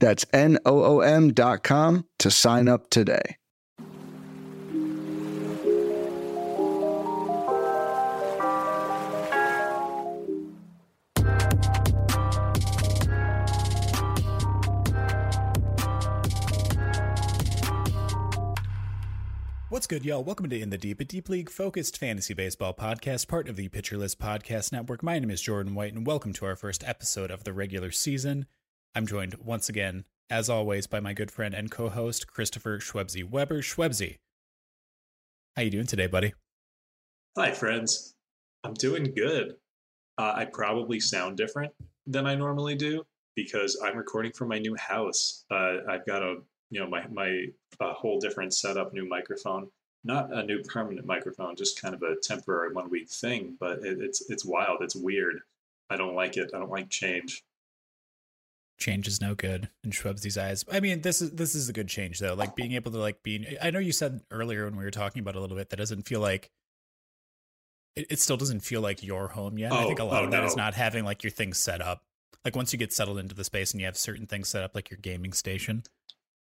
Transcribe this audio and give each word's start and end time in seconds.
That's 0.00 0.24
N-O-O-M 0.32 1.34
dot 1.34 1.62
com 1.62 2.06
to 2.18 2.30
sign 2.30 2.68
up 2.68 2.90
today. 2.90 3.36
What's 19.68 19.86
good, 19.86 20.04
y'all? 20.04 20.24
Welcome 20.24 20.50
to 20.50 20.60
In 20.60 20.70
the 20.70 20.76
Deep, 20.76 21.00
a 21.00 21.04
deep 21.04 21.28
league 21.28 21.48
focused 21.48 21.96
fantasy 21.96 22.34
baseball 22.34 22.74
podcast, 22.74 23.28
part 23.28 23.48
of 23.48 23.56
the 23.56 23.68
Pitcher 23.68 23.96
List 23.96 24.18
Podcast 24.18 24.72
Network. 24.72 25.02
My 25.02 25.18
name 25.18 25.30
is 25.30 25.40
Jordan 25.40 25.74
White, 25.74 25.94
and 25.94 26.06
welcome 26.06 26.32
to 26.34 26.44
our 26.44 26.56
first 26.56 26.82
episode 26.86 27.30
of 27.30 27.44
the 27.44 27.52
regular 27.52 27.90
season. 27.90 28.46
I'm 28.94 29.06
joined 29.06 29.36
once 29.44 29.68
again, 29.68 30.04
as 30.28 30.50
always, 30.50 30.88
by 30.88 30.98
my 30.98 31.12
good 31.12 31.30
friend 31.30 31.54
and 31.54 31.70
co-host 31.70 32.26
Christopher 32.26 32.78
Shwebsi 32.78 33.28
Weber. 33.28 33.62
Shwebsi, 33.62 34.16
how 35.54 35.62
you 35.62 35.70
doing 35.70 35.86
today, 35.86 36.08
buddy? 36.08 36.34
Hi, 37.38 37.52
friends. 37.52 38.16
I'm 38.64 38.74
doing 38.74 39.12
good. 39.14 39.54
Uh, 40.18 40.32
I 40.34 40.44
probably 40.44 40.98
sound 40.98 41.36
different 41.36 41.72
than 42.04 42.26
I 42.26 42.34
normally 42.34 42.74
do 42.74 43.04
because 43.36 43.80
I'm 43.82 43.96
recording 43.96 44.32
from 44.32 44.48
my 44.48 44.58
new 44.58 44.74
house. 44.74 45.44
Uh, 45.52 45.76
I've 45.88 46.04
got 46.04 46.24
a 46.24 46.38
you 46.70 46.80
know 46.80 46.88
my 46.88 47.06
my 47.08 47.44
a 47.78 47.92
whole 47.92 48.18
different 48.18 48.54
setup, 48.54 48.92
new 48.92 49.08
microphone. 49.08 49.68
Not 50.02 50.32
a 50.32 50.42
new 50.42 50.62
permanent 50.62 51.06
microphone, 51.06 51.54
just 51.54 51.80
kind 51.80 51.94
of 51.94 52.02
a 52.02 52.16
temporary 52.20 52.72
one 52.72 52.90
week 52.90 53.08
thing. 53.08 53.56
But 53.60 53.84
it, 53.84 53.98
it's 54.00 54.28
it's 54.30 54.44
wild. 54.44 54.78
It's 54.82 54.96
weird. 54.96 55.40
I 55.90 55.96
don't 55.96 56.16
like 56.16 56.36
it. 56.36 56.50
I 56.52 56.58
don't 56.58 56.70
like 56.70 56.90
change. 56.90 57.44
Change 58.80 59.06
is 59.06 59.20
no 59.20 59.34
good 59.34 59.68
in 59.84 59.90
Shwebsi's 59.90 60.38
eyes. 60.38 60.64
I 60.72 60.80
mean, 60.80 61.02
this 61.02 61.20
is 61.20 61.32
this 61.32 61.54
is 61.54 61.68
a 61.68 61.72
good 61.72 61.88
change 61.88 62.18
though. 62.18 62.34
Like 62.34 62.56
being 62.56 62.72
able 62.72 62.90
to 62.92 62.98
like 62.98 63.22
be. 63.22 63.56
I 63.62 63.70
know 63.70 63.78
you 63.78 63.92
said 63.92 64.22
earlier 64.30 64.64
when 64.64 64.76
we 64.76 64.84
were 64.84 64.90
talking 64.90 65.20
about 65.20 65.36
a 65.36 65.40
little 65.40 65.56
bit 65.56 65.68
that 65.70 65.76
doesn't 65.76 66.08
feel 66.08 66.20
like 66.20 66.50
it, 67.96 68.06
it 68.10 68.20
still 68.20 68.36
doesn't 68.36 68.60
feel 68.60 68.80
like 68.80 69.02
your 69.02 69.28
home 69.28 69.58
yet. 69.58 69.72
Oh, 69.72 69.76
I 69.76 69.84
think 69.84 69.98
a 69.98 70.02
oh, 70.02 70.06
lot 70.06 70.22
oh, 70.22 70.24
of 70.24 70.30
that 70.30 70.40
no. 70.40 70.46
is 70.46 70.56
not 70.56 70.74
having 70.74 71.04
like 71.04 71.22
your 71.22 71.30
things 71.30 71.58
set 71.58 71.80
up. 71.80 72.04
Like 72.44 72.56
once 72.56 72.72
you 72.72 72.78
get 72.78 72.92
settled 72.92 73.18
into 73.18 73.34
the 73.34 73.44
space 73.44 73.72
and 73.72 73.80
you 73.80 73.86
have 73.86 73.96
certain 73.96 74.26
things 74.26 74.48
set 74.48 74.62
up, 74.62 74.74
like 74.74 74.90
your 74.90 74.98
gaming 74.98 75.32
station 75.32 75.82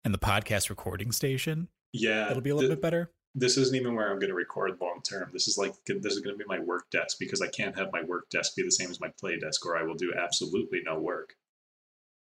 and 0.05 0.15
the 0.15 0.19
podcast 0.19 0.71
recording 0.71 1.11
station, 1.11 1.69
Yeah, 1.93 2.31
it'll 2.31 2.43
be 2.43 2.51
a 2.51 2.55
little 2.55 2.69
th- 2.69 2.77
bit 2.77 2.83
better. 2.83 3.11
This 3.35 3.57
isn't 3.57 3.75
even 3.75 3.95
where 3.95 4.11
I'm 4.11 4.19
going 4.19 4.31
to 4.31 4.35
record 4.35 4.79
long 4.81 5.01
term. 5.03 5.31
This 5.33 5.49
is 5.49 5.59
like 5.59 5.75
this 5.87 6.15
is 6.15 6.21
going 6.21 6.39
to 6.39 6.45
be 6.45 6.49
my 6.49 6.61
work 6.61 6.89
desk 6.91 7.17
because 7.19 7.43
I 7.43 7.49
can't 7.49 7.77
have 7.77 7.93
my 7.93 8.03
work 8.03 8.31
desk 8.31 8.55
be 8.57 8.63
the 8.63 8.71
same 8.71 8.91
as 8.91 9.01
my 9.01 9.11
play 9.19 9.39
desk, 9.39 9.67
or 9.67 9.77
I 9.77 9.83
will 9.83 9.95
do 9.95 10.15
absolutely 10.17 10.83
no 10.85 10.99
work. 11.01 11.35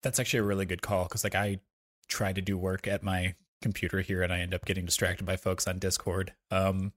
That's 0.03 0.19
actually 0.21 0.41
a 0.41 0.45
really 0.45 0.67
good 0.67 0.83
call 0.83 1.05
because 1.05 1.25
like 1.25 1.35
I 1.35 1.61
try 2.09 2.33
to 2.33 2.41
do 2.41 2.57
work 2.57 2.87
at 2.87 3.03
my 3.03 3.35
computer 3.63 4.01
here 4.01 4.23
and 4.23 4.33
I 4.33 4.41
end 4.41 4.55
up 4.55 4.65
getting 4.65 4.85
distracted 4.85 5.25
by 5.25 5.37
folks 5.37 5.67
on 5.67 5.79
Discord. 5.79 6.33
Um, 6.51 6.93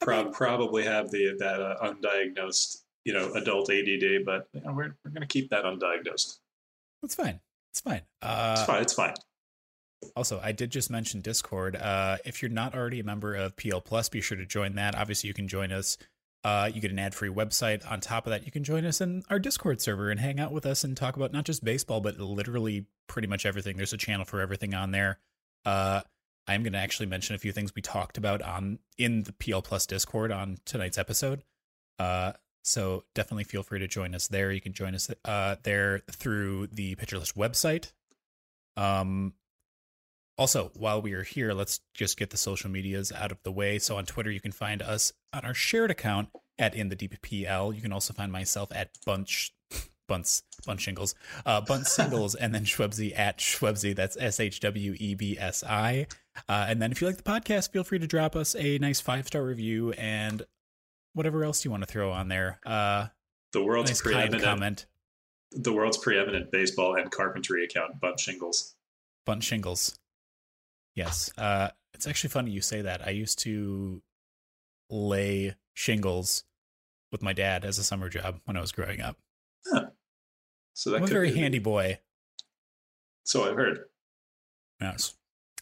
Pro- 0.00 0.30
probably 0.30 0.84
have 0.84 1.10
the 1.10 1.34
that 1.38 1.60
uh, 1.62 1.76
undiagnosed, 1.82 2.82
you 3.04 3.14
know, 3.14 3.32
adult 3.32 3.70
ADD, 3.70 4.24
but 4.26 4.48
you 4.52 4.60
know, 4.60 4.72
we're 4.72 4.94
we're 5.04 5.10
going 5.10 5.22
to 5.22 5.26
keep 5.26 5.48
that 5.50 5.64
undiagnosed. 5.64 6.38
that's 7.00 7.14
fine. 7.14 7.40
It's 7.72 7.80
fine. 7.80 8.02
Uh, 8.20 8.54
It's 8.58 8.66
fine. 8.66 8.82
It's 8.82 8.92
fine. 8.92 9.14
Also, 10.14 10.38
I 10.42 10.52
did 10.52 10.70
just 10.70 10.90
mention 10.90 11.22
Discord. 11.22 11.76
Uh, 11.76 12.18
if 12.26 12.42
you're 12.42 12.50
not 12.50 12.74
already 12.74 13.00
a 13.00 13.04
member 13.04 13.34
of 13.34 13.56
PL 13.56 13.80
Plus, 13.80 14.10
be 14.10 14.20
sure 14.20 14.36
to 14.36 14.44
join 14.44 14.74
that. 14.74 14.94
Obviously, 14.94 15.28
you 15.28 15.34
can 15.34 15.48
join 15.48 15.72
us. 15.72 15.96
Uh, 16.44 16.70
you 16.72 16.80
get 16.80 16.90
an 16.90 16.98
ad-free 16.98 17.30
website. 17.30 17.90
On 17.90 18.00
top 18.00 18.26
of 18.26 18.30
that, 18.30 18.44
you 18.44 18.52
can 18.52 18.64
join 18.64 18.84
us 18.84 19.00
in 19.00 19.22
our 19.30 19.38
Discord 19.38 19.80
server 19.80 20.10
and 20.10 20.20
hang 20.20 20.38
out 20.38 20.52
with 20.52 20.66
us 20.66 20.84
and 20.84 20.94
talk 20.94 21.16
about 21.16 21.32
not 21.32 21.44
just 21.44 21.64
baseball, 21.64 22.02
but 22.02 22.18
literally 22.20 22.84
pretty 23.06 23.26
much 23.26 23.46
everything. 23.46 23.78
There's 23.78 23.94
a 23.94 23.98
channel 23.98 24.26
for 24.26 24.40
everything 24.40 24.74
on 24.74 24.90
there. 24.90 25.18
Uh, 25.64 26.02
I'm 26.46 26.62
going 26.62 26.74
to 26.74 26.78
actually 26.78 27.06
mention 27.06 27.34
a 27.34 27.38
few 27.38 27.52
things 27.52 27.74
we 27.74 27.80
talked 27.80 28.18
about 28.18 28.42
on 28.42 28.78
in 28.98 29.22
the 29.22 29.32
PL 29.32 29.62
Plus 29.62 29.86
Discord 29.86 30.30
on 30.30 30.58
tonight's 30.66 30.98
episode. 30.98 31.42
Uh, 31.98 32.32
so 32.62 33.04
definitely 33.14 33.44
feel 33.44 33.62
free 33.62 33.78
to 33.78 33.88
join 33.88 34.14
us 34.14 34.28
there. 34.28 34.52
You 34.52 34.60
can 34.60 34.74
join 34.74 34.94
us 34.94 35.10
uh, 35.24 35.56
there 35.62 36.02
through 36.10 36.66
the 36.68 36.94
Pitcher 36.96 37.18
List 37.18 37.36
website. 37.36 37.92
Um, 38.76 39.32
also, 40.36 40.70
while 40.74 41.00
we 41.00 41.12
are 41.12 41.22
here, 41.22 41.52
let's 41.52 41.80
just 41.94 42.16
get 42.16 42.30
the 42.30 42.36
social 42.36 42.70
medias 42.70 43.12
out 43.12 43.30
of 43.30 43.38
the 43.44 43.52
way. 43.52 43.78
So 43.78 43.96
on 43.96 44.04
Twitter, 44.06 44.30
you 44.30 44.40
can 44.40 44.52
find 44.52 44.82
us 44.82 45.12
on 45.32 45.44
our 45.44 45.54
shared 45.54 45.90
account 45.90 46.28
at 46.58 46.74
in 46.74 46.88
the 46.88 46.96
DPPL. 46.96 47.74
You 47.74 47.80
can 47.80 47.92
also 47.92 48.12
find 48.12 48.32
myself 48.32 48.70
at 48.74 48.90
bunch 49.06 49.54
bunts 50.06 50.42
bunch 50.66 50.82
shingles 50.82 51.14
uh 51.46 51.62
bunt 51.62 51.86
singles 51.86 52.34
and 52.34 52.54
then 52.54 52.62
shwebsi 52.64 53.18
at 53.18 53.38
shwebsi 53.38 53.96
that's 53.96 54.18
s-h-w-e-b-s-i 54.20 56.06
uh, 56.48 56.66
and 56.68 56.82
then 56.82 56.92
if 56.92 57.00
you 57.00 57.06
like 57.06 57.16
the 57.16 57.22
podcast 57.22 57.72
feel 57.72 57.84
free 57.84 57.98
to 57.98 58.06
drop 58.06 58.36
us 58.36 58.54
a 58.56 58.76
nice 58.78 59.00
five 59.00 59.26
star 59.26 59.42
review 59.42 59.92
and 59.92 60.42
whatever 61.14 61.42
else 61.42 61.64
you 61.64 61.70
want 61.70 61.82
to 61.82 61.86
throw 61.86 62.10
on 62.12 62.28
there 62.28 62.60
uh 62.66 63.06
The 63.54 63.62
world's 63.64 63.90
nice 63.92 64.02
preeminent, 64.02 64.42
comment 64.42 64.84
the 65.52 65.72
world's 65.72 65.96
preeminent 65.96 66.50
baseball 66.52 66.96
and 66.96 67.10
carpentry 67.10 67.64
account, 67.64 67.98
Bunt 67.98 68.20
Shingles. 68.20 68.74
bunt 69.24 69.42
shingles 69.42 69.98
yes 70.94 71.30
uh 71.38 71.68
it's 71.94 72.06
actually 72.06 72.30
funny 72.30 72.50
you 72.50 72.60
say 72.60 72.82
that 72.82 73.06
i 73.06 73.10
used 73.10 73.38
to 73.40 74.02
lay 74.90 75.54
shingles 75.74 76.44
with 77.12 77.22
my 77.22 77.32
dad 77.32 77.64
as 77.64 77.78
a 77.78 77.84
summer 77.84 78.08
job 78.08 78.40
when 78.44 78.56
i 78.56 78.60
was 78.60 78.72
growing 78.72 79.00
up 79.00 79.16
So 80.74 80.90
that 80.90 80.96
i'm 80.98 81.02
a 81.04 81.06
very 81.06 81.30
be- 81.32 81.38
handy 81.40 81.58
boy 81.58 81.98
So 83.24 83.48
I've 83.48 83.56
heard. 83.56 83.78
Yes. 84.80 85.14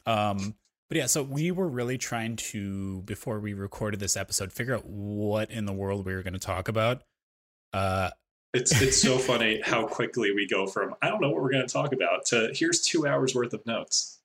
Um, 0.07 0.57
but 0.89 0.97
yeah, 0.99 1.07
so 1.07 1.23
we 1.23 1.53
were 1.53 1.69
really 1.69 1.97
trying 1.97 2.35
to, 2.37 3.03
before 3.03 3.39
we 3.39 3.55
recorded 3.55 4.01
this 4.01 4.17
episode, 4.17 4.53
figure 4.53 4.75
out 4.75 4.85
what 4.85 5.51
in 5.51 5.65
the 5.65 5.73
world 5.73 6.05
we 6.05 6.13
were 6.15 6.23
going 6.25 6.33
to 6.33 6.41
talk 6.41 6.69
about. 6.69 7.03
Uh, 7.73 8.11
It's 8.53 8.83
it's 8.83 9.01
so 9.01 9.17
funny 9.17 9.61
how 9.65 9.87
quickly 9.87 10.33
we 10.35 10.49
go 10.49 10.67
from 10.67 10.95
I 11.01 11.09
don't 11.09 11.21
know 11.21 11.29
what 11.31 11.41
we're 11.43 11.53
going 11.53 11.67
to 11.67 11.73
talk 11.73 11.93
about 11.93 12.25
to 12.27 12.51
here's 12.53 12.83
two 12.83 13.07
hours 13.07 13.35
worth 13.35 13.53
of 13.55 13.65
notes. 13.65 14.21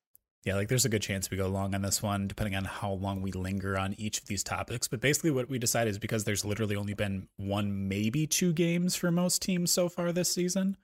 Yeah, 0.47 0.56
like 0.56 0.69
there's 0.69 0.85
a 0.85 0.90
good 0.90 1.02
chance 1.02 1.30
we 1.30 1.35
go 1.35 1.50
long 1.50 1.75
on 1.75 1.81
this 1.81 2.02
one, 2.02 2.25
depending 2.25 2.56
on 2.56 2.63
how 2.63 2.94
long 2.94 3.22
we 3.22 3.34
linger 3.34 3.78
on 3.78 3.94
each 3.97 4.19
of 4.22 4.28
these 4.28 4.46
topics. 4.46 4.88
But 4.88 5.02
basically, 5.02 5.30
what 5.30 5.50
we 5.50 5.59
decided 5.59 5.91
is 5.91 6.00
because 6.00 6.24
there's 6.24 6.46
literally 6.46 6.78
only 6.78 6.94
been 6.94 7.28
one, 7.35 7.90
maybe 7.90 8.25
two 8.25 8.53
games 8.53 8.96
for 8.96 9.12
most 9.12 9.41
teams 9.41 9.74
so 9.74 9.90
far 9.90 10.13
this 10.13 10.31
season, 10.31 10.78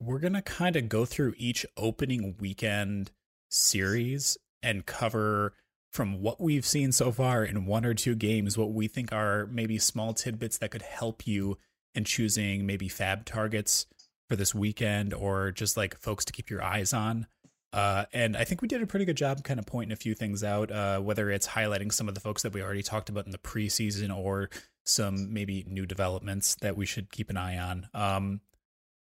we're 0.00 0.20
going 0.20 0.34
to 0.34 0.40
kind 0.40 0.76
of 0.76 0.88
go 0.88 1.04
through 1.04 1.34
each 1.36 1.66
opening 1.76 2.36
weekend 2.38 3.10
series 3.50 4.38
and 4.62 4.86
cover 4.86 5.54
from 5.92 6.22
what 6.22 6.40
we've 6.40 6.64
seen 6.64 6.92
so 6.92 7.10
far 7.10 7.44
in 7.44 7.66
one 7.66 7.84
or 7.84 7.92
two 7.92 8.14
games 8.14 8.56
what 8.56 8.72
we 8.72 8.86
think 8.86 9.12
are 9.12 9.46
maybe 9.46 9.78
small 9.78 10.14
tidbits 10.14 10.58
that 10.58 10.70
could 10.70 10.82
help 10.82 11.26
you 11.26 11.58
in 11.92 12.04
choosing 12.04 12.64
maybe 12.66 12.88
FAAB 12.88 13.24
targets 13.24 13.86
for 14.28 14.36
this 14.36 14.54
weekend 14.54 15.12
or 15.12 15.50
just 15.50 15.76
like 15.76 15.98
folks 15.98 16.24
to 16.24 16.32
keep 16.32 16.48
your 16.50 16.62
eyes 16.62 16.92
on. 16.92 17.26
Uh, 17.74 18.04
and 18.12 18.36
I 18.36 18.44
think 18.44 18.62
we 18.62 18.68
did 18.68 18.80
a 18.82 18.86
pretty 18.86 19.04
good 19.04 19.16
job 19.16 19.42
kind 19.42 19.58
of 19.58 19.66
pointing 19.66 19.92
a 19.92 19.96
few 19.96 20.14
things 20.14 20.44
out, 20.44 20.70
uh, 20.70 21.00
whether 21.00 21.28
it's 21.30 21.48
highlighting 21.48 21.92
some 21.92 22.08
of 22.08 22.14
the 22.14 22.20
folks 22.20 22.42
that 22.42 22.52
we 22.52 22.62
already 22.62 22.84
talked 22.84 23.08
about 23.08 23.26
in 23.26 23.32
the 23.32 23.38
preseason 23.38 24.16
or 24.16 24.48
some 24.84 25.32
maybe 25.34 25.64
new 25.66 25.84
developments 25.84 26.54
that 26.56 26.76
we 26.76 26.86
should 26.86 27.10
keep 27.10 27.30
an 27.30 27.36
eye 27.36 27.58
on. 27.58 27.88
Um, 27.92 28.40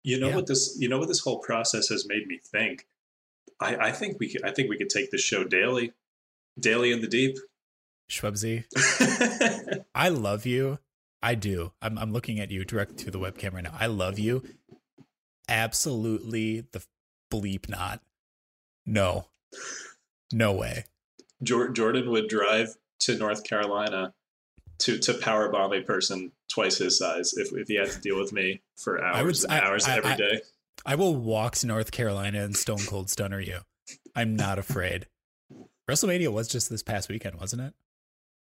You 0.03 0.19
know 0.19 0.29
Yeah. 0.31 0.37
what 0.37 0.47
this 0.49 0.77
you 0.81 0.89
know 0.89 0.99
what 0.99 1.07
this 1.09 1.21
whole 1.21 1.39
process 1.39 1.89
has 1.89 2.07
made 2.09 2.27
me 2.27 2.41
think. 2.45 2.87
I, 3.61 3.77
I 3.89 3.93
think 3.93 4.19
we 4.19 4.29
could 4.31 4.45
I 4.45 4.51
think 4.53 4.69
we 4.71 4.77
could 4.79 4.91
take 4.91 5.11
this 5.11 5.23
show 5.23 5.45
daily. 5.45 5.93
Daily 6.59 6.91
in 6.91 7.01
the 7.01 7.07
deep. 7.09 7.37
Schwebzy, 8.11 8.65
I 9.95 10.09
love 10.09 10.47
you. 10.47 10.79
I 11.23 11.35
do. 11.35 11.73
I'm, 11.83 11.99
I'm 11.99 12.13
looking 12.13 12.41
at 12.41 12.51
you 12.51 12.65
directly 12.65 12.97
to 13.05 13.11
the 13.11 13.19
webcam 13.19 13.53
right 13.53 13.63
now. 13.65 13.75
I 13.79 13.87
love 13.87 14.19
you. 14.19 14.43
Absolutely 15.49 16.61
the 16.73 16.83
bleep 17.31 17.69
not. 17.69 18.01
No. 18.89 19.27
No 20.33 20.53
way. 20.53 20.85
Jordan 21.43 22.11
would 22.11 22.29
drive 22.29 22.75
to 23.01 23.17
North 23.17 23.45
Carolina 23.45 24.15
to 24.81 24.99
to 24.99 25.15
power 25.15 25.49
bomb 25.51 25.73
a 25.73 25.83
person 25.83 26.33
twice 26.49 26.79
his 26.79 26.99
size 26.99 27.35
if, 27.37 27.53
if 27.53 27.69
he 27.69 27.75
had 27.77 27.91
to 27.91 28.01
deal 28.01 28.19
with 28.19 28.33
me 28.33 28.63
for 28.77 28.95
would 28.97 29.05
hours 29.05 29.45
s- 29.45 29.51
and 29.51 29.53
I- 29.53 29.67
hours 29.67 29.87
I- 29.87 29.97
I- 30.13 30.17
day. 30.17 30.41
I 30.87 30.95
will 30.95 31.15
walk 31.17 31.57
to 31.57 31.67
North 31.67 31.91
Carolina 31.91 32.43
and 32.43 32.57
stone 32.57 32.79
cold 32.87 33.11
stunner 33.11 33.41
you. 33.41 33.59
I'm 34.17 34.37
not 34.37 34.59
afraid. 34.59 35.07
WrestleMania 35.91 36.33
was 36.33 36.49
just 36.49 36.71
this 36.71 36.83
past 36.83 37.09
weekend, 37.09 37.39
wasn't 37.41 37.63
it? 37.63 37.75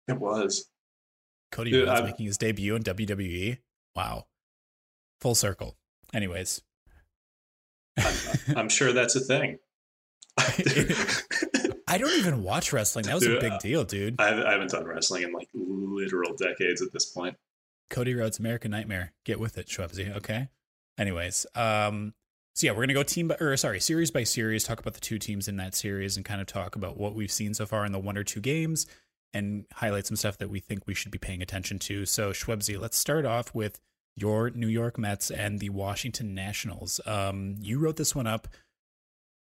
It 0.08 0.18
was. 0.18 0.66
Cody 1.50 1.70
Dude, 1.72 1.88
Rhodes 1.88 2.00
I'm- 2.00 2.10
making 2.10 2.26
his 2.26 2.38
debut 2.38 2.74
in 2.76 2.82
WWE. 2.82 3.58
Wow. 3.94 4.26
Full 5.20 5.34
circle. 5.34 5.76
Anyways. 6.14 6.62
I'm 8.56 8.68
sure 8.68 8.92
that's 8.92 9.16
a 9.16 9.20
thing. 9.20 9.58
I 11.88 11.98
don't 11.98 12.18
even 12.18 12.42
watch 12.42 12.72
wrestling. 12.72 13.06
That 13.06 13.14
was 13.16 13.26
a 13.26 13.38
big 13.38 13.58
deal, 13.58 13.84
dude. 13.84 14.16
I 14.18 14.28
haven't, 14.28 14.46
I 14.46 14.52
haven't 14.52 14.70
done 14.70 14.86
wrestling 14.86 15.24
in 15.24 15.32
like 15.32 15.48
literal 15.54 16.34
decades 16.34 16.80
at 16.80 16.92
this 16.92 17.06
point. 17.06 17.36
Cody 17.90 18.14
Rhodes 18.14 18.38
American 18.38 18.70
Nightmare. 18.70 19.12
Get 19.24 19.38
with 19.38 19.58
it, 19.58 19.66
Shwebsi. 19.66 20.16
Okay. 20.16 20.48
Anyways, 20.98 21.46
um, 21.54 22.14
so 22.54 22.66
yeah, 22.66 22.72
we're 22.72 22.82
gonna 22.82 22.94
go 22.94 23.02
team 23.02 23.28
by 23.28 23.36
or 23.40 23.56
sorry, 23.56 23.80
series 23.80 24.10
by 24.10 24.24
series, 24.24 24.64
talk 24.64 24.80
about 24.80 24.94
the 24.94 25.00
two 25.00 25.18
teams 25.18 25.48
in 25.48 25.56
that 25.56 25.74
series 25.74 26.16
and 26.16 26.24
kind 26.24 26.40
of 26.40 26.46
talk 26.46 26.76
about 26.76 26.98
what 26.98 27.14
we've 27.14 27.32
seen 27.32 27.54
so 27.54 27.66
far 27.66 27.84
in 27.84 27.92
the 27.92 27.98
one 27.98 28.16
or 28.16 28.24
two 28.24 28.40
games 28.40 28.86
and 29.34 29.64
highlight 29.72 30.06
some 30.06 30.16
stuff 30.16 30.38
that 30.38 30.50
we 30.50 30.60
think 30.60 30.86
we 30.86 30.94
should 30.94 31.10
be 31.10 31.18
paying 31.18 31.42
attention 31.42 31.78
to. 31.78 32.04
So 32.04 32.32
Shwebsi, 32.32 32.78
let's 32.78 32.96
start 32.96 33.24
off 33.24 33.54
with 33.54 33.80
your 34.14 34.50
New 34.50 34.68
York 34.68 34.98
Mets 34.98 35.30
and 35.30 35.58
the 35.58 35.70
Washington 35.70 36.34
Nationals. 36.34 37.00
Um, 37.06 37.56
you 37.58 37.78
wrote 37.78 37.96
this 37.96 38.14
one 38.14 38.26
up. 38.26 38.48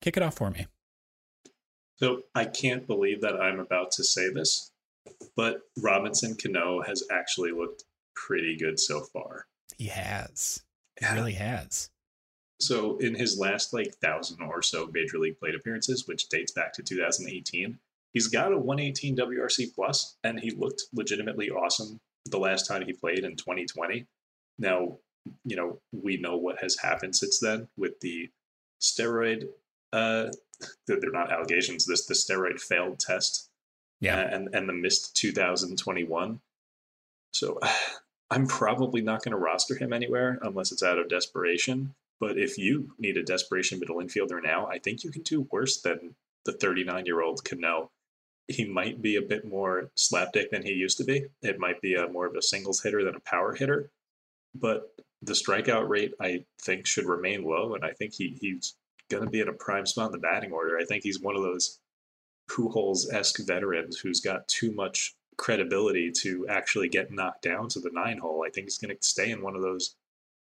Kick 0.01 0.17
it 0.17 0.23
off 0.23 0.37
for 0.37 0.51
me. 0.51 0.67
So 1.97 2.23
I 2.35 2.45
can't 2.45 2.87
believe 2.87 3.21
that 3.23 3.41
I'm 3.41 3.59
about 3.59 3.91
to 3.93 4.05
say 4.05 4.33
this, 4.33 4.71
but 5.37 5.63
Robinson 5.81 6.37
Cano 6.37 6.83
has 6.83 7.03
actually 7.11 7.51
looked 7.51 7.85
pretty 8.15 8.57
good 8.57 8.79
so 8.79 9.01
far. 9.01 9.47
He 9.77 9.87
has. 9.87 10.63
He 11.01 11.07
really 11.07 11.35
has. 11.35 11.91
So 12.61 12.99
in 12.99 13.15
his 13.15 13.39
last 13.39 13.73
like 13.73 13.95
thousand 13.97 14.43
or 14.43 14.63
so 14.63 14.89
major 14.93 15.19
league 15.19 15.39
plate 15.39 15.55
appearances, 15.55 16.07
which 16.07 16.29
dates 16.29 16.53
back 16.53 16.73
to 16.75 16.83
2018, 16.83 17.79
he's 18.13 18.29
got 18.29 18.53
a 18.53 18.59
118 18.59 19.17
WRC 19.17 19.75
plus, 19.75 20.17
and 20.25 20.41
he 20.41 20.51
looked 20.51 20.85
legitimately 20.93 21.51
awesome 21.51 22.01
the 22.27 22.39
last 22.39 22.67
time 22.67 22.85
he 22.85 22.93
played 22.93 23.21
in 23.21 23.37
2020. 23.37 24.07
Now, 24.59 24.99
you 25.45 25.57
know 25.57 25.81
we 25.93 26.17
know 26.17 26.37
what 26.37 26.61
has 26.61 26.77
happened 26.79 27.15
since 27.15 27.39
then 27.39 27.69
with 27.77 28.01
the 28.01 28.31
steroid. 28.81 29.49
Uh, 29.93 30.27
they're 30.87 30.99
not 31.13 31.33
allegations. 31.33 31.87
This 31.87 32.07
the 32.07 32.15
steroid 32.15 32.61
failed 32.61 32.99
test 32.99 33.49
Yeah. 34.01 34.19
and 34.19 34.55
and 34.55 34.69
the 34.69 34.73
missed 34.73 35.17
2021. 35.17 36.41
So 37.33 37.59
I'm 38.31 38.47
probably 38.47 39.01
not 39.01 39.23
going 39.23 39.33
to 39.33 39.39
roster 39.39 39.75
him 39.77 39.93
anywhere 39.93 40.39
unless 40.43 40.71
it's 40.73 40.83
out 40.83 40.99
of 40.99 41.09
desperation. 41.09 41.95
But 42.21 42.37
if 42.39 42.59
you 42.59 42.93
need 42.99 43.17
a 43.17 43.23
desperation 43.23 43.79
middle 43.79 43.97
infielder 43.97 44.43
now, 44.43 44.67
I 44.67 44.79
think 44.79 45.05
you 45.05 45.11
can 45.11 45.23
do 45.23 45.49
worse 45.53 45.81
than 45.81 46.15
the 46.45 46.53
39 46.53 47.07
year 47.07 47.23
old 47.23 47.45
Cano. 47.45 47.91
He 48.49 48.65
might 48.65 49.01
be 49.01 49.17
a 49.17 49.23
bit 49.23 49.45
more 49.47 49.91
slapdick 49.97 50.51
than 50.51 50.63
he 50.63 50.73
used 50.73 50.99
to 50.99 51.05
be. 51.05 51.27
It 51.43 51.59
might 51.59 51.81
be 51.81 51.95
a 51.95 52.09
more 52.09 52.27
of 52.27 52.35
a 52.35 52.43
singles 52.43 52.83
hitter 52.83 53.05
than 53.05 53.15
a 53.15 53.21
power 53.21 53.55
hitter. 53.55 53.91
But 54.55 54.91
the 55.23 55.35
strikeout 55.35 55.89
rate, 55.89 56.15
I 56.21 56.45
think, 56.63 56.87
should 56.87 57.05
remain 57.05 57.45
low. 57.45 57.75
And 57.75 57.85
I 57.85 57.93
think 57.93 58.15
he, 58.15 58.37
he's 58.41 58.75
going 59.11 59.25
to 59.25 59.31
be 59.31 59.41
in 59.41 59.49
a 59.49 59.53
prime 59.53 59.87
spot 59.87 60.07
in 60.07 60.13
the 60.13 60.19
batting 60.19 60.53
order. 60.53 60.79
I 60.79 60.85
think 60.85 61.03
he's 61.03 61.21
one 61.21 61.37
of 61.37 61.43
those 61.43 61.81
Pujols 62.51 63.13
esque 63.13 63.47
veterans 63.47 63.99
who's 63.99 64.21
got 64.21 64.49
too 64.49 64.73
much 64.73 65.15
credibility 65.37 66.11
to 66.11 66.47
actually 66.49 66.89
get 66.89 67.11
knocked 67.11 67.43
down 67.43 67.69
to 67.69 67.81
the 67.81 67.91
nine 67.93 68.19
hole. 68.19 68.45
I 68.47 68.51
think 68.51 68.67
he's 68.67 68.79
going 68.79 68.95
to 68.97 69.07
stay 69.07 69.31
in 69.31 69.43
one 69.43 69.55
of 69.55 69.63
those, 69.63 69.97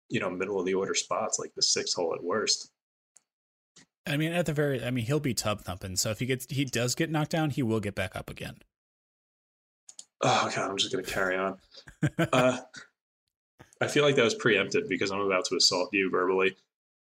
you 0.08 0.20
know, 0.20 0.30
middle 0.30 0.60
of 0.60 0.66
the 0.66 0.74
order 0.74 0.94
spots, 0.94 1.38
like 1.38 1.54
the 1.54 1.62
six 1.62 1.94
hole 1.94 2.14
at 2.14 2.22
worst. 2.22 2.70
I 4.06 4.16
mean, 4.16 4.32
at 4.32 4.46
the 4.46 4.52
very, 4.52 4.84
I 4.84 4.90
mean, 4.90 5.06
he'll 5.06 5.20
be 5.20 5.34
tub 5.34 5.62
thumping. 5.62 5.96
So 5.96 6.10
if 6.10 6.18
he 6.18 6.26
gets, 6.26 6.46
he 6.50 6.64
does 6.64 6.94
get 6.94 7.10
knocked 7.10 7.30
down, 7.30 7.50
he 7.50 7.62
will 7.62 7.80
get 7.80 7.94
back 7.94 8.14
up 8.14 8.30
again. 8.30 8.56
Oh 10.20 10.50
god, 10.54 10.70
I'm 10.70 10.76
just 10.76 10.92
going 10.92 11.04
to 11.04 11.10
carry 11.10 11.36
on. 11.36 11.58
Uh, 12.32 12.58
I 13.80 13.88
feel 13.88 14.04
like 14.04 14.16
that 14.16 14.24
was 14.24 14.34
preempted 14.34 14.88
because 14.88 15.10
I'm 15.10 15.20
about 15.20 15.44
to 15.46 15.56
assault 15.56 15.90
you 15.92 16.10
verbally. 16.10 16.56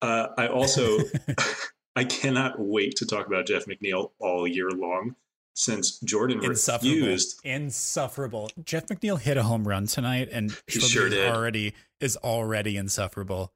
Uh, 0.01 0.27
I 0.38 0.47
also 0.47 1.00
I 1.95 2.03
cannot 2.03 2.59
wait 2.59 2.95
to 2.97 3.06
talk 3.06 3.27
about 3.27 3.47
Jeff 3.47 3.65
McNeil 3.65 4.12
all 4.19 4.47
year 4.47 4.69
long 4.69 5.15
since 5.53 6.00
Jordan 6.00 6.44
Insufferable. 6.44 6.95
refused. 6.95 7.39
Insufferable. 7.45 8.50
Jeff 8.65 8.88
McNeil 8.88 9.19
hit 9.19 9.38
a 9.38 9.44
home 9.44 9.65
run 9.68 9.88
tonight, 9.88 10.27
and 10.31 10.51
He 10.68 10.80
sure 10.81 11.07
did. 11.09 11.33
already 11.33 11.74
is 12.01 12.18
already 12.18 12.75
insufferable. 12.77 13.53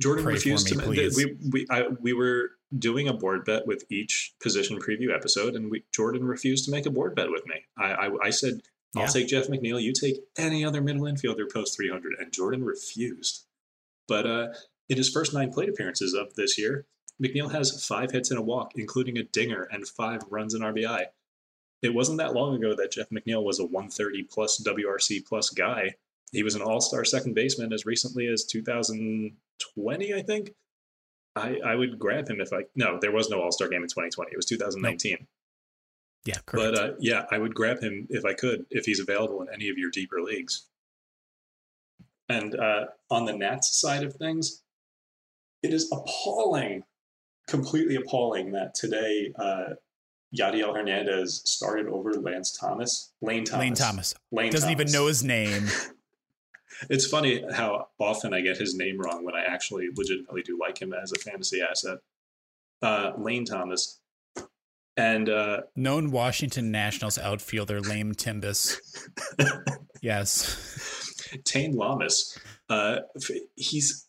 Jordan 0.00 0.24
Pray 0.24 0.32
for 0.32 0.36
refused 0.38 0.70
me, 0.70 0.76
to. 0.76 0.82
please. 0.82 1.16
We 1.16 1.36
we 1.52 1.66
I, 1.70 1.86
we 2.00 2.12
were 2.12 2.50
doing 2.76 3.06
a 3.06 3.12
board 3.12 3.44
bet 3.44 3.66
with 3.66 3.84
each 3.90 4.32
position 4.42 4.80
preview 4.80 5.14
episode, 5.14 5.54
and 5.54 5.70
we 5.70 5.84
Jordan 5.94 6.24
refused 6.24 6.64
to 6.64 6.70
make 6.72 6.86
a 6.86 6.90
board 6.90 7.14
bet 7.14 7.30
with 7.30 7.46
me. 7.46 7.56
I 7.78 7.92
I, 7.92 8.10
I 8.24 8.30
said 8.30 8.62
I'll 8.96 9.02
Yeah. 9.02 9.08
take 9.08 9.28
Jeff 9.28 9.46
McNeil. 9.46 9.80
You 9.80 9.92
take 9.92 10.16
any 10.36 10.64
other 10.64 10.80
middle 10.80 11.02
infielder 11.02 11.50
post 11.52 11.76
300, 11.76 12.14
and 12.18 12.32
Jordan 12.32 12.64
refused. 12.64 13.44
But 14.08 14.26
uh, 14.26 14.48
in 14.88 14.96
his 14.96 15.10
first 15.10 15.34
nine 15.34 15.52
plate 15.52 15.68
appearances 15.68 16.14
of 16.14 16.34
this 16.34 16.58
year, 16.58 16.86
McNeil 17.22 17.52
has 17.52 17.84
five 17.84 18.10
hits 18.10 18.30
and 18.30 18.38
a 18.38 18.42
walk, 18.42 18.72
including 18.74 19.18
a 19.18 19.22
dinger 19.22 19.68
and 19.70 19.86
five 19.86 20.22
runs 20.30 20.54
in 20.54 20.62
RBI. 20.62 21.06
It 21.82 21.94
wasn't 21.94 22.18
that 22.18 22.34
long 22.34 22.54
ago 22.54 22.74
that 22.76 22.92
Jeff 22.92 23.10
McNeil 23.10 23.42
was 23.42 23.58
a 23.58 23.64
130 23.64 24.24
plus 24.24 24.62
WRC 24.62 25.26
plus 25.26 25.50
guy. 25.50 25.94
He 26.30 26.42
was 26.42 26.54
an 26.54 26.62
all 26.62 26.80
star 26.80 27.04
second 27.04 27.34
baseman 27.34 27.72
as 27.72 27.84
recently 27.84 28.26
as 28.28 28.44
2020, 28.44 30.14
I 30.14 30.22
think. 30.22 30.54
I, 31.34 31.58
I 31.64 31.74
would 31.74 31.98
grab 31.98 32.28
him 32.28 32.40
if 32.40 32.52
I. 32.52 32.64
No, 32.74 32.98
there 33.00 33.12
was 33.12 33.30
no 33.30 33.40
all 33.40 33.52
star 33.52 33.68
game 33.68 33.82
in 33.82 33.88
2020. 33.88 34.32
It 34.32 34.36
was 34.36 34.46
2019. 34.46 35.26
Yeah, 36.24 36.34
correct. 36.46 36.74
But 36.74 36.78
uh, 36.78 36.92
yeah, 37.00 37.24
I 37.30 37.38
would 37.38 37.54
grab 37.54 37.80
him 37.80 38.06
if 38.10 38.24
I 38.24 38.34
could, 38.34 38.66
if 38.70 38.84
he's 38.84 39.00
available 39.00 39.42
in 39.42 39.48
any 39.52 39.68
of 39.68 39.78
your 39.78 39.90
deeper 39.90 40.20
leagues. 40.20 40.66
And 42.28 42.54
uh, 42.54 42.86
on 43.10 43.24
the 43.24 43.36
Nats 43.36 43.76
side 43.80 44.04
of 44.04 44.14
things, 44.14 44.62
it 45.62 45.72
is 45.72 45.90
appalling, 45.92 46.82
completely 47.48 47.96
appalling 47.96 48.52
that 48.52 48.74
today 48.74 49.32
uh, 49.38 49.74
Yadiel 50.36 50.74
Hernandez 50.74 51.42
started 51.44 51.86
over 51.86 52.14
Lance 52.14 52.56
Thomas, 52.56 53.12
Lane 53.20 53.44
Thomas. 53.44 53.60
Lane 53.60 53.74
Thomas 53.74 54.14
Lane 54.30 54.52
doesn't 54.52 54.70
even 54.70 54.90
know 54.90 55.06
his 55.06 55.22
name. 55.22 55.66
It's 56.90 57.06
funny 57.06 57.44
how 57.52 57.88
often 58.00 58.34
I 58.34 58.40
get 58.40 58.56
his 58.56 58.74
name 58.74 58.98
wrong 58.98 59.24
when 59.24 59.36
I 59.36 59.42
actually 59.42 59.88
legitimately 59.94 60.42
do 60.42 60.58
like 60.58 60.80
him 60.80 60.92
as 60.92 61.12
a 61.12 61.18
fantasy 61.18 61.60
asset. 61.62 61.98
Uh, 62.80 63.12
Lane 63.16 63.44
Thomas. 63.44 64.00
And 64.96 65.28
uh, 65.28 65.60
Known 65.76 66.10
Washington 66.10 66.72
Nationals 66.72 67.18
outfielder 67.18 67.80
Lame 67.80 68.14
Timbus. 68.14 68.78
Yes. 70.02 71.30
Tane 71.44 71.76
Lamas, 71.76 72.36
uh, 72.68 72.98
he's 73.54 74.08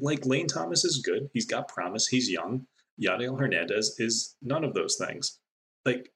like 0.00 0.26
Lane 0.26 0.46
Thomas 0.46 0.84
is 0.84 1.02
good. 1.04 1.30
He's 1.32 1.46
got 1.46 1.68
promise. 1.68 2.06
He's 2.06 2.30
young. 2.30 2.66
Yadiel 3.00 3.38
Hernandez 3.38 3.96
is 3.98 4.36
none 4.42 4.64
of 4.64 4.74
those 4.74 4.96
things. 4.96 5.38
Like, 5.84 6.12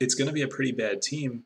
it's 0.00 0.14
going 0.14 0.26
to 0.26 0.34
be 0.34 0.42
a 0.42 0.48
pretty 0.48 0.72
bad 0.72 1.00
team, 1.02 1.44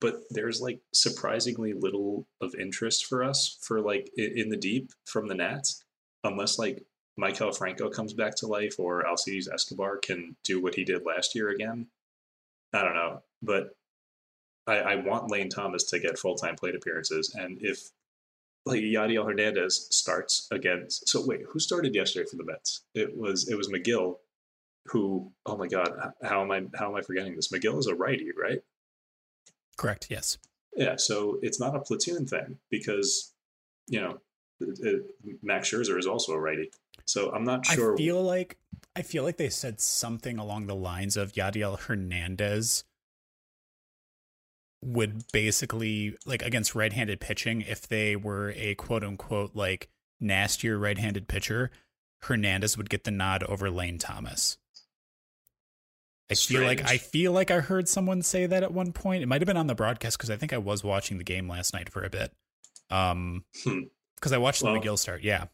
but 0.00 0.14
there's 0.30 0.60
like 0.60 0.80
surprisingly 0.92 1.72
little 1.72 2.26
of 2.40 2.54
interest 2.54 3.06
for 3.06 3.24
us 3.24 3.58
for 3.62 3.80
like 3.80 4.10
in 4.16 4.50
the 4.50 4.56
deep 4.56 4.92
from 5.06 5.26
the 5.26 5.34
Nats, 5.34 5.84
unless 6.22 6.58
like 6.58 6.84
Maikel 7.18 7.56
Franco 7.56 7.90
comes 7.90 8.12
back 8.12 8.36
to 8.36 8.46
life 8.46 8.76
or 8.78 9.06
Alcides 9.06 9.48
Escobar 9.52 9.96
can 9.96 10.36
do 10.44 10.62
what 10.62 10.74
he 10.74 10.84
did 10.84 11.04
last 11.04 11.34
year 11.34 11.48
again. 11.48 11.88
I 12.72 12.82
don't 12.82 12.94
know, 12.94 13.22
but 13.42 13.70
I, 14.66 14.76
I 14.76 14.94
want 14.96 15.30
Lane 15.30 15.48
Thomas 15.48 15.84
to 15.84 15.98
get 15.98 16.18
full 16.18 16.36
time 16.36 16.54
plate 16.54 16.76
appearances, 16.76 17.34
and 17.34 17.58
if 17.60 17.90
like 18.68 18.80
Yadiel 18.80 19.26
Hernandez 19.26 19.88
starts 19.90 20.46
against, 20.50 21.08
so 21.08 21.24
wait, 21.24 21.42
who 21.48 21.58
started 21.58 21.94
yesterday 21.94 22.28
for 22.28 22.36
the 22.36 22.44
Mets? 22.44 22.82
It 22.94 23.16
was 23.16 23.48
it 23.48 23.56
was 23.56 23.68
Megill, 23.68 24.16
who 24.86 25.32
oh 25.46 25.56
my 25.56 25.66
god, 25.66 26.12
how 26.22 26.42
am 26.42 26.50
I 26.50 26.62
how 26.78 26.90
am 26.90 26.96
I 26.96 27.02
forgetting 27.02 27.34
this? 27.36 27.52
Megill 27.52 27.78
is 27.78 27.86
a 27.86 27.94
righty, 27.94 28.30
right? 28.40 28.60
Correct. 29.76 30.08
Yes. 30.10 30.38
Yeah, 30.76 30.96
so 30.96 31.38
it's 31.42 31.58
not 31.58 31.74
a 31.74 31.80
platoon 31.80 32.26
thing 32.26 32.58
because 32.70 33.32
you 33.86 34.00
know 34.00 34.18
it, 34.60 34.78
it, 35.24 35.42
Max 35.42 35.70
Scherzer 35.70 35.98
is 35.98 36.06
also 36.06 36.32
a 36.32 36.40
righty. 36.40 36.70
So 37.04 37.30
I'm 37.32 37.44
not 37.44 37.66
sure. 37.66 37.94
I 37.94 37.96
feel 37.96 38.22
like 38.22 38.58
I 38.94 39.02
feel 39.02 39.22
like 39.24 39.36
they 39.36 39.48
said 39.48 39.80
something 39.80 40.38
along 40.38 40.66
the 40.66 40.74
lines 40.74 41.16
of 41.16 41.32
Yadiel 41.32 41.78
Hernandez 41.78 42.84
would 44.82 45.24
basically 45.32 46.16
like 46.24 46.42
against 46.42 46.74
right-handed 46.74 47.20
pitching 47.20 47.62
if 47.62 47.88
they 47.88 48.14
were 48.16 48.52
a 48.56 48.74
quote 48.76 49.02
unquote 49.02 49.54
like 49.56 49.88
nastier 50.20 50.78
right-handed 50.78 51.26
pitcher, 51.28 51.70
Hernandez 52.22 52.76
would 52.76 52.90
get 52.90 53.04
the 53.04 53.10
nod 53.10 53.42
over 53.44 53.70
Lane 53.70 53.98
Thomas. 53.98 54.56
I 56.30 56.34
feel 56.34 56.62
like 56.62 56.84
I 56.84 56.98
feel 56.98 57.32
like 57.32 57.50
I 57.50 57.60
heard 57.60 57.88
someone 57.88 58.20
say 58.22 58.44
that 58.46 58.62
at 58.62 58.72
one 58.72 58.92
point. 58.92 59.22
It 59.22 59.26
might 59.26 59.40
have 59.40 59.46
been 59.46 59.56
on 59.56 59.66
the 59.66 59.74
broadcast 59.74 60.18
because 60.18 60.30
I 60.30 60.36
think 60.36 60.52
I 60.52 60.58
was 60.58 60.84
watching 60.84 61.16
the 61.18 61.24
game 61.24 61.48
last 61.48 61.72
night 61.72 61.88
for 61.90 62.02
a 62.04 62.10
bit. 62.10 62.32
Um, 62.90 63.44
Hmm. 63.64 63.84
because 64.16 64.32
I 64.32 64.38
watched 64.38 64.60
the 64.60 64.66
Well, 64.66 64.76
Megill 64.80 64.98
start. 64.98 65.22
Yeah, 65.22 65.46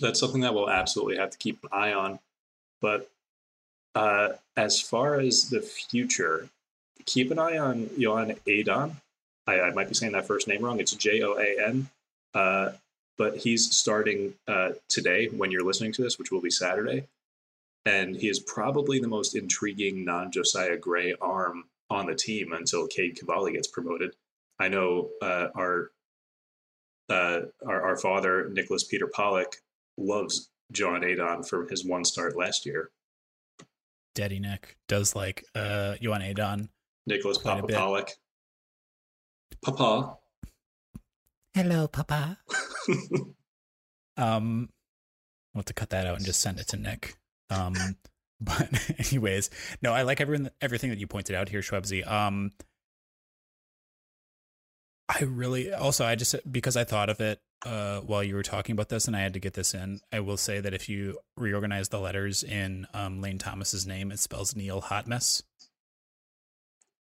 that's 0.00 0.18
something 0.18 0.40
that 0.40 0.54
we'll 0.54 0.70
absolutely 0.70 1.16
have 1.18 1.30
to 1.30 1.38
keep 1.38 1.62
an 1.64 1.68
eye 1.72 1.92
on. 1.92 2.18
But 2.80 3.10
Uh, 3.94 4.34
as 4.56 4.80
far 4.80 5.18
as 5.18 5.50
the 5.50 5.60
future, 5.60 6.48
keep 7.10 7.30
an 7.30 7.38
eye 7.38 7.58
on 7.58 7.90
Johan 7.96 8.36
Adon. 8.48 8.96
I, 9.46 9.60
I 9.60 9.70
might 9.72 9.88
be 9.88 9.94
saying 9.94 10.12
that 10.12 10.26
first 10.26 10.46
name 10.46 10.62
wrong. 10.62 10.80
It's 10.80 10.92
J 10.92 11.22
O 11.22 11.34
A 11.38 11.66
N. 11.66 11.88
Uh, 12.34 12.70
but 13.18 13.36
he's 13.36 13.74
starting 13.74 14.32
uh, 14.48 14.70
today 14.88 15.26
when 15.26 15.50
you're 15.50 15.64
listening 15.64 15.92
to 15.92 16.02
this, 16.02 16.18
which 16.18 16.30
will 16.30 16.40
be 16.40 16.50
Saturday. 16.50 17.06
And 17.84 18.16
he 18.16 18.28
is 18.28 18.38
probably 18.40 18.98
the 19.00 19.08
most 19.08 19.34
intriguing 19.34 20.04
non 20.04 20.30
Josiah 20.30 20.76
Gray 20.76 21.14
arm 21.20 21.64
on 21.90 22.06
the 22.06 22.14
team 22.14 22.52
until 22.52 22.86
Cade 22.86 23.18
Cavalli 23.18 23.52
gets 23.52 23.66
promoted. 23.66 24.14
I 24.58 24.68
know 24.68 25.08
uh, 25.20 25.48
our, 25.54 25.90
uh, 27.08 27.40
our 27.66 27.82
our 27.82 27.96
father 27.96 28.48
Nicholas 28.50 28.84
Peter 28.84 29.06
Pollack 29.06 29.56
loves 29.98 30.48
John 30.70 31.02
Adon 31.02 31.42
from 31.42 31.68
his 31.68 31.84
one 31.84 32.04
start 32.04 32.36
last 32.36 32.64
year. 32.64 32.90
Daddy 34.14 34.38
Nick 34.38 34.76
does 34.86 35.16
like 35.16 35.44
uh 35.54 35.94
Johan 36.00 36.22
Adon. 36.22 36.68
Nicholas 37.06 37.38
Quite 37.38 37.60
Papa. 37.60 37.72
Pollack. 37.72 38.12
Papa. 39.62 40.16
Hello, 41.54 41.88
Papa. 41.88 42.38
Um, 44.20 44.68
I'll 45.54 45.60
have 45.60 45.64
to 45.66 45.72
cut 45.72 45.90
that 45.90 46.06
out 46.06 46.16
and 46.16 46.26
just 46.26 46.40
send 46.40 46.60
it 46.60 46.68
to 46.68 46.76
Nick. 46.76 47.16
Um, 47.48 47.74
but 48.40 48.68
anyways, 48.98 49.50
no, 49.82 49.92
I 49.92 50.02
like 50.02 50.20
everyone, 50.20 50.50
everything 50.60 50.90
that 50.90 50.98
you 50.98 51.06
pointed 51.06 51.34
out 51.34 51.48
here, 51.48 51.60
Shwebsi. 51.60 52.06
Um, 52.06 52.52
I 55.08 55.24
really 55.24 55.72
also 55.72 56.04
I 56.04 56.14
just 56.14 56.36
because 56.50 56.76
I 56.76 56.84
thought 56.84 57.08
of 57.08 57.20
it 57.20 57.40
uh, 57.66 58.00
while 58.00 58.22
you 58.22 58.36
were 58.36 58.44
talking 58.44 58.74
about 58.74 58.90
this, 58.90 59.08
and 59.08 59.16
I 59.16 59.20
had 59.20 59.32
to 59.32 59.40
get 59.40 59.54
this 59.54 59.74
in. 59.74 60.00
I 60.12 60.20
will 60.20 60.36
say 60.36 60.60
that 60.60 60.72
if 60.72 60.88
you 60.88 61.18
reorganize 61.36 61.88
the 61.88 61.98
letters 61.98 62.44
in 62.44 62.86
um, 62.94 63.20
Lane 63.20 63.38
Thomas's 63.38 63.86
name, 63.86 64.12
it 64.12 64.20
spells 64.20 64.54
Neil 64.54 64.80
Hot 64.82 65.08
Mess, 65.08 65.42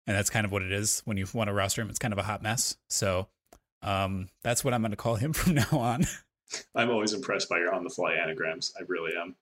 and 0.06 0.16
that's 0.16 0.30
kind 0.30 0.44
of 0.46 0.52
what 0.52 0.62
it 0.62 0.72
is 0.72 1.02
when 1.04 1.16
you 1.16 1.26
want 1.32 1.48
to 1.48 1.54
roster 1.54 1.82
him. 1.82 1.90
It's 1.90 1.98
kind 1.98 2.12
of 2.12 2.18
a 2.18 2.22
hot 2.22 2.42
mess. 2.42 2.76
So 2.88 3.28
um, 3.82 4.28
that's 4.42 4.64
what 4.64 4.72
I'm 4.74 4.80
going 4.82 4.90
to 4.92 4.96
call 4.96 5.16
him 5.16 5.32
from 5.34 5.54
now 5.54 5.68
on. 5.72 6.04
I'm 6.74 6.90
always 6.90 7.12
impressed 7.12 7.48
by 7.48 7.58
your 7.58 7.74
on 7.74 7.84
the 7.84 7.90
fly 7.90 8.14
anagrams. 8.14 8.72
I 8.78 8.82
really 8.86 9.12
am. 9.16 9.34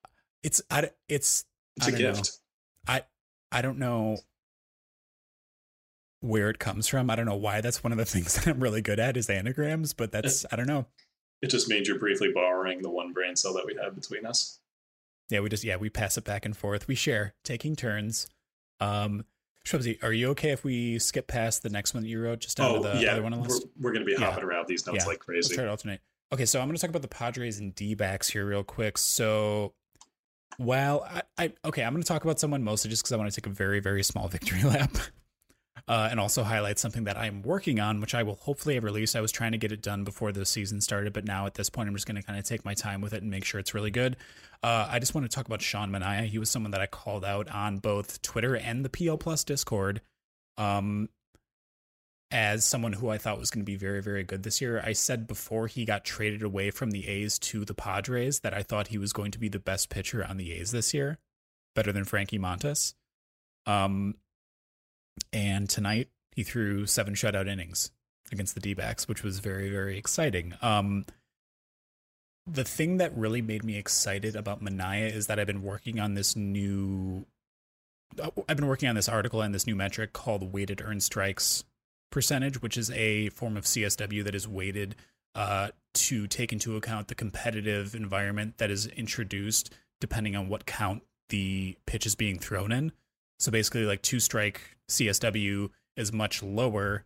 It's 0.42 0.62
I, 0.70 0.90
it's 1.08 1.44
It's 1.76 1.86
I 1.86 1.88
a 1.88 1.92
don't 1.92 2.00
know. 2.00 2.12
gift. 2.14 2.38
I 3.52 3.62
don't 3.62 3.78
know 3.78 4.18
where 6.20 6.50
it 6.50 6.58
comes 6.58 6.88
from. 6.88 7.08
I 7.08 7.14
don't 7.14 7.26
know 7.26 7.36
why 7.36 7.60
that's 7.60 7.84
one 7.84 7.92
of 7.92 7.98
the 7.98 8.04
things 8.14 8.34
that 8.34 8.48
I'm 8.48 8.58
really 8.60 8.82
good 8.82 8.98
at 8.98 9.16
is 9.16 9.30
anagrams, 9.30 9.92
but 9.92 10.10
that's 10.10 10.44
I 10.50 10.56
don't 10.56 10.66
know. 10.66 10.86
It 11.40 11.50
just 11.50 11.68
means 11.68 11.86
you're 11.86 11.98
briefly 11.98 12.32
borrowing 12.34 12.82
the 12.82 12.90
one 12.90 13.12
brain 13.12 13.36
cell 13.36 13.54
that 13.54 13.64
we 13.64 13.76
have 13.80 13.94
between 13.94 14.26
us. 14.26 14.58
Yeah, 15.30 15.38
we 15.40 15.48
just 15.50 15.62
yeah, 15.62 15.76
we 15.76 15.88
pass 15.88 16.18
it 16.18 16.24
back 16.24 16.44
and 16.44 16.56
forth. 16.56 16.88
We 16.88 16.96
share, 16.96 17.34
taking 17.44 17.76
turns. 17.76 18.26
Um 18.80 19.24
Shubsy, 19.64 20.02
are 20.02 20.12
you 20.12 20.28
okay 20.30 20.50
if 20.50 20.62
we 20.62 20.98
skip 20.98 21.26
past 21.26 21.62
the 21.62 21.70
next 21.70 21.94
one 21.94 22.02
that 22.02 22.08
you 22.08 22.20
wrote 22.20 22.40
just 22.40 22.58
down 22.58 22.70
Oh, 22.70 22.82
to 22.82 22.88
the 22.88 23.00
yeah. 23.02 23.12
other 23.12 23.22
one 23.22 23.32
on 23.32 23.42
the 23.42 23.48
We're, 23.48 23.86
we're 23.88 23.92
going 23.92 24.04
to 24.06 24.06
be 24.06 24.12
Yeah. 24.20 24.30
hopping 24.30 24.44
around 24.44 24.68
these 24.68 24.86
notes 24.86 24.98
Yeah. 25.04 25.06
like 25.06 25.16
Let's 25.26 25.48
crazy. 25.48 25.54
try 25.54 25.64
to 25.64 25.70
alternate. 25.70 26.00
Okay, 26.32 26.44
so 26.44 26.60
I'm 26.60 26.66
going 26.66 26.76
to 26.76 26.80
talk 26.80 26.90
about 26.90 27.02
the 27.02 27.08
Padres 27.08 27.58
and 27.60 27.74
D 27.74 27.94
backs 27.94 28.28
here 28.28 28.44
real 28.44 28.62
quick. 28.64 28.98
So, 28.98 29.72
well, 30.58 31.06
I, 31.08 31.22
I 31.38 31.52
okay, 31.64 31.82
I'm 31.82 31.92
going 31.94 32.02
to 32.02 32.06
talk 32.08 32.24
about 32.24 32.38
someone 32.38 32.62
mostly 32.62 32.90
just 32.90 33.02
because 33.02 33.12
I 33.12 33.16
want 33.16 33.32
to 33.32 33.40
take 33.40 33.46
a 33.50 33.54
very, 33.54 33.80
very 33.80 34.02
small 34.02 34.28
victory 34.28 34.62
lap, 34.64 34.90
uh, 35.88 36.08
and 36.10 36.18
also 36.18 36.42
highlight 36.42 36.78
something 36.78 37.04
that 37.04 37.16
I'm 37.16 37.42
working 37.42 37.80
on, 37.80 38.00
which 38.00 38.14
I 38.14 38.22
will 38.22 38.36
hopefully 38.36 38.74
have 38.76 38.84
released. 38.84 39.16
I 39.16 39.20
was 39.20 39.32
trying 39.32 39.52
to 39.52 39.58
get 39.58 39.72
it 39.72 39.82
done 39.82 40.04
before 40.04 40.32
the 40.32 40.46
season 40.46 40.80
started, 40.80 41.12
but 41.12 41.24
now 41.24 41.46
at 41.46 41.54
this 41.54 41.68
point, 41.68 41.88
I'm 41.88 41.94
just 41.94 42.06
going 42.06 42.16
to 42.16 42.22
kind 42.22 42.38
of 42.38 42.44
take 42.44 42.64
my 42.64 42.74
time 42.74 43.00
with 43.00 43.12
it 43.12 43.22
and 43.22 43.30
make 43.30 43.44
sure 43.44 43.60
it's 43.60 43.74
really 43.74 43.90
good. 43.90 44.16
Uh, 44.62 44.88
I 44.90 44.98
just 44.98 45.14
want 45.14 45.30
to 45.30 45.34
talk 45.34 45.46
about 45.46 45.60
Sean 45.60 45.90
Manaea. 45.90 46.26
He 46.26 46.38
was 46.38 46.48
someone 46.50 46.70
that 46.70 46.80
I 46.80 46.86
called 46.86 47.24
out 47.24 47.48
on 47.50 47.78
both 47.78 48.22
Twitter 48.22 48.56
and 48.56 48.84
the 48.84 48.88
PL 48.88 49.18
Plus 49.18 49.44
Discord. 49.44 50.00
Um, 50.56 51.08
as 52.34 52.64
someone 52.64 52.92
who 52.92 53.10
I 53.10 53.18
thought 53.18 53.38
was 53.38 53.50
going 53.50 53.62
to 53.62 53.70
be 53.70 53.76
very, 53.76 54.02
very 54.02 54.24
good 54.24 54.42
this 54.42 54.60
year. 54.60 54.82
I 54.84 54.92
said 54.92 55.28
before 55.28 55.68
he 55.68 55.84
got 55.84 56.04
traded 56.04 56.42
away 56.42 56.72
from 56.72 56.90
the 56.90 57.06
A's 57.06 57.38
to 57.40 57.64
the 57.64 57.74
Padres 57.74 58.40
that 58.40 58.52
I 58.52 58.64
thought 58.64 58.88
he 58.88 58.98
was 58.98 59.12
going 59.12 59.30
to 59.30 59.38
be 59.38 59.48
the 59.48 59.60
best 59.60 59.88
pitcher 59.88 60.24
on 60.24 60.36
the 60.36 60.52
A's 60.52 60.72
this 60.72 60.92
year, 60.92 61.18
better 61.76 61.92
than 61.92 62.04
Frankie 62.04 62.40
Montas. 62.40 62.94
Um, 63.66 64.16
and 65.32 65.68
tonight 65.68 66.08
he 66.32 66.42
threw 66.42 66.86
seven 66.86 67.14
shutout 67.14 67.48
innings 67.48 67.90
against 68.32 68.54
the 68.54 68.60
D 68.60 68.74
which 69.06 69.22
was 69.22 69.38
very, 69.38 69.70
very 69.70 69.98
exciting. 69.98 70.54
Um, 70.62 71.04
the 72.46 72.64
thing 72.64 72.98
that 72.98 73.16
really 73.16 73.42
made 73.42 73.64
me 73.64 73.76
excited 73.76 74.36
about 74.36 74.62
Manaea 74.62 75.10
is 75.10 75.26
that 75.26 75.38
I've 75.38 75.46
been 75.46 75.62
working 75.62 75.98
on 75.98 76.14
this 76.14 76.36
new. 76.36 77.26
uh, 78.20 78.30
I've 78.48 78.56
been 78.56 78.66
working 78.66 78.88
on 78.88 78.94
this 78.94 79.08
article 79.08 79.40
and 79.40 79.54
this 79.54 79.66
new 79.66 79.74
metric 79.74 80.12
called 80.12 80.52
weighted 80.52 80.82
earned 80.82 81.02
strikes 81.02 81.64
percentage, 82.10 82.60
which 82.60 82.76
is 82.76 82.90
a 82.90 83.30
form 83.30 83.56
of 83.56 83.64
CSW 83.64 84.22
that 84.24 84.34
is 84.34 84.46
weighted 84.46 84.94
uh, 85.34 85.70
to 85.94 86.26
take 86.26 86.52
into 86.52 86.76
account 86.76 87.08
the 87.08 87.14
competitive 87.14 87.94
environment 87.94 88.58
that 88.58 88.70
is 88.70 88.86
introduced 88.86 89.72
depending 90.00 90.36
on 90.36 90.48
what 90.48 90.66
count 90.66 91.02
the 91.30 91.76
pitch 91.86 92.04
is 92.04 92.14
being 92.14 92.38
thrown 92.38 92.72
in. 92.72 92.92
So 93.38 93.50
basically, 93.50 93.84
like 93.84 94.02
two 94.02 94.20
strike 94.20 94.60
CSW 94.90 95.70
is 95.96 96.12
much 96.12 96.42
lower 96.42 97.04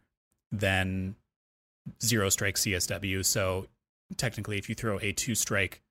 than 0.50 1.16
zero 2.02 2.28
strike 2.28 2.56
CSW. 2.56 3.24
So 3.24 3.66
technically, 4.16 4.58
if 4.58 4.68
you 4.68 4.74
throw 4.74 4.98
a 5.00 5.12
two 5.12 5.34
strike 5.34 5.82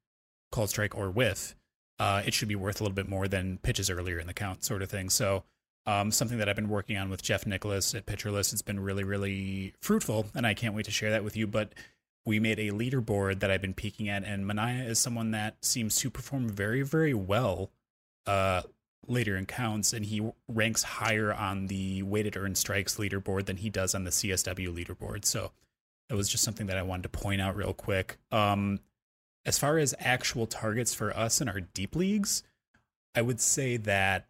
called 0.51 0.70
strike 0.70 0.96
or 0.96 1.10
whiff, 1.10 1.56
uh, 2.00 2.22
it 2.25 2.34
should 2.34 2.48
be 2.48 2.56
worth 2.56 2.79
a 2.79 2.84
little 2.84 2.96
bit 2.96 3.10
more 3.10 3.27
than 3.27 3.58
pitches 3.60 3.89
earlier 3.89 4.20
in 4.20 4.27
the 4.27 4.34
count, 4.34 4.63
sort 4.63 4.82
of 4.82 4.89
thing. 4.89 5.10
So 5.10 5.44
um, 5.88 6.12
something 6.12 6.38
that 6.38 6.50
I've 6.50 6.56
been 6.56 6.70
working 6.70 6.98
on 6.98 7.10
with 7.10 7.24
Jeff 7.24 7.46
Nicholas 7.46 7.96
at 7.96 8.06
Pitcher 8.06 8.29
List. 8.29 8.53
It's 8.53 8.62
been 8.62 8.79
really, 8.79 9.03
really 9.03 9.74
fruitful, 9.82 10.27
and 10.36 10.46
I 10.46 10.53
can't 10.53 10.75
wait 10.75 10.86
to 10.86 10.91
share 10.91 11.12
that 11.12 11.24
with 11.24 11.38
you. 11.38 11.48
But 11.48 11.74
we 12.25 12.39
made 12.39 12.60
a 12.60 12.72
leaderboard 12.72 13.39
that 13.39 13.50
I've 13.50 13.62
been 13.62 13.74
peeking 13.74 14.10
at, 14.10 14.24
and 14.25 14.46
Manaea 14.46 14.88
is 14.88 15.00
someone 15.00 15.32
that 15.32 15.63
seems 15.63 15.96
to 15.98 16.10
perform 16.10 16.50
very, 16.50 16.82
very 16.82 17.13
well 17.13 17.72
uh, 18.27 18.63
later 19.05 19.37
in 19.37 19.45
counts, 19.45 19.93
and 19.93 20.05
he 20.05 20.31
ranks 20.47 20.83
higher 20.83 21.33
on 21.33 21.67
the 21.67 22.03
weighted 22.03 22.35
earned 22.35 22.57
strikes 22.57 22.97
leaderboard 22.97 23.45
than 23.45 23.57
he 23.57 23.69
does 23.69 23.93
on 23.93 24.03
the 24.03 24.11
CSW 24.11 24.67
leaderboard. 24.69 25.25
So 25.25 25.51
it 26.09 26.13
was 26.13 26.29
just 26.29 26.43
something 26.43 26.67
that 26.67 26.77
I 26.77 26.83
wanted 26.83 27.03
to 27.03 27.09
point 27.09 27.41
out 27.41 27.55
real 27.55 27.73
quick. 27.73 28.17
Um, 28.31 28.79
as 29.45 29.57
far 29.57 29.77
as 29.77 29.95
actual 29.99 30.45
targets 30.45 30.93
for 30.93 31.15
us 31.15 31.39
in 31.41 31.47
our 31.47 31.61
deep 31.61 31.95
leagues, 31.95 32.43
I 33.15 33.21
would 33.21 33.39
say 33.39 33.77
that 33.77 34.27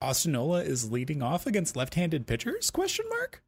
Austin 0.00 0.32
Nola 0.32 0.62
is 0.62 0.90
leading 0.90 1.22
off 1.22 1.46
against 1.46 1.76
left-handed 1.76 2.26
pitchers? 2.26 2.70
Question 2.70 3.06
mark. 3.08 3.42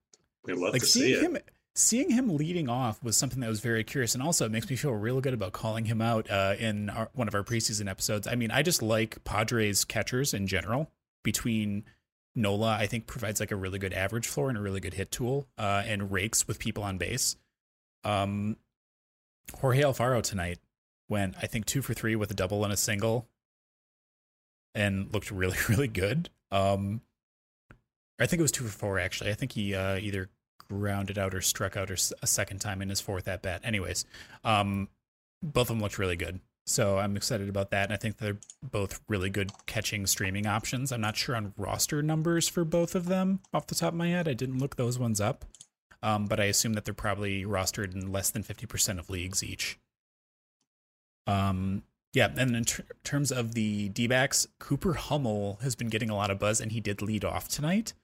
We 0.45 0.55
love 0.55 0.73
Like 0.73 0.83
to 0.83 0.89
see 0.89 1.15
seeing 1.15 1.37
it. 1.37 1.49
Seeing 1.79 2.11
him 2.11 2.37
leading 2.37 2.69
off 2.69 3.03
was 3.05 3.17
something 3.17 3.39
that 3.41 3.49
was 3.49 3.61
very 3.61 3.85
curious, 3.85 4.15
and 4.15 4.23
also 4.23 4.45
it 4.45 4.51
makes 4.51 4.69
me 4.69 4.75
feel 4.75 4.93
real 4.93 5.21
good 5.21 5.33
about 5.33 5.53
calling 5.53 5.85
him 5.85 6.03
out 6.03 6.29
uh, 6.29 6.55
in 6.59 6.91
our, 6.91 7.09
one 7.15 7.29
of 7.29 7.35
our 7.35 7.45
preseason 7.45 7.89
episodes. 7.89 8.27
I 8.27 8.35
mean, 8.35 8.51
I 8.51 8.63
just 8.63 8.83
like 8.83 9.23
Padres 9.23 9.85
catchers 9.85 10.35
in 10.35 10.49
general. 10.49 10.91
Between 11.23 11.85
Nola, 12.35 12.77
I 12.79 12.87
think 12.87 13.07
provides 13.07 13.39
like 13.39 13.53
a 13.53 13.57
really 13.57 13.79
good 13.79 13.93
average 13.93 14.27
floor 14.27 14.49
and 14.49 14.59
a 14.59 14.61
really 14.61 14.81
good 14.81 14.95
hit 14.95 15.13
tool, 15.13 15.47
uh, 15.57 15.83
and 15.87 16.11
rakes 16.11 16.49
with 16.49 16.59
people 16.59 16.83
on 16.83 16.99
base. 16.99 17.37
Um, 18.03 18.57
Jorge 19.61 19.83
Alfaro 19.83 20.21
tonight 20.21 20.59
went, 21.09 21.37
I 21.41 21.47
think, 21.47 21.67
two 21.67 21.83
for 21.83 21.95
three 21.95 22.17
with 22.17 22.31
a 22.31 22.35
double 22.35 22.65
and 22.65 22.73
a 22.73 22.77
single, 22.77 23.29
and 24.75 25.13
looked 25.13 25.31
really, 25.31 25.59
really 25.69 25.89
good. 25.89 26.29
Um, 26.51 27.03
I 28.19 28.27
think 28.27 28.41
it 28.41 28.43
was 28.43 28.53
two 28.53 28.65
for 28.65 28.77
four 28.77 28.99
actually. 28.99 29.31
I 29.31 29.35
think 29.35 29.53
he 29.53 29.77
uh, 29.77 29.97
either 29.97 30.29
grounded 30.71 31.19
out 31.19 31.35
or 31.35 31.41
struck 31.41 31.77
out 31.77 31.91
or 31.91 31.97
a 32.23 32.27
second 32.27 32.59
time 32.61 32.83
in 32.83 32.89
his 32.89 33.01
fourth 33.01 33.29
at 33.29 33.43
bat. 33.43 33.61
Anyways, 33.65 34.05
um, 34.45 34.89
both 35.43 35.71
of 35.71 35.77
them 35.77 35.81
looked 35.81 35.99
really 35.99 36.17
good. 36.17 36.41
So 36.67 36.99
I'm 36.99 37.17
excited 37.17 37.49
about 37.49 37.71
that, 37.71 37.85
and 37.85 37.95
I 37.95 37.97
think 37.97 38.19
they're 38.19 38.39
both 38.63 39.01
really 39.09 39.31
good 39.31 39.53
catching 39.65 40.07
streaming 40.07 40.47
options. 40.47 40.93
I'm 40.93 41.01
not 41.01 41.17
sure 41.17 41.35
on 41.35 41.55
roster 41.57 42.03
numbers 42.03 42.47
for 42.47 42.63
both 42.63 42.95
of 42.95 43.07
them 43.07 43.41
off 43.55 43.67
the 43.67 43.75
top 43.75 43.95
of 43.95 43.99
my 43.99 44.09
head. 44.09 44.29
I 44.29 44.35
didn't 44.35 44.59
look 44.59 44.77
those 44.77 44.99
ones 44.99 45.19
up, 45.19 45.47
um, 46.03 46.27
but 46.27 46.39
I 46.39 46.45
assume 46.45 46.75
that 46.75 46.85
they're 46.85 46.93
probably 46.93 47.45
rostered 47.45 47.95
in 47.95 48.13
less 48.13 48.31
than 48.31 48.43
50% 48.43 48.99
of 48.99 49.09
leagues 49.09 49.43
each. 49.43 49.79
Um, 51.27 51.85
yeah, 52.13 52.29
and 52.37 52.55
in 52.55 52.65
ter- 52.65 52.85
terms 53.03 53.33
of 53.33 53.55
the 53.55 53.89
D 53.89 54.09
Cooper 54.59 54.95
Hummel 54.95 55.59
has 55.63 55.75
been 55.75 55.89
getting 55.89 56.11
a 56.11 56.17
lot 56.17 56.31
of 56.31 56.39
buzz, 56.39 56.61
and 56.61 56.73
he 56.73 56.81
did 56.81 57.01
lead 57.01 57.25
off 57.25 57.49
tonight, 57.49 57.95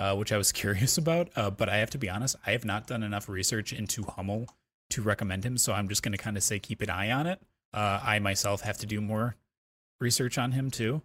uh, 0.00 0.16
which 0.16 0.32
I 0.32 0.38
was 0.38 0.50
curious 0.52 0.98
about. 0.98 1.28
Uh, 1.36 1.50
but 1.50 1.68
I 1.68 1.76
have 1.76 1.90
to 1.90 1.98
be 1.98 2.10
honest, 2.10 2.34
I 2.44 2.50
have 2.52 2.64
not 2.64 2.88
done 2.88 3.02
enough 3.04 3.28
research 3.28 3.72
into 3.72 4.02
Hummel 4.02 4.46
to 4.90 5.02
recommend 5.02 5.44
him, 5.44 5.56
so 5.56 5.72
I'm 5.72 5.88
just 5.88 6.02
going 6.02 6.12
to 6.12 6.18
kind 6.18 6.36
of 6.36 6.42
say 6.42 6.58
keep 6.58 6.82
an 6.82 6.90
eye 6.90 7.12
on 7.12 7.26
it. 7.26 7.40
Uh, 7.72 8.00
I 8.02 8.18
myself 8.18 8.62
have 8.62 8.78
to 8.78 8.86
do 8.86 9.00
more 9.00 9.36
research 10.00 10.38
on 10.38 10.52
him 10.52 10.70
too. 10.70 11.02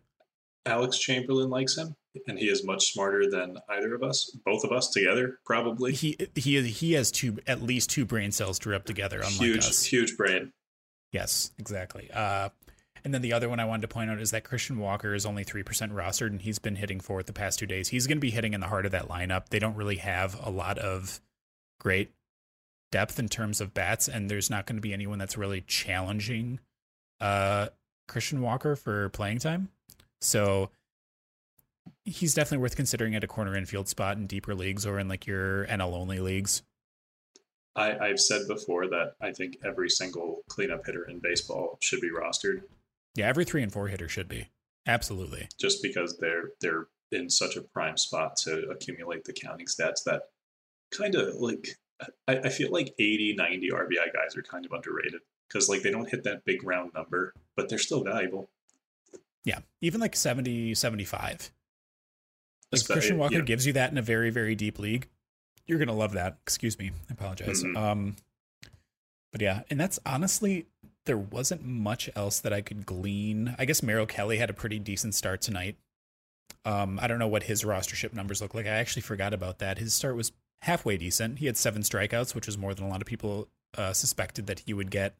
Alex 0.65 0.97
Chamberlain 0.97 1.51
likes 1.51 1.77
him, 1.77 1.95
and 2.27 2.39
he 2.39 2.45
is 2.45 2.65
much 2.65 2.93
smarter 2.93 3.29
than 3.29 3.57
either 3.69 3.93
of 3.93 4.01
us, 4.01 4.35
both 4.43 4.63
of 4.63 4.71
us 4.71 4.89
together, 4.89 5.37
probably. 5.45 5.93
He 5.93 6.17
he 6.33 6.63
he 6.63 6.93
has 6.93 7.11
two 7.11 7.37
at 7.45 7.61
least 7.61 7.91
two 7.91 8.05
brain 8.05 8.31
cells 8.31 8.57
to 8.59 8.69
rub 8.69 8.85
together, 8.85 9.17
unlike 9.17 9.33
huge, 9.33 9.57
us. 9.59 9.83
huge 9.83 10.17
brain. 10.17 10.51
Yes, 11.11 11.51
exactly. 11.59 12.09
Uh, 12.11 12.49
And 13.05 13.13
then 13.13 13.21
the 13.21 13.33
other 13.33 13.47
one 13.47 13.59
I 13.59 13.65
wanted 13.65 13.83
to 13.83 13.87
point 13.87 14.09
out 14.09 14.19
is 14.19 14.31
that 14.31 14.43
Christian 14.43 14.79
Walker 14.79 15.13
is 15.13 15.27
only 15.27 15.45
3% 15.45 15.63
rostered 15.63 16.31
and 16.31 16.41
he's 16.41 16.57
been 16.57 16.75
hitting 16.75 16.99
for 16.99 17.19
it 17.19 17.27
the 17.27 17.33
past 17.33 17.59
two 17.59 17.67
days. 17.67 17.89
He's 17.89 18.07
going 18.07 18.17
to 18.17 18.21
be 18.21 18.31
hitting 18.31 18.55
in 18.55 18.61
the 18.61 18.67
heart 18.67 18.87
of 18.87 18.91
that 18.93 19.07
lineup. 19.07 19.49
They 19.49 19.59
don't 19.59 19.75
really 19.75 19.97
have 19.97 20.35
a 20.43 20.49
lot 20.49 20.79
of 20.79 21.21
great 21.79 22.11
depth 22.91 23.19
in 23.19 23.29
terms 23.29 23.61
of 23.61 23.75
bats, 23.75 24.07
and 24.07 24.29
there's 24.29 24.49
not 24.49 24.65
going 24.65 24.77
to 24.77 24.81
be 24.81 24.91
anyone 24.91 25.19
that's 25.19 25.37
really 25.37 25.61
challenging 25.61 26.59
uh, 27.21 27.67
Christian 28.07 28.41
Walker 28.41 28.75
for 28.75 29.09
playing 29.09 29.37
time. 29.37 29.69
So 30.19 30.71
he's 32.05 32.33
definitely 32.33 32.63
worth 32.63 32.75
considering 32.75 33.13
at 33.13 33.23
a 33.23 33.27
corner 33.27 33.55
infield 33.55 33.87
spot 33.87 34.17
in 34.17 34.25
deeper 34.25 34.55
leagues 34.55 34.83
or 34.83 34.97
in 34.97 35.07
like 35.07 35.27
your 35.27 35.67
NL 35.67 35.93
only 35.93 36.19
leagues. 36.19 36.63
I, 37.75 37.97
I've 37.99 38.19
said 38.19 38.47
before 38.47 38.87
that 38.87 39.13
I 39.21 39.31
think 39.31 39.57
every 39.63 39.89
single 39.89 40.41
cleanup 40.47 40.85
hitter 40.85 41.07
in 41.07 41.19
baseball 41.19 41.77
should 41.81 42.01
be 42.01 42.09
rostered. 42.09 42.61
Yeah, 43.15 43.27
every 43.27 43.45
three 43.45 43.63
and 43.63 43.71
four 43.71 43.87
hitter 43.87 44.09
should 44.09 44.27
be. 44.27 44.49
Absolutely. 44.87 45.47
Just 45.59 45.81
because 45.81 46.17
they're 46.17 46.51
they're 46.61 46.87
in 47.11 47.29
such 47.29 47.55
a 47.55 47.61
prime 47.61 47.97
spot 47.97 48.35
to 48.35 48.67
accumulate 48.69 49.23
the 49.23 49.33
counting 49.33 49.67
stats 49.67 50.03
that 50.05 50.23
kind 50.91 51.15
of 51.15 51.35
like 51.35 51.67
I, 52.27 52.37
I 52.37 52.49
feel 52.49 52.71
like 52.71 52.93
80, 52.99 53.35
90 53.37 53.69
RBI 53.71 54.13
guys 54.13 54.35
are 54.35 54.41
kind 54.41 54.65
of 54.65 54.73
underrated 54.73 55.21
because 55.47 55.69
like 55.69 55.81
they 55.81 55.91
don't 55.91 56.09
hit 56.09 56.23
that 56.23 56.43
big 56.45 56.63
round 56.63 56.91
number, 56.93 57.33
but 57.55 57.69
they're 57.69 57.77
still 57.77 58.03
valuable. 58.03 58.49
Yeah, 59.45 59.59
even 59.81 60.01
like 60.01 60.15
70, 60.15 60.75
75. 60.75 61.51
Like 62.71 62.85
Christian 62.85 63.17
Walker 63.17 63.35
yeah. 63.35 63.41
gives 63.41 63.65
you 63.65 63.73
that 63.73 63.91
in 63.91 63.97
a 63.97 64.01
very, 64.01 64.31
very 64.31 64.55
deep 64.55 64.79
league. 64.79 65.07
You're 65.67 65.79
gonna 65.79 65.95
love 65.95 66.13
that. 66.13 66.37
Excuse 66.43 66.77
me, 66.77 66.91
I 67.09 67.13
apologize. 67.13 67.63
Mm-hmm. 67.63 67.77
Um, 67.77 68.15
but 69.31 69.41
yeah, 69.41 69.61
and 69.69 69.79
that's 69.79 69.99
honestly 70.05 70.67
there 71.05 71.17
wasn't 71.17 71.63
much 71.63 72.09
else 72.15 72.39
that 72.39 72.53
I 72.53 72.61
could 72.61 72.85
glean. 72.85 73.55
I 73.57 73.65
guess 73.65 73.83
Merrill 73.83 74.05
Kelly 74.05 74.37
had 74.37 74.49
a 74.49 74.53
pretty 74.53 74.79
decent 74.79 75.15
start 75.15 75.41
tonight. 75.41 75.77
Um, 76.63 76.99
I 77.01 77.07
don't 77.07 77.19
know 77.19 77.27
what 77.27 77.43
his 77.43 77.63
rostership 77.63 78.13
numbers 78.13 78.41
look 78.41 78.53
like. 78.53 78.65
I 78.65 78.69
actually 78.69 79.03
forgot 79.03 79.33
about 79.33 79.59
that. 79.59 79.77
His 79.77 79.93
start 79.93 80.15
was 80.15 80.31
halfway 80.61 80.97
decent. 80.97 81.39
He 81.39 81.45
had 81.45 81.57
seven 81.57 81.83
strikeouts, 81.83 82.33
which 82.33 82.47
was 82.47 82.57
more 82.57 82.73
than 82.73 82.85
a 82.85 82.89
lot 82.89 83.01
of 83.01 83.07
people 83.07 83.47
uh, 83.77 83.93
suspected 83.93 84.47
that 84.47 84.59
he 84.59 84.73
would 84.73 84.89
get, 84.89 85.15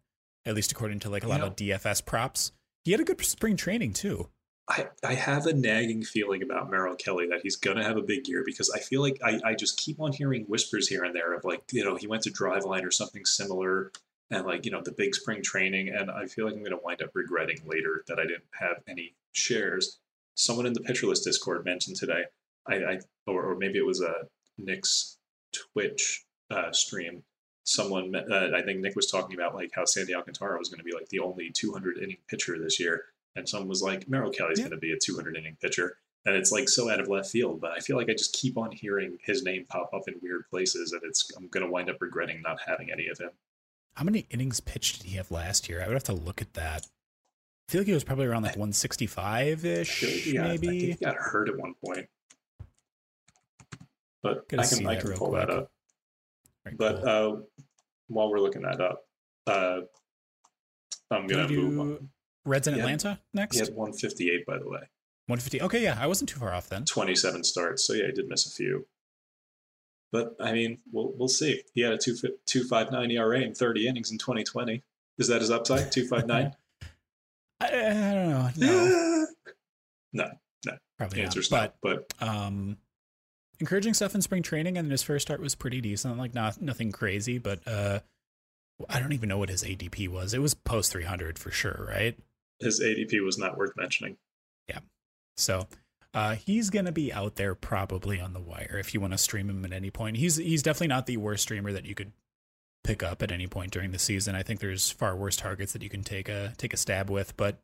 at 0.46 0.56
least 0.56 0.72
according 0.72 1.00
to 1.01 1.10
like 1.10 1.24
a 1.24 1.27
lot 1.27 1.42
of 1.42 1.56
DFS 1.56 2.04
props. 2.06 2.51
He 2.84 2.92
had 2.92 3.00
a 3.00 3.04
good 3.04 3.24
spring 3.24 3.56
training 3.56 3.94
too. 3.94 4.30
I, 4.68 4.88
I 5.04 5.13
have 5.13 5.46
a 5.46 5.54
nagging 5.54 6.04
feeling 6.04 6.42
about 6.42 6.72
Merrill 6.72 6.96
Kelly 6.96 7.27
that 7.27 7.42
he's 7.44 7.56
going 7.56 7.77
to 7.77 7.84
have 7.84 7.98
a 7.98 8.01
big 8.01 8.27
year 8.27 8.44
because 8.44 8.72
I 8.72 8.80
feel 8.80 9.01
like 9.01 9.20
I, 9.24 9.39
I 9.46 9.54
just 9.54 9.77
keep 9.77 10.00
on 10.00 10.12
hearing 10.12 10.46
whispers 10.46 10.88
here 10.88 11.04
and 11.04 11.15
there 11.15 11.34
of 11.34 11.46
like, 11.46 11.62
you 11.72 11.84
know, 11.84 11.96
he 11.96 12.08
went 12.08 12.24
to 12.24 12.32
Driveline 12.32 12.84
or 12.84 12.89
something 12.89 13.25
similar 13.25 13.92
and 14.32 14.46
like, 14.46 14.65
you 14.65 14.72
know, 14.72 14.82
the 14.84 14.91
big 14.91 15.15
spring 15.15 15.41
training. 15.44 15.89
And 15.89 16.10
I 16.10 16.25
feel 16.25 16.46
like 16.46 16.55
I'm 16.55 16.62
going 16.62 16.72
to 16.72 16.84
wind 16.84 17.01
up 17.01 17.12
regretting 17.13 17.60
later 17.65 18.03
that 18.08 18.20
I 18.20 18.24
didn't 18.24 18.44
have 18.60 18.77
any 18.88 19.15
shares. 19.34 20.00
Someone 20.36 20.65
in 20.65 20.74
the 20.74 20.82
Pitcher 20.82 21.08
List 21.08 21.24
Discord 21.24 21.63
mentioned 21.63 21.98
today, 21.98 22.24
I, 22.67 22.75
I 22.75 23.00
or, 23.27 23.44
or 23.44 23.55
maybe 23.55 23.77
it 23.77 23.86
was 23.86 24.01
a 24.01 24.27
Nick's 24.58 25.17
Twitch 25.53 26.25
uh, 26.50 26.72
stream. 26.72 27.24
Someone, 27.63 28.15
uh, 28.15 28.50
I 28.55 28.62
think 28.62 28.82
Nick 28.82 28.96
was 28.96 29.10
talking 29.10 29.36
about 29.36 29.55
like 29.55 29.72
how 29.74 29.86
Sandy 29.86 30.13
Alcantara 30.13 30.60
was 30.60 30.70
going 30.70 30.79
to 30.79 30.84
be 30.84 30.94
like 30.94 31.10
the 31.10 31.20
only 31.20 31.50
200 31.51 31.98
inning 31.98 32.17
pitcher 32.27 32.60
this 32.60 32.79
year 32.79 33.05
and 33.36 33.48
someone 33.48 33.70
was 33.70 33.82
like, 33.82 34.10
Merrill 34.10 34.32
Kelly's 34.32 34.60
yeah. 34.60 34.65
going 34.65 34.79
to 34.79 34.86
be 34.86 34.94
a 34.94 34.98
200 34.98 35.38
inning 35.38 35.58
pitcher. 35.62 35.98
And 36.25 36.36
it's 36.36 36.51
like 36.51 36.67
so 36.67 36.89
out 36.89 37.00
of 37.00 37.08
left 37.08 37.29
field, 37.29 37.62
but 37.62 37.72
I 37.72 37.79
feel 37.79 37.98
like 37.98 38.10
I 38.10 38.13
just 38.13 38.34
keep 38.34 38.58
on 38.58 38.72
hearing 38.72 39.17
his 39.22 39.44
name 39.44 39.65
pop 39.70 39.91
up 39.94 40.08
in 40.08 40.15
weird 40.24 40.50
places, 40.50 40.91
and 40.91 41.01
it's 41.03 41.29
I'm 41.38 41.48
going 41.50 41.63
to 41.63 41.72
wind 41.72 41.88
up 41.88 42.01
regretting 42.01 42.41
not 42.41 42.58
having 42.65 42.91
any 42.91 43.08
of 43.08 43.20
him. 43.20 43.29
How 43.96 44.04
many 44.04 44.25
innings 44.30 44.60
pitched 44.60 45.02
did 45.02 45.10
he 45.10 45.18
have 45.18 45.32
last 45.32 45.70
year? 45.70 45.82
I 45.82 45.88
would 45.88 45.94
have 45.94 46.04
to 46.04 46.14
look 46.14 46.42
at 46.42 46.54
that. 46.54 46.86
I 47.68 47.72
feel 47.72 47.82
like 47.82 47.88
he 47.88 47.94
was 47.94 48.04
probably 48.04 48.25
around 48.25 48.44
like 48.44 48.52
165 48.52 49.66
ish, 49.66 50.04
like 50.04 50.44
maybe. 50.44 50.68
I 50.68 50.72
he 50.72 50.94
got 50.94 51.16
hurt 51.16 51.50
at 51.50 51.58
one 51.58 51.74
point, 51.84 52.08
but 54.22 54.44
I 54.58 54.66
can 54.66 54.86
I 54.86 55.00
can 55.00 55.14
pull 55.14 55.29
quick. 55.29 55.48
that 55.48 55.50
up. 55.50 55.72
Right, 56.66 56.77
but 56.77 57.01
cool. 57.01 57.10
uh, 57.10 57.42
while 58.08 58.29
we're 58.29 58.40
looking 58.40 58.64
that 58.64 58.81
up, 58.81 59.01
uh, 59.48 59.81
I'm 61.10 61.25
gonna 61.27 61.48
move 61.48 61.79
on. 61.79 62.10
Reds 62.44 62.68
in 62.68 62.75
Atlanta 62.75 63.20
next? 63.34 63.55
He 63.55 63.60
had 63.60 63.74
158, 63.74 64.46
by 64.46 64.60
the 64.60 64.70
way. 64.70 64.81
150. 65.27 65.62
Okay, 65.64 65.81
yeah, 65.81 65.98
I 66.00 66.05
wasn't 66.05 66.29
too 66.29 66.40
far 66.40 66.53
off 66.53 66.70
then. 66.70 66.86
27 66.86 67.44
starts, 67.44 67.88
so 67.88 67.94
yeah, 67.94 68.05
he 68.05 68.12
did 68.12 68.27
miss 68.27 68.46
a 68.46 68.51
few. 68.51 68.86
But 70.11 70.35
I 70.39 70.51
mean, 70.51 70.79
we'll 70.91 71.13
we'll 71.15 71.27
see. 71.27 71.61
He 71.74 71.81
had 71.81 71.94
a 71.94 71.98
259 71.98 73.11
ERA 73.11 73.41
in 73.41 73.53
30 73.53 73.87
innings 73.87 74.11
in 74.11 74.18
2020. 74.18 74.81
Is 75.18 75.27
that 75.27 75.41
his 75.41 75.51
upside? 75.51 75.91
259? 75.91 76.55
I, 77.61 77.65
I, 77.68 77.70
don't 77.70 78.29
know. 78.29 78.50
No. 78.57 79.27
no, 80.13 80.31
no. 80.65 80.77
Probably 80.98 81.20
the 81.20 81.24
answer's 81.24 81.50
not. 81.51 81.75
But, 81.81 82.11
but 82.20 82.27
um, 82.27 82.77
encouraging 83.59 83.94
stuff 83.94 84.13
in 84.13 84.22
spring 84.22 84.44
training, 84.44 84.77
and 84.77 84.91
his 84.91 85.03
first 85.03 85.25
start 85.27 85.41
was 85.41 85.55
pretty 85.55 85.81
decent. 85.81 86.18
Like 86.18 86.33
not 86.33 86.61
nothing 86.61 86.91
crazy, 86.91 87.37
but 87.37 87.65
uh, 87.65 88.00
I 88.89 89.00
don't 89.00 89.13
even 89.13 89.29
know 89.29 89.37
what 89.37 89.50
his 89.50 89.63
ADP 89.63 90.09
was. 90.09 90.33
It 90.33 90.41
was 90.41 90.53
post 90.53 90.91
300 90.91 91.39
for 91.39 91.51
sure, 91.51 91.85
right? 91.89 92.18
his 92.59 92.81
ADP 92.81 93.24
was 93.24 93.37
not 93.37 93.57
worth 93.57 93.74
mentioning. 93.75 94.18
Yeah. 94.68 94.79
So 95.37 95.68
uh, 96.16 96.36
he's 96.36 96.70
gonna 96.70 96.94
be 96.94 97.12
out 97.12 97.36
there 97.36 97.54
probably 97.54 98.22
on 98.22 98.32
the 98.32 98.40
wire 98.40 98.78
if 98.80 98.94
you 98.94 99.01
want 99.01 99.12
to 99.12 99.18
stream 99.18 99.50
him 99.50 99.66
at 99.66 99.74
any 99.74 99.92
point. 99.92 100.16
He's 100.16 100.38
he's 100.38 100.64
definitely 100.64 100.88
not 100.88 101.08
the 101.08 101.18
worst 101.18 101.44
streamer 101.44 101.74
that 101.74 101.86
you 101.86 101.94
could 101.94 102.14
pick 102.86 103.04
up 103.04 103.22
at 103.22 103.34
any 103.34 103.48
point 103.48 103.72
during 103.72 103.92
the 103.92 104.00
season. 104.00 104.34
I 104.34 104.42
think 104.42 104.62
there's 104.62 104.90
far 104.90 105.18
worse 105.18 105.36
targets 105.36 105.74
that 105.74 105.84
you 105.84 105.90
can 105.90 106.04
take 106.04 106.30
a 106.30 106.54
take 106.58 106.74
a 106.74 106.78
stab 106.78 107.10
with. 107.10 107.36
But 107.36 107.60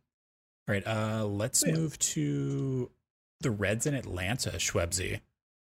all 0.67 0.75
right, 0.75 0.85
uh, 0.85 1.25
let's 1.25 1.63
yeah. 1.65 1.73
move 1.73 1.97
to 1.99 2.91
the 3.39 3.51
Reds 3.51 3.85
in 3.85 3.93
Atlanta, 3.93 4.51
Shwebsi. 4.51 5.21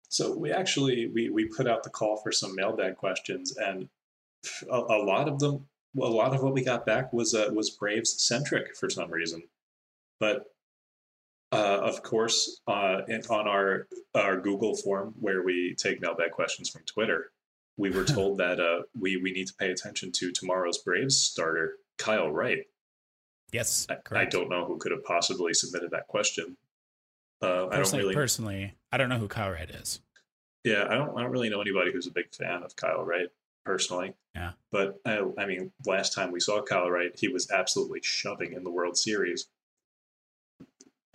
So 0.08 0.38
we 0.38 0.52
actually 0.52 1.08
we 1.08 1.30
we 1.30 1.46
put 1.46 1.68
out 1.68 1.82
the 1.82 1.90
call 1.90 2.18
for 2.18 2.32
some 2.32 2.56
mailbag 2.56 2.98
questions, 2.98 3.58
and 3.58 3.90
a, 4.70 4.78
a 4.78 5.02
lot 5.04 5.28
of 5.28 5.40
them 5.40 5.66
a 6.00 6.06
lot 6.06 6.36
of 6.36 6.44
what 6.44 6.54
we 6.54 6.64
got 6.64 6.86
back 6.86 7.12
was 7.14 7.34
uh, 7.34 7.50
was 7.52 7.72
Braves 7.72 8.24
centric 8.24 8.76
for 8.76 8.92
some 8.92 9.10
reason, 9.10 9.42
but 10.20 10.55
uh, 11.52 11.80
of 11.82 12.02
course, 12.04 12.62
uh, 12.68 13.02
in, 13.08 13.22
on 13.30 13.48
our 13.48 13.88
our 14.14 14.40
Google 14.40 14.76
form 14.76 15.14
where 15.20 15.44
we 15.44 15.76
take 15.78 16.02
mailbag 16.02 16.32
questions 16.32 16.70
from 16.70 16.84
Twitter, 16.86 17.32
we 17.78 17.90
were 17.90 18.04
told 18.06 18.38
that 18.40 18.60
uh, 18.60 18.84
we 19.00 19.18
we 19.18 19.32
need 19.32 19.48
to 19.48 19.54
pay 19.56 19.72
attention 19.72 20.12
to 20.14 20.32
tomorrow's 20.32 20.80
Braves 20.80 21.18
starter, 21.18 21.78
Kyle 21.98 22.32
Wright. 22.32 22.64
Yes, 23.52 23.88
I, 23.90 24.20
I 24.20 24.26
don't 24.26 24.50
know 24.50 24.66
who 24.66 24.78
could 24.78 24.92
have 24.92 25.04
possibly 25.04 25.54
submitted 25.54 25.92
that 25.92 26.08
question. 26.08 26.58
Uh, 27.42 27.68
I 27.68 27.78
don't 27.78 27.94
really 27.94 28.14
personally. 28.14 28.74
I 28.92 28.98
don't 28.98 29.10
know 29.10 29.18
who 29.18 29.28
Kyle 29.28 29.52
Wright 29.52 29.70
is. 29.70 30.02
Yeah, 30.64 30.86
I 30.90 30.96
don't. 30.96 31.18
I 31.18 31.22
don't 31.22 31.32
really 31.32 31.50
know 31.50 31.62
anybody 31.62 31.92
who's 31.92 32.08
a 32.08 32.12
big 32.12 32.34
fan 32.34 32.64
of 32.64 32.76
Kyle 32.76 33.04
Wright 33.04 33.28
personally. 33.66 34.14
Yeah. 34.36 34.52
But 34.72 35.00
I, 35.06 35.22
I 35.38 35.46
mean, 35.46 35.72
last 35.86 36.14
time 36.14 36.32
we 36.32 36.40
saw 36.40 36.62
Kyle 36.62 36.90
Wright, 36.90 37.12
he 37.16 37.28
was 37.28 37.52
absolutely 37.52 38.00
shoving 38.04 38.54
in 38.54 38.64
the 38.64 38.72
World 38.72 38.98
Series. 38.98 39.48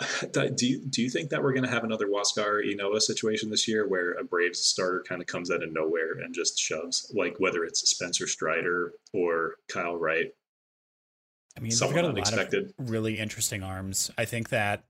do 0.33 0.67
you 0.67 0.85
do 0.87 1.03
you 1.03 1.11
think 1.11 1.31
that 1.31 1.43
we're 1.43 1.53
going 1.53 1.65
to 1.65 1.71
have 1.71 1.85
another 1.85 2.07
Huascar 2.07 2.63
Ynoa 2.65 3.01
situation 3.01 3.51
this 3.51 3.69
year, 3.69 3.89
where 3.89 4.13
a 4.13 4.25
Braves 4.25 4.61
starter 4.61 5.05
kind 5.07 5.21
of 5.21 5.27
comes 5.27 5.51
out 5.51 5.63
of 5.63 5.73
nowhere 5.73 6.13
and 6.13 6.35
just 6.35 6.59
shoves, 6.59 7.13
like 7.15 7.37
whether 7.39 7.65
it's 7.65 7.89
Spencer 7.91 8.27
Strider 8.27 8.93
or 9.13 9.57
Kyle 9.69 9.97
Wright? 9.97 10.33
I 11.57 11.61
mean, 11.61 11.73
they've 11.73 11.95
got 11.95 12.05
a 12.05 12.09
unexpected. 12.09 12.73
lot 12.79 12.85
of 12.87 12.91
really 12.91 13.19
interesting 13.19 13.63
arms. 13.63 14.11
I 14.17 14.25
think 14.25 14.51
that 14.51 14.85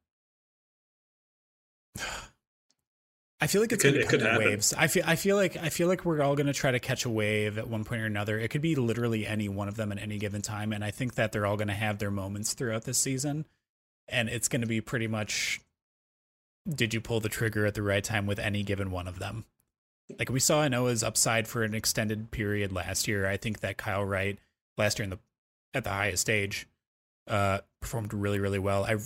I 3.43 3.47
feel 3.47 3.63
like 3.63 3.73
it's 3.73 3.85
it 3.85 4.09
could, 4.09 4.21
gonna 4.21 4.37
come 4.37 4.45
waves. 4.45 4.75
I 4.77 4.87
feel 4.87 5.03
I 5.07 5.17
feel 5.17 5.37
like 5.37 5.57
I 5.57 5.71
feel 5.71 5.89
like 5.89 6.05
we're 6.05 6.21
all 6.23 6.37
gonna 6.37 6.53
try 6.53 6.71
to 6.71 6.79
catch 6.79 7.07
a 7.07 7.11
wave 7.11 7.57
at 7.59 7.69
one 7.69 7.85
point 7.85 8.03
or 8.03 8.07
another. 8.07 8.39
It 8.39 8.51
could 8.51 8.61
be 8.61 8.77
literally 8.77 9.27
any 9.27 9.49
one 9.49 9.67
of 9.67 9.77
them 9.77 9.91
at 9.93 9.99
any 9.99 10.19
given 10.19 10.43
time, 10.43 10.73
and 10.73 10.85
I 10.85 10.91
think 10.91 11.15
that 11.15 11.33
they're 11.33 11.47
all 11.47 11.57
gonna 11.57 11.73
have 11.73 11.99
their 11.99 12.11
moments 12.11 12.53
throughout 12.53 12.85
this 12.85 12.99
season, 12.99 13.47
and 14.11 14.29
it's 14.29 14.49
gonna 14.49 14.67
be 14.67 14.81
pretty 14.81 15.07
much 15.07 15.61
did 16.69 16.93
you 16.93 17.01
pull 17.01 17.21
the 17.21 17.29
trigger 17.29 17.67
at 17.67 17.75
the 17.75 17.83
right 17.83 18.05
time 18.05 18.27
with 18.27 18.39
any 18.39 18.63
given 18.63 18.91
one 18.91 19.09
of 19.09 19.19
them? 19.19 19.45
Like 20.19 20.31
we 20.31 20.41
saw 20.41 20.63
Ynoa's 20.63 21.03
upside 21.03 21.49
for 21.49 21.63
an 21.63 21.75
extended 21.75 22.31
period 22.31 22.73
last 22.73 23.09
year. 23.09 23.27
I 23.27 23.37
think 23.37 23.61
that 23.61 23.79
Kyle 23.79 24.05
Wright 24.05 24.39
last 24.77 24.99
year 24.99 25.05
in 25.05 25.11
the 25.11 25.19
at 25.73 25.85
the 25.85 25.91
highest 25.91 26.23
stage 26.23 26.67
uh 27.29 27.61
performed 27.81 28.13
really 28.13 28.39
really 28.39 28.59
well. 28.59 28.85
I 28.85 28.97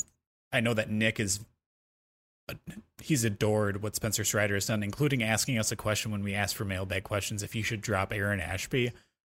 I 0.53 0.61
know 0.61 0.75
that 0.75 0.90
Nick 0.90 1.21
is 1.21 1.40
he's 3.01 3.25
adored 3.25 3.83
what 3.83 3.97
Spencer 3.97 4.25
Strider 4.25 4.55
has 4.55 4.67
done, 4.67 4.83
including 4.83 5.23
asking 5.23 5.59
us 5.59 5.73
a 5.73 5.77
question 5.77 6.12
when 6.12 6.23
we 6.23 6.35
asked 6.35 6.57
for 6.57 6.64
mailbag 6.64 7.05
questions 7.05 7.43
if 7.43 7.55
you 7.55 7.62
should 7.62 7.81
drop 7.81 8.12
Aaron 8.12 8.40
Ashby 8.40 8.93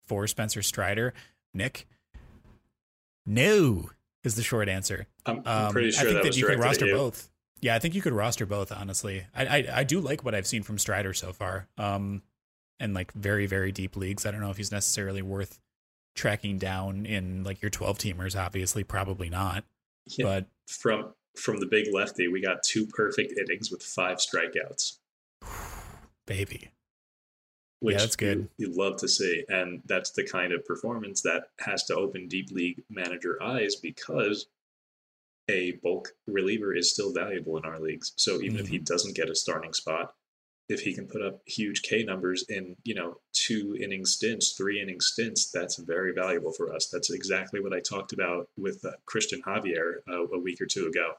for 0.07 0.27
Spencer 0.27 0.63
Strider. 0.63 1.15
Nick, 1.55 1.87
no 3.25 3.91
is 4.25 4.35
the 4.35 4.43
short 4.43 4.69
answer. 4.69 5.07
I'm, 5.27 5.43
I'm 5.45 5.73
pretty 5.73 5.93
sure 5.93 6.03
I 6.03 6.05
think 6.05 6.17
that, 6.17 6.23
that 6.25 6.37
you 6.37 6.47
could 6.47 6.59
roster 6.59 6.87
you. 6.87 6.95
both. 6.95 7.31
Yeah, 7.61 7.75
I 7.75 7.79
think 7.79 7.95
you 7.95 8.03
could 8.03 8.13
roster 8.13 8.47
both. 8.47 8.71
Honestly, 8.71 9.25
I, 9.35 9.47
I, 9.47 9.69
I 9.75 9.85
do 9.85 10.01
like 10.01 10.25
what 10.25 10.35
I've 10.35 10.47
seen 10.47 10.63
from 10.63 10.79
Strider 10.79 11.13
so 11.13 11.33
far. 11.33 11.67
Um, 11.77 12.23
and 12.81 12.95
like 12.95 13.13
very 13.13 13.47
very 13.47 13.73
deep 13.73 13.97
leagues. 13.97 14.25
I 14.27 14.31
don't 14.31 14.41
know 14.41 14.51
if 14.51 14.57
he's 14.57 14.73
necessarily 14.73 15.23
worth 15.23 15.59
tracking 16.15 16.59
down 16.59 17.07
in 17.07 17.45
like 17.45 17.63
your 17.63 17.71
12 17.71 17.99
teamers. 17.99 18.39
Obviously, 18.39 18.85
probably 18.85 19.29
not. 19.29 19.65
Yeah. 20.07 20.25
But 20.25 20.47
From 20.67 21.15
from 21.37 21.61
the 21.61 21.67
big 21.67 21.93
lefty, 21.93 22.29
we 22.29 22.41
got 22.41 22.63
two 22.63 22.87
perfect 22.87 23.33
innings 23.39 23.71
with 23.71 23.83
five 23.83 24.19
strikeouts, 24.19 24.99
baby, 26.27 26.71
which 27.81 27.97
that's 27.97 28.17
good. 28.17 28.49
You, 28.57 28.69
you 28.69 28.77
love 28.77 28.97
to 28.99 29.09
see, 29.09 29.45
and 29.49 29.83
that's 29.87 30.11
the 30.11 30.25
kind 30.25 30.53
of 30.53 30.65
performance 30.65 31.23
that 31.23 31.45
has 31.61 31.85
to 31.85 31.95
open 31.95 32.29
deep 32.29 32.51
league 32.51 32.83
manager 32.91 33.43
eyes 33.43 33.77
because 33.77 34.47
a 35.51 35.73
bulk 35.83 36.11
reliever 36.27 36.75
is 36.75 36.93
still 36.93 37.13
valuable 37.13 37.57
in 37.57 37.65
our 37.65 37.81
leagues. 37.81 38.13
So 38.17 38.43
even 38.43 38.59
if 38.59 38.69
he 38.69 38.79
doesn't 38.79 39.17
get 39.17 39.31
a 39.31 39.35
starting 39.35 39.73
spot, 39.73 40.13
if 40.69 40.81
he 40.81 40.93
can 40.93 41.07
put 41.07 41.23
up 41.23 41.41
huge 41.47 41.81
K 41.83 42.03
numbers 42.03 42.45
in, 42.51 42.77
you 42.85 42.95
know, 42.95 43.17
two 43.33 43.75
inning 43.81 44.05
stints, 44.05 44.53
three 44.53 44.83
inning 44.83 45.01
stints, 45.01 45.51
that's 45.51 45.77
very 45.77 46.13
valuable 46.13 46.53
for 46.53 46.75
us. 46.75 46.89
That's 46.93 47.11
exactly 47.11 47.61
what 47.61 47.73
I 47.73 47.81
talked 47.81 48.13
about 48.13 48.51
with 48.59 48.85
uh, 48.85 48.91
Cristian 49.07 49.41
Javier 49.47 50.01
uh, 50.07 50.27
a 50.27 50.39
week 50.39 50.61
or 50.61 50.67
two 50.67 50.87
ago. 50.87 51.13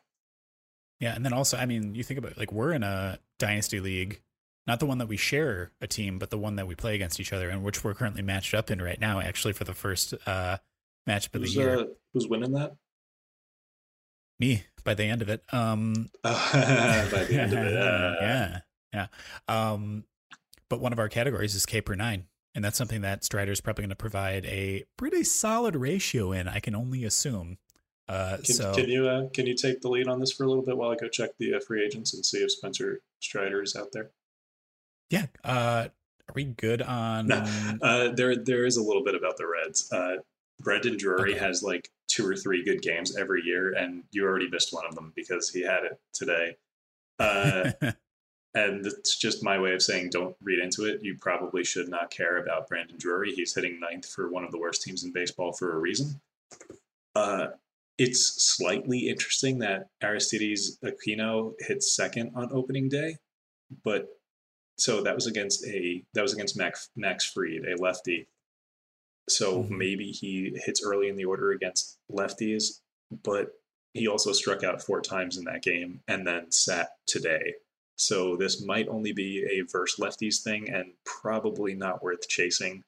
yeah. 1.00 1.16
And 1.16 1.26
then 1.26 1.34
also, 1.34 1.58
I 1.58 1.66
mean, 1.66 1.96
you 1.96 2.04
think 2.04 2.18
about 2.18 2.32
it, 2.32 2.38
like 2.38 2.52
we're 2.52 2.74
in 2.74 2.84
a 2.84 3.18
dynasty 3.40 3.80
league, 3.80 4.22
not 4.70 4.80
the 4.80 4.86
one 4.86 5.00
that 5.00 5.08
we 5.08 5.18
share 5.18 5.72
a 5.82 5.88
team, 5.88 6.20
but 6.20 6.30
the 6.30 6.38
one 6.38 6.56
that 6.58 6.68
we 6.68 6.76
play 6.76 6.94
against 6.94 7.20
each 7.20 7.34
other, 7.34 7.50
and 7.50 7.64
which 7.64 7.84
we're 7.84 7.96
currently 7.96 8.22
matched 8.22 8.54
up 8.54 8.70
in 8.70 8.80
right 8.80 9.02
now. 9.02 9.20
Actually, 9.20 9.54
for 9.54 9.64
the 9.64 9.74
first 9.74 10.14
uh, 10.28 10.58
matchup 11.10 11.34
of 11.34 11.42
the 11.42 11.50
year, 11.50 11.80
uh, 11.80 11.84
who's 12.14 12.28
winning 12.28 12.52
that? 12.52 12.76
me 14.40 14.66
by 14.84 14.94
the 14.94 15.06
end 15.06 15.24
of 15.24 15.30
it. 15.30 15.44
Um, 15.52 16.12
By 16.24 16.30
the 16.32 17.36
end 17.42 17.54
of 17.54 17.66
it. 17.66 17.78
uh, 17.78 18.16
yeah, 18.22 18.60
yeah. 18.94 19.08
Um, 19.48 20.04
but 20.70 20.80
one 20.80 20.94
of 20.94 21.00
our 21.00 21.10
categories 21.10 21.56
is 21.56 21.66
K 21.66 21.82
per 21.82 21.96
nine, 21.96 22.26
and 22.54 22.64
that's 22.64 22.78
something 22.78 23.02
that 23.02 23.24
Strider's 23.24 23.62
probably 23.62 23.82
going 23.82 23.90
to 23.90 23.96
provide 23.96 24.46
a 24.46 24.86
pretty 24.98 25.24
solid 25.24 25.76
ratio 25.76 26.32
in. 26.32 26.48
I 26.48 26.60
can 26.60 26.76
only 26.76 27.06
assume. 27.06 27.58
Uh, 28.08 28.38
Can, 28.38 28.56
so 28.56 28.74
can 28.74 28.90
you 28.90 29.08
uh, 29.08 29.30
can 29.34 29.48
you 29.48 29.56
take 29.56 29.82
the 29.82 29.90
lead 29.90 30.08
on 30.08 30.20
this 30.20 30.32
for 30.32 30.44
a 30.44 30.48
little 30.48 30.64
bit 30.64 30.78
while 30.78 30.92
I 30.92 30.96
go 30.96 31.08
check 31.08 31.32
the 31.40 31.56
uh, 31.56 31.60
free 31.60 31.84
agents 31.84 32.14
and 32.14 32.24
see 32.24 32.38
if 32.38 32.52
Spencer 32.52 33.02
Strider 33.20 33.64
is 33.64 33.76
out 33.76 33.92
there? 33.94 34.12
Yeah, 35.10 35.26
uh, 35.44 35.88
are 36.28 36.34
we 36.36 36.46
good 36.46 36.82
on? 36.82 37.28
No, 37.28 37.44
uh, 37.82 38.10
there 38.10 38.36
there 38.36 38.66
is 38.66 38.78
a 38.78 38.84
little 38.84 39.04
bit 39.04 39.16
about 39.16 39.38
the 39.38 39.48
Reds. 39.48 39.92
Uh, 39.92 40.18
Brandon 40.60 40.98
Drury 40.98 41.32
Okay. 41.32 41.40
has 41.40 41.64
like 41.64 41.90
two 42.08 42.28
or 42.28 42.36
three 42.36 42.64
good 42.64 42.82
games 42.82 43.16
every 43.18 43.42
year, 43.44 43.74
and 43.74 44.04
you 44.12 44.26
already 44.26 44.50
missed 44.50 44.74
one 44.74 44.86
of 44.86 44.96
them 44.96 45.14
because 45.16 45.50
he 45.50 45.62
had 45.62 45.84
it 45.86 46.00
today. 46.14 46.58
Uh, 47.18 47.72
and 48.54 48.86
it's 48.86 49.18
just 49.18 49.44
my 49.44 49.60
way 49.60 49.74
of 49.74 49.82
saying 49.82 50.10
don't 50.10 50.36
read 50.44 50.60
into 50.60 50.86
it. 50.86 51.02
You 51.04 51.16
probably 51.20 51.64
should 51.64 51.90
not 51.90 52.12
care 52.12 52.38
about 52.38 52.68
Brandon 52.68 52.98
Drury. 52.98 53.34
He's 53.34 53.54
hitting 53.56 53.80
ninth 53.80 54.06
for 54.08 54.30
one 54.30 54.44
of 54.44 54.52
the 54.52 54.60
worst 54.60 54.82
teams 54.84 55.04
in 55.04 55.12
baseball 55.12 55.54
for 55.54 55.76
a 55.76 55.80
reason. 55.80 56.20
Uh, 57.16 57.48
it's 57.98 58.42
slightly 58.44 59.10
interesting 59.10 59.60
that 59.60 59.88
Aristides 60.02 60.78
Aquino 60.84 61.54
hit 61.60 61.84
second 61.84 62.32
on 62.36 62.50
opening 62.52 62.90
day, 62.90 63.18
but 63.84 64.08
so 64.80 65.02
that 65.04 65.16
was 65.16 65.28
against 65.28 65.66
a 65.66 66.04
that 66.14 66.22
was 66.22 66.34
against 66.34 66.58
Max 66.58 66.90
Max 66.96 67.26
Fried, 67.26 67.66
a 67.66 67.76
lefty. 67.82 68.28
So 69.28 69.64
Mhm. 69.64 69.70
maybe 69.72 70.12
he 70.12 70.52
hits 70.66 70.84
early 70.84 71.08
in 71.10 71.16
the 71.16 71.26
order 71.26 71.52
against 71.52 71.98
lefties, 72.12 72.82
but 73.24 73.60
he 73.94 74.08
also 74.08 74.32
struck 74.32 74.64
out 74.64 74.82
four 74.84 75.02
times 75.02 75.38
in 75.38 75.44
that 75.46 75.62
game 75.64 76.02
and 76.08 76.26
then 76.26 76.52
sat 76.52 76.98
today. 77.06 77.56
So 77.96 78.38
this 78.38 78.62
might 78.64 78.88
only 78.88 79.12
be 79.12 79.44
a 79.46 79.62
verse 79.62 79.98
lefties 79.98 80.42
thing 80.42 80.70
and 80.70 80.94
probably 81.04 81.74
not 81.74 82.02
worth 82.02 82.28
chasing. 82.30 82.84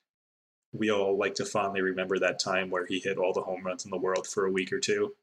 We 0.71 0.89
all 0.89 1.17
like 1.17 1.36
to 1.36 1.45
fondly 1.45 1.82
remember 1.82 2.17
that 2.19 2.39
time 2.39 2.69
where 2.69 2.86
he 2.86 2.99
hit 2.99 3.17
all 3.17 3.34
the 3.34 3.41
home 3.41 3.65
runs 3.65 3.84
in 3.84 3.91
the 3.91 3.97
world 3.97 4.25
for 4.25 4.45
a 4.45 4.51
week 4.51 4.71
or 4.71 4.80
two, 4.80 5.13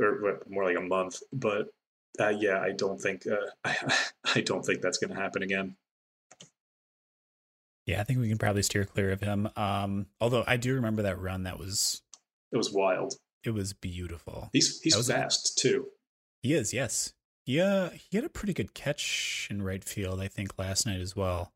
or 0.00 0.40
more 0.48 0.64
like 0.64 0.78
a 0.78 0.80
month. 0.80 1.22
But 1.32 1.72
uh, 2.18 2.30
yeah, 2.30 2.60
I 2.60 2.72
don't 2.72 3.00
think 3.00 3.26
uh, 3.26 3.50
I, 3.64 3.76
I 4.36 4.40
don't 4.40 4.64
think 4.64 4.80
that's 4.80 4.98
going 4.98 5.10
to 5.14 5.20
happen 5.20 5.42
again. 5.42 5.76
Yeah, 7.88 8.00
I 8.00 8.04
think 8.04 8.20
we 8.20 8.28
can 8.28 8.38
probably 8.38 8.62
steer 8.62 8.84
clear 8.84 9.10
of 9.10 9.20
him. 9.20 9.48
Um, 9.56 10.06
although 10.20 10.44
I 10.46 10.56
do 10.56 10.74
remember 10.74 11.02
that 11.02 11.18
run. 11.20 11.42
That 11.42 11.58
was 11.58 12.02
It 12.52 12.56
was 12.56 12.70
wild. 12.72 13.14
it 13.44 13.50
was 13.50 13.72
beautiful. 13.72 14.50
He's 14.52 14.80
he's 14.82 14.96
was 14.96 15.08
a- 15.10 15.14
fast 15.14 15.58
too. 15.58 15.86
He 16.42 16.54
is, 16.54 16.72
yes. 16.72 17.12
He 17.44 17.60
uh 17.60 17.90
he 17.90 18.16
had 18.18 18.24
a 18.24 18.28
pretty 18.28 18.52
good 18.52 18.74
catch 18.74 19.48
in 19.50 19.62
right 19.62 19.82
field, 19.82 20.20
I 20.20 20.28
think, 20.28 20.58
last 20.58 20.86
night 20.86 21.00
as 21.00 21.16
well. 21.16 21.52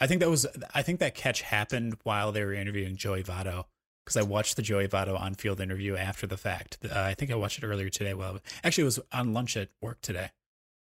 I 0.00 0.06
think 0.06 0.20
that 0.20 0.30
was 0.30 0.46
I 0.74 0.82
think 0.82 1.00
that 1.00 1.14
catch 1.14 1.42
happened 1.42 1.96
while 2.04 2.30
they 2.32 2.44
were 2.44 2.54
interviewing 2.54 2.96
Joey 2.96 3.22
Votto 3.22 3.64
because 4.04 4.16
I 4.16 4.22
watched 4.22 4.54
the 4.56 4.62
Joey 4.62 4.86
Votto 4.86 5.18
on 5.20 5.34
field 5.34 5.60
interview 5.60 5.96
after 5.96 6.26
the 6.28 6.36
fact. 6.36 6.78
Uh, 6.84 7.00
I 7.00 7.14
think 7.14 7.30
I 7.32 7.34
watched 7.34 7.58
it 7.62 7.66
earlier 7.66 7.88
today. 7.88 8.14
Well, 8.14 8.38
actually, 8.62 8.82
it 8.82 8.84
was 8.84 9.00
on 9.12 9.32
lunch 9.32 9.56
at 9.56 9.70
work 9.82 10.00
today. 10.02 10.30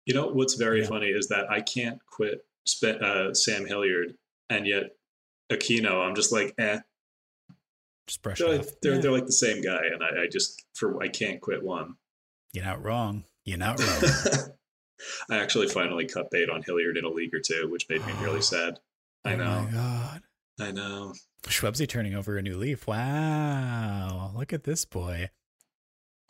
You 0.05 0.13
know 0.13 0.27
what's 0.27 0.53
very 0.55 0.81
Yeah. 0.81 0.87
funny 0.87 1.07
is 1.07 1.27
that 1.27 1.51
I 1.51 1.59
can't 1.61 1.99
quit 2.05 2.45
Spe- 2.65 3.01
uh, 3.01 3.33
Sam 3.33 3.65
Hilliard, 3.65 4.13
and 4.49 4.65
yet 4.67 4.91
Aquino, 5.51 6.05
I'm 6.05 6.15
just 6.15 6.31
like, 6.31 6.53
eh. 6.57 6.79
Just 8.07 8.21
brush 8.21 8.39
They're 8.39 8.49
like, 8.49 8.59
off. 8.61 8.67
they're, 8.81 8.95
Yeah. 8.95 9.01
they're 9.01 9.11
like 9.11 9.25
the 9.25 9.31
same 9.31 9.61
guy, 9.61 9.81
and 9.93 10.03
I, 10.03 10.23
I 10.23 10.27
just 10.27 10.65
for 10.73 11.01
I 11.01 11.07
can't 11.07 11.39
quit 11.41 11.63
one. 11.63 11.95
You're 12.53 12.65
not 12.65 12.83
wrong. 12.83 13.23
You're 13.45 13.57
not 13.59 13.79
wrong. 13.79 14.49
I 15.29 15.37
actually 15.37 15.67
finally 15.69 16.05
cut 16.07 16.29
bait 16.31 16.49
on 16.49 16.61
Hilliard 16.63 16.97
in 16.97 17.05
a 17.05 17.09
league 17.09 17.33
or 17.33 17.39
two, 17.39 17.69
which 17.71 17.87
made 17.89 18.05
me 18.05 18.13
really 18.21 18.41
sad. 18.41 18.79
I 19.23 19.33
Oh 19.33 19.37
know, 19.37 19.61
my 19.61 19.71
god. 19.71 20.21
I 20.59 20.71
know. 20.71 21.13
Shwebsi 21.43 21.87
turning 21.87 22.15
over 22.15 22.37
a 22.37 22.41
new 22.41 22.57
leaf. 22.57 22.85
Wow. 22.87 24.31
Look 24.35 24.51
at 24.53 24.63
this 24.65 24.83
boy. 24.85 25.29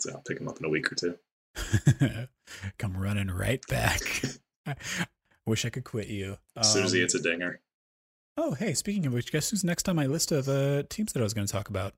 So 0.02 0.12
I'll 0.12 0.22
pick 0.28 0.40
him 0.40 0.48
up 0.48 0.60
in 0.60 0.66
a 0.66 0.70
week 0.70 0.92
or 0.92 0.96
two. 0.96 1.18
Come 2.78 2.96
running 2.96 3.30
right 3.32 3.62
back. 3.68 4.02
I 4.68 4.76
wish 5.46 5.66
I 5.66 5.70
could 5.70 5.84
quit 5.84 6.08
you. 6.08 6.38
As 6.56 6.72
soon 6.72 6.86
as 6.86 6.92
he 6.92 7.00
Um, 7.00 7.02
hits 7.04 7.16
a 7.16 7.22
dinger. 7.22 7.60
Oh, 8.42 8.54
hey, 8.54 8.74
speaking 8.74 9.06
of 9.06 9.12
which, 9.12 9.34
guess 9.34 9.50
who's 9.50 9.66
next 9.66 9.90
on 9.90 9.98
my 9.98 10.06
list 10.06 10.32
of 10.32 10.48
uh, 10.48 10.84
teams 10.90 11.12
that 11.12 11.20
I 11.20 11.24
was 11.24 11.34
going 11.34 11.46
to 11.46 11.52
talk 11.52 11.68
about? 11.68 11.94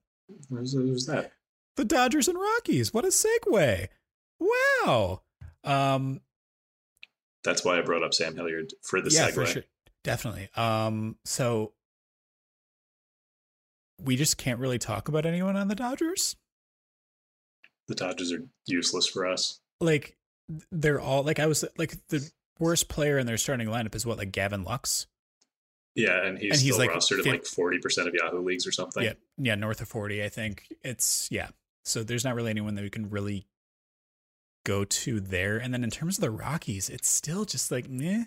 Who's, 0.49 0.73
who's 0.73 1.05
that? 1.05 1.33
The 1.75 1.85
Dodgers 1.85 2.27
and 2.27 2.35
Rockies. 2.39 2.91
What 2.91 3.05
a 3.05 3.09
segue. 3.09 3.87
Wow. 4.39 5.21
Um, 5.63 6.21
That's 7.43 7.63
why 7.63 7.77
I 7.77 7.81
brought 7.81 8.01
up 8.01 8.15
Sam 8.15 8.35
Hilliard 8.35 8.73
for 8.81 9.01
the 9.01 9.11
yeah, 9.11 9.29
segue. 9.29 9.33
for 9.35 9.45
sure. 9.45 9.63
Definitely. 10.03 10.49
Um, 10.55 11.17
so 11.25 11.73
we 14.03 14.15
just 14.15 14.39
can't 14.39 14.59
really 14.59 14.79
talk 14.79 15.09
about 15.09 15.27
anyone 15.27 15.55
on 15.55 15.67
the 15.67 15.75
Dodgers. 15.75 16.37
The 17.87 17.93
Dodgers 17.93 18.33
are 18.33 18.43
useless 18.65 19.05
for 19.05 19.27
us. 19.27 19.59
Like, 19.79 20.17
they're 20.71 20.99
all, 20.99 21.21
like, 21.21 21.37
I 21.37 21.45
was, 21.45 21.63
like, 21.77 21.97
the 22.07 22.31
worst 22.57 22.89
player 22.89 23.19
in 23.19 23.27
their 23.27 23.37
starting 23.37 23.67
lineup 23.67 23.93
is 23.93 24.07
what, 24.07 24.17
like 24.17 24.31
Gavin 24.31 24.63
Lux? 24.63 25.05
Yeah, 25.95 26.25
and 26.25 26.37
he's 26.37 26.53
And 26.53 26.61
he's 26.61 26.73
still 26.73 26.77
like 26.77 26.91
rostered 26.91 27.23
fif- 27.23 27.25
like 27.25 27.45
forty 27.45 27.79
percent 27.79 28.07
of 28.07 28.13
Yahoo 28.13 28.41
leagues 28.41 28.65
or 28.65 28.71
something. 28.71 29.03
Yeah, 29.03 29.13
yeah, 29.37 29.55
north 29.55 29.81
of 29.81 29.87
forty, 29.87 30.23
I 30.23 30.29
think. 30.29 30.67
It's 30.83 31.27
yeah. 31.31 31.49
So 31.83 32.03
there's 32.03 32.23
not 32.23 32.35
really 32.35 32.51
anyone 32.51 32.75
that 32.75 32.83
we 32.83 32.89
can 32.89 33.09
really 33.09 33.47
go 34.65 34.85
to 34.85 35.19
there. 35.19 35.57
And 35.57 35.73
then 35.73 35.83
in 35.83 35.89
terms 35.89 36.17
of 36.17 36.21
the 36.21 36.31
Rockies, 36.31 36.89
it's 36.89 37.09
still 37.09 37.45
just 37.45 37.71
like 37.71 37.89
meh. 37.89 38.25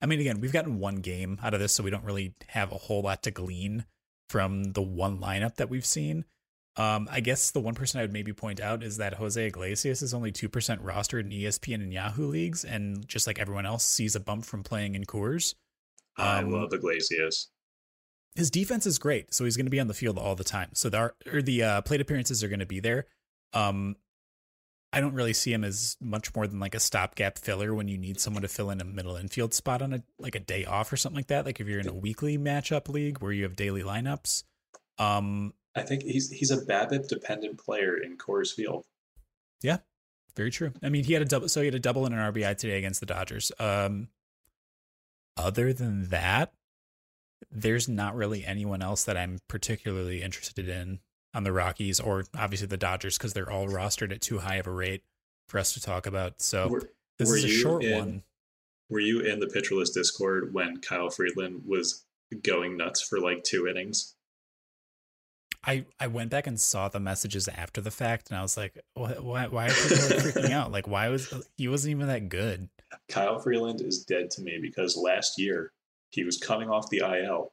I 0.00 0.06
mean, 0.06 0.20
again, 0.20 0.40
we've 0.40 0.52
gotten 0.52 0.78
one 0.78 0.96
game 0.96 1.38
out 1.42 1.54
of 1.54 1.60
this, 1.60 1.72
so 1.72 1.82
we 1.82 1.90
don't 1.90 2.04
really 2.04 2.34
have 2.48 2.72
a 2.72 2.76
whole 2.76 3.02
lot 3.02 3.22
to 3.24 3.30
glean 3.30 3.86
from 4.28 4.64
the 4.72 4.82
one 4.82 5.18
lineup 5.18 5.56
that 5.56 5.70
we've 5.70 5.86
seen. 5.86 6.24
Um, 6.76 7.08
I 7.10 7.20
guess 7.20 7.52
the 7.52 7.60
one 7.60 7.74
person 7.74 8.00
I 8.00 8.02
would 8.02 8.12
maybe 8.12 8.32
point 8.32 8.60
out 8.60 8.82
is 8.82 8.96
that 8.96 9.14
Jose 9.14 9.46
Iglesias 9.46 10.02
is 10.02 10.12
only 10.12 10.32
two 10.32 10.48
percent 10.48 10.84
rostered 10.84 11.20
in 11.20 11.30
ESPN 11.30 11.76
and 11.76 11.92
Yahoo 11.92 12.26
leagues, 12.26 12.64
and 12.64 13.06
just 13.06 13.26
like 13.26 13.38
everyone 13.38 13.66
else, 13.66 13.84
sees 13.84 14.16
a 14.16 14.20
bump 14.20 14.44
from 14.44 14.62
playing 14.62 14.94
in 14.94 15.04
Coors. 15.04 15.54
I 16.16 16.40
Um, 16.40 16.50
love 16.52 16.72
Iglesias. 16.72 17.50
his 18.34 18.50
defense 18.50 18.86
is 18.86 18.98
great, 18.98 19.32
so 19.34 19.44
he's 19.44 19.56
going 19.56 19.66
to 19.66 19.70
be 19.70 19.80
on 19.80 19.88
the 19.88 19.94
field 19.94 20.18
all 20.18 20.34
the 20.36 20.44
time. 20.44 20.70
So 20.74 20.88
the 20.88 21.12
or 21.32 21.42
the 21.42 21.62
uh, 21.62 21.80
plate 21.82 22.00
appearances 22.00 22.42
are 22.44 22.48
going 22.48 22.60
to 22.60 22.66
be 22.66 22.80
there. 22.80 23.06
Um, 23.52 23.96
I 24.92 25.00
don't 25.00 25.14
really 25.14 25.32
see 25.32 25.52
him 25.52 25.64
as 25.64 25.96
much 26.00 26.32
more 26.36 26.46
than 26.46 26.60
like 26.60 26.74
a 26.76 26.80
stopgap 26.80 27.38
filler 27.38 27.74
when 27.74 27.88
you 27.88 27.98
need 27.98 28.20
someone 28.20 28.42
to 28.42 28.48
fill 28.48 28.70
in 28.70 28.80
a 28.80 28.84
middle 28.84 29.16
infield 29.16 29.52
spot 29.52 29.82
on 29.82 29.92
a 29.92 30.02
like 30.20 30.36
a 30.36 30.40
day 30.40 30.64
off 30.64 30.92
or 30.92 30.96
something 30.96 31.16
like 31.16 31.26
that. 31.28 31.44
Like 31.44 31.58
if 31.60 31.66
you're 31.66 31.80
in 31.80 31.88
a 31.88 31.92
weekly 31.94 32.38
matchup 32.38 32.88
league 32.88 33.18
where 33.20 33.32
you 33.32 33.42
have 33.42 33.56
daily 33.56 33.82
lineups. 33.82 34.44
Um, 34.98 35.52
I 35.74 35.82
think 35.82 36.04
he's 36.04 36.30
he's 36.30 36.52
a 36.52 36.58
BABIP 36.64 37.08
dependent 37.08 37.58
player 37.58 37.96
in 37.96 38.16
Coors 38.16 38.52
Field. 38.52 38.84
Yeah, 39.62 39.78
very 40.36 40.52
true. 40.52 40.72
I 40.82 40.88
mean, 40.90 41.02
he 41.02 41.12
had 41.14 41.22
a 41.22 41.24
double, 41.24 41.48
so 41.48 41.60
he 41.60 41.66
had 41.66 41.74
a 41.74 41.80
double 41.80 42.06
and 42.06 42.14
an 42.14 42.20
RBI 42.32 42.56
today 42.56 42.78
against 42.78 43.00
the 43.00 43.06
Dodgers. 43.06 43.50
Um, 43.58 44.08
other 45.36 45.72
than 45.72 46.08
that, 46.10 46.52
there's 47.50 47.88
not 47.88 48.14
really 48.14 48.44
anyone 48.44 48.82
else 48.82 49.04
that 49.04 49.16
I'm 49.16 49.38
particularly 49.48 50.22
interested 50.22 50.68
in 50.68 51.00
on 51.34 51.44
the 51.44 51.52
Rockies 51.52 52.00
or 52.00 52.24
obviously 52.36 52.66
the 52.68 52.76
Dodgers 52.76 53.18
because 53.18 53.32
they're 53.32 53.50
all 53.50 53.66
rostered 53.66 54.12
at 54.12 54.20
too 54.20 54.38
high 54.38 54.56
of 54.56 54.66
a 54.66 54.70
rate 54.72 55.02
for 55.48 55.58
us 55.58 55.74
to 55.74 55.80
talk 55.80 56.06
about. 56.06 56.40
So 56.40 56.68
Were, 56.68 56.90
this 57.18 57.28
were 57.28 57.36
is 57.36 57.44
a 57.44 57.48
short 57.48 57.84
in- 57.84 57.98
one. 57.98 58.22
were 58.88 59.00
you 59.00 59.20
in 59.20 59.40
the 59.40 59.46
Pitcher 59.48 59.74
List 59.74 59.94
Discord 59.94 60.54
when 60.54 60.78
Kyle 60.78 61.10
Freeland 61.10 61.62
was 61.66 62.04
going 62.42 62.76
nuts 62.76 63.02
for 63.02 63.20
like 63.20 63.42
two 63.44 63.66
innings? 63.68 64.14
I 65.66 65.86
I 65.98 66.08
went 66.08 66.30
back 66.30 66.46
and 66.46 66.60
saw 66.60 66.88
the 66.88 67.00
messages 67.00 67.48
after 67.48 67.80
the 67.80 67.90
fact, 67.90 68.28
and 68.30 68.38
I 68.38 68.42
was 68.42 68.56
like, 68.56 68.78
why 68.94 69.12
why, 69.18 69.46
why 69.46 69.66
are 69.66 69.70
people 69.70 69.96
freaking 69.96 70.50
out? 70.52 70.70
Like, 70.72 70.86
why 70.86 71.08
was 71.08 71.32
he 71.56 71.68
wasn't 71.68 71.92
even 71.92 72.08
that 72.08 72.28
good? 72.28 72.68
Kyle 73.08 73.38
Freeland 73.38 73.80
is 73.80 74.04
dead 74.04 74.30
to 74.32 74.42
me 74.42 74.58
because 74.60 74.96
last 74.96 75.38
year 75.38 75.72
he 76.10 76.24
was 76.24 76.38
coming 76.38 76.70
off 76.70 76.90
the 76.90 76.98
IL 76.98 77.52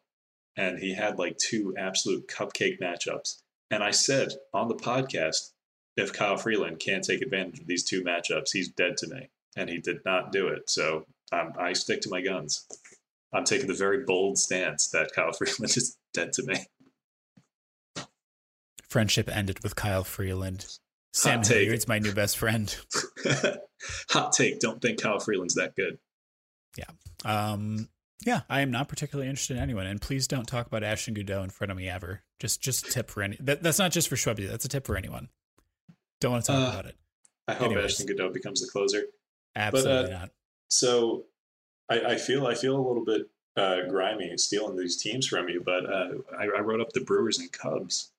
and 0.58 0.80
he 0.80 0.94
had 0.94 1.18
like 1.18 1.38
two 1.38 1.74
absolute 1.78 2.28
cupcake 2.28 2.80
matchups. 2.80 3.42
And 3.70 3.84
I 3.84 3.92
said 3.92 4.34
on 4.54 4.68
the 4.68 4.76
podcast, 4.76 5.52
if 5.98 6.14
Kyle 6.14 6.38
Freeland 6.38 6.80
can't 6.80 7.04
take 7.04 7.22
advantage 7.22 7.60
of 7.60 7.68
these 7.68 7.84
two 7.84 8.04
matchups, 8.04 8.52
he's 8.54 8.70
dead 8.70 8.98
to 8.98 9.08
me. 9.08 9.30
And 9.58 9.70
he 9.70 9.80
did 9.80 10.00
not 10.06 10.32
do 10.32 10.48
it. 10.48 10.70
So 10.70 11.06
um, 11.32 11.54
I 11.60 11.74
stick 11.74 12.02
to 12.02 12.10
my 12.10 12.22
guns. 12.22 12.66
I'm 13.34 13.44
taking 13.44 13.68
the 13.68 13.74
very 13.74 14.04
bold 14.06 14.38
stance 14.38 14.90
that 14.90 15.12
Kyle 15.14 15.32
Freeland 15.38 15.76
is 15.78 15.98
dead 16.14 16.34
to 16.34 16.44
me. 16.44 16.66
Friendship 18.90 19.34
ended 19.34 19.64
with 19.64 19.76
Kyle 19.76 20.04
Freeland. 20.04 20.78
Sam 21.14 21.44
Hilliard's 21.44 21.88
my 21.88 22.00
new 22.00 22.14
best 22.14 22.38
friend. 22.38 22.74
Hot 24.12 24.32
take. 24.32 24.60
Don't 24.60 24.82
think 24.82 25.02
Kyle 25.02 25.20
Freeland's 25.20 25.56
that 25.56 25.76
good. 25.76 25.98
Yeah. 26.78 26.86
Um, 27.26 27.90
yeah, 28.26 28.42
I 28.50 28.62
am 28.62 28.72
not 28.72 28.88
particularly 28.88 29.30
interested 29.30 29.58
in 29.58 29.64
anyone, 29.64 29.88
and 29.88 30.00
please 30.00 30.28
don't 30.28 30.48
talk 30.48 30.68
about 30.68 30.84
Ashton 30.84 31.16
Goudeau 31.16 31.44
in 31.44 31.50
front 31.50 31.72
of 31.72 31.78
me 31.78 31.90
ever. 31.90 32.22
Just, 32.40 32.62
just 32.62 32.88
a 32.88 32.92
tip 32.92 33.10
for 33.10 33.24
any. 33.24 33.38
That, 33.40 33.64
that's 33.64 33.80
not 33.80 33.92
just 33.92 34.08
for 34.10 34.16
Schwebby. 34.16 34.48
That's 34.48 34.64
a 34.64 34.70
tip 34.70 34.86
for 34.86 34.96
anyone. 34.96 35.30
Don't 36.20 36.32
want 36.32 36.46
to 36.46 36.52
talk 36.52 36.68
uh, 36.68 36.72
about 36.72 36.86
it. 36.86 36.96
I 37.48 37.54
hope 37.54 37.72
Anyways. 37.72 38.00
Ashton 38.00 38.08
Goudeau 38.08 38.32
becomes 38.32 38.62
the 38.62 38.72
closer. 38.72 39.04
Absolutely 39.56 40.04
but, 40.04 40.14
uh, 40.14 40.20
not. 40.20 40.30
So, 40.70 41.26
I, 41.90 42.02
I, 42.02 42.16
feel 42.18 42.48
I 42.48 42.54
feel 42.56 42.78
a 42.78 42.88
little 42.88 43.04
bit 43.04 43.24
uh, 43.58 43.82
grimy 43.90 44.38
stealing 44.38 44.78
these 44.78 45.02
teams 45.02 45.28
from 45.28 45.50
you, 45.50 45.62
but 45.66 45.86
uh, 45.86 46.10
I, 46.38 46.46
I, 46.46 46.62
wrote 46.62 46.80
up 46.80 46.94
the 46.94 47.02
Brewers 47.02 47.40
and 47.40 47.52
Cubs, 47.52 48.12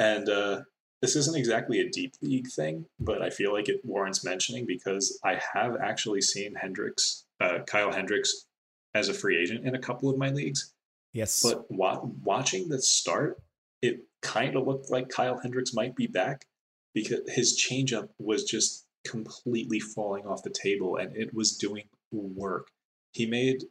and 0.00 0.28
uh, 0.28 0.62
this 1.00 1.14
isn't 1.16 1.36
exactly 1.36 1.80
a 1.80 1.88
deep 1.88 2.14
league 2.22 2.48
thing, 2.48 2.86
but 2.98 3.22
I 3.22 3.30
feel 3.30 3.52
like 3.52 3.68
it 3.68 3.84
warrants 3.84 4.24
mentioning 4.24 4.66
because 4.66 5.18
I 5.24 5.40
have 5.54 5.76
actually 5.76 6.20
seen 6.20 6.54
Hendricks 6.54 7.24
uh, 7.40 7.60
Kyle 7.66 7.92
Hendricks 7.92 8.46
as 8.94 9.08
a 9.08 9.14
free 9.14 9.40
agent 9.40 9.66
in 9.66 9.74
a 9.74 9.78
couple 9.78 10.10
of 10.10 10.18
my 10.18 10.30
leagues. 10.30 10.72
Yes. 11.12 11.42
But 11.42 11.70
wa- 11.70 12.04
watching 12.22 12.68
the 12.68 12.80
start, 12.80 13.40
it 13.82 14.04
kind 14.22 14.56
of 14.56 14.66
looked 14.66 14.90
like 14.90 15.08
Kyle 15.08 15.38
Hendricks 15.38 15.74
might 15.74 15.94
be 15.94 16.06
back 16.06 16.46
because 16.94 17.20
his 17.28 17.60
changeup 17.60 18.08
was 18.18 18.44
just 18.44 18.86
completely 19.06 19.80
falling 19.80 20.26
off 20.26 20.42
the 20.42 20.50
table 20.50 20.96
and 20.96 21.16
it 21.16 21.32
was 21.32 21.56
doing 21.56 21.84
work. 22.10 22.68
He 23.12 23.26
made 23.26 23.64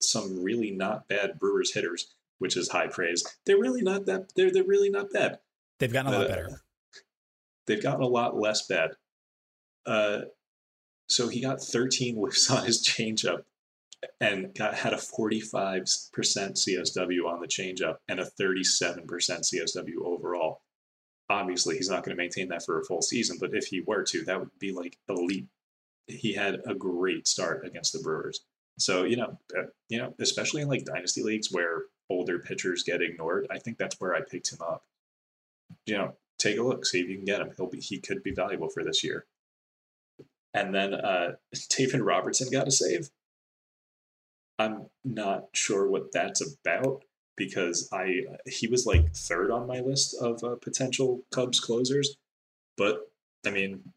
some 0.00 0.42
really 0.42 0.70
not 0.70 1.08
bad 1.08 1.38
Brewers 1.38 1.74
hitters, 1.74 2.14
which 2.38 2.56
is 2.56 2.68
high 2.68 2.86
praise. 2.86 3.24
They're 3.46 3.58
really 3.58 3.82
not 3.82 4.06
that 4.06 4.32
they're 4.36 4.50
they're 4.50 4.64
really 4.64 4.90
not 4.90 5.10
bad. 5.12 5.40
They've 5.78 5.92
gotten 5.92 6.12
a 6.12 6.18
lot 6.18 6.26
uh, 6.26 6.28
better. 6.28 6.60
They've 7.68 7.82
gotten 7.82 8.02
a 8.02 8.08
lot 8.08 8.36
less 8.36 8.66
bad. 8.66 8.90
Uh, 9.86 10.22
so 11.08 11.28
he 11.28 11.40
got 11.40 11.60
13 11.60 12.16
whiffs 12.18 12.50
on 12.50 12.64
his 12.64 12.84
changeup 12.84 13.42
and 14.20 14.54
got 14.54 14.74
had 14.74 14.92
a 14.92 14.96
45% 14.96 15.82
CSW 15.84 17.26
on 17.26 17.40
the 17.40 17.46
changeup 17.46 17.96
and 18.08 18.20
a 18.20 18.30
37% 18.40 19.06
CSW 19.06 20.04
overall. 20.04 20.62
Obviously, 21.30 21.76
he's 21.76 21.90
not 21.90 22.04
going 22.04 22.16
to 22.16 22.22
maintain 22.22 22.48
that 22.48 22.64
for 22.64 22.80
a 22.80 22.84
full 22.84 23.02
season, 23.02 23.36
but 23.38 23.54
if 23.54 23.66
he 23.66 23.82
were 23.86 24.02
to, 24.04 24.24
that 24.24 24.40
would 24.40 24.50
be 24.58 24.72
like 24.72 24.96
elite. 25.08 25.46
He 26.06 26.32
had 26.32 26.60
a 26.66 26.74
great 26.74 27.28
start 27.28 27.66
against 27.66 27.92
the 27.92 27.98
Brewers. 27.98 28.40
So, 28.78 29.04
you 29.04 29.16
know, 29.16 29.38
uh, 29.56 29.64
you 29.88 29.98
know, 29.98 30.14
especially 30.20 30.62
in 30.62 30.68
like 30.68 30.84
dynasty 30.84 31.22
leagues 31.22 31.52
where 31.52 31.82
older 32.08 32.38
pitchers 32.38 32.82
get 32.82 33.02
ignored, 33.02 33.46
I 33.50 33.58
think 33.58 33.76
that's 33.76 34.00
where 34.00 34.14
I 34.14 34.20
picked 34.20 34.52
him 34.52 34.60
up. 34.62 34.84
You 35.84 35.98
know, 35.98 36.16
take 36.38 36.58
a 36.58 36.62
look, 36.62 36.86
see 36.86 37.00
if 37.00 37.08
you 37.08 37.16
can 37.16 37.24
get 37.24 37.40
him. 37.40 37.52
He'll 37.56 37.66
be 37.66 37.80
he 37.80 37.98
could 37.98 38.22
be 38.22 38.32
valuable 38.32 38.68
for 38.68 38.84
this 38.84 39.02
year 39.04 39.26
and 40.54 40.74
then 40.74 40.94
uh, 40.94 41.32
David 41.68 42.00
Robertson 42.00 42.48
got 42.50 42.68
a 42.68 42.70
save. 42.70 43.10
I'm 44.58 44.86
not 45.04 45.44
sure 45.52 45.88
what 45.88 46.10
that's 46.12 46.42
about 46.42 47.04
because 47.36 47.88
I 47.92 48.22
he 48.46 48.66
was 48.66 48.86
like 48.86 49.14
third 49.14 49.50
on 49.50 49.68
my 49.68 49.80
list 49.80 50.16
of 50.20 50.42
uh, 50.42 50.56
potential 50.56 51.22
Cubs 51.32 51.60
closers, 51.60 52.16
but 52.76 53.10
I 53.46 53.50
mean, 53.50 53.92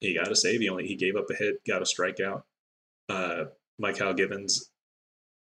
he 0.00 0.14
got 0.14 0.32
a 0.32 0.36
save. 0.36 0.60
He 0.60 0.68
only 0.68 0.86
he 0.86 0.96
gave 0.96 1.14
up 1.14 1.30
a 1.30 1.34
hit, 1.34 1.64
got 1.66 1.82
a 1.82 1.84
strikeout. 1.84 2.42
Uh, 3.08 3.44
Mychal 3.80 4.16
Givens 4.16 4.70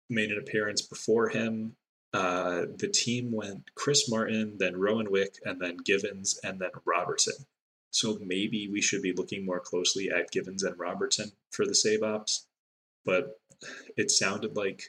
made 0.10 0.32
an 0.32 0.40
appearance 0.40 0.82
before 0.82 1.30
him. 1.30 1.76
Uh, 2.14 2.66
the 2.78 2.88
team 2.88 3.32
went 3.32 3.70
Chris 3.76 4.10
Martin, 4.10 4.58
then 4.58 4.78
Rowan 4.78 5.12
Wick, 5.12 5.36
and 5.44 5.62
then 5.62 5.78
Givens, 5.78 6.40
and 6.44 6.60
then 6.60 6.72
Robertson. 6.86 7.46
So 7.92 8.18
maybe 8.22 8.68
we 8.72 8.82
should 8.82 9.02
be 9.02 9.14
looking 9.14 9.46
more 9.46 9.60
closely 9.60 10.10
at 10.10 10.32
Givens 10.32 10.64
and 10.64 10.78
Robertson 10.78 11.32
for 11.52 11.66
the 11.66 11.76
save 11.76 12.04
ops. 12.04 12.48
But 13.06 13.40
it 13.98 14.12
sounded 14.12 14.56
like 14.56 14.84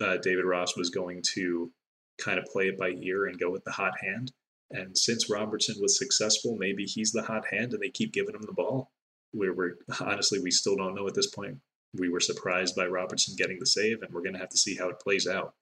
uh, 0.00 0.18
David 0.18 0.44
Ross 0.44 0.76
was 0.76 0.90
going 0.90 1.22
to 1.34 1.72
kind 2.18 2.38
of 2.38 2.44
play 2.46 2.68
it 2.68 2.78
by 2.78 2.90
ear 2.90 3.26
and 3.26 3.38
go 3.38 3.50
with 3.50 3.64
the 3.64 3.72
hot 3.72 3.94
hand. 4.00 4.32
And 4.70 4.96
since 4.96 5.30
Robertson 5.30 5.76
was 5.80 5.98
successful, 5.98 6.56
maybe 6.58 6.84
he's 6.84 7.12
the 7.12 7.22
hot 7.22 7.46
hand 7.50 7.72
and 7.72 7.82
they 7.82 7.90
keep 7.90 8.12
giving 8.12 8.34
him 8.34 8.42
the 8.42 8.52
ball. 8.52 8.90
Where 9.32 9.52
we're 9.52 9.76
honestly, 10.00 10.40
we 10.40 10.50
still 10.50 10.76
don't 10.76 10.94
know 10.94 11.06
at 11.06 11.14
this 11.14 11.28
point. 11.28 11.58
We 11.94 12.08
were 12.08 12.20
surprised 12.20 12.76
by 12.76 12.86
Robertson 12.86 13.34
getting 13.36 13.58
the 13.58 13.66
save, 13.66 14.02
and 14.02 14.12
we're 14.12 14.22
going 14.22 14.34
to 14.34 14.40
have 14.40 14.50
to 14.50 14.58
see 14.58 14.76
how 14.76 14.88
it 14.90 15.00
plays 15.00 15.26
out. 15.26 15.54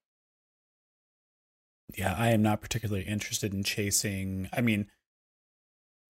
Yeah, 1.95 2.15
I 2.17 2.31
am 2.31 2.43
not 2.43 2.61
particularly 2.61 3.05
interested 3.05 3.55
in 3.55 3.63
chasing. 3.63 4.49
I 4.53 4.61
mean, 4.61 4.87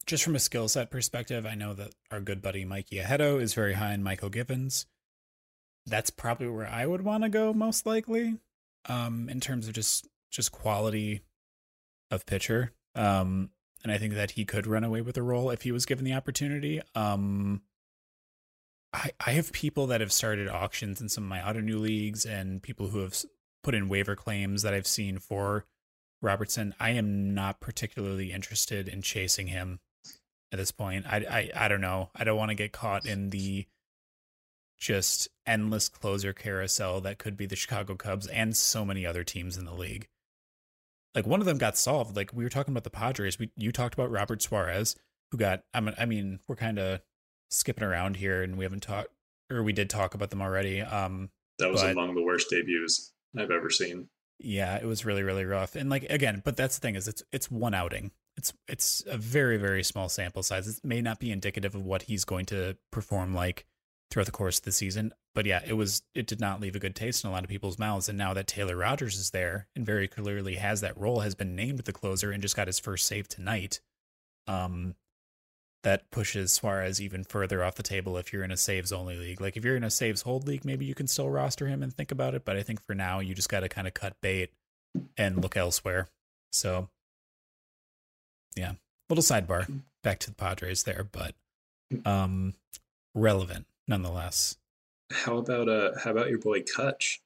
just 0.07 0.25
from 0.25 0.37
a 0.37 0.41
skill 0.41 0.69
set 0.69 0.91
perspective, 0.91 1.45
I 1.45 1.55
know 1.55 1.75
that 1.75 1.95
our 2.11 2.21
good 2.21 2.41
buddy 2.41 2.65
Mikey 2.65 2.97
Ahedo 2.97 3.41
is 3.41 3.55
very 3.55 3.75
high 3.75 3.93
in 3.93 4.03
Mychal 4.03 4.31
Givens. 4.31 4.87
That's 5.85 6.11
probably 6.11 6.49
where 6.49 6.67
I 6.67 6.87
would 6.87 7.03
want 7.03 7.25
to 7.25 7.29
go 7.29 7.53
most 7.53 7.87
likely, 7.87 8.39
um, 8.89 9.29
in 9.29 9.41
terms 9.41 9.69
of 9.69 9.75
just 9.75 10.09
just 10.31 10.53
quality 10.53 11.21
of 12.11 12.27
pitcher. 12.27 12.73
Um, 12.95 13.51
and 13.83 13.93
I 13.93 13.99
think 13.99 14.15
that 14.15 14.33
he 14.33 14.45
could 14.45 14.67
run 14.67 14.85
away 14.85 15.01
with 15.01 15.15
the 15.15 15.23
role 15.23 15.51
if 15.51 15.63
he 15.63 15.73
was 15.73 15.87
given 15.87 16.05
the 16.05 16.15
opportunity. 16.15 16.81
Um, 16.95 17.63
I 18.93 19.11
I 19.25 19.33
have 19.33 19.53
people 19.53 19.87
that 19.89 20.01
have 20.01 20.13
started 20.13 20.49
auctions 20.49 21.01
in 21.01 21.09
some 21.09 21.25
of 21.25 21.31
my 21.31 21.39
Ottoneu 21.41 21.81
leagues 21.81 22.25
and 22.25 22.63
people 22.63 22.89
who 22.89 23.01
have 23.01 23.17
put 23.67 23.75
in 23.75 23.89
waiver 23.89 24.15
claims 24.15 24.63
that 24.63 24.75
I've 24.75 24.87
seen 24.87 25.19
for 25.19 25.65
Robertson. 26.23 26.73
I 26.79 26.91
am 26.91 27.35
not 27.35 27.59
particularly 27.59 28.31
interested 28.31 28.87
in 28.87 29.03
chasing 29.03 29.49
him 29.49 29.81
at 30.53 30.59
this 30.61 30.71
point. 30.71 31.05
I, 31.05 31.51
I, 31.57 31.65
I 31.65 31.69
don't 31.69 31.81
know. 31.81 32.11
I 32.15 32.23
don't 32.23 32.39
want 32.39 32.51
to 32.51 32.55
get 32.55 32.71
caught 32.71 33.05
in 33.05 33.31
the 33.31 33.67
just 34.79 35.27
endless 35.47 35.89
closer 35.89 36.33
carousel 36.33 37.01
that 37.01 37.19
could 37.19 37.37
be 37.37 37.45
the 37.45 37.57
Chicago 37.57 37.97
Cubs 37.97 38.29
and 38.29 38.57
so 38.57 38.85
many 38.85 39.05
other 39.05 39.25
teams 39.25 39.59
in 39.59 39.65
the 39.65 39.75
league. 39.75 40.07
Like 41.13 41.27
one 41.27 41.41
of 41.41 41.47
them 41.47 41.59
got 41.59 41.77
solved. 41.77 42.15
Like 42.15 42.33
we 42.33 42.45
were 42.45 42.51
talking 42.51 42.73
about 42.73 42.85
the 42.85 42.91
Padres. 42.91 43.37
We 43.37 43.51
you 43.57 43.73
talked 43.73 43.95
about 43.95 44.13
Robert 44.13 44.43
Suarez, 44.43 44.95
who 45.33 45.39
got. 45.39 45.65
I 45.75 45.81
mean, 45.81 45.95
I 45.99 46.07
mean, 46.07 46.39
we're 46.47 46.55
kind 46.55 46.79
of 46.79 47.01
skipping 47.51 47.83
around 47.83 48.15
here, 48.15 48.45
and 48.45 48.57
we 48.57 48.65
haven't 48.65 48.85
talked, 48.85 49.09
or 49.51 49.65
we 49.65 49.73
did 49.73 49.91
talk 49.91 50.15
about 50.15 50.31
them 50.31 50.43
already. 50.43 50.83
Um, 50.83 51.31
that 51.59 51.73
was 51.73 51.83
but, 51.83 51.91
among 51.91 52.15
the 52.15 52.23
worst 52.23 52.51
debuts 52.51 53.13
I've 53.39 53.51
ever 53.51 53.71
seen. 53.71 54.09
Yeah, 54.39 54.77
it 54.77 54.85
was 54.85 55.05
really 55.05 55.23
really 55.23 55.45
rough. 55.45 55.77
And 55.77 55.89
like 55.89 56.05
again, 56.11 56.43
but 56.45 56.57
that's 56.57 56.79
the 56.79 56.83
thing 56.83 56.95
is 56.95 57.09
it's 57.09 57.23
it's 57.33 57.51
one 57.51 57.75
outing 57.75 58.11
it's 58.37 58.53
it's 58.69 59.03
a 59.07 59.17
very 59.17 59.57
very 59.57 59.83
small 59.83 60.09
sample 60.09 60.43
size. 60.43 60.69
It 60.69 60.85
may 60.85 61.01
not 61.01 61.19
be 61.19 61.33
indicative 61.33 61.75
of 61.75 61.85
what 61.85 62.03
he's 62.03 62.25
going 62.25 62.47
to 62.47 62.77
perform 62.91 63.35
like 63.35 63.67
throughout 64.11 64.27
the 64.27 64.33
course 64.33 64.59
of 64.59 64.65
the 64.65 64.73
season, 64.73 65.13
but 65.35 65.47
yeah, 65.47 65.63
it 65.67 65.73
was 65.73 66.03
it 66.15 66.27
did 66.27 66.41
not 66.41 66.61
leave 66.61 66.77
a 66.77 66.81
good 66.81 66.95
taste 66.95 67.25
in 67.25 67.31
a 67.31 67.33
lot 67.33 67.45
of 67.45 67.51
people's 67.51 67.79
mouths. 67.79 68.09
And 68.09 68.19
now 68.19 68.35
that 68.35 68.47
Taylor 68.47 68.77
Rogers 68.77 69.17
is 69.17 69.31
there 69.31 69.69
and 69.75 69.87
very 69.87 70.07
clearly 70.07 70.57
has 70.57 70.81
that 70.83 70.99
role, 70.99 71.21
has 71.21 71.35
been 71.35 71.57
named 71.57 71.81
the 71.81 71.93
closer 71.93 72.31
and 72.31 72.43
just 72.43 72.57
got 72.57 72.69
his 72.69 72.79
first 72.79 73.07
save 73.07 73.29
tonight. 73.29 73.81
Um, 74.47 74.95
that 75.87 76.11
pushes 76.11 76.51
Suarez 76.51 77.01
even 77.01 77.23
further 77.23 77.63
off 77.63 77.77
the 77.77 77.83
table 77.85 78.17
if 78.17 78.33
you're 78.33 78.43
in 78.43 78.51
a 78.51 78.57
saves 78.57 78.91
only 78.91 79.17
league. 79.17 79.41
Like 79.41 79.57
if 79.57 79.65
you're 79.65 79.77
in 79.77 79.85
a 79.85 79.91
saves 79.91 80.23
hold 80.23 80.49
league, 80.49 80.65
maybe 80.65 80.85
you 80.85 80.97
can 80.97 81.07
still 81.07 81.31
roster 81.31 81.69
him 81.69 81.81
and 81.81 81.95
think 81.95 82.11
about 82.11 82.35
it. 82.35 82.45
But 82.45 82.57
I 82.57 82.65
think 82.65 82.83
for 82.83 82.93
now, 82.93 83.21
you 83.21 83.37
just 83.37 83.49
got 83.49 83.61
to 83.61 83.69
kind 83.69 83.87
of 83.87 83.95
cut 83.95 84.21
bait 84.21 84.51
and 85.17 85.41
look 85.41 85.57
elsewhere. 85.57 86.09
So 86.51 86.89
yeah. 88.57 88.73
Little 89.09 89.23
sidebar 89.23 89.71
back 90.03 90.19
to 90.19 90.31
the 90.31 90.35
Padres 90.35 90.83
there, 90.83 91.07
but 91.13 91.37
um 92.05 92.55
relevant 93.15 93.67
nonetheless. 93.87 94.57
How 95.13 95.37
about 95.37 95.69
uh 95.69 95.93
how 96.03 96.11
about 96.11 96.31
your 96.31 96.41
boy 96.41 96.65
Cutch? 96.65 97.23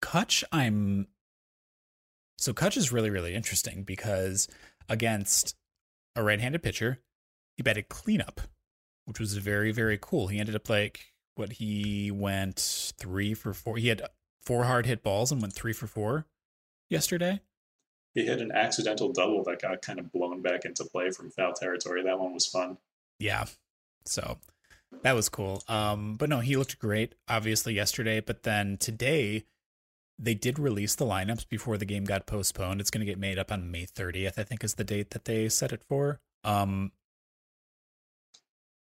Cutch, 0.00 0.44
I'm 0.50 1.08
so 2.38 2.54
Cutch 2.54 2.78
is 2.78 2.90
really, 2.90 3.10
really 3.10 3.34
interesting 3.34 3.82
because 3.82 4.48
against 4.88 5.56
a 6.16 6.22
right-handed 6.22 6.62
pitcher, 6.62 6.98
he 7.56 7.62
batted 7.62 7.88
cleanup, 7.88 8.40
which 9.04 9.20
was 9.20 9.36
very, 9.36 9.72
very 9.72 9.98
cool. 10.00 10.28
He 10.28 10.38
ended 10.38 10.54
up 10.54 10.68
like 10.68 11.00
what 11.34 11.52
he 11.54 12.10
went 12.10 12.58
three 12.98 13.34
for 13.34 13.52
four. 13.52 13.76
He 13.76 13.88
had 13.88 14.02
four 14.42 14.64
hard 14.64 14.86
hit 14.86 15.02
balls 15.02 15.30
and 15.32 15.40
went 15.40 15.54
three 15.54 15.72
for 15.72 15.86
four 15.86 16.26
yesterday. 16.88 17.40
he 18.14 18.26
hit 18.26 18.40
an 18.40 18.50
accidental 18.52 19.12
double 19.12 19.44
that 19.44 19.62
got 19.62 19.82
kind 19.82 19.98
of 19.98 20.10
blown 20.12 20.42
back 20.42 20.64
into 20.64 20.84
play 20.84 21.10
from 21.10 21.30
foul 21.30 21.52
territory. 21.52 22.02
That 22.02 22.18
one 22.18 22.34
was 22.34 22.46
fun. 22.46 22.78
Yeah. 23.18 23.44
So 24.04 24.38
that 25.02 25.12
was 25.14 25.28
cool. 25.28 25.62
Um, 25.68 26.16
but 26.16 26.28
no, 26.28 26.40
he 26.40 26.56
looked 26.56 26.78
great, 26.78 27.14
obviously, 27.28 27.74
yesterday. 27.74 28.20
But 28.20 28.42
then 28.42 28.76
today, 28.78 29.44
they 30.20 30.34
did 30.34 30.58
release 30.58 30.94
the 30.94 31.06
lineups 31.06 31.48
before 31.48 31.78
the 31.78 31.86
game 31.86 32.04
got 32.04 32.26
postponed. 32.26 32.80
It's 32.80 32.90
going 32.90 33.04
to 33.04 33.10
get 33.10 33.18
made 33.18 33.38
up 33.38 33.50
on 33.50 33.70
May 33.70 33.86
30th, 33.86 34.38
I 34.38 34.44
think, 34.44 34.62
is 34.62 34.74
the 34.74 34.84
date 34.84 35.10
that 35.10 35.24
they 35.24 35.48
set 35.48 35.72
it 35.72 35.82
for. 35.88 36.20
Um, 36.44 36.92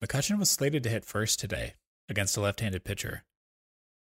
McCutchen 0.04 0.40
was 0.40 0.50
slated 0.50 0.84
to 0.84 0.90
hit 0.90 1.04
first 1.04 1.40
today 1.40 1.74
against 2.08 2.38
a 2.38 2.42
left-handed 2.42 2.86
pitcher. 2.86 3.26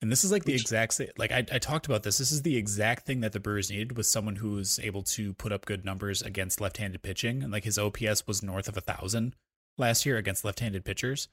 And 0.01 0.12
this 0.12 0.25
is 0.25 0.33
like 0.33 0.43
the 0.43 0.53
exact 0.53 0.95
same. 0.95 1.09
Like 1.17 1.31
I, 1.31 1.45
I 1.49 1.59
talked 1.59 1.86
about 1.86 2.03
this. 2.03 2.17
This 2.17 2.33
is 2.33 2.41
the 2.41 2.57
exact 2.57 3.05
thing 3.05 3.21
that 3.21 3.31
the 3.31 3.39
Brewers 3.39 3.71
needed 3.71 3.95
was 3.95 4.09
someone 4.09 4.36
who's 4.36 4.77
able 4.79 5.03
to 5.03 5.33
put 5.33 5.53
up 5.53 5.65
good 5.65 5.86
numbers 5.86 6.21
against 6.21 6.59
left-handed 6.59 7.03
pitching. 7.03 7.41
And 7.41 7.53
like 7.53 7.63
his 7.63 7.79
OPS 7.79 8.27
was 8.27 8.43
north 8.43 8.67
of 8.67 8.75
a 8.75 8.81
thousand 8.81 9.33
last 9.77 10.05
year 10.05 10.17
against 10.17 10.43
left-handed 10.43 10.83
pitchers. 10.83 11.29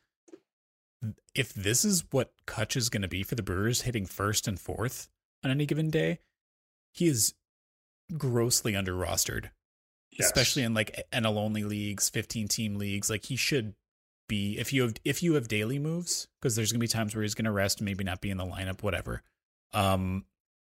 If 1.34 1.52
this 1.52 1.84
is 1.84 2.04
what 2.12 2.32
Cutch 2.46 2.76
is 2.76 2.90
going 2.90 3.02
to 3.02 3.08
be 3.08 3.24
for 3.24 3.34
the 3.34 3.42
Brewers, 3.42 3.82
hitting 3.82 4.06
first 4.06 4.46
and 4.46 4.60
fourth 4.60 5.08
on 5.44 5.50
any 5.50 5.66
given 5.66 5.90
day, 5.90 6.20
he 6.92 7.06
is 7.06 7.34
grossly 8.16 8.76
under 8.76 8.94
rostered, 8.94 9.50
yes. 10.10 10.26
especially 10.26 10.62
in 10.62 10.74
like 10.74 11.04
NL 11.12 11.36
only 11.36 11.64
leagues, 11.64 12.08
15 12.10 12.48
team 12.48 12.76
leagues. 12.76 13.08
Like 13.10 13.24
he 13.24 13.36
should 13.36 13.74
be 14.28 14.58
if 14.58 14.72
you 14.72 14.82
have 14.82 14.94
if 15.04 15.22
you 15.22 15.34
have 15.34 15.48
daily 15.48 15.78
moves 15.78 16.28
because 16.40 16.56
there's 16.56 16.72
gonna 16.72 16.80
be 16.80 16.88
times 16.88 17.14
where 17.14 17.22
he's 17.22 17.34
gonna 17.34 17.52
rest, 17.52 17.80
maybe 17.80 18.04
not 18.04 18.20
be 18.20 18.30
in 18.30 18.36
the 18.36 18.44
lineup, 18.44 18.82
whatever. 18.82 19.22
Um, 19.72 20.24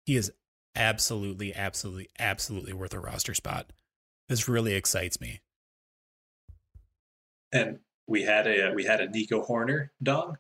he 0.05 0.15
is 0.15 0.32
absolutely, 0.75 1.53
absolutely, 1.55 2.10
absolutely 2.19 2.73
worth 2.73 2.93
a 2.93 2.99
roster 2.99 3.34
spot. 3.34 3.71
This 4.27 4.47
really 4.47 4.73
excites 4.75 5.19
me. 5.19 5.41
And 7.51 7.79
we 8.08 8.23
had 8.23 8.47
a 8.47 8.71
we 8.73 8.84
had 8.84 9.01
a 9.01 9.10
Nico 9.10 9.45
Hoerner 9.45 9.89
dog. 10.01 10.38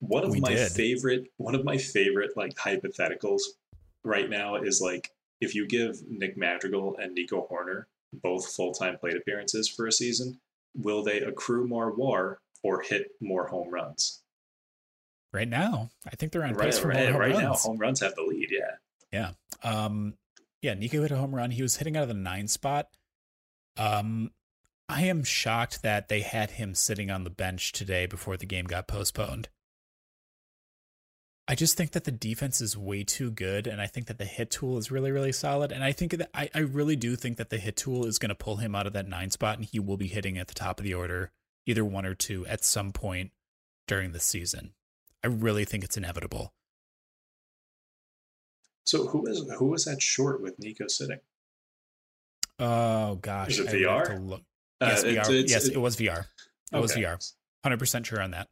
One 0.00 0.24
of 0.24 0.30
we 0.30 0.40
my 0.40 0.54
did. 0.54 0.72
favorite 0.72 1.28
one 1.36 1.54
of 1.54 1.64
my 1.64 1.78
favorite 1.78 2.36
like 2.36 2.54
hypotheticals 2.54 3.42
right 4.04 4.28
now 4.28 4.56
is 4.56 4.80
like 4.80 5.10
if 5.40 5.54
you 5.54 5.66
give 5.66 6.02
Nick 6.08 6.36
Madrigal 6.36 6.96
and 7.00 7.14
Nico 7.14 7.46
Hoerner 7.50 7.84
both 8.12 8.54
full 8.54 8.72
time 8.72 8.98
plate 8.98 9.16
appearances 9.16 9.68
for 9.68 9.86
a 9.86 9.92
season, 9.92 10.38
will 10.74 11.02
they 11.02 11.20
accrue 11.20 11.66
more 11.66 11.92
WAR 11.92 12.38
or 12.62 12.80
hit 12.80 13.10
more 13.20 13.46
home 13.48 13.70
runs. 13.70 14.22
Right 15.32 15.48
now, 15.48 15.90
I 16.06 16.10
think 16.16 16.32
they're 16.32 16.44
on 16.44 16.54
right, 16.54 16.66
pace 16.66 16.78
for 16.78 16.88
right, 16.88 16.98
more 16.98 17.12
home 17.12 17.20
right 17.20 17.32
runs. 17.32 17.42
now. 17.42 17.54
Home 17.54 17.78
runs 17.78 18.00
have 18.00 18.14
the 18.14 18.22
lead. 18.22 18.50
Yeah. 18.50 18.74
Yeah. 19.12 19.30
Um, 19.68 20.14
yeah. 20.60 20.74
Nico 20.74 21.02
hit 21.02 21.10
a 21.10 21.16
home 21.16 21.34
run. 21.34 21.50
He 21.50 21.62
was 21.62 21.76
hitting 21.76 21.96
out 21.96 22.02
of 22.02 22.08
the 22.08 22.14
nine 22.14 22.48
spot. 22.48 22.88
Um, 23.76 24.30
I 24.88 25.04
am 25.04 25.24
shocked 25.24 25.82
that 25.82 26.08
they 26.08 26.20
had 26.20 26.52
him 26.52 26.74
sitting 26.74 27.10
on 27.10 27.24
the 27.24 27.30
bench 27.30 27.72
today 27.72 28.06
before 28.06 28.36
the 28.36 28.46
game 28.46 28.66
got 28.66 28.86
postponed. 28.86 29.48
I 31.52 31.54
just 31.54 31.76
think 31.76 31.90
that 31.90 32.04
the 32.04 32.10
defense 32.10 32.62
is 32.62 32.78
way 32.78 33.04
too 33.04 33.30
good, 33.30 33.66
and 33.66 33.78
I 33.78 33.86
think 33.86 34.06
that 34.06 34.16
the 34.16 34.24
hit 34.24 34.50
tool 34.50 34.78
is 34.78 34.90
really, 34.90 35.10
really 35.10 35.32
solid. 35.32 35.70
And 35.70 35.84
I 35.84 35.92
think 35.92 36.12
that 36.12 36.30
I, 36.32 36.48
I 36.54 36.60
really 36.60 36.96
do 36.96 37.14
think 37.14 37.36
that 37.36 37.50
the 37.50 37.58
hit 37.58 37.76
tool 37.76 38.06
is 38.06 38.18
going 38.18 38.30
to 38.30 38.34
pull 38.34 38.56
him 38.56 38.74
out 38.74 38.86
of 38.86 38.94
that 38.94 39.06
nine 39.06 39.28
spot, 39.28 39.58
and 39.58 39.66
he 39.66 39.78
will 39.78 39.98
be 39.98 40.06
hitting 40.06 40.38
at 40.38 40.48
the 40.48 40.54
top 40.54 40.80
of 40.80 40.84
the 40.84 40.94
order 40.94 41.30
either 41.66 41.84
one 41.84 42.06
or 42.06 42.14
two 42.14 42.46
at 42.46 42.64
some 42.64 42.90
point 42.90 43.32
during 43.86 44.12
the 44.12 44.18
season. 44.18 44.72
I 45.22 45.26
really 45.26 45.66
think 45.66 45.84
it's 45.84 45.98
inevitable. 45.98 46.54
So 48.84 49.08
who 49.08 49.26
is 49.26 49.44
who 49.58 49.74
is 49.74 49.84
that 49.84 50.00
short 50.00 50.40
with 50.40 50.58
Nico 50.58 50.86
sitting? 50.86 51.20
Oh 52.58 53.16
gosh, 53.16 53.50
is 53.50 53.58
it 53.58 53.66
VR? 53.66 54.26
Look. 54.26 54.40
Yes, 54.80 55.04
uh, 55.04 55.06
VR. 55.06 55.18
It's, 55.18 55.28
it's, 55.28 55.52
yes, 55.52 55.68
it, 55.68 55.74
it, 55.74 55.78
was 55.78 55.96
VR. 55.98 56.20
It 56.20 56.26
okay. 56.72 56.80
was 56.80 56.92
VR. 56.94 57.32
Hundred 57.62 57.78
percent 57.78 58.06
sure 58.06 58.22
on 58.22 58.30
that. 58.30 58.48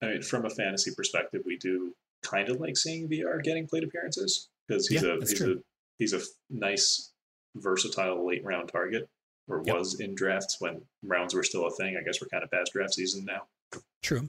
I 0.00 0.06
mean, 0.06 0.22
from 0.22 0.46
a 0.46 0.50
fantasy 0.50 0.92
perspective, 0.94 1.42
we 1.44 1.58
do 1.58 1.96
kind 2.24 2.48
of 2.48 2.60
like 2.60 2.76
seeing 2.76 3.08
VR 3.08 3.42
getting 3.42 3.66
plate 3.66 3.84
appearances 3.84 4.48
because 4.66 4.88
he's 4.88 5.02
yeah, 5.02 5.14
a 5.14 5.18
he's 5.20 5.34
true. 5.34 5.58
a 5.58 5.62
he's 5.98 6.12
a 6.12 6.20
nice, 6.50 7.12
versatile 7.56 8.26
late 8.26 8.44
round 8.44 8.68
target 8.70 9.08
or 9.48 9.62
yep. 9.64 9.76
was 9.76 10.00
in 10.00 10.14
drafts 10.14 10.56
when 10.60 10.82
rounds 11.02 11.34
were 11.34 11.42
still 11.42 11.66
a 11.66 11.70
thing. 11.70 11.96
I 11.98 12.02
guess 12.02 12.20
we're 12.20 12.28
kind 12.28 12.42
of 12.42 12.50
past 12.50 12.72
draft 12.72 12.94
season 12.94 13.24
now. 13.24 13.42
True. 14.02 14.28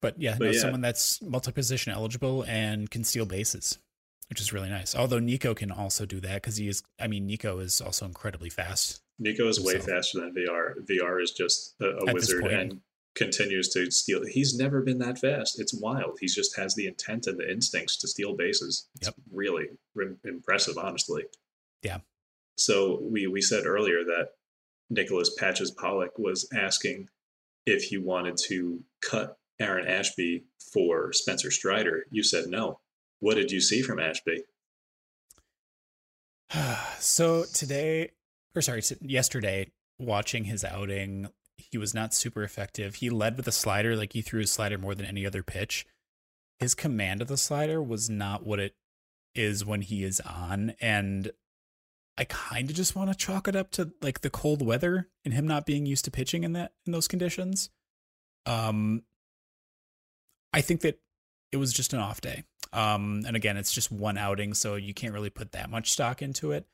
But 0.00 0.20
yeah, 0.20 0.36
but 0.38 0.44
no, 0.44 0.50
yeah. 0.50 0.60
someone 0.60 0.80
that's 0.80 1.22
multi-position 1.22 1.92
eligible 1.92 2.44
and 2.46 2.90
can 2.90 3.04
steal 3.04 3.24
bases, 3.24 3.78
which 4.28 4.40
is 4.40 4.52
really 4.52 4.68
nice. 4.68 4.94
Although 4.94 5.18
Nico 5.18 5.54
can 5.54 5.70
also 5.70 6.04
do 6.04 6.20
that 6.20 6.42
because 6.42 6.56
he 6.58 6.68
is. 6.68 6.82
I 7.00 7.06
mean, 7.06 7.26
Nico 7.26 7.58
is 7.58 7.80
also 7.80 8.04
incredibly 8.04 8.50
fast. 8.50 9.00
Nico 9.18 9.48
is 9.48 9.60
way 9.60 9.80
so, 9.80 9.86
faster 9.86 10.20
than 10.20 10.34
VR. 10.34 10.74
VR 10.84 11.22
is 11.22 11.32
just 11.32 11.74
a, 11.80 11.86
a 11.86 12.12
wizard 12.12 12.44
and 12.46 12.80
continues 13.14 13.68
to 13.70 13.90
steal. 13.90 14.24
He's 14.26 14.56
never 14.56 14.82
been 14.82 14.98
that 14.98 15.18
fast. 15.18 15.60
It's 15.60 15.74
wild. 15.74 16.18
He 16.20 16.26
just 16.26 16.56
has 16.56 16.74
the 16.74 16.86
intent 16.86 17.26
and 17.26 17.38
the 17.38 17.50
instincts 17.50 17.96
to 17.98 18.08
steal 18.08 18.34
bases. 18.34 18.88
It's 18.96 19.08
yep. 19.08 19.14
really 19.32 19.66
impressive, 20.24 20.76
honestly. 20.78 21.24
Yeah. 21.82 21.98
So 22.56 23.00
we 23.02 23.26
we 23.26 23.40
said 23.40 23.66
earlier 23.66 24.04
that 24.04 24.30
Nicholas 24.90 25.34
Patches 25.38 25.70
Pollack 25.70 26.18
was 26.18 26.48
asking 26.54 27.08
if 27.66 27.84
he 27.84 27.98
wanted 27.98 28.36
to 28.48 28.82
cut 29.00 29.38
Aaron 29.60 29.86
Ashby 29.86 30.44
for 30.72 31.12
Spencer 31.12 31.50
Strider. 31.50 32.06
You 32.10 32.22
said 32.22 32.46
no. 32.48 32.80
What 33.20 33.34
did 33.34 33.50
you 33.50 33.60
see 33.60 33.82
from 33.82 34.00
Ashby? 34.00 34.44
so 36.98 37.44
today, 37.52 38.10
or 38.54 38.62
sorry, 38.62 38.82
yesterday, 39.00 39.70
watching 39.98 40.44
his 40.44 40.64
outing, 40.64 41.28
he 41.74 41.78
was 41.78 41.92
not 41.92 42.14
super 42.14 42.44
effective. 42.44 42.94
He 42.94 43.10
led 43.10 43.36
with 43.36 43.48
a 43.48 43.52
slider, 43.52 43.96
like 43.96 44.12
he 44.12 44.22
threw 44.22 44.38
his 44.38 44.52
slider 44.52 44.78
more 44.78 44.94
than 44.94 45.06
any 45.06 45.26
other 45.26 45.42
pitch. 45.42 45.84
His 46.60 46.72
command 46.72 47.20
of 47.20 47.26
the 47.26 47.36
slider 47.36 47.82
was 47.82 48.08
not 48.08 48.46
what 48.46 48.60
it 48.60 48.76
is 49.34 49.64
when 49.64 49.80
he 49.80 50.04
is 50.04 50.20
on, 50.20 50.74
and 50.80 51.32
I 52.16 52.26
kind 52.26 52.70
of 52.70 52.76
just 52.76 52.94
want 52.94 53.10
to 53.10 53.16
chalk 53.16 53.48
it 53.48 53.56
up 53.56 53.72
to 53.72 53.90
like 54.00 54.20
the 54.20 54.30
cold 54.30 54.64
weather 54.64 55.08
and 55.24 55.34
him 55.34 55.48
not 55.48 55.66
being 55.66 55.84
used 55.84 56.04
to 56.04 56.12
pitching 56.12 56.44
in 56.44 56.52
that 56.52 56.74
in 56.86 56.92
those 56.92 57.08
conditions. 57.08 57.70
Um, 58.46 59.02
I 60.52 60.60
think 60.60 60.82
that 60.82 61.00
it 61.50 61.56
was 61.56 61.72
just 61.72 61.92
an 61.92 61.98
off 61.98 62.20
day. 62.20 62.44
Um, 62.72 63.24
and 63.26 63.34
again, 63.34 63.56
it's 63.56 63.72
just 63.72 63.90
one 63.90 64.16
outing, 64.16 64.54
so 64.54 64.76
you 64.76 64.94
can't 64.94 65.12
really 65.12 65.28
put 65.28 65.50
that 65.50 65.70
much 65.70 65.90
stock 65.90 66.22
into 66.22 66.52
it. 66.52 66.66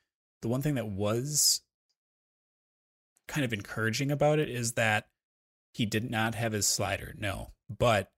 The 0.43 0.47
one 0.47 0.61
thing 0.61 0.75
that 0.75 0.89
was 0.89 1.61
kind 3.31 3.45
of 3.45 3.53
encouraging 3.53 4.11
about 4.11 4.39
it 4.39 4.49
is 4.49 4.73
that 4.73 5.07
he 5.73 5.85
did 5.85 6.11
not 6.11 6.35
have 6.35 6.51
his 6.51 6.67
slider, 6.67 7.15
no, 7.17 7.51
but 7.69 8.11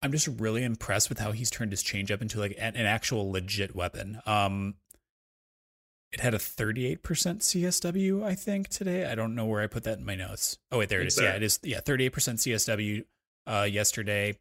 I'm 0.00 0.10
just 0.10 0.26
really 0.26 0.64
impressed 0.64 1.10
with 1.10 1.18
how 1.18 1.32
he's 1.32 1.50
turned 1.50 1.70
his 1.70 1.84
changeup 1.84 2.22
into 2.22 2.40
like 2.40 2.56
an, 2.58 2.76
an 2.76 2.86
actual 2.86 3.30
legit 3.30 3.76
weapon. 3.76 4.20
Um, 4.24 4.74
it 6.12 6.20
had 6.20 6.34
a 6.34 6.38
38% 6.38 6.98
CSW, 6.98 8.24
I 8.24 8.34
think, 8.34 8.68
today. 8.68 9.04
I 9.04 9.14
don't 9.14 9.34
know 9.34 9.46
where 9.46 9.62
I 9.62 9.66
put 9.66 9.84
that 9.84 9.98
in 9.98 10.04
my 10.04 10.14
notes. 10.14 10.58
Oh, 10.70 10.78
wait, 10.78 10.88
there 10.88 11.00
it 11.02 11.06
is. 11.06 11.20
Yeah, 11.20 11.34
it 11.34 11.42
is. 11.42 11.58
Yeah, 11.62 11.80
38% 11.80 12.10
CSW 12.10 13.04
uh, 13.46 13.62
yesterday. 13.64 14.38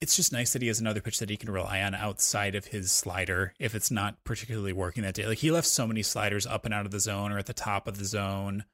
It's 0.00 0.14
just 0.14 0.32
nice 0.32 0.52
that 0.52 0.62
he 0.62 0.68
has 0.68 0.80
another 0.80 1.00
pitch 1.00 1.18
that 1.18 1.30
he 1.30 1.36
can 1.36 1.50
rely 1.50 1.82
on 1.82 1.94
outside 1.94 2.54
of 2.54 2.66
his 2.66 2.92
slider 2.92 3.52
if 3.58 3.74
it's 3.74 3.90
not 3.90 4.22
particularly 4.22 4.72
working 4.72 5.02
that 5.02 5.14
day. 5.14 5.26
Like 5.26 5.38
he 5.38 5.50
left 5.50 5.66
so 5.66 5.86
many 5.86 6.02
sliders 6.02 6.46
up 6.46 6.64
and 6.64 6.72
out 6.72 6.86
of 6.86 6.92
the 6.92 7.00
zone 7.00 7.32
or 7.32 7.38
at 7.38 7.46
the 7.46 7.52
top 7.52 7.88
of 7.88 7.98
the 7.98 8.04
zone. 8.04 8.64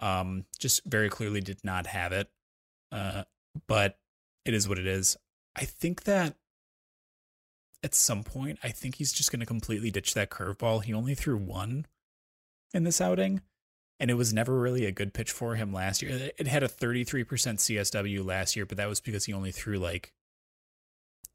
Um, 0.00 0.46
just 0.58 0.84
very 0.84 1.08
clearly 1.08 1.40
did 1.40 1.62
not 1.62 1.86
have 1.86 2.12
it. 2.12 2.28
Uh, 2.90 3.22
but 3.68 3.98
it 4.44 4.54
is 4.54 4.68
what 4.68 4.78
it 4.78 4.86
is. 4.86 5.16
I 5.56 5.64
think 5.64 6.04
that 6.04 6.34
at 7.82 7.94
some 7.94 8.24
point, 8.24 8.58
I 8.62 8.70
think 8.70 8.96
he's 8.96 9.12
just 9.12 9.30
going 9.30 9.40
to 9.40 9.46
completely 9.46 9.90
ditch 9.90 10.14
that 10.14 10.30
curveball. 10.30 10.84
He 10.84 10.94
only 10.94 11.14
threw 11.14 11.36
one 11.36 11.86
in 12.72 12.84
this 12.84 13.00
outing, 13.00 13.42
and 14.00 14.10
it 14.10 14.14
was 14.14 14.32
never 14.32 14.58
really 14.58 14.86
a 14.86 14.92
good 14.92 15.12
pitch 15.14 15.30
for 15.30 15.54
him 15.54 15.72
last 15.72 16.02
year. 16.02 16.32
It 16.36 16.46
had 16.46 16.62
a 16.62 16.68
33% 16.68 17.26
CSW 17.26 18.24
last 18.24 18.56
year, 18.56 18.66
but 18.66 18.78
that 18.78 18.88
was 18.88 19.00
because 19.00 19.26
he 19.26 19.32
only 19.32 19.52
threw 19.52 19.78
like 19.78 20.12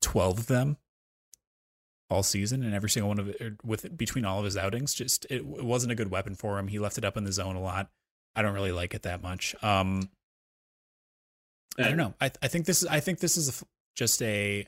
12 0.01 0.39
of 0.39 0.47
them 0.47 0.77
all 2.09 2.23
season 2.23 2.63
and 2.63 2.73
every 2.73 2.89
single 2.89 3.09
one 3.09 3.19
of 3.19 3.29
it 3.29 3.41
er, 3.41 3.57
with 3.63 3.95
between 3.95 4.25
all 4.25 4.39
of 4.39 4.45
his 4.45 4.57
outings 4.57 4.93
just 4.93 5.25
it, 5.25 5.41
it 5.41 5.63
wasn't 5.63 5.91
a 5.91 5.95
good 5.95 6.09
weapon 6.09 6.33
for 6.33 6.57
him 6.57 6.67
he 6.67 6.79
left 6.79 6.97
it 6.97 7.05
up 7.05 7.15
in 7.15 7.23
the 7.23 7.31
zone 7.31 7.55
a 7.55 7.61
lot 7.61 7.89
i 8.35 8.41
don't 8.41 8.55
really 8.55 8.71
like 8.71 8.95
it 8.95 9.03
that 9.03 9.21
much 9.21 9.55
um 9.61 10.09
i 11.77 11.83
don't 11.83 11.97
know 11.97 12.15
i, 12.19 12.31
I 12.41 12.47
think 12.47 12.65
this 12.65 12.81
is 12.81 12.87
i 12.89 12.99
think 12.99 13.19
this 13.19 13.37
is 13.37 13.61
a, 13.61 13.65
just 13.95 14.21
a 14.23 14.65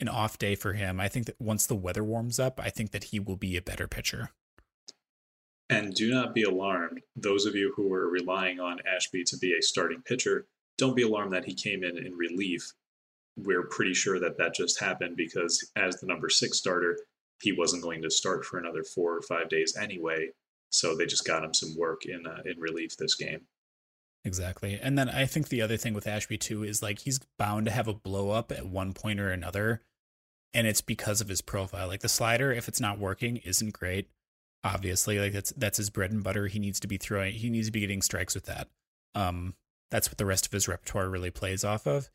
an 0.00 0.08
off 0.08 0.38
day 0.38 0.54
for 0.54 0.72
him. 0.72 1.00
I 1.00 1.08
think 1.08 1.26
that 1.26 1.40
once 1.40 1.66
the 1.66 1.74
weather 1.74 2.04
warms 2.04 2.38
up, 2.38 2.60
I 2.62 2.70
think 2.70 2.92
that 2.92 3.04
he 3.04 3.18
will 3.18 3.36
be 3.36 3.56
a 3.56 3.62
better 3.62 3.88
pitcher. 3.88 4.30
And 5.68 5.92
do 5.92 6.10
not 6.10 6.34
be 6.34 6.44
alarmed. 6.44 7.00
Those 7.14 7.44
of 7.44 7.54
you 7.54 7.72
who 7.76 7.88
were 7.88 8.08
relying 8.08 8.58
on 8.58 8.78
Ashby 8.86 9.24
to 9.24 9.36
be 9.36 9.52
a 9.52 9.62
starting 9.62 10.02
pitcher, 10.02 10.46
don't 10.78 10.96
be 10.96 11.02
alarmed 11.02 11.32
that 11.32 11.44
he 11.44 11.54
came 11.54 11.84
in 11.84 11.98
in 11.98 12.14
relief. 12.14 12.72
We're 13.44 13.66
pretty 13.66 13.94
sure 13.94 14.18
that 14.20 14.38
that 14.38 14.54
just 14.54 14.80
happened 14.80 15.16
because 15.16 15.70
as 15.76 15.96
the 15.96 16.06
number 16.06 16.28
six 16.28 16.58
starter, 16.58 16.98
he 17.40 17.52
wasn't 17.52 17.82
going 17.82 18.02
to 18.02 18.10
start 18.10 18.44
for 18.44 18.58
another 18.58 18.82
four 18.82 19.16
or 19.16 19.22
five 19.22 19.48
days 19.48 19.76
anyway. 19.80 20.30
So 20.70 20.96
they 20.96 21.06
just 21.06 21.26
got 21.26 21.44
him 21.44 21.54
some 21.54 21.76
work 21.76 22.04
in 22.04 22.26
uh, 22.26 22.42
in 22.44 22.60
relief 22.60 22.96
this 22.96 23.14
game. 23.14 23.42
Exactly. 24.24 24.78
And 24.82 24.98
then 24.98 25.08
I 25.08 25.26
think 25.26 25.48
the 25.48 25.62
other 25.62 25.76
thing 25.76 25.94
with 25.94 26.06
Ashby 26.06 26.36
too 26.36 26.62
is 26.64 26.82
like 26.82 27.00
he's 27.00 27.20
bound 27.38 27.66
to 27.66 27.72
have 27.72 27.88
a 27.88 27.94
blow 27.94 28.30
up 28.30 28.52
at 28.52 28.66
one 28.66 28.92
point 28.92 29.20
or 29.20 29.30
another. 29.30 29.82
And 30.52 30.66
it's 30.66 30.80
because 30.80 31.20
of 31.20 31.28
his 31.28 31.40
profile. 31.40 31.88
Like 31.88 32.00
the 32.00 32.08
slider, 32.08 32.52
if 32.52 32.68
it's 32.68 32.80
not 32.80 32.98
working, 32.98 33.36
isn't 33.38 33.72
great. 33.72 34.08
Obviously, 34.64 35.18
like 35.18 35.32
that's 35.32 35.52
that's 35.56 35.78
his 35.78 35.90
bread 35.90 36.10
and 36.10 36.24
butter. 36.24 36.48
He 36.48 36.58
needs 36.58 36.80
to 36.80 36.88
be 36.88 36.98
throwing 36.98 37.32
he 37.34 37.48
needs 37.48 37.68
to 37.68 37.72
be 37.72 37.80
getting 37.80 38.02
strikes 38.02 38.34
with 38.34 38.46
that. 38.46 38.68
Um 39.14 39.54
that's 39.90 40.10
what 40.10 40.18
the 40.18 40.26
rest 40.26 40.44
of 40.44 40.52
his 40.52 40.68
repertoire 40.68 41.08
really 41.08 41.30
plays 41.30 41.64
off 41.64 41.86
of. 41.86 42.10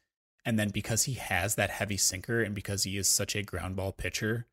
And 0.46 0.60
then 0.60 0.70
because 0.70 1.04
he 1.04 1.14
has 1.14 1.56
that 1.56 1.70
heavy 1.70 1.98
sinker 1.98 2.41
and 2.41 2.54
because 2.54 2.84
he 2.84 2.98
is 2.98 3.08
such 3.08 3.36
a 3.36 3.44
ground 3.44 3.76
ball 3.76 3.91
pitcher, 3.91 4.46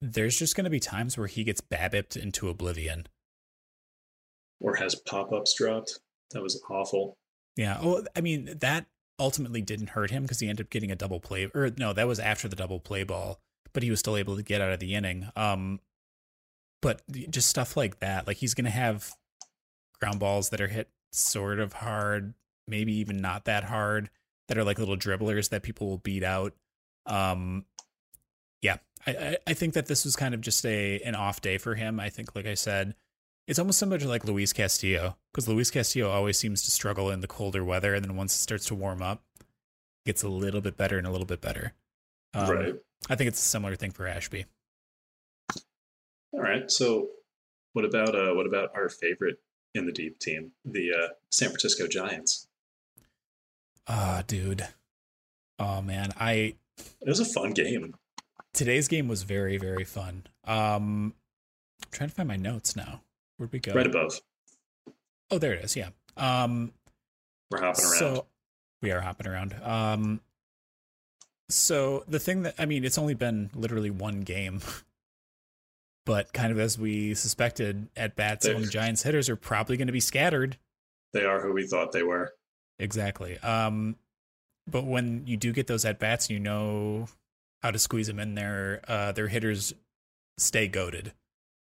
there's 0.00 0.38
just 0.38 0.56
going 0.56 0.64
to 0.64 0.70
be 0.70 0.80
times 0.80 1.18
where 1.18 1.26
he 1.26 1.44
gets 1.44 1.60
babbipped 1.60 2.16
into 2.16 2.48
oblivion. 2.48 3.06
Or 4.60 4.76
has 4.76 4.94
pop 4.94 5.32
ups 5.32 5.54
dropped. 5.54 5.98
That 6.32 6.42
was 6.42 6.62
awful. 6.70 7.16
Yeah. 7.56 7.78
Oh, 7.82 8.04
I 8.14 8.20
mean, 8.20 8.56
that 8.60 8.86
ultimately 9.18 9.60
didn't 9.60 9.90
hurt 9.90 10.10
him 10.10 10.22
because 10.22 10.40
he 10.40 10.48
ended 10.48 10.66
up 10.66 10.70
getting 10.70 10.90
a 10.90 10.96
double 10.96 11.20
play. 11.20 11.50
Or 11.54 11.70
no, 11.76 11.92
that 11.92 12.06
was 12.06 12.20
after 12.20 12.48
the 12.48 12.56
double 12.56 12.80
play 12.80 13.02
ball, 13.02 13.40
but 13.72 13.82
he 13.82 13.90
was 13.90 13.98
still 13.98 14.16
able 14.16 14.36
to 14.36 14.42
get 14.42 14.60
out 14.60 14.72
of 14.72 14.80
the 14.80 14.94
inning. 14.94 15.28
Um, 15.36 15.80
but 16.80 17.02
just 17.30 17.48
stuff 17.48 17.76
like 17.76 18.00
that, 18.00 18.26
like 18.26 18.38
he's 18.38 18.54
going 18.54 18.64
to 18.64 18.70
have 18.70 19.12
ground 20.00 20.20
balls 20.20 20.50
that 20.50 20.60
are 20.60 20.68
hit 20.68 20.88
sort 21.12 21.58
of 21.58 21.74
hard, 21.74 22.34
maybe 22.66 22.94
even 22.94 23.20
not 23.20 23.44
that 23.44 23.64
hard, 23.64 24.08
that 24.50 24.58
are 24.58 24.64
like 24.64 24.80
little 24.80 24.96
dribblers 24.96 25.50
that 25.50 25.62
people 25.62 25.88
will 25.88 25.98
beat 25.98 26.24
out. 26.24 26.52
Um, 27.06 27.64
yeah, 28.60 28.78
I, 29.06 29.36
I 29.46 29.54
think 29.54 29.74
that 29.74 29.86
this 29.86 30.04
was 30.04 30.16
kind 30.16 30.34
of 30.34 30.40
just 30.40 30.66
a 30.66 31.00
an 31.02 31.14
off 31.14 31.40
day 31.40 31.56
for 31.56 31.76
him. 31.76 32.00
I 32.00 32.08
think, 32.10 32.34
like 32.34 32.46
I 32.46 32.54
said, 32.54 32.96
it's 33.46 33.60
almost 33.60 33.78
similar 33.78 33.98
to 33.98 34.08
like 34.08 34.24
Luis 34.24 34.52
Castillo 34.52 35.16
because 35.32 35.48
Luis 35.48 35.70
Castillo 35.70 36.10
always 36.10 36.36
seems 36.36 36.64
to 36.64 36.72
struggle 36.72 37.10
in 37.10 37.20
the 37.20 37.28
colder 37.28 37.64
weather, 37.64 37.94
and 37.94 38.04
then 38.04 38.16
once 38.16 38.34
it 38.34 38.40
starts 38.40 38.66
to 38.66 38.74
warm 38.74 39.02
up, 39.02 39.22
it 39.38 39.46
gets 40.04 40.24
a 40.24 40.28
little 40.28 40.60
bit 40.60 40.76
better 40.76 40.98
and 40.98 41.06
a 41.06 41.12
little 41.12 41.26
bit 41.26 41.40
better. 41.40 41.72
Um, 42.34 42.50
right. 42.50 42.74
I 43.08 43.14
think 43.14 43.28
it's 43.28 43.40
a 43.40 43.48
similar 43.48 43.76
thing 43.76 43.92
for 43.92 44.08
Ashby. 44.08 44.46
All 46.32 46.40
right. 46.40 46.68
So, 46.68 47.06
what 47.72 47.84
about 47.84 48.16
uh, 48.16 48.34
what 48.34 48.46
about 48.46 48.70
our 48.74 48.88
favorite 48.88 49.36
in 49.76 49.86
the 49.86 49.92
deep 49.92 50.18
team, 50.18 50.50
the 50.64 50.90
uh, 50.92 51.08
San 51.30 51.50
Francisco 51.50 51.86
Giants? 51.86 52.48
Ah, 53.86 54.18
uh, 54.18 54.22
dude. 54.26 54.66
Oh 55.58 55.82
man, 55.82 56.12
I. 56.18 56.54
It 57.00 57.08
was 57.08 57.20
a 57.20 57.24
fun 57.24 57.52
game 57.52 57.94
today's 58.52 58.88
game 58.88 59.08
was 59.08 59.22
very 59.22 59.56
very 59.56 59.84
fun. 59.84 60.24
Um, 60.44 61.14
I'm 61.82 61.90
trying 61.90 62.08
to 62.08 62.14
find 62.14 62.28
my 62.28 62.36
notes 62.36 62.76
now. 62.76 63.02
Where'd 63.36 63.52
we 63.52 63.58
go? 63.58 63.72
Right 63.72 63.86
above. 63.86 64.20
Oh, 65.30 65.38
there 65.38 65.54
it 65.54 65.64
is. 65.64 65.76
Yeah. 65.76 65.90
Um, 66.16 66.72
we're 67.50 67.60
hopping 67.60 67.84
around. 67.84 67.98
So 67.98 68.26
we 68.82 68.90
are 68.90 69.00
hopping 69.00 69.26
around. 69.26 69.54
Um, 69.62 70.20
so 71.48 72.04
the 72.08 72.18
thing 72.18 72.42
that 72.42 72.54
I 72.58 72.66
mean, 72.66 72.84
it's 72.84 72.98
only 72.98 73.14
been 73.14 73.50
literally 73.54 73.90
one 73.90 74.20
game, 74.20 74.60
but 76.06 76.32
kind 76.32 76.52
of 76.52 76.58
as 76.58 76.78
we 76.78 77.14
suspected, 77.14 77.88
at 77.96 78.16
bats 78.16 78.48
Giants 78.70 79.02
hitters 79.02 79.28
are 79.28 79.36
probably 79.36 79.76
going 79.76 79.88
to 79.88 79.92
be 79.92 80.00
scattered. 80.00 80.58
They 81.12 81.24
are 81.24 81.40
who 81.40 81.52
we 81.52 81.66
thought 81.66 81.92
they 81.92 82.04
were. 82.04 82.32
Exactly. 82.80 83.38
Um, 83.38 83.96
but 84.66 84.84
when 84.84 85.26
you 85.26 85.36
do 85.36 85.52
get 85.52 85.66
those 85.66 85.84
at 85.84 85.98
bats, 85.98 86.30
you 86.30 86.40
know 86.40 87.08
how 87.62 87.70
to 87.70 87.78
squeeze 87.78 88.06
them 88.06 88.18
in 88.18 88.34
there. 88.34 88.80
Uh, 88.88 89.12
their 89.12 89.28
hitters 89.28 89.74
stay 90.38 90.66
goaded. 90.66 91.12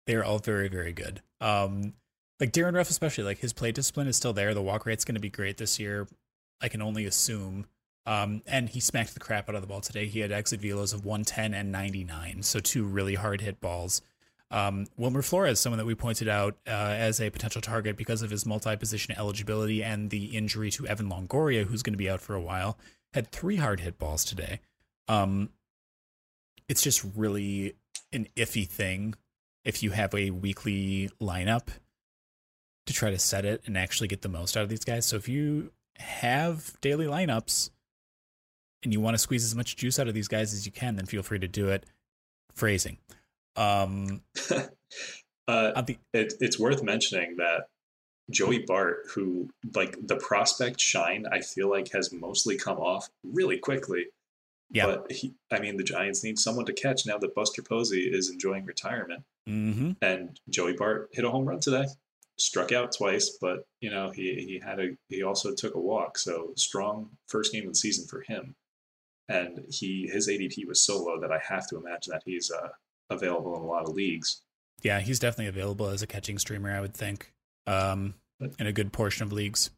They're 0.08 0.26
all 0.26 0.40
very, 0.40 0.68
very 0.68 0.92
good. 0.92 1.22
Um, 1.40 1.94
like 2.40 2.52
Darin 2.52 2.76
Ruf, 2.76 2.90
especially, 2.90 3.24
like 3.24 3.40
his 3.40 3.54
play 3.54 3.72
discipline 3.72 4.08
is 4.08 4.18
still 4.18 4.34
there. 4.34 4.54
The 4.54 4.62
walk 4.62 4.86
rate's 4.86 5.06
going 5.06 5.16
to 5.16 5.22
be 5.22 5.30
great 5.30 5.58
this 5.58 5.80
year. 5.80 6.08
I 6.62 6.68
can 6.68 6.82
only 6.82 7.06
assume. 7.06 7.68
Um, 8.06 8.42
and 8.48 8.68
he 8.68 8.80
smacked 8.80 9.14
the 9.14 9.20
crap 9.20 9.48
out 9.48 9.56
of 9.56 9.62
the 9.62 9.68
ball 9.68 9.82
today. 9.82 10.08
He 10.08 10.20
had 10.20 10.32
exit 10.32 10.60
velos 10.60 10.94
of 10.94 11.06
110 11.06 11.54
and 11.54 11.72
99, 11.72 12.44
so 12.44 12.60
two 12.60 12.84
really 12.84 13.16
hard 13.16 13.40
hit 13.40 13.62
balls. 13.62 14.02
Um, 14.54 14.86
Wilmer 14.98 15.24
Flores, 15.24 15.60
someone 15.60 15.80
that 15.80 15.86
we 15.86 15.96
pointed 15.96 16.28
out 16.28 16.58
uh, 16.68 16.70
as 16.70 17.20
a 17.20 17.32
potential 17.32 17.60
target 17.60 17.98
because 17.98 18.22
of 18.22 18.30
his 18.30 18.46
multi 18.46 18.76
position 18.76 19.16
eligibility 19.18 19.84
and 19.84 20.12
the 20.12 20.26
injury 20.38 20.70
to 20.72 20.86
Evan 20.86 21.10
Longoria, 21.10 21.66
who's 21.66 21.82
going 21.82 21.94
to 21.94 21.98
be 21.98 22.10
out 22.10 22.22
for 22.22 22.36
a 22.36 22.42
while, 22.42 22.78
had 23.14 23.32
three 23.32 23.56
hard 23.56 23.80
hit 23.80 23.98
balls 23.98 24.24
today. 24.24 24.60
Um, 25.08 25.50
it's 26.70 26.84
just 26.84 27.04
really 27.16 27.74
an 28.14 28.28
iffy 28.36 28.68
thing 28.68 29.16
if 29.66 29.82
you 29.82 29.90
have 29.90 30.14
a 30.14 30.30
weekly 30.30 31.10
lineup 31.20 31.70
to 32.86 32.94
try 32.94 33.10
to 33.10 33.18
set 33.18 33.46
it 33.46 33.64
and 33.66 33.76
actually 33.76 34.08
get 34.08 34.22
the 34.22 34.30
most 34.30 34.56
out 34.56 34.64
of 34.64 34.70
these 34.70 34.86
guys. 34.86 35.08
So 35.08 35.16
if 35.16 35.28
you 35.28 35.72
have 35.98 36.80
daily 36.80 37.08
lineups 37.08 37.72
and 38.84 38.94
you 38.94 39.02
want 39.02 39.16
to 39.16 39.20
squeeze 39.20 39.46
as 39.46 39.56
much 39.56 39.78
juice 39.78 39.98
out 39.98 40.08
of 40.08 40.14
these 40.14 40.28
guys 40.28 40.54
as 40.54 40.68
you 40.68 40.72
can, 40.72 40.96
then 40.96 41.08
feel 41.08 41.24
free 41.24 41.40
to 41.40 41.48
do 41.48 41.70
it. 41.70 41.88
Phrasing. 42.54 43.00
Um, 43.56 44.22
uh, 45.48 45.82
the- 45.82 45.98
it, 46.14 46.34
it's 46.40 46.60
worth 46.60 46.84
mentioning 46.84 47.38
that 47.38 47.68
Joey 48.30 48.60
Bart, 48.60 49.08
who 49.14 49.50
like 49.76 49.96
the 50.02 50.16
prospect 50.16 50.80
shine, 50.80 51.26
I 51.32 51.42
feel 51.42 51.70
like 51.70 51.92
has 51.92 52.12
mostly 52.14 52.58
come 52.58 52.78
off 52.78 53.10
really 53.24 53.58
quickly. 53.58 54.08
Yeah. 54.72 54.88
But 54.88 55.12
he, 55.12 55.36
I 55.52 55.60
mean, 55.60 55.78
the 55.78 55.84
Giants 55.84 56.24
need 56.24 56.40
someone 56.40 56.66
to 56.66 56.74
catch 56.74 57.06
now 57.06 57.18
that 57.18 57.36
Buster 57.36 57.62
Posey 57.62 58.10
is 58.12 58.30
enjoying 58.30 58.66
retirement. 58.66 59.24
Mm-hmm. 59.48 59.92
And 60.02 60.40
Joey 60.50 60.74
Bart 60.74 61.10
hit 61.12 61.26
a 61.26 61.30
home 61.30 61.46
run 61.46 61.60
today, 61.60 61.86
struck 62.38 62.72
out 62.72 62.92
twice, 62.92 63.38
but 63.42 63.68
you 63.82 63.92
know 63.92 64.10
he 64.10 64.36
he 64.36 64.62
had 64.64 64.80
a 64.80 64.98
he 65.10 65.22
also 65.22 65.54
took 65.54 65.76
a 65.76 65.80
walk. 65.80 66.18
So 66.18 66.54
strong 66.56 67.12
first 67.28 67.52
game 67.52 67.68
of 67.68 67.74
the 67.74 67.78
season 67.78 68.08
for 68.08 68.22
him. 68.22 68.56
And 69.30 69.66
he 69.70 70.10
his 70.12 70.28
ADP 70.28 70.66
was 70.66 70.84
so 70.84 71.04
low 71.04 71.20
that 71.20 71.32
I 71.32 71.40
have 71.50 71.68
to 71.68 71.78
imagine 71.78 72.12
that 72.12 72.24
he's 72.26 72.52
uh, 72.52 72.70
available 73.14 73.56
in 73.56 73.62
a 73.62 73.66
lot 73.66 73.84
of 73.84 73.96
leagues. 73.96 74.42
Yeah, 74.82 75.00
he's 75.00 75.20
definitely 75.20 75.48
available 75.48 75.88
as 75.88 76.02
a 76.02 76.08
catching 76.08 76.38
streamer. 76.38 76.76
I 76.76 76.82
would 76.82 76.94
think, 76.94 77.32
um, 77.68 78.16
in 78.60 78.68
a 78.68 78.74
good 78.74 78.92
portion 78.92 79.24
of 79.24 79.32
leagues. 79.32 79.70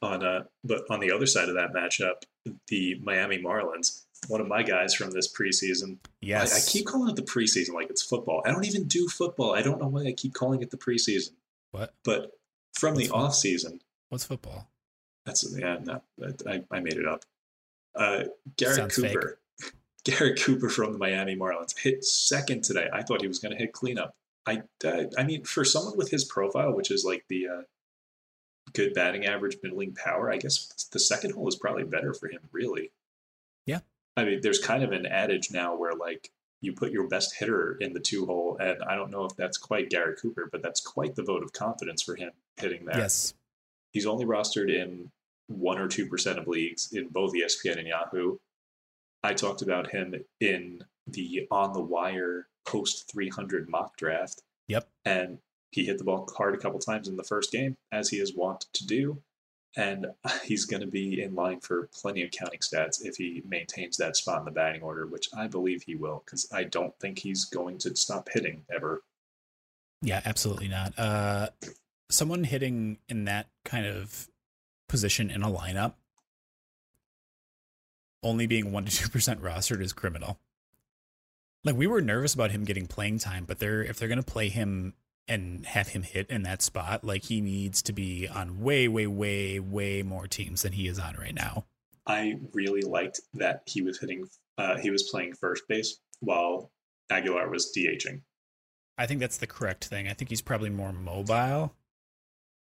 On 0.00 0.24
uh, 0.24 0.44
but 0.62 0.84
on 0.90 1.00
the 1.00 1.10
other 1.10 1.26
side 1.26 1.48
of 1.48 1.56
that 1.56 1.72
matchup, 1.72 2.22
the 2.68 3.00
Miami 3.02 3.38
Marlins 3.38 4.04
one 4.26 4.40
of 4.40 4.48
my 4.48 4.62
guys 4.62 4.94
from 4.94 5.10
this 5.10 5.32
preseason. 5.32 5.98
Yes. 6.20 6.52
I, 6.52 6.56
I, 6.56 6.60
keep 6.72 6.86
calling 6.86 7.10
it 7.10 7.16
the 7.16 7.22
preseason 7.22 7.74
like 7.74 7.88
it's 7.90 8.02
football. 8.02 8.42
I 8.44 8.50
don't 8.50 8.66
even 8.66 8.84
do 8.84 9.06
football. 9.08 9.54
I 9.54 9.62
don't 9.62 9.80
know 9.80 9.86
why 9.86 10.06
I 10.06 10.12
keep 10.12 10.34
calling 10.34 10.60
it 10.62 10.70
the 10.70 10.76
preseason. 10.76 11.30
What? 11.70 11.94
But 12.04 12.32
from 12.74 12.94
What's 12.94 13.04
the 13.04 13.08
football? 13.08 13.26
off 13.26 13.34
season. 13.34 13.80
What's 14.08 14.24
football? 14.24 14.68
That's 15.24 15.54
yeah, 15.56 15.78
no, 15.82 16.02
I, 16.46 16.62
I 16.70 16.80
made 16.80 16.94
it 16.94 17.06
up. 17.06 17.24
Uh, 17.94 18.24
Garrett 18.56 18.76
Sounds 18.76 18.96
Cooper. 18.96 19.08
Fake. 19.08 19.38
Garrett 20.04 20.40
Cooper 20.42 20.68
from 20.68 20.92
the 20.92 20.98
Miami 20.98 21.36
Marlins 21.36 21.78
hit 21.78 22.04
second 22.04 22.64
today. 22.64 22.88
I 22.92 23.02
thought 23.02 23.22
he 23.22 23.28
was 23.28 23.38
going 23.38 23.52
to 23.52 23.58
hit 23.58 23.72
cleanup. 23.72 24.14
I, 24.46 24.62
uh, 24.84 25.04
I 25.16 25.24
mean, 25.24 25.44
for 25.44 25.64
someone 25.64 25.96
with 25.96 26.10
his 26.10 26.24
profile, 26.24 26.74
which 26.74 26.90
is 26.90 27.04
like 27.04 27.24
the 27.28 27.48
uh, 27.48 27.62
good 28.72 28.94
batting 28.94 29.26
average, 29.26 29.58
middling 29.62 29.94
power, 29.94 30.32
I 30.32 30.38
guess 30.38 30.88
the 30.92 30.98
second 30.98 31.32
hole 31.32 31.48
is 31.48 31.56
probably 31.56 31.84
better 31.84 32.14
for 32.14 32.28
him, 32.28 32.40
really. 32.52 32.90
Yeah. 33.66 33.80
I 34.16 34.24
mean, 34.24 34.40
there's 34.42 34.58
kind 34.58 34.82
of 34.82 34.92
an 34.92 35.06
adage 35.06 35.50
now 35.50 35.76
where 35.76 35.94
like 35.94 36.30
you 36.60 36.72
put 36.72 36.92
your 36.92 37.06
best 37.06 37.36
hitter 37.36 37.76
in 37.80 37.92
the 37.92 38.00
two 38.00 38.26
hole, 38.26 38.56
and 38.58 38.82
I 38.82 38.96
don't 38.96 39.10
know 39.10 39.24
if 39.24 39.36
that's 39.36 39.58
quite 39.58 39.90
Garrett 39.90 40.20
Cooper, 40.20 40.48
but 40.50 40.62
that's 40.62 40.80
quite 40.80 41.14
the 41.14 41.22
vote 41.22 41.42
of 41.42 41.52
confidence 41.52 42.02
for 42.02 42.16
him 42.16 42.32
hitting 42.56 42.84
there. 42.84 42.98
Yes, 42.98 43.34
he's 43.92 44.06
only 44.06 44.24
rostered 44.24 44.74
in 44.74 45.10
one 45.46 45.78
or 45.78 45.88
two 45.88 46.06
percent 46.06 46.38
of 46.38 46.48
leagues 46.48 46.92
in 46.92 47.08
both 47.08 47.32
ESPN 47.32 47.78
and 47.78 47.86
Yahoo. 47.86 48.38
I 49.22 49.34
talked 49.34 49.62
about 49.62 49.90
him 49.90 50.14
in 50.40 50.84
the 51.06 51.46
on 51.50 51.72
the 51.72 51.80
wire 51.80 52.48
post 52.66 53.10
300 53.10 53.68
mock 53.68 53.96
draft. 53.96 54.42
Yep, 54.68 54.88
and 55.04 55.38
he 55.70 55.84
hit 55.84 55.98
the 55.98 56.04
ball 56.04 56.28
hard 56.36 56.54
a 56.54 56.58
couple 56.58 56.78
times 56.78 57.08
in 57.08 57.16
the 57.16 57.24
first 57.24 57.52
game, 57.52 57.76
as 57.92 58.10
he 58.10 58.18
is 58.18 58.34
wont 58.34 58.66
to 58.74 58.86
do 58.86 59.22
and 59.76 60.06
he's 60.44 60.64
going 60.64 60.80
to 60.80 60.86
be 60.86 61.22
in 61.22 61.34
line 61.34 61.60
for 61.60 61.88
plenty 61.92 62.22
of 62.22 62.30
counting 62.30 62.60
stats 62.60 63.04
if 63.04 63.16
he 63.16 63.42
maintains 63.48 63.96
that 63.96 64.16
spot 64.16 64.40
in 64.40 64.44
the 64.44 64.50
batting 64.50 64.82
order, 64.82 65.06
which 65.06 65.28
I 65.34 65.46
believe 65.46 65.82
he 65.82 65.94
will, 65.94 66.22
because 66.24 66.46
I 66.52 66.64
don't 66.64 66.98
think 67.00 67.18
he's 67.18 67.44
going 67.46 67.78
to 67.78 67.96
stop 67.96 68.28
hitting 68.32 68.64
ever. 68.74 69.02
Yeah, 70.02 70.20
absolutely 70.24 70.68
not. 70.68 70.98
Uh, 70.98 71.48
someone 72.10 72.44
hitting 72.44 72.98
in 73.08 73.24
that 73.24 73.48
kind 73.64 73.86
of 73.86 74.28
position 74.88 75.30
in 75.30 75.42
a 75.42 75.50
lineup, 75.50 75.94
only 78.22 78.46
being 78.46 78.72
one 78.72 78.84
to 78.84 78.90
two 78.94 79.08
percent 79.08 79.42
rostered 79.42 79.82
is 79.82 79.92
criminal. 79.92 80.38
Like 81.64 81.76
we 81.76 81.86
were 81.86 82.00
nervous 82.00 82.34
about 82.34 82.50
him 82.50 82.64
getting 82.64 82.86
playing 82.86 83.18
time, 83.18 83.44
but 83.44 83.58
they're 83.58 83.82
if 83.82 83.98
they're 83.98 84.08
going 84.08 84.22
to 84.22 84.32
play 84.32 84.48
him 84.48 84.94
and 85.28 85.66
have 85.66 85.88
him 85.88 86.02
hit 86.02 86.30
in 86.30 86.42
that 86.42 86.62
spot, 86.62 87.04
like 87.04 87.24
he 87.24 87.40
needs 87.40 87.82
to 87.82 87.92
be 87.92 88.26
on 88.26 88.60
way, 88.60 88.88
way, 88.88 89.06
way, 89.06 89.60
way 89.60 90.02
more 90.02 90.26
teams 90.26 90.62
than 90.62 90.72
he 90.72 90.88
is 90.88 90.98
on 90.98 91.14
right 91.16 91.34
now. 91.34 91.66
I 92.06 92.36
really 92.54 92.80
liked 92.80 93.20
that 93.34 93.62
he 93.66 93.82
was 93.82 94.00
hitting, 94.00 94.24
uh, 94.56 94.78
he 94.78 94.90
was 94.90 95.02
playing 95.10 95.34
first 95.34 95.64
base 95.68 95.98
while 96.20 96.70
Aguilar 97.10 97.50
was 97.50 97.70
DHing. 97.76 98.22
I 98.96 99.06
think 99.06 99.20
that's 99.20 99.36
the 99.36 99.46
correct 99.46 99.84
thing. 99.84 100.08
I 100.08 100.14
think 100.14 100.30
he's 100.30 100.40
probably 100.40 100.70
more 100.70 100.92
mobile. 100.92 101.74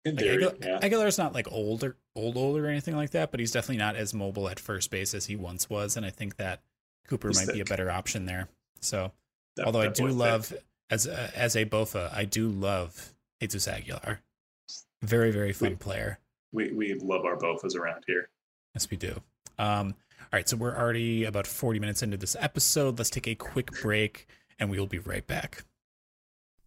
In 0.04 0.16
Like, 0.16 0.24
theory, 0.26 0.36
Aguilar, 0.46 0.56
yeah. 0.62 0.80
Aguilar's 0.82 1.18
not 1.18 1.34
like 1.34 1.52
older, 1.52 1.96
old, 2.16 2.36
old 2.38 2.58
or 2.58 2.68
anything 2.68 2.96
like 2.96 3.12
that, 3.12 3.30
but 3.32 3.40
he's 3.40 3.52
definitely 3.52 3.78
not 3.78 3.96
as 3.96 4.14
mobile 4.14 4.50
at 4.50 4.60
first 4.60 4.90
base 4.90 5.14
as 5.14 5.26
he 5.28 5.36
once 5.36 5.70
was, 5.70 5.96
and 5.98 6.06
I 6.06 6.10
think 6.10 6.38
that 6.38 6.62
Cooper 7.08 7.28
He's 7.30 7.46
might 7.46 7.54
be 7.54 7.60
a 7.62 7.66
better 7.66 7.92
option 7.92 8.26
there. 8.26 8.48
So, 8.80 9.12
That- 9.58 9.66
although 9.68 9.82
I 9.82 9.88
do 9.90 10.04
boy 10.04 10.10
thick. 10.10 10.18
love 10.18 10.54
as 10.90 11.06
a, 11.06 11.32
as 11.38 11.56
a 11.56 11.66
Bofa, 11.66 12.12
I 12.14 12.26
do 12.26 12.50
love 12.50 13.14
Jesus 13.40 13.68
Aguilar. 13.68 14.22
Very 15.04 15.32
very 15.32 15.54
fun 15.54 15.70
We- 15.72 15.76
player. 15.76 16.20
we 16.52 16.72
we 16.72 16.94
love 16.96 17.24
our 17.26 17.38
Bofas 17.38 17.76
around 17.76 18.04
here. 18.08 18.30
Yes, 18.74 18.90
we 18.90 18.98
do. 18.98 19.22
Um, 19.60 19.96
all 20.20 20.28
right, 20.34 20.48
so 20.50 20.58
we're 20.58 20.76
already 20.76 21.26
about 21.26 21.46
40 21.46 21.80
minutes 21.80 22.02
into 22.02 22.18
this 22.18 22.36
episode. 22.40 22.98
Let's 22.98 23.10
take 23.10 23.28
a 23.28 23.36
quick 23.36 23.70
break, 23.82 24.28
and 24.58 24.70
we 24.72 24.80
will 24.80 24.88
be 24.88 25.00
right 25.00 25.26
back. 25.28 25.64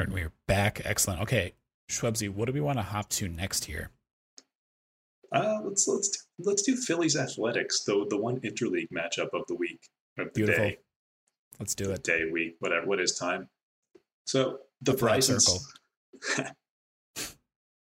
All 0.00 0.06
right, 0.06 0.14
we're 0.14 0.32
back. 0.48 0.80
Excellent. 0.86 1.20
Okay, 1.20 1.52
Shwebsi, 1.90 2.30
what 2.30 2.46
do 2.46 2.52
we 2.52 2.62
want 2.62 2.78
to 2.78 2.82
hop 2.82 3.10
to 3.10 3.28
next 3.28 3.66
here? 3.66 3.90
Uh, 5.30 5.58
let's 5.64 5.86
let's 5.86 6.08
do, 6.08 6.18
let's 6.38 6.62
do 6.62 6.76
Phillies 6.76 7.14
Athletics, 7.14 7.84
the 7.84 8.06
the 8.08 8.16
one 8.16 8.40
interleague 8.40 8.88
matchup 8.90 9.28
of 9.34 9.42
the 9.48 9.54
week, 9.54 9.88
of 10.18 10.26
the 10.28 10.32
Beautiful. 10.32 10.64
day, 10.64 10.78
Let's 11.60 11.74
do 11.74 11.90
it. 11.90 12.02
day, 12.04 12.24
week, 12.30 12.56
whatever. 12.60 12.86
What 12.86 13.00
is 13.00 13.18
time? 13.18 13.48
So 14.24 14.60
the 14.80 14.94
Bryson 14.94 15.40
circle. 15.40 15.60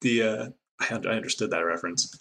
the 0.02 0.24
uh, 0.24 0.50
I, 0.80 0.96
I 0.96 1.14
understood 1.14 1.52
that 1.52 1.60
reference. 1.60 2.18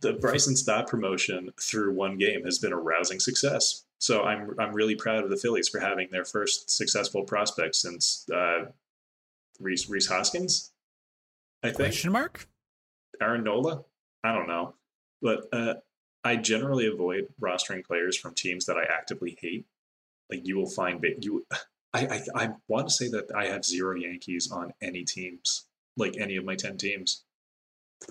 The 0.00 0.12
Bryson 0.12 0.54
Stott 0.54 0.86
promotion 0.86 1.50
through 1.60 1.92
one 1.94 2.18
game 2.18 2.44
has 2.44 2.60
been 2.60 2.72
a 2.72 2.76
rousing 2.76 3.18
success. 3.18 3.84
So 3.98 4.22
I'm 4.22 4.54
I'm 4.60 4.72
really 4.72 4.94
proud 4.94 5.24
of 5.24 5.30
the 5.30 5.36
Phillies 5.36 5.68
for 5.68 5.80
having 5.80 6.08
their 6.12 6.24
first 6.24 6.70
successful 6.70 7.24
prospect 7.24 7.74
since 7.74 8.24
uh, 8.32 8.66
Rhys 9.60 9.88
Rhys 9.88 10.06
Hoskins. 10.08 10.72
I 11.62 11.68
think 11.68 11.76
Question 11.76 12.12
mark? 12.12 12.48
Aaron 13.20 13.44
Nola. 13.44 13.84
I 14.24 14.32
don't 14.32 14.48
know, 14.48 14.74
but 15.22 15.48
uh, 15.52 15.74
I 16.24 16.36
generally 16.36 16.86
avoid 16.86 17.28
rostering 17.40 17.84
players 17.84 18.16
from 18.16 18.34
teams 18.34 18.66
that 18.66 18.76
I 18.76 18.82
actively 18.84 19.36
hate. 19.40 19.66
Like 20.30 20.46
you 20.46 20.56
will 20.56 20.68
find 20.68 21.04
you. 21.20 21.46
I, 21.94 22.06
I 22.06 22.44
I 22.44 22.48
want 22.68 22.88
to 22.88 22.94
say 22.94 23.08
that 23.08 23.30
I 23.34 23.46
have 23.46 23.64
zero 23.64 23.96
Yankees 23.96 24.50
on 24.52 24.74
any 24.82 25.04
teams, 25.04 25.66
like 25.96 26.16
any 26.18 26.36
of 26.36 26.44
my 26.44 26.54
ten 26.54 26.76
teams. 26.76 27.24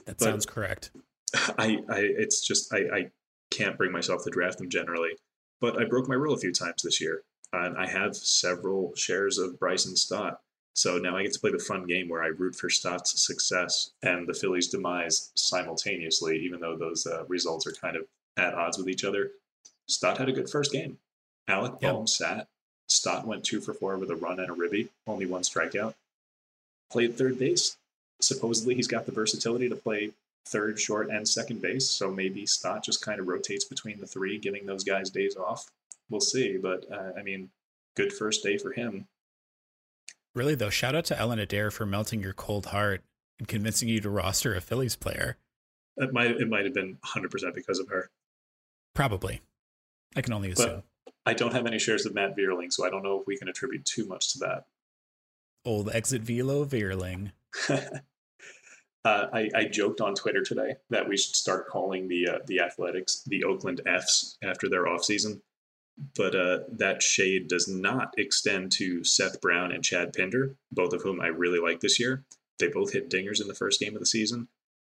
That 0.06 0.18
But- 0.18 0.22
sounds 0.22 0.46
correct. 0.46 0.92
I, 1.58 1.80
I 1.90 2.00
it's 2.00 2.46
just 2.46 2.74
I, 2.74 2.78
I 2.94 3.12
can't 3.52 3.78
bring 3.78 3.92
myself 3.92 4.24
to 4.24 4.30
draft 4.32 4.58
them 4.58 4.70
generally. 4.70 5.12
But 5.62 5.80
I 5.82 5.86
broke 5.86 6.08
my 6.08 6.16
rule 6.16 6.34
a 6.34 6.40
few 6.40 6.52
times 6.52 6.82
this 6.84 7.02
year, 7.02 7.24
and 7.54 7.78
I 7.78 7.88
have 7.88 8.16
several 8.16 8.94
shares 8.96 9.38
of 9.38 9.60
Bryson 9.60 9.96
Stott. 9.96 10.40
So 10.78 11.00
now 11.00 11.18
I 11.18 11.24
get 11.24 11.34
to 11.34 11.40
play 11.40 11.50
the 11.50 11.58
fun 11.58 11.88
game 11.88 12.08
where 12.08 12.22
I 12.22 12.28
root 12.28 12.56
for 12.56 12.70
Stott's 12.70 13.26
success 13.26 13.90
and 14.04 14.28
the 14.28 14.34
Phillies' 14.36 14.68
demise 14.68 15.32
simultaneously, 15.34 16.38
even 16.46 16.60
though 16.60 16.78
those 16.78 17.08
uh, 17.08 17.26
results 17.28 17.66
are 17.66 17.72
kind 17.72 17.96
of 17.96 18.06
at 18.38 18.54
odds 18.54 18.78
with 18.78 18.88
each 18.88 19.04
other. 19.04 19.32
Stott 19.88 20.20
had 20.20 20.30
a 20.30 20.34
good 20.34 20.52
first 20.52 20.72
game. 20.72 21.00
Alec. 21.48 21.80
Boehm 21.80 22.06
sat. 22.06 22.48
Stott 22.86 23.26
went 23.26 23.44
two 23.44 23.60
for 23.60 23.74
four 23.74 23.98
with 23.98 24.12
a 24.12 24.16
run 24.16 24.40
and 24.40 24.52
a 24.52 24.54
ribby, 24.54 24.90
only 25.08 25.26
one 25.26 25.42
strikeout. 25.42 25.96
Played 26.92 27.18
third 27.18 27.40
base. 27.40 27.76
Supposedly 28.22 28.76
he's 28.76 28.88
got 28.88 29.08
the 29.08 29.12
versatility 29.12 29.70
to 29.70 29.76
play 29.76 30.12
third, 30.46 30.80
short, 30.80 31.10
and 31.10 31.28
second 31.28 31.60
base. 31.60 31.90
So 31.90 32.12
maybe 32.12 32.46
Stott 32.46 32.84
just 32.84 33.02
kind 33.02 33.20
of 33.20 33.28
rotates 33.28 33.66
between 33.66 34.00
the 34.00 34.06
three, 34.06 34.38
giving 34.38 34.68
those 34.68 34.84
guys 34.84 35.10
days 35.10 35.38
off. 35.38 35.72
We'll 36.12 36.22
see. 36.22 36.58
But 36.58 36.86
uh, 36.92 37.14
I 37.18 37.24
mean, 37.24 37.50
good 37.96 38.14
first 38.14 38.44
day 38.44 38.60
for 38.60 38.72
him. 38.74 39.08
Really 40.38 40.54
though, 40.54 40.70
shout 40.70 40.94
out 40.94 41.06
to 41.06 41.18
Ellen 41.18 41.40
Adair 41.40 41.72
for 41.72 41.88
melting 41.88 42.22
your 42.22 42.32
cold 42.32 42.68
heart 42.68 43.02
and 43.40 43.48
convincing 43.48 43.90
you 43.90 44.00
to 44.02 44.10
roster 44.12 44.54
a 44.54 44.62
Phillies 44.62 44.96
player. 44.96 45.36
It 45.98 46.14
might 46.14 46.30
it 46.30 46.48
might 46.48 46.64
have 46.64 46.76
been 46.76 47.00
100% 47.04 47.56
because 47.56 47.80
of 47.80 47.90
her. 47.90 48.12
Probably. 48.94 49.42
I 50.16 50.22
can 50.22 50.34
only 50.34 50.52
assume. 50.52 50.84
But 51.06 51.14
I 51.26 51.34
don't 51.34 51.54
have 51.54 51.66
any 51.66 51.80
shares 51.80 52.06
of 52.06 52.14
Matt 52.14 52.38
Vierling, 52.38 52.72
so 52.72 52.86
I 52.86 52.92
don't 52.92 53.02
know 53.02 53.20
if 53.20 53.26
we 53.26 53.36
can 53.36 53.48
attribute 53.48 53.84
too 53.84 54.06
much 54.06 54.34
to 54.34 54.40
that. 54.40 54.66
Old 55.66 55.90
exit 55.90 56.22
velo 56.22 56.66
Vierling. 56.66 57.32
uh, 57.70 57.90
I, 59.04 59.50
I 59.56 59.66
joked 59.66 60.02
on 60.02 60.14
Twitter 60.14 60.44
today 60.44 60.76
that 60.92 61.10
we 61.10 61.18
should 61.18 61.36
start 61.36 61.68
calling 61.68 62.08
the 62.08 62.28
uh, 62.28 62.40
the 62.46 62.60
Athletics 62.60 63.24
the 63.26 63.44
Oakland 63.44 63.82
Fs 63.88 64.38
after 64.44 64.70
their 64.70 64.86
offseason. 64.86 65.42
But 66.16 66.36
uh, 66.36 66.60
that 66.74 67.02
shade 67.02 67.48
does 67.48 67.68
not 67.68 68.14
extend 68.18 68.72
to 68.74 69.04
Seth 69.04 69.42
Brown 69.42 69.72
and 69.72 69.84
Chad 69.84 70.14
Pinder, 70.14 70.56
both 70.72 70.94
of 70.94 71.02
whom 71.02 71.20
I 71.20 71.28
really 71.28 71.60
like 71.60 71.80
this 71.80 72.00
year. 72.00 72.24
They 72.60 72.68
both 72.68 72.94
hit 72.94 73.10
dingers 73.10 73.42
in 73.42 73.48
the 73.48 73.56
first 73.56 73.80
game 73.80 73.96
of 73.96 74.00
the 74.00 74.06
season, 74.06 74.48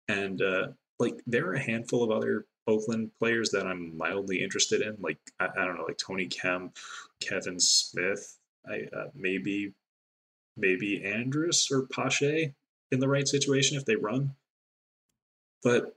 and 0.08 0.42
uh, 0.42 0.68
like 0.98 1.22
there 1.26 1.48
are 1.48 1.54
a 1.54 1.60
handful 1.60 2.04
of 2.04 2.12
other 2.12 2.46
Oakland 2.68 3.12
players 3.20 3.50
that 3.52 3.66
I'm 3.66 3.98
mildly 3.98 4.42
interested 4.44 4.82
in. 4.82 4.98
Like 5.00 5.20
I, 5.40 5.48
I 5.58 5.66
don't 5.66 5.78
know, 5.78 5.86
like 5.86 5.98
Tony 5.98 6.28
Kemp, 6.28 6.78
Kevin 7.22 7.60
Smith, 7.60 8.38
I 8.68 8.88
uh, 8.96 9.08
maybe 9.16 9.74
maybe 10.58 11.04
Andrus 11.04 11.70
or 11.72 11.88
Pache 11.88 12.54
in 12.92 13.00
the 13.00 13.08
right 13.08 13.28
situation 13.28 13.78
if 13.78 13.86
they 13.86 13.96
run. 13.96 14.36
But 15.64 15.96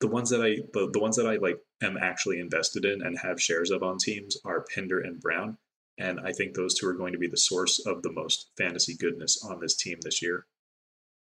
the 0.00 0.08
ones 0.08 0.30
that 0.30 0.42
I 0.42 0.56
the, 0.72 0.90
the 0.92 0.98
ones 0.98 1.16
that 1.16 1.26
I 1.26 1.36
like 1.36 1.58
am 1.82 1.96
actually 1.96 2.40
invested 2.40 2.84
in 2.84 3.02
and 3.02 3.18
have 3.18 3.40
shares 3.40 3.70
of 3.70 3.82
on 3.82 3.98
teams 3.98 4.36
are 4.44 4.64
Pinder 4.74 5.00
and 5.00 5.20
Brown. 5.20 5.58
And 5.98 6.20
I 6.20 6.32
think 6.32 6.54
those 6.54 6.74
two 6.74 6.86
are 6.86 6.94
going 6.94 7.12
to 7.12 7.18
be 7.18 7.28
the 7.28 7.38
source 7.38 7.84
of 7.86 8.02
the 8.02 8.12
most 8.12 8.50
fantasy 8.58 8.94
goodness 8.94 9.42
on 9.42 9.60
this 9.60 9.74
team 9.74 9.98
this 10.02 10.20
year. 10.20 10.46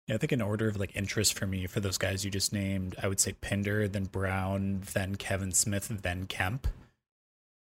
Yeah, 0.07 0.15
I 0.15 0.17
think 0.17 0.31
in 0.31 0.41
order 0.41 0.67
of 0.67 0.77
like 0.77 0.95
interest 0.95 1.37
for 1.37 1.45
me 1.45 1.67
for 1.67 1.79
those 1.79 1.97
guys 1.97 2.25
you 2.25 2.31
just 2.31 2.53
named, 2.53 2.95
I 3.01 3.07
would 3.07 3.19
say 3.19 3.33
Pinder, 3.33 3.87
then 3.87 4.05
Brown, 4.05 4.81
then 4.93 5.15
Kevin 5.15 5.51
Smith, 5.51 5.89
then 6.01 6.25
Kemp. 6.25 6.67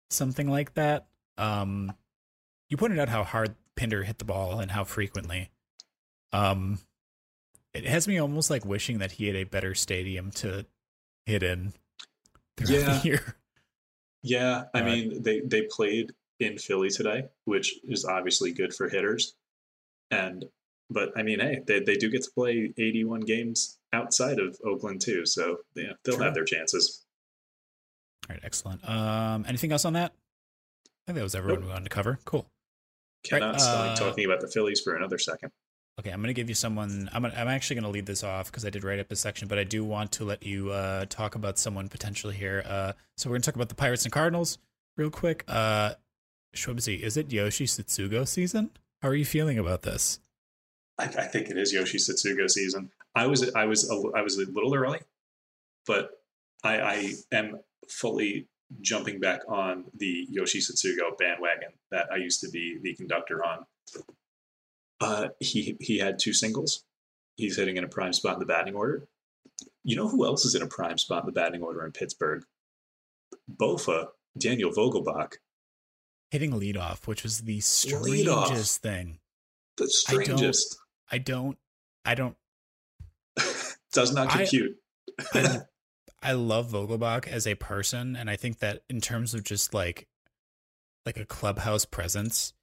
Something 0.09 0.49
like 0.49 0.75
that. 0.75 1.07
Um 1.37 1.91
you 2.69 2.77
pointed 2.77 2.99
out 2.99 3.09
how 3.09 3.23
hard 3.23 3.55
Pinder 3.75 4.03
hit 4.03 4.19
the 4.19 4.25
ball 4.25 4.59
and 4.59 4.71
how 4.71 4.85
frequently. 4.85 5.49
Um 6.31 6.79
it 7.73 7.85
has 7.85 8.07
me 8.07 8.17
almost 8.17 8.49
like 8.49 8.65
wishing 8.65 8.99
that 8.99 9.13
he 9.13 9.27
had 9.27 9.35
a 9.35 9.43
better 9.43 9.75
stadium 9.75 10.31
to 10.31 10.65
hit 11.27 11.43
in 11.43 11.73
throughout 12.57 13.05
Yeah. 13.05 13.19
Yeah, 14.23 14.63
I 14.73 14.81
mean 14.81 15.21
they 15.21 15.39
they 15.41 15.61
played 15.61 16.11
in 16.39 16.57
Philly 16.57 16.89
today, 16.89 17.25
which 17.45 17.75
is 17.87 18.03
obviously 18.03 18.51
good 18.51 18.73
for 18.73 18.89
hitters. 18.89 19.35
And 20.11 20.45
but 20.89 21.11
I 21.15 21.21
mean, 21.23 21.39
hey, 21.39 21.61
they, 21.65 21.79
they 21.81 21.95
do 21.95 22.09
get 22.09 22.23
to 22.23 22.31
play 22.31 22.73
81 22.77 23.21
games 23.21 23.77
outside 23.93 24.39
of 24.39 24.57
Oakland 24.65 25.01
too, 25.01 25.25
so 25.25 25.59
yeah, 25.75 25.93
they'll 26.03 26.19
have 26.19 26.33
their 26.33 26.43
chances. 26.45 27.05
All 28.29 28.33
right, 28.33 28.43
excellent. 28.43 28.87
Um 28.89 29.45
anything 29.47 29.71
else 29.71 29.85
on 29.85 29.93
that? 29.93 30.11
I 30.11 30.89
think 31.05 31.17
that 31.17 31.23
was 31.23 31.35
everyone 31.35 31.61
Nope. 31.61 31.67
we 31.67 31.73
wanted 31.73 31.85
to 31.85 31.89
cover. 31.95 32.19
Cool. 32.25 32.49
Cannot 33.23 33.51
Right, 33.53 33.61
stop 33.61 33.85
uh, 33.91 33.95
talking 33.95 34.25
about 34.25 34.41
the 34.41 34.47
Phillies 34.49 34.81
for 34.81 34.95
another 34.95 35.19
second. 35.19 35.51
Okay, 35.99 36.11
I'm 36.11 36.21
gonna 36.21 36.33
give 36.33 36.47
you 36.49 36.55
someone. 36.55 37.09
I'm 37.11 37.25
I'm 37.25 37.47
actually 37.47 37.77
gonna 37.77 37.89
lead 37.89 38.05
this 38.05 38.23
off 38.23 38.51
because 38.51 38.65
I 38.65 38.69
did 38.69 38.83
write 38.83 38.99
up 38.99 39.11
a 39.11 39.15
section, 39.15 39.47
but 39.47 39.57
I 39.57 39.63
do 39.63 39.83
want 39.83 40.11
to 40.13 40.25
let 40.25 40.43
you 40.43 40.69
uh, 40.71 41.05
talk 41.09 41.33
about 41.33 41.57
someone 41.57 41.89
potentially 41.89 42.35
here. 42.35 42.63
Uh, 42.67 42.93
so 43.15 43.29
we're 43.29 43.35
gonna 43.35 43.43
talk 43.43 43.55
about 43.55 43.69
the 43.69 43.75
Pirates 43.75 44.03
and 44.03 44.11
Cardinals 44.11 44.59
real 44.95 45.09
quick. 45.09 45.43
Uh, 45.47 45.93
Shwebsi, 46.55 46.99
is 46.99 47.17
it 47.17 47.31
Yoshi 47.31 47.65
Tsutsugo 47.65 48.27
season? 48.27 48.69
How 49.01 49.09
are 49.09 49.15
you 49.15 49.25
feeling 49.25 49.57
about 49.57 49.81
this? 49.81 50.19
I, 50.99 51.05
I 51.05 51.07
think 51.07 51.49
it 51.49 51.57
is 51.57 51.73
Yoshi 51.73 51.97
Tsutsugo 51.97 52.47
season. 52.49 52.91
I 53.15 53.25
was 53.25 53.51
I 53.55 53.65
was 53.65 53.89
a, 53.89 53.95
I 54.15 54.21
was 54.21 54.37
a 54.37 54.45
little 54.51 54.75
early, 54.75 54.99
but 55.87 56.11
I, 56.63 56.79
I 56.79 57.13
am 57.31 57.59
fully 57.89 58.47
jumping 58.81 59.19
back 59.19 59.41
on 59.47 59.85
the 59.97 60.27
Yoshi 60.29 60.59
Tsutsugo 60.59 61.17
bandwagon 61.17 61.69
that 61.89 62.07
I 62.11 62.17
used 62.17 62.41
to 62.41 62.49
be 62.49 62.77
the 62.81 62.93
conductor 62.93 63.43
on. 63.43 63.65
Uh, 64.99 65.29
he 65.39 65.77
he 65.79 65.97
had 65.99 66.19
two 66.19 66.33
singles. 66.33 66.83
He's 67.35 67.57
hitting 67.57 67.77
in 67.77 67.83
a 67.83 67.87
prime 67.87 68.13
spot 68.13 68.33
in 68.33 68.39
the 68.39 68.45
batting 68.45 68.75
order. 68.75 69.07
You 69.83 69.95
know 69.95 70.07
who 70.07 70.25
else 70.25 70.43
is 70.45 70.55
in 70.55 70.61
a 70.61 70.67
prime 70.67 70.97
spot 70.97 71.23
in 71.23 71.27
the 71.27 71.31
batting 71.31 71.61
order 71.61 71.85
in 71.85 71.91
Pittsburgh? 71.91 72.43
Bofa, 73.51 74.07
Daniel 74.37 74.71
Vogelbach. 74.71 75.33
Hitting 76.31 76.51
leadoff, 76.51 77.07
which 77.07 77.23
was 77.23 77.41
the 77.41 77.59
strangest 77.61 78.05
Leadoff. 78.05 78.77
thing. 78.79 79.19
The 79.77 79.87
strangest. 79.89 80.77
I 81.11 81.19
don't, 81.19 81.57
I 82.03 82.15
don't, 82.15 82.35
Does 83.93 84.13
not 84.13 84.33
I- 84.33 84.37
compute. 84.39 84.77
I, 85.33 85.59
I 86.23 86.31
love 86.33 86.71
Vogelbach 86.71 87.27
as 87.27 87.47
a 87.47 87.55
person, 87.55 88.15
and 88.15 88.29
I 88.29 88.35
think 88.35 88.59
that 88.59 88.81
in 88.89 88.99
terms 88.99 89.33
of 89.33 89.43
just 89.43 89.73
like, 89.73 90.07
like 91.05 91.17
a 91.17 91.25
clubhouse 91.25 91.85
presence, 91.85 92.53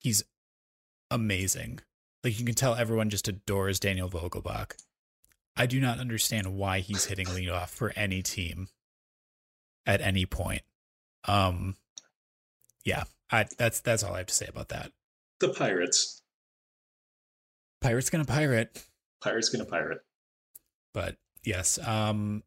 he's 0.00 0.24
amazing. 1.14 1.80
Like 2.24 2.38
you 2.38 2.44
can 2.44 2.54
tell 2.54 2.74
everyone 2.74 3.10
just 3.10 3.28
adores 3.28 3.80
Daniel 3.80 4.08
Vogelbach. 4.08 4.72
I 5.56 5.66
do 5.66 5.80
not 5.80 5.98
understand 5.98 6.54
why 6.56 6.80
he's 6.80 7.06
hitting 7.06 7.26
leadoff 7.36 7.68
for 7.68 7.92
any 7.96 8.22
team 8.22 8.68
at 9.86 10.00
any 10.00 10.24
point. 10.26 10.62
Um, 11.26 11.76
yeah, 12.84 13.04
I 13.30 13.46
that's 13.58 13.80
that's 13.80 14.02
all 14.02 14.14
I 14.14 14.18
have 14.18 14.26
to 14.26 14.34
say 14.34 14.46
about 14.48 14.68
that. 14.68 14.92
the 15.40 15.48
Pirates. 15.50 16.22
Pirate's 17.80 18.10
gonna 18.10 18.24
pirate. 18.24 18.84
Pirates 19.20 19.48
gonna 19.48 19.64
pirate. 19.64 20.00
but 20.94 21.16
yes 21.44 21.78
um 21.84 22.42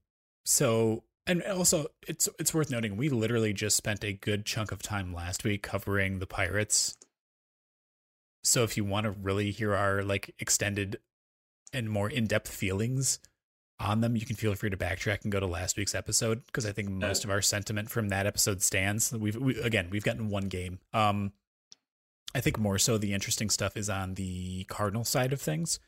so 0.45 1.03
and 1.28 1.43
also 1.43 1.88
it's 2.07 2.30
it's 2.39 2.53
worth 2.53 2.70
noting 2.70 2.95
we 2.95 3.09
literally 3.09 3.51
just 3.51 3.76
spent 3.76 4.03
a 4.05 4.13
good 4.13 4.45
chunk 4.45 4.72
of 4.72 4.82
time 4.82 5.13
last 5.13 5.43
week 5.43 5.61
covering 5.63 6.20
the 6.20 6.28
pirates 6.28 6.95
so 8.46 8.64
if 8.64 8.78
you 8.78 8.86
want 8.86 9.06
to 9.06 9.12
really 9.12 9.52
hear 9.52 9.74
our 9.74 10.04
like 10.04 10.34
extended 10.39 11.00
and 11.74 11.89
more 11.89 12.10
in-depth 12.10 12.50
feelings 12.50 13.20
on 13.80 14.02
them 14.02 14.16
you 14.16 14.26
can 14.26 14.36
feel 14.36 14.56
free 14.56 14.70
to 14.70 14.78
backtrack 14.78 15.24
and 15.24 15.32
go 15.32 15.39
to 15.39 15.48
last 15.48 15.78
week's 15.78 15.96
episode 15.96 16.46
because 16.46 16.66
i 16.66 16.72
think 16.72 16.89
most 16.89 17.26
of 17.26 17.30
our 17.30 17.41
sentiment 17.41 17.89
from 17.89 18.10
that 18.10 18.26
episode 18.26 18.62
stands. 18.62 19.12
We've 19.12 19.36
we, 19.36 19.60
again 19.60 19.89
we've 19.91 20.04
gotten 20.04 20.30
one 20.30 20.48
game. 20.48 20.80
Um 20.93 21.34
i 22.34 22.39
think 22.39 22.58
more 22.58 22.78
so 22.78 22.98
the 22.98 23.14
interesting 23.14 23.50
stuff 23.50 23.76
is 23.76 23.89
on 23.89 24.14
the 24.14 24.64
cardinal 24.66 25.04
side 25.04 25.34
of 25.34 25.41
things. 25.41 25.80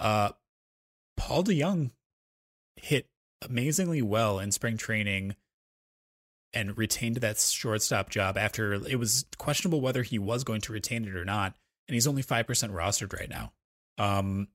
Uh 0.00 0.30
Paul 1.16 1.44
DeJong 1.44 1.90
hit 2.76 3.08
amazingly 3.42 4.02
well 4.02 4.38
in 4.38 4.50
spring 4.50 4.76
training 4.76 5.36
and 6.52 6.78
retained 6.78 7.16
that 7.16 7.38
shortstop 7.38 8.10
job 8.10 8.38
after 8.38 8.74
it 8.74 8.98
was 8.98 9.26
questionable 9.38 9.80
whether 9.80 10.02
he 10.02 10.18
was 10.18 10.44
going 10.44 10.60
to 10.62 10.72
retain 10.72 11.04
it 11.04 11.16
or 11.16 11.24
not. 11.24 11.54
And 11.88 11.94
he's 11.94 12.06
only 12.06 12.22
5% 12.22 12.46
rostered 12.46 13.18
right 13.18 13.28
now. 13.28 13.52
Um, 13.98 14.48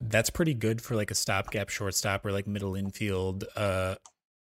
that's 0.00 0.30
pretty 0.30 0.54
good 0.54 0.80
for 0.80 0.94
like 0.94 1.10
a 1.10 1.14
stopgap 1.14 1.68
shortstop 1.68 2.24
or 2.24 2.32
like 2.32 2.46
middle 2.46 2.74
infield 2.74 3.44
uh, 3.56 3.96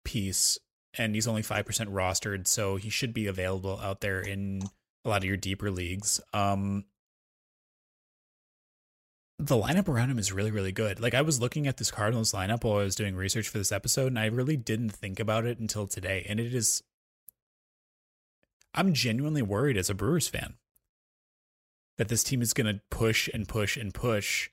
piece. 0.04 0.58
And 0.98 1.16
he's 1.16 1.28
only 1.28 1.42
5% 1.42 1.64
rostered. 1.88 2.48
So 2.48 2.76
he 2.76 2.90
should 2.90 3.14
be 3.14 3.28
available 3.28 3.80
out 3.82 4.02
there 4.02 4.22
in 4.22 4.64
a 5.06 5.10
lot 5.10 5.18
of 5.18 5.26
your 5.26 5.38
deeper 5.38 5.72
leagues. 5.72 6.22
Um, 6.34 6.86
the 9.40 9.56
lineup 9.56 9.88
around 9.88 10.10
him 10.12 10.20
is 10.20 10.32
really, 10.32 10.52
really 10.52 10.72
good. 10.72 11.00
Like 11.00 11.14
I 11.14 11.22
was 11.22 11.42
looking 11.42 11.68
at 11.68 11.78
this 11.78 11.92
Cardinals 11.92 12.32
lineup 12.32 12.64
while 12.64 12.78
I 12.78 12.84
was 12.84 12.96
doing 12.96 13.16
research 13.16 13.50
for 13.50 13.58
this 13.58 13.72
episode, 13.72 14.08
and 14.08 14.20
I 14.20 14.28
really 14.28 14.56
didn't 14.56 14.92
think 14.92 15.20
about 15.20 15.46
it 15.46 15.60
until 15.60 15.88
today. 15.88 16.26
And 16.30 16.40
it 16.40 16.54
is 16.54 16.84
I'm 18.74 18.94
genuinely 18.94 19.42
worried 19.42 19.78
as 19.78 19.90
a 19.90 19.94
Brewers 19.94 20.28
fan 20.28 20.56
that 21.98 22.08
this 22.10 22.24
team 22.24 22.42
is 22.42 22.54
gonna 22.54 22.82
push 22.90 23.28
and 23.34 23.48
push 23.48 23.78
and 23.78 23.94
push 23.94 24.50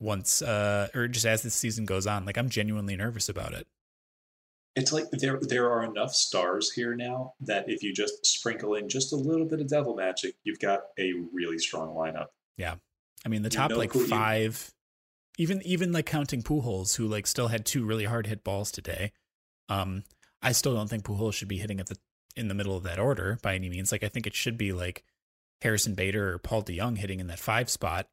once 0.00 0.42
uh 0.42 0.88
or 0.94 1.08
just 1.08 1.24
as 1.26 1.42
this 1.42 1.54
season 1.54 1.84
goes 1.84 2.06
on. 2.06 2.24
Like 2.24 2.36
I'm 2.36 2.48
genuinely 2.48 2.96
nervous 2.96 3.28
about 3.28 3.52
it. 3.52 3.66
It's 4.76 4.92
like 4.92 5.08
there 5.12 5.38
there 5.40 5.70
are 5.70 5.84
enough 5.84 6.14
stars 6.14 6.72
here 6.72 6.94
now 6.96 7.34
that 7.40 7.68
if 7.68 7.82
you 7.82 7.94
just 7.94 8.26
sprinkle 8.26 8.74
in 8.74 8.88
just 8.88 9.12
a 9.12 9.16
little 9.16 9.46
bit 9.46 9.60
of 9.60 9.68
devil 9.68 9.94
magic, 9.94 10.34
you've 10.42 10.58
got 10.58 10.82
a 10.98 11.12
really 11.32 11.58
strong 11.58 11.94
lineup. 11.94 12.26
Yeah 12.56 12.76
i 13.24 13.28
mean, 13.30 13.42
the 13.42 13.46
You 13.46 13.56
top 13.56 13.70
know 13.70 13.78
like 13.78 13.92
who 13.92 14.00
you- 14.00 14.06
five, 14.06 14.70
even 15.38 15.62
even 15.62 15.92
like 15.92 16.06
counting 16.06 16.42
Pujols, 16.42 16.96
who 16.96 17.06
like 17.06 17.26
still 17.26 17.48
had 17.48 17.64
two 17.64 17.84
really 17.86 18.04
hard 18.04 18.26
hit 18.26 18.44
balls 18.44 18.70
today. 18.70 19.12
Um, 19.68 20.02
I 20.42 20.52
still 20.52 20.74
don't 20.74 20.90
think 20.90 21.04
Pujols 21.04 21.32
should 21.34 21.48
be 21.48 21.56
hitting 21.58 21.80
at 21.80 21.86
the 21.86 21.96
in 22.36 22.48
the 22.48 22.54
middle 22.54 22.76
of 22.76 22.82
that 22.82 22.98
order 22.98 23.38
by 23.42 23.54
any 23.54 23.70
means. 23.70 23.92
Like 23.92 24.02
I 24.02 24.08
think 24.08 24.26
it 24.26 24.34
should 24.34 24.58
be 24.58 24.72
like 24.72 25.04
Harrison 25.62 25.94
Bader 25.94 26.34
or 26.34 26.38
Paul 26.38 26.62
DeJong 26.62 26.98
hitting 26.98 27.20
in 27.20 27.26
that 27.28 27.38
five 27.38 27.70
spot. 27.70 28.08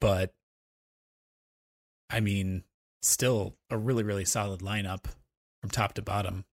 But 0.00 0.32
I 2.10 2.20
mean, 2.20 2.64
still 3.02 3.56
a 3.70 3.78
really 3.78 4.02
really 4.02 4.24
solid 4.24 4.60
lineup 4.60 5.04
from 5.60 5.70
top 5.70 5.94
to 5.94 6.02
bottom. 6.02 6.44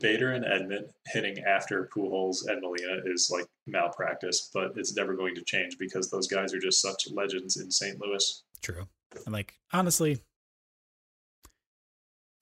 Bader 0.00 0.32
and 0.32 0.44
Edman 0.44 0.90
hitting 1.06 1.38
after 1.44 1.88
Pujols 1.94 2.46
and 2.46 2.60
Molina 2.60 3.00
is 3.06 3.30
like 3.32 3.46
malpractice, 3.66 4.50
but 4.52 4.72
it's 4.76 4.94
never 4.94 5.14
going 5.14 5.34
to 5.34 5.42
change 5.42 5.78
because 5.78 6.10
those 6.10 6.28
guys 6.28 6.52
are 6.52 6.58
just 6.58 6.82
such 6.82 7.10
legends 7.10 7.56
in 7.56 7.70
St. 7.70 7.98
Louis. 7.98 8.42
True. 8.60 8.86
And 9.24 9.32
like 9.32 9.54
honestly, 9.72 10.20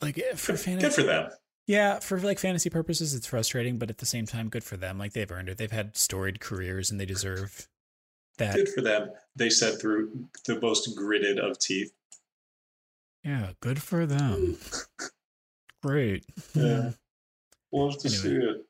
like 0.01 0.19
eh, 0.19 0.35
for 0.35 0.53
Good, 0.53 0.61
fantasy, 0.61 0.87
good 0.87 0.95
for 0.95 1.03
them. 1.03 1.31
Yeah, 1.67 1.99
for 1.99 2.21
like 2.21 2.39
fantasy 2.39 2.71
purposes, 2.71 3.13
it's 3.15 3.27
frustrating, 3.27 3.77
but 3.79 3.91
at 3.91 3.99
the 3.99 4.07
same 4.07 4.25
time, 4.27 4.49
good 4.49 4.63
for 4.63 4.77
them. 4.77 4.99
Like 4.99 5.13
they've 5.13 5.31
earned 5.31 5.49
it. 5.49 5.59
They've 5.59 5.71
had 5.71 5.97
storied 5.97 6.39
careers, 6.41 6.91
and 6.91 7.01
they 7.01 7.07
deserve 7.07 7.69
that. 8.39 8.55
Good 8.55 8.69
for 8.69 8.83
them. 8.83 9.11
They 9.35 9.51
said 9.51 9.81
through 9.81 10.29
the 10.47 10.61
most 10.61 10.95
gritted 10.97 11.39
of 11.41 11.59
teeth. 11.59 11.93
Yeah, 13.25 13.51
good 13.61 13.83
for 13.83 14.07
them. 14.07 14.57
Great. 15.83 16.25
Yeah. 16.55 16.91
Love 17.73 17.99
to 17.99 18.09
Anyway. 18.09 18.23
see 18.23 18.37
it. 18.37 18.67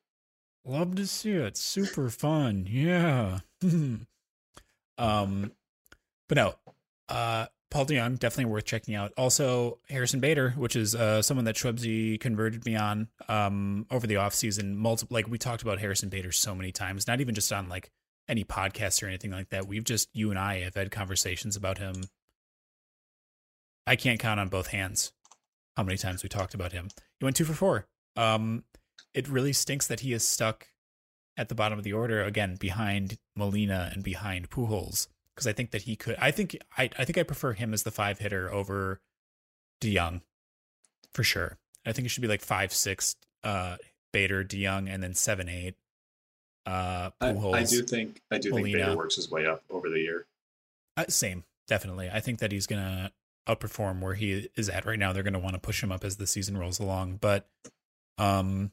Love 0.64 0.94
to 0.96 1.06
see 1.06 1.32
it. 1.32 1.56
Super 1.58 2.08
fun. 2.08 2.66
Yeah. 2.68 3.40
um, 4.98 5.52
but 6.28 6.36
no, 6.36 6.54
uh, 7.10 7.46
Paul 7.70 7.86
DeJong 7.86 8.18
definitely 8.18 8.52
worth 8.52 8.64
checking 8.64 8.94
out. 8.94 9.12
Also, 9.16 9.78
Harrison 9.88 10.20
Bader, 10.20 10.50
which 10.50 10.76
is 10.76 10.94
uh 10.94 11.22
someone 11.22 11.44
that 11.44 11.56
Shwebsi 11.56 12.20
converted 12.20 12.64
me 12.64 12.76
on 12.76 13.08
um 13.28 13.86
over 13.90 14.06
the 14.06 14.14
offseason. 14.14 14.76
Multiple 14.76 15.14
like 15.14 15.28
we 15.28 15.38
talked 15.38 15.62
about 15.62 15.80
Harrison 15.80 16.08
Bader 16.08 16.32
so 16.32 16.54
many 16.54 16.72
times, 16.72 17.06
not 17.06 17.20
even 17.20 17.34
just 17.34 17.52
on 17.52 17.68
like 17.68 17.90
any 18.28 18.44
podcast 18.44 19.02
or 19.02 19.06
anything 19.06 19.30
like 19.30 19.50
that. 19.50 19.66
We've 19.66 19.84
just 19.84 20.08
you 20.12 20.30
and 20.30 20.38
I 20.38 20.60
have 20.60 20.74
had 20.74 20.90
conversations 20.90 21.56
about 21.56 21.78
him. 21.78 22.04
I 23.86 23.96
can't 23.96 24.18
count 24.18 24.40
on 24.40 24.48
both 24.48 24.68
hands 24.68 25.12
how 25.76 25.82
many 25.82 25.98
times 25.98 26.22
we 26.22 26.28
talked 26.28 26.54
about 26.54 26.72
him. 26.72 26.88
He 27.18 27.24
went 27.24 27.36
two 27.36 27.44
for 27.44 27.52
four. 27.52 27.86
Um, 28.16 28.64
it 29.12 29.28
really 29.28 29.52
stinks 29.52 29.86
that 29.86 30.00
he 30.00 30.12
is 30.12 30.26
stuck 30.26 30.68
at 31.36 31.48
the 31.48 31.54
bottom 31.54 31.78
of 31.78 31.84
the 31.84 31.92
order 31.92 32.22
again 32.22 32.56
behind 32.58 33.18
Molina 33.36 33.90
and 33.92 34.02
behind 34.02 34.50
Pujols 34.50 35.08
because 35.36 35.46
I 35.46 35.52
think 35.52 35.70
that 35.72 35.82
he 35.82 35.96
could. 35.96 36.16
I 36.18 36.30
think 36.30 36.56
I 36.76 36.88
I 36.98 37.04
think 37.04 37.18
I 37.18 37.22
prefer 37.22 37.52
him 37.52 37.74
as 37.74 37.82
the 37.82 37.90
five 37.90 38.18
hitter 38.18 38.50
over 38.50 39.00
DeJong 39.82 40.22
for 41.12 41.22
sure. 41.22 41.58
I 41.84 41.92
think 41.92 42.06
it 42.06 42.08
should 42.08 42.22
be 42.22 42.28
like 42.28 42.40
five 42.40 42.72
six 42.72 43.14
uh 43.44 43.76
Bader 44.12 44.42
DeJong 44.42 44.88
and 44.92 45.02
then 45.02 45.14
seven 45.14 45.48
eight 45.48 45.74
uh 46.64 47.10
I, 47.20 47.32
Pujols. 47.32 47.54
I 47.54 47.64
do 47.64 47.82
think 47.82 48.22
I 48.30 48.38
do 48.38 48.50
think. 48.50 48.64
Bader 48.64 48.96
works 48.96 49.16
his 49.16 49.30
way 49.30 49.46
up 49.46 49.62
over 49.70 49.90
the 49.90 50.00
year. 50.00 50.26
Uh, 50.96 51.04
same, 51.08 51.44
definitely. 51.68 52.08
I 52.10 52.20
think 52.20 52.38
that 52.38 52.50
he's 52.50 52.66
gonna 52.66 53.12
outperform 53.46 54.00
where 54.00 54.14
he 54.14 54.48
is 54.56 54.70
at 54.70 54.86
right 54.86 54.98
now. 54.98 55.12
They're 55.12 55.22
gonna 55.22 55.38
want 55.38 55.54
to 55.54 55.60
push 55.60 55.82
him 55.82 55.92
up 55.92 56.02
as 56.02 56.16
the 56.16 56.26
season 56.26 56.56
rolls 56.56 56.78
along, 56.78 57.18
but 57.20 57.46
um, 58.16 58.70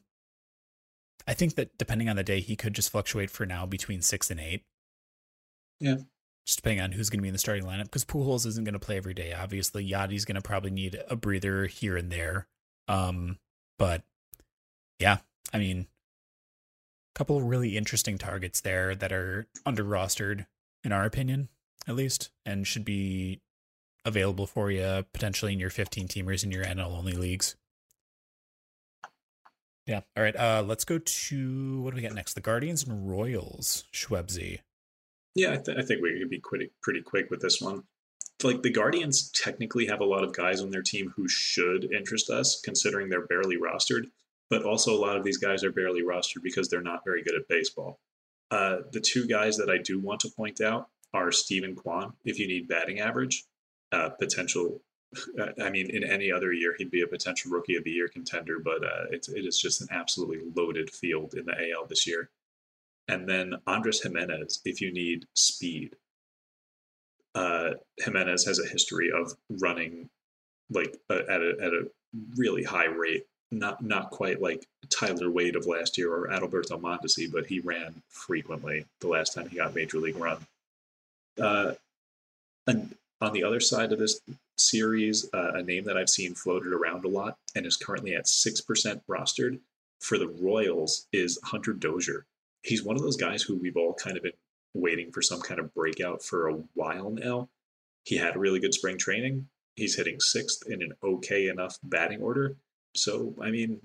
I 1.28 1.34
think 1.34 1.56
that 1.56 1.76
depending 1.76 2.08
on 2.08 2.16
the 2.16 2.24
day, 2.24 2.40
he 2.40 2.56
could 2.56 2.72
just 2.72 2.90
fluctuate 2.90 3.30
for 3.30 3.44
now 3.44 3.66
between 3.66 4.00
six 4.00 4.30
and 4.30 4.40
eight. 4.40 4.62
Yeah. 5.80 5.96
Just 6.46 6.58
depending 6.58 6.82
on 6.82 6.92
who's 6.92 7.10
gonna 7.10 7.22
be 7.22 7.28
in 7.28 7.34
the 7.34 7.38
starting 7.38 7.64
lineup. 7.64 7.84
Because 7.84 8.04
Pujols 8.04 8.46
isn't 8.46 8.64
gonna 8.64 8.78
play 8.78 8.96
every 8.96 9.14
day. 9.14 9.32
Obviously, 9.32 9.88
Yadi's 9.88 10.24
gonna 10.24 10.42
probably 10.42 10.70
need 10.70 11.02
a 11.08 11.16
breather 11.16 11.66
here 11.66 11.96
and 11.96 12.10
there. 12.10 12.46
Um, 12.88 13.38
but 13.78 14.02
yeah, 14.98 15.18
I 15.52 15.58
mean, 15.58 15.86
a 17.14 17.18
couple 17.18 17.40
really 17.40 17.76
interesting 17.76 18.18
targets 18.18 18.60
there 18.60 18.94
that 18.94 19.12
are 19.12 19.46
under 19.64 19.84
rostered 19.84 20.46
in 20.82 20.92
our 20.92 21.04
opinion 21.04 21.48
at 21.86 21.94
least, 21.94 22.30
and 22.44 22.66
should 22.66 22.84
be 22.84 23.40
available 24.04 24.46
for 24.46 24.70
you 24.70 25.04
potentially 25.12 25.52
in 25.52 25.58
your 25.60 25.70
15 25.70 26.08
teamers 26.08 26.44
in 26.44 26.50
your 26.50 26.64
NL 26.64 26.96
only 26.96 27.12
leagues. 27.12 27.56
Yeah. 29.86 30.00
All 30.16 30.22
right. 30.22 30.36
Uh, 30.36 30.62
let's 30.66 30.84
go 30.84 30.98
to 30.98 31.80
what 31.82 31.90
do 31.90 31.96
we 31.96 32.02
got 32.02 32.14
next? 32.14 32.34
The 32.34 32.40
Guardians 32.40 32.84
and 32.84 33.08
Royals. 33.08 33.84
Shwebsi. 33.92 34.60
Yeah, 35.34 35.52
I, 35.52 35.56
th- 35.56 35.76
I 35.76 35.82
think 35.82 36.00
we 36.00 36.18
could 36.18 36.30
be 36.30 36.40
pretty 36.40 36.70
pretty 36.82 37.02
quick 37.02 37.30
with 37.30 37.40
this 37.40 37.60
one. 37.60 37.82
Like 38.42 38.62
the 38.62 38.70
Guardians 38.70 39.30
technically 39.30 39.86
have 39.86 40.00
a 40.00 40.04
lot 40.04 40.24
of 40.24 40.34
guys 40.34 40.60
on 40.60 40.70
their 40.70 40.82
team 40.82 41.12
who 41.16 41.28
should 41.28 41.92
interest 41.92 42.30
us, 42.30 42.60
considering 42.60 43.08
they're 43.08 43.26
barely 43.26 43.56
rostered. 43.56 44.06
But 44.50 44.64
also, 44.64 44.94
a 44.94 45.00
lot 45.00 45.16
of 45.16 45.24
these 45.24 45.38
guys 45.38 45.64
are 45.64 45.72
barely 45.72 46.02
rostered 46.02 46.42
because 46.42 46.68
they're 46.68 46.82
not 46.82 47.04
very 47.04 47.22
good 47.22 47.34
at 47.34 47.48
baseball. 47.48 47.98
Uh, 48.50 48.78
the 48.92 49.00
two 49.00 49.26
guys 49.26 49.56
that 49.56 49.70
I 49.70 49.78
do 49.78 49.98
want 49.98 50.20
to 50.20 50.28
point 50.28 50.60
out 50.60 50.88
are 51.12 51.32
Steven 51.32 51.74
Kwan. 51.74 52.12
If 52.24 52.38
you 52.38 52.46
need 52.46 52.68
batting 52.68 53.00
average, 53.00 53.44
uh, 53.92 54.10
potential. 54.10 54.82
I 55.62 55.70
mean, 55.70 55.90
in 55.90 56.04
any 56.04 56.30
other 56.30 56.52
year, 56.52 56.74
he'd 56.76 56.90
be 56.90 57.02
a 57.02 57.06
potential 57.06 57.50
Rookie 57.50 57.76
of 57.76 57.84
the 57.84 57.90
Year 57.90 58.08
contender, 58.08 58.58
but 58.58 58.84
uh, 58.84 59.06
it's 59.10 59.28
it 59.28 59.46
is 59.46 59.58
just 59.58 59.80
an 59.80 59.88
absolutely 59.90 60.40
loaded 60.54 60.90
field 60.90 61.34
in 61.34 61.46
the 61.46 61.72
AL 61.72 61.86
this 61.86 62.06
year. 62.06 62.30
And 63.08 63.28
then 63.28 63.54
Andres 63.66 64.02
Gimenez 64.02 64.60
if 64.64 64.80
you 64.80 64.92
need 64.92 65.26
speed. 65.34 65.96
Uh, 67.34 67.70
Gimenez 68.02 68.44
has 68.46 68.58
a 68.60 68.68
history 68.68 69.10
of 69.10 69.34
running 69.60 70.08
like 70.70 70.96
uh, 71.10 71.22
at 71.28 71.42
a 71.42 71.56
at 71.60 71.72
a 71.72 71.90
really 72.36 72.62
high 72.62 72.86
rate. 72.86 73.26
Not 73.50 73.82
not 73.82 74.10
quite 74.10 74.40
like 74.40 74.66
Tyler 74.88 75.30
Wade 75.30 75.56
of 75.56 75.66
last 75.66 75.98
year 75.98 76.12
or 76.12 76.28
Adalberto 76.28 76.80
Mondesi, 76.80 77.30
but 77.30 77.46
he 77.46 77.60
ran 77.60 78.02
frequently 78.08 78.86
the 79.00 79.08
last 79.08 79.34
time 79.34 79.48
he 79.48 79.56
got 79.56 79.74
major 79.74 79.98
league 79.98 80.16
run. 80.16 80.38
Uh, 81.40 81.72
and 82.66 82.94
on 83.20 83.32
the 83.32 83.44
other 83.44 83.60
side 83.60 83.92
of 83.92 83.98
this 83.98 84.20
series, 84.56 85.28
uh, 85.34 85.52
a 85.54 85.62
name 85.62 85.84
that 85.84 85.96
I've 85.96 86.10
seen 86.10 86.34
floated 86.34 86.72
around 86.72 87.04
a 87.04 87.08
lot 87.08 87.36
and 87.54 87.66
is 87.66 87.76
currently 87.76 88.14
at 88.14 88.28
six 88.28 88.60
percent 88.60 89.02
rostered 89.08 89.58
for 90.00 90.18
the 90.18 90.28
Royals 90.28 91.06
is 91.12 91.38
Hunter 91.44 91.72
Dozier. 91.72 92.26
He's 92.64 92.82
one 92.82 92.96
of 92.96 93.02
those 93.02 93.16
guys 93.16 93.42
who 93.42 93.56
we've 93.56 93.76
all 93.76 93.94
kind 93.94 94.16
of 94.16 94.22
been 94.22 94.32
waiting 94.74 95.12
for 95.12 95.22
some 95.22 95.40
kind 95.40 95.60
of 95.60 95.74
breakout 95.74 96.22
for 96.22 96.48
a 96.48 96.54
while 96.74 97.10
now. 97.10 97.48
He 98.04 98.16
had 98.16 98.36
a 98.36 98.38
really 98.38 98.58
good 98.58 98.74
spring 98.74 98.98
training. 98.98 99.48
He's 99.76 99.96
hitting 99.96 100.20
sixth 100.20 100.62
in 100.68 100.82
an 100.82 100.92
okay 101.02 101.48
enough 101.48 101.78
batting 101.82 102.22
order. 102.22 102.56
So, 102.94 103.34
I 103.40 103.50
mean, 103.50 103.80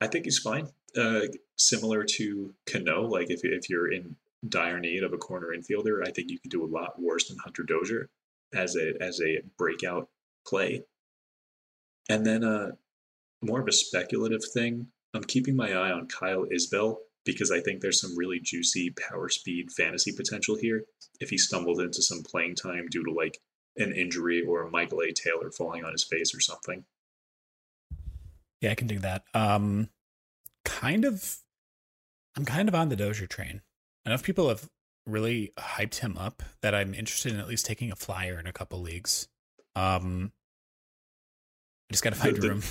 I 0.00 0.06
think 0.06 0.24
he's 0.24 0.38
fine. 0.38 0.68
Uh, 0.96 1.22
similar 1.56 2.04
to 2.04 2.54
Cano, 2.66 3.02
like 3.02 3.30
if, 3.30 3.40
if 3.44 3.68
you're 3.68 3.92
in 3.92 4.16
dire 4.48 4.78
need 4.78 5.02
of 5.02 5.12
a 5.12 5.18
corner 5.18 5.48
infielder, 5.48 6.06
I 6.06 6.10
think 6.10 6.30
you 6.30 6.38
could 6.38 6.50
do 6.50 6.64
a 6.64 6.66
lot 6.66 7.00
worse 7.00 7.28
than 7.28 7.38
Hunter 7.38 7.62
Dozier 7.62 8.08
as 8.54 8.76
a 8.76 8.94
as 9.02 9.20
a 9.20 9.42
breakout 9.58 10.08
play. 10.46 10.84
And 12.08 12.24
then 12.24 12.44
uh, 12.44 12.72
more 13.42 13.60
of 13.60 13.68
a 13.68 13.72
speculative 13.72 14.44
thing. 14.44 14.88
I'm 15.14 15.24
keeping 15.24 15.56
my 15.56 15.72
eye 15.72 15.90
on 15.90 16.06
Kyle 16.06 16.44
Isbel 16.44 16.98
because 17.28 17.50
I 17.50 17.60
think 17.60 17.82
there's 17.82 18.00
some 18.00 18.16
really 18.16 18.40
juicy 18.40 18.88
power 18.88 19.28
speed 19.28 19.70
fantasy 19.70 20.12
potential 20.12 20.56
here. 20.56 20.84
If 21.20 21.28
he 21.28 21.36
stumbled 21.36 21.78
into 21.78 22.00
some 22.00 22.22
playing 22.22 22.54
time 22.54 22.86
due 22.90 23.04
to 23.04 23.12
like 23.12 23.36
an 23.76 23.92
injury 23.92 24.42
or 24.42 24.70
Michael 24.70 25.02
A. 25.02 25.12
Taylor 25.12 25.50
falling 25.50 25.84
on 25.84 25.92
his 25.92 26.04
face 26.04 26.34
or 26.34 26.40
something. 26.40 26.86
Yeah, 28.62 28.70
I 28.70 28.74
can 28.76 28.86
do 28.86 28.98
that. 29.00 29.24
Um, 29.34 29.90
kind 30.64 31.04
of, 31.04 31.36
I'm 32.34 32.46
kind 32.46 32.66
of 32.66 32.74
on 32.74 32.88
the 32.88 32.96
Dozier 32.96 33.26
train. 33.26 33.60
Enough 34.06 34.22
people 34.22 34.48
have 34.48 34.66
really 35.06 35.52
hyped 35.58 35.96
him 35.96 36.16
up 36.16 36.42
that 36.62 36.74
I'm 36.74 36.94
interested 36.94 37.34
in 37.34 37.40
at 37.40 37.46
least 37.46 37.66
taking 37.66 37.92
a 37.92 37.96
flyer 37.96 38.40
in 38.40 38.46
a 38.46 38.54
couple 38.54 38.80
leagues. 38.80 39.28
Um, 39.76 40.32
I 41.90 41.92
just 41.92 42.02
got 42.02 42.14
to 42.14 42.18
find 42.18 42.36
the, 42.36 42.48
room. 42.48 42.62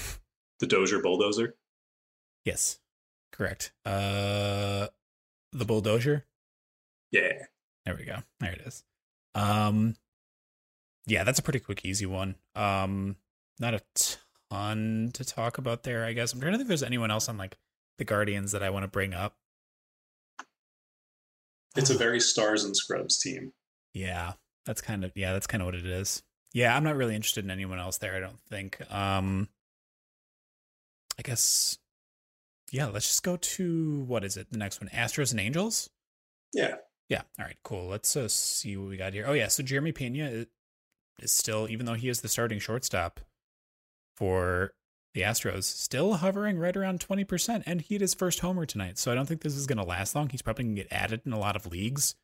The 0.60 0.68
Dozier 0.68 1.00
bulldozer. 1.00 1.56
Yes. 2.46 2.80
Correct. 3.32 3.72
Uh, 3.86 4.88
the 5.52 5.66
bulldozer. 5.66 6.26
Yeah. 7.12 7.46
There 7.86 7.96
we 7.96 8.06
go. 8.06 8.18
There 8.40 8.52
it 8.52 8.62
is. 8.66 8.84
Um, 9.36 9.96
yeah, 11.06 11.24
that's 11.24 11.40
a 11.40 11.44
pretty 11.44 11.60
quick, 11.60 11.86
easy 11.86 12.06
one. 12.06 12.36
Um, 12.56 13.16
not 13.60 13.74
a 13.74 13.82
ton 14.50 15.12
to 15.14 15.24
talk 15.24 15.58
about 15.58 15.84
there. 15.84 16.04
I 16.06 16.14
guess 16.14 16.34
I'm 16.34 16.40
trying 16.40 16.54
to 16.54 16.58
think 16.58 16.66
if 16.66 16.70
there's 16.70 16.84
anyone 16.84 17.12
else 17.12 17.30
on 17.30 17.38
like 17.38 17.58
the 17.98 18.06
Guardians 18.06 18.52
that 18.52 18.64
I 18.64 18.70
want 18.70 18.84
to 18.84 18.90
bring 18.90 19.14
up. 19.14 19.36
It's 21.76 21.90
a 21.92 21.98
very 21.98 22.20
stars 22.20 22.64
and 22.64 22.76
scrubs 22.76 23.20
team. 23.20 23.54
Yeah, 23.94 24.34
that's 24.66 24.82
kind 24.82 25.04
of 25.04 25.12
yeah, 25.16 25.34
that's 25.34 25.48
kind 25.48 25.62
of 25.62 25.66
what 25.66 25.76
it 25.76 25.86
is. 25.86 26.24
Yeah, 26.54 26.76
I'm 26.76 26.84
not 26.84 26.96
really 26.96 27.16
interested 27.16 27.44
in 27.44 27.52
anyone 27.52 27.80
else 27.80 28.00
there. 28.00 28.16
I 28.16 28.20
don't 28.20 28.40
think. 28.50 28.80
Um, 28.92 29.48
I 31.20 31.22
guess 31.22 31.78
yeah, 32.72 32.88
let's 32.88 33.08
just 33.08 33.24
go 33.24 33.38
to 33.38 34.04
what 34.08 34.24
is 34.24 34.38
it? 34.38 34.52
The 34.52 34.58
next 34.58 34.82
one, 34.82 34.90
Astros 34.90 35.32
and 35.32 35.40
Angels. 35.40 35.90
Yeah. 36.54 36.76
Yeah. 37.10 37.22
All 37.40 37.46
right. 37.46 37.58
Cool. 37.64 37.88
Let's 37.88 38.16
uh, 38.16 38.28
see 38.28 38.76
what 38.76 38.90
we 38.90 38.98
got 38.98 39.14
here. 39.14 39.26
Oh 39.28 39.34
yeah. 39.34 39.48
So 39.48 39.64
Jeremy 39.64 39.92
Pena 39.92 40.46
is 41.20 41.32
still, 41.32 41.68
even 41.70 41.86
though 41.86 41.94
he 41.94 42.10
is 42.10 42.22
the 42.22 42.28
starting 42.28 42.60
shortstop 42.60 43.20
for 44.16 44.74
the 45.14 45.22
Astros, 45.22 45.64
still 45.64 46.16
hovering 46.16 46.60
right 46.60 46.76
around 46.76 47.00
twenty 47.00 47.24
percent, 47.24 47.64
and 47.66 47.82
he 47.82 47.96
had 47.96 48.02
his 48.02 48.14
first 48.14 48.40
homer 48.40 48.66
tonight. 48.66 48.98
So 48.98 49.12
I 49.12 49.16
don't 49.16 49.26
think 49.26 49.42
this 49.42 49.56
is 49.56 49.68
going 49.68 49.78
to 49.78 49.84
last 49.84 50.16
long. 50.16 50.30
He's 50.30 50.42
probably 50.42 50.66
going 50.66 50.76
to 50.76 50.84
get 50.84 50.92
added 50.92 51.22
in 51.26 51.32
a 51.32 51.40
lot 51.40 51.56
of 51.56 51.66
leagues 51.66 52.16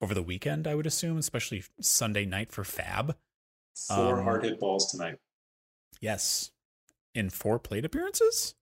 over 0.00 0.14
the 0.14 0.22
weekend. 0.22 0.66
I 0.66 0.74
would 0.74 0.86
assume, 0.86 1.18
especially 1.18 1.62
Sunday 1.80 2.24
night 2.24 2.50
for 2.50 2.64
FAAB. 2.64 3.14
Four 3.88 4.18
um, 4.18 4.24
hard 4.24 4.44
hit 4.44 4.58
balls 4.58 4.90
tonight. 4.90 5.18
Yes, 6.00 6.50
in 7.14 7.30
four 7.30 7.58
plate 7.58 7.84
appearances. 7.84 8.54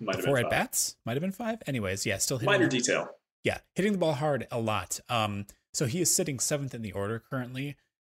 Might 0.00 0.22
four 0.22 0.38
at 0.38 0.50
bats 0.50 0.96
might 1.06 1.14
have 1.14 1.22
been 1.22 1.32
five. 1.32 1.62
Anyways, 1.66 2.04
yeah, 2.04 2.18
still 2.18 2.38
hitting 2.38 2.52
minor 2.52 2.68
detail. 2.68 3.08
Yeah, 3.44 3.58
hitting 3.74 3.92
the 3.92 3.98
ball 3.98 4.14
hard 4.14 4.46
a 4.50 4.60
lot. 4.60 5.00
Um, 5.08 5.46
so 5.72 5.86
he 5.86 6.00
is 6.00 6.14
sitting 6.14 6.38
seventh 6.38 6.74
in 6.74 6.82
the 6.82 6.92
order 6.92 7.22
currently, 7.30 7.76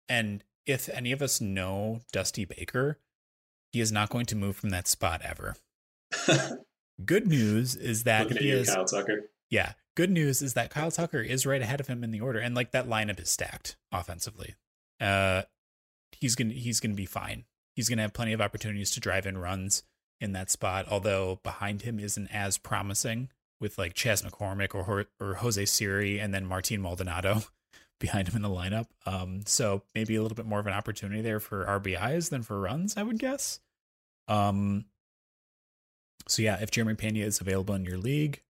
and 0.08 0.42
if 0.66 0.88
any 0.88 1.12
of 1.12 1.22
us 1.22 1.40
know 1.40 2.00
Dusty 2.12 2.44
Baker, 2.44 2.98
he 3.72 3.80
is 3.80 3.92
not 3.92 4.10
going 4.10 4.26
to 4.26 4.36
move 4.36 4.56
from 4.56 4.70
that 4.70 4.88
spot 4.88 5.22
ever. 5.22 5.56
good 7.04 7.26
news 7.26 7.76
is 7.76 8.04
that 8.04 8.30
he 8.38 8.50
is 8.50 8.68
Kyle 8.68 8.84
Tucker. 8.84 9.30
Yeah, 9.50 9.72
good 9.96 10.10
news 10.10 10.42
is 10.42 10.54
that 10.54 10.70
Kyle 10.70 10.90
Tucker 10.90 11.20
is 11.20 11.46
right 11.46 11.62
ahead 11.62 11.80
of 11.80 11.86
him 11.86 12.02
in 12.02 12.10
the 12.10 12.20
order, 12.20 12.38
and 12.38 12.54
like 12.54 12.72
that 12.72 12.88
lineup 12.88 13.20
is 13.20 13.30
stacked 13.30 13.76
offensively. 13.92 14.54
Uh, 15.00 15.42
he's 16.12 16.34
gonna 16.34 16.54
he's 16.54 16.80
gonna 16.80 16.94
be 16.94 17.06
fine. 17.06 17.44
He's 17.74 17.88
gonna 17.88 18.02
have 18.02 18.14
plenty 18.14 18.32
of 18.32 18.40
opportunities 18.40 18.90
to 18.92 19.00
drive 19.00 19.26
in 19.26 19.38
runs 19.38 19.84
in 20.20 20.32
that 20.32 20.50
spot, 20.50 20.86
although 20.90 21.40
behind 21.42 21.82
him 21.82 21.98
isn't 21.98 22.28
as 22.28 22.58
promising 22.58 23.28
with 23.60 23.78
like 23.78 23.94
Chas 23.94 24.22
McCormick 24.22 24.74
or 24.74 25.06
or 25.20 25.34
Jose 25.34 25.64
Siri 25.64 26.18
and 26.18 26.32
then 26.32 26.46
Martin 26.46 26.80
Maldonado 26.80 27.42
behind 28.00 28.28
him 28.28 28.36
in 28.36 28.42
the 28.42 28.48
lineup. 28.48 28.86
Um, 29.06 29.42
so 29.46 29.82
maybe 29.94 30.16
a 30.16 30.22
little 30.22 30.36
bit 30.36 30.46
more 30.46 30.60
of 30.60 30.66
an 30.66 30.72
opportunity 30.72 31.20
there 31.20 31.40
for 31.40 31.64
RBIs 31.64 32.30
than 32.30 32.42
for 32.42 32.60
runs, 32.60 32.96
I 32.96 33.02
would 33.02 33.18
guess. 33.18 33.60
Um, 34.28 34.84
so 36.28 36.42
yeah, 36.42 36.58
if 36.60 36.70
Jeremy 36.70 36.94
Pena 36.94 37.20
is 37.20 37.40
available 37.40 37.74
in 37.74 37.84
your 37.84 37.98
league, 37.98 38.42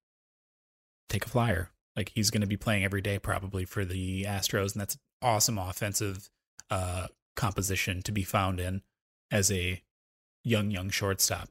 take 1.09 1.25
a 1.25 1.29
flyer. 1.29 1.71
Like 1.97 2.13
he's 2.15 2.31
going 2.31 2.43
to 2.43 2.47
be 2.47 2.57
playing 2.57 2.85
every 2.85 3.01
day 3.01 3.19
probably 3.19 3.65
for 3.65 3.85
the 3.85 4.25
Astros, 4.25 4.73
and 4.73 4.81
that's 4.81 4.99
awesome 5.23 5.59
offensive 5.59 6.29
uh, 6.71 7.09
composition 7.37 8.03
to 8.03 8.13
be 8.13 8.23
found 8.23 8.61
in 8.61 8.83
as 9.31 9.51
a 9.51 9.83
young 10.49 10.71
young 10.71 10.91
shortstop. 10.91 11.49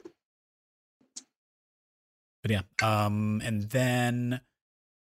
But 2.42 2.52
yeah, 2.52 2.62
um, 2.82 3.42
and 3.44 3.64
then 3.64 4.42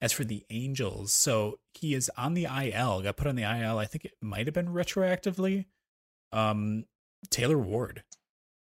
as 0.00 0.12
for 0.12 0.24
the 0.24 0.44
Angels, 0.50 1.12
so 1.12 1.58
he 1.74 1.94
is 1.94 2.10
on 2.16 2.34
the 2.34 2.44
IL. 2.44 3.02
Got 3.02 3.16
put 3.16 3.26
on 3.26 3.36
the 3.36 3.42
IL. 3.42 3.78
I 3.78 3.86
think 3.86 4.04
it 4.04 4.14
might 4.20 4.46
have 4.46 4.54
been 4.54 4.68
retroactively. 4.68 5.66
Um, 6.32 6.84
Taylor 7.30 7.58
Ward 7.58 8.02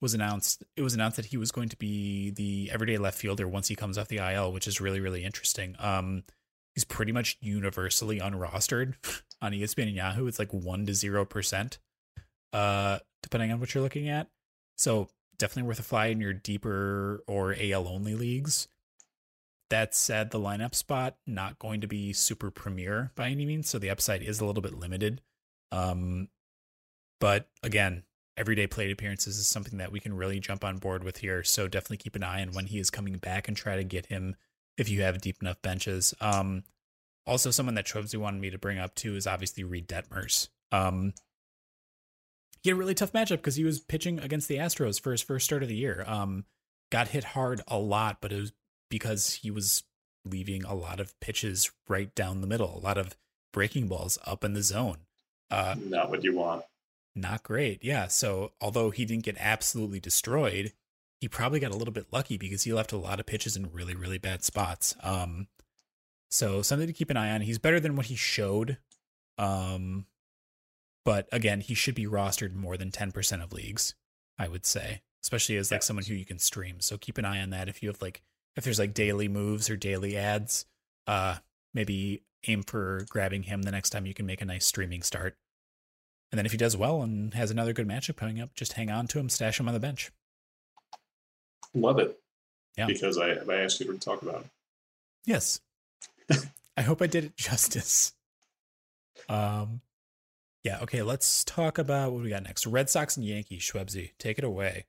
was 0.01 0.13
announced. 0.13 0.63
It 0.75 0.81
was 0.81 0.93
announced 0.93 1.17
that 1.17 1.27
he 1.27 1.37
was 1.37 1.51
going 1.51 1.69
to 1.69 1.77
be 1.77 2.31
the 2.31 2.69
everyday 2.71 2.97
left 2.97 3.17
fielder 3.17 3.47
once 3.47 3.67
he 3.67 3.75
comes 3.75 3.97
off 3.97 4.07
the 4.07 4.17
IL, 4.17 4.51
which 4.51 4.67
is 4.67 4.81
really 4.81 4.99
really 4.99 5.23
interesting. 5.23 5.75
Um, 5.79 6.23
he's 6.75 6.85
pretty 6.85 7.11
much 7.11 7.37
universally 7.41 8.19
unrostered 8.19 8.95
on 9.41 9.51
ESPN 9.53 9.87
and 9.87 9.95
Yahoo. 9.95 10.27
It's 10.27 10.39
like 10.39 10.53
one 10.53 10.85
to 10.87 10.93
zero 10.93 11.25
percent, 11.25 11.79
uh, 12.53 12.99
depending 13.23 13.51
on 13.51 13.59
what 13.59 13.73
you're 13.73 13.83
looking 13.83 14.09
at. 14.09 14.27
So 14.81 15.09
definitely 15.37 15.67
worth 15.67 15.79
a 15.79 15.83
fly 15.83 16.07
in 16.07 16.19
your 16.19 16.33
deeper 16.33 17.23
or 17.27 17.53
AL 17.53 17.87
only 17.87 18.15
leagues. 18.15 18.67
That 19.69 19.93
said, 19.93 20.31
the 20.31 20.39
lineup 20.39 20.73
spot 20.73 21.17
not 21.27 21.59
going 21.59 21.81
to 21.81 21.87
be 21.87 22.13
super 22.13 22.49
premier 22.49 23.11
by 23.13 23.29
any 23.29 23.45
means, 23.45 23.69
so 23.69 23.77
the 23.77 23.91
upside 23.91 24.23
is 24.23 24.39
a 24.39 24.45
little 24.45 24.63
bit 24.63 24.73
limited. 24.73 25.21
Um, 25.71 26.29
but 27.19 27.47
again, 27.61 28.05
everyday 28.35 28.65
plate 28.65 28.91
appearances 28.91 29.37
is 29.37 29.45
something 29.45 29.77
that 29.77 29.91
we 29.91 29.99
can 29.99 30.15
really 30.15 30.39
jump 30.39 30.63
on 30.63 30.79
board 30.79 31.03
with 31.03 31.17
here. 31.17 31.43
So 31.43 31.67
definitely 31.67 31.97
keep 31.97 32.15
an 32.15 32.23
eye 32.23 32.41
on 32.41 32.51
when 32.51 32.65
he 32.65 32.79
is 32.79 32.89
coming 32.89 33.17
back 33.17 33.47
and 33.47 33.55
try 33.55 33.75
to 33.75 33.83
get 33.83 34.07
him 34.07 34.35
if 34.79 34.89
you 34.89 35.03
have 35.03 35.21
deep 35.21 35.37
enough 35.43 35.61
benches. 35.61 36.15
Um, 36.19 36.63
also, 37.27 37.51
someone 37.51 37.75
that 37.75 37.85
Shwebsi 37.85 38.17
wanted 38.17 38.41
me 38.41 38.49
to 38.49 38.57
bring 38.57 38.79
up 38.79 38.95
too 38.95 39.15
is 39.15 39.27
obviously 39.27 39.63
Reid 39.63 39.87
Detmers. 39.87 40.49
Um, 40.71 41.13
he 42.63 42.69
had 42.69 42.75
a 42.75 42.79
really 42.79 42.93
tough 42.93 43.11
matchup 43.13 43.37
because 43.37 43.55
he 43.55 43.63
was 43.63 43.79
pitching 43.79 44.19
against 44.19 44.47
the 44.47 44.57
Astros 44.57 44.99
for 45.01 45.11
his 45.11 45.21
first 45.21 45.45
start 45.45 45.63
of 45.63 45.69
the 45.69 45.75
year. 45.75 46.03
Um, 46.07 46.45
got 46.91 47.09
hit 47.09 47.23
hard 47.23 47.61
a 47.67 47.77
lot, 47.79 48.17
but 48.21 48.31
it 48.31 48.39
was 48.39 48.53
because 48.89 49.35
he 49.35 49.49
was 49.51 49.83
leaving 50.25 50.63
a 50.63 50.75
lot 50.75 50.99
of 50.99 51.19
pitches 51.19 51.71
right 51.87 52.13
down 52.13 52.41
the 52.41 52.47
middle, 52.47 52.77
a 52.77 52.79
lot 52.85 52.97
of 52.97 53.15
breaking 53.53 53.87
balls 53.87 54.19
up 54.25 54.43
in 54.43 54.53
the 54.53 54.61
zone. 54.61 54.97
Uh, 55.49 55.75
Not 55.83 56.09
what 56.09 56.23
you 56.23 56.35
want. 56.35 56.63
not 57.15 57.43
great. 57.43 57.83
Yeah. 57.83 58.07
So 58.07 58.51
although 58.61 58.89
he 58.91 59.05
didn't 59.05 59.25
get 59.25 59.35
absolutely 59.39 59.99
destroyed, 59.99 60.73
he 61.19 61.27
probably 61.27 61.59
got 61.59 61.71
a 61.71 61.77
little 61.77 61.93
bit 61.93 62.07
lucky 62.11 62.37
because 62.37 62.63
he 62.63 62.71
left 62.73 62.91
a 62.93 62.97
lot 62.97 63.19
of 63.19 63.25
pitches 63.25 63.55
in 63.57 63.71
really, 63.71 63.95
really 63.95 64.17
bad 64.17 64.43
spots. 64.43 64.95
Um, 65.03 65.47
so 66.29 66.61
something 66.61 66.87
to 66.87 66.93
keep 66.93 67.09
an 67.09 67.17
eye 67.17 67.31
on. 67.31 67.41
He's 67.41 67.57
better 67.59 67.79
than 67.79 67.95
what 67.95 68.05
he 68.07 68.15
showed. 68.15 68.77
Um, 69.37 70.05
but 71.05 71.27
again, 71.31 71.61
he 71.61 71.73
should 71.73 71.95
be 71.95 72.05
rostered 72.05 72.53
more 72.53 72.77
than 72.77 72.91
10% 72.91 73.43
of 73.43 73.53
leagues, 73.53 73.95
I 74.37 74.47
would 74.47 74.65
say, 74.65 75.01
especially 75.23 75.57
as 75.57 75.71
like 75.71 75.79
Yes. 75.79 75.85
someone 75.87 76.05
who 76.05 76.13
you 76.13 76.25
can 76.25 76.39
stream. 76.39 76.79
So 76.79 76.97
keep 76.97 77.17
an 77.17 77.25
eye 77.25 77.41
on 77.41 77.49
that. 77.51 77.67
If 77.69 77.81
you 77.81 77.89
have 77.89 78.01
like, 78.01 78.21
if 78.55 78.63
there's 78.63 78.79
like 78.79 78.93
daily 78.93 79.27
moves 79.27 79.69
or 79.69 79.75
daily 79.77 80.15
ads, 80.17 80.65
uh, 81.07 81.37
maybe 81.73 82.21
aim 82.47 82.63
for 82.63 83.05
grabbing 83.09 83.43
him 83.43 83.61
the 83.63 83.71
next 83.71 83.91
time 83.91 84.05
you 84.05 84.13
can 84.13 84.25
make 84.25 84.41
a 84.41 84.45
nice 84.45 84.65
streaming 84.65 85.01
start. 85.03 85.37
And 86.31 86.37
then 86.37 86.45
if 86.45 86.51
he 86.51 86.57
does 86.57 86.77
well 86.77 87.01
and 87.01 87.33
has 87.33 87.51
another 87.51 87.73
good 87.73 87.87
matchup 87.87 88.15
coming 88.15 88.39
up, 88.39 88.53
just 88.53 88.73
hang 88.73 88.89
on 88.89 89.07
to 89.07 89.19
him, 89.19 89.29
stash 89.29 89.59
him 89.59 89.67
on 89.67 89.73
the 89.73 89.79
bench. 89.79 90.11
Love 91.73 91.99
it. 91.99 92.19
Yeah. 92.77 92.85
Because 92.87 93.17
I, 93.17 93.31
I 93.31 93.55
asked 93.63 93.79
you 93.79 93.85
to 93.91 93.97
talk 93.99 94.21
about 94.21 94.41
it. 94.41 94.47
Yes. 95.25 95.59
I 96.77 96.81
hope 96.81 97.01
I 97.01 97.07
did 97.07 97.25
it 97.25 97.35
justice. 97.37 98.13
Um 99.29 99.81
yeah, 100.63 100.79
okay, 100.81 101.01
let's 101.01 101.43
talk 101.43 101.77
about 101.77 102.11
what 102.11 102.23
we 102.23 102.29
got 102.29 102.43
next. 102.43 102.67
Red 102.67 102.89
Sox 102.89 103.17
and 103.17 103.25
Yankees, 103.25 103.61
Shwebsi. 103.61 104.11
Take 104.19 104.37
it 104.37 104.43
away. 104.43 104.85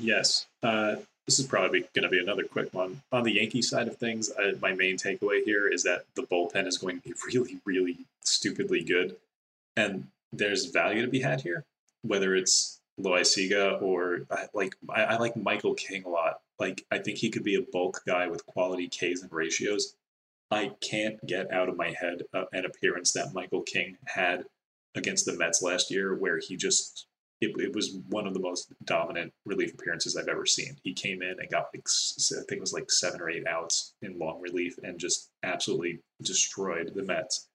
Yes. 0.00 0.46
Uh, 0.62 0.96
this 1.26 1.38
is 1.38 1.46
probably 1.46 1.80
going 1.94 2.04
to 2.04 2.08
be 2.08 2.18
another 2.18 2.44
quick 2.44 2.72
one. 2.72 3.02
On 3.12 3.22
the 3.22 3.32
Yankee 3.32 3.62
side 3.62 3.86
of 3.86 3.96
things, 3.96 4.30
uh, 4.30 4.52
my 4.62 4.72
main 4.72 4.96
takeaway 4.96 5.44
here 5.44 5.68
is 5.68 5.82
that 5.82 6.04
the 6.14 6.22
bullpen 6.22 6.66
is 6.66 6.78
going 6.78 7.00
to 7.00 7.08
be 7.08 7.14
really, 7.26 7.58
really 7.64 7.98
stupidly 8.22 8.82
good. 8.82 9.16
And 9.76 10.08
there's 10.32 10.66
value 10.66 11.02
to 11.02 11.08
be 11.08 11.20
had 11.20 11.42
here, 11.42 11.64
whether 12.02 12.34
it's 12.34 12.80
Loisiga 13.00 13.80
or 13.80 14.26
I, 14.30 14.46
like 14.54 14.74
I, 14.88 15.04
I 15.04 15.16
like 15.18 15.36
Michael 15.36 15.74
King 15.74 16.04
a 16.04 16.08
lot. 16.08 16.40
Like 16.58 16.84
I 16.90 16.98
think 16.98 17.18
he 17.18 17.30
could 17.30 17.44
be 17.44 17.54
a 17.54 17.62
bulk 17.62 18.02
guy 18.06 18.26
with 18.26 18.44
quality 18.46 18.88
Ks 18.88 19.22
and 19.22 19.30
ratios. 19.30 19.94
I 20.50 20.72
can't 20.80 21.24
get 21.26 21.52
out 21.52 21.68
of 21.68 21.76
my 21.76 21.90
head 21.90 22.22
uh, 22.34 22.44
an 22.52 22.64
appearance 22.64 23.12
that 23.12 23.34
Michael 23.34 23.62
King 23.62 23.98
had 24.06 24.46
against 24.94 25.26
the 25.26 25.36
Mets 25.36 25.62
last 25.62 25.90
year, 25.90 26.16
where 26.16 26.38
he 26.38 26.56
just 26.56 27.06
it, 27.40 27.54
it 27.58 27.74
was 27.74 27.96
one 28.08 28.26
of 28.26 28.34
the 28.34 28.40
most 28.40 28.72
dominant 28.84 29.32
relief 29.44 29.72
appearances 29.74 30.16
I've 30.16 30.28
ever 30.28 30.44
seen. 30.44 30.76
He 30.82 30.92
came 30.92 31.22
in 31.22 31.36
and 31.38 31.50
got 31.50 31.68
like 31.72 31.86
I 32.32 32.42
think 32.48 32.58
it 32.58 32.60
was 32.60 32.72
like 32.72 32.90
seven 32.90 33.20
or 33.20 33.30
eight 33.30 33.46
outs 33.46 33.94
in 34.02 34.18
long 34.18 34.40
relief 34.40 34.76
and 34.82 34.98
just 34.98 35.30
absolutely 35.42 36.00
destroyed 36.22 36.92
the 36.94 37.04
Mets. 37.04 37.48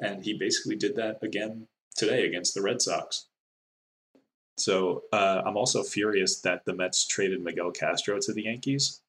And 0.00 0.24
he 0.24 0.38
basically 0.38 0.76
did 0.76 0.96
that 0.96 1.18
again 1.22 1.66
today 1.96 2.26
against 2.26 2.54
the 2.54 2.62
Red 2.62 2.80
Sox. 2.80 3.26
So 4.56 5.02
uh, 5.12 5.42
I'm 5.44 5.56
also 5.56 5.82
furious 5.82 6.40
that 6.40 6.64
the 6.64 6.74
Mets 6.74 7.06
traded 7.06 7.42
Miguel 7.42 7.70
Castro 7.70 8.18
to 8.20 8.32
the 8.32 8.44
Yankees 8.44 9.02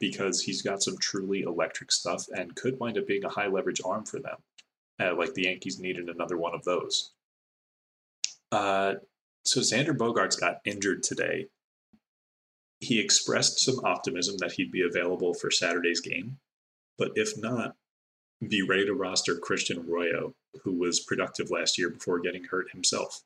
because 0.00 0.42
he's 0.42 0.62
got 0.62 0.82
some 0.82 0.96
truly 0.98 1.42
electric 1.42 1.92
stuff 1.92 2.26
and 2.36 2.54
could 2.56 2.78
wind 2.78 2.98
up 2.98 3.06
being 3.06 3.24
a 3.24 3.28
high 3.28 3.46
leverage 3.46 3.80
arm 3.84 4.04
for 4.04 4.18
them. 4.18 4.36
Uh, 5.00 5.14
like 5.16 5.34
the 5.34 5.44
Yankees 5.44 5.78
needed 5.78 6.08
another 6.08 6.36
one 6.36 6.54
of 6.54 6.64
those. 6.64 7.12
Uh, 8.50 8.94
so 9.44 9.60
Xander 9.60 9.96
Bogaerts 9.96 10.38
got 10.38 10.60
injured 10.64 11.02
today. 11.02 11.46
He 12.80 13.00
expressed 13.00 13.60
some 13.60 13.80
optimism 13.84 14.36
that 14.38 14.52
he'd 14.52 14.72
be 14.72 14.82
available 14.82 15.34
for 15.34 15.50
Saturday's 15.50 16.00
game, 16.00 16.38
but 16.96 17.12
if 17.14 17.36
not, 17.38 17.74
be 18.46 18.62
ready 18.62 18.86
to 18.86 18.94
roster 18.94 19.36
Christian 19.36 19.84
Arroyo, 19.88 20.34
who 20.62 20.72
was 20.74 21.00
productive 21.00 21.50
last 21.50 21.76
year 21.76 21.90
before 21.90 22.20
getting 22.20 22.44
hurt 22.44 22.70
himself. 22.70 23.22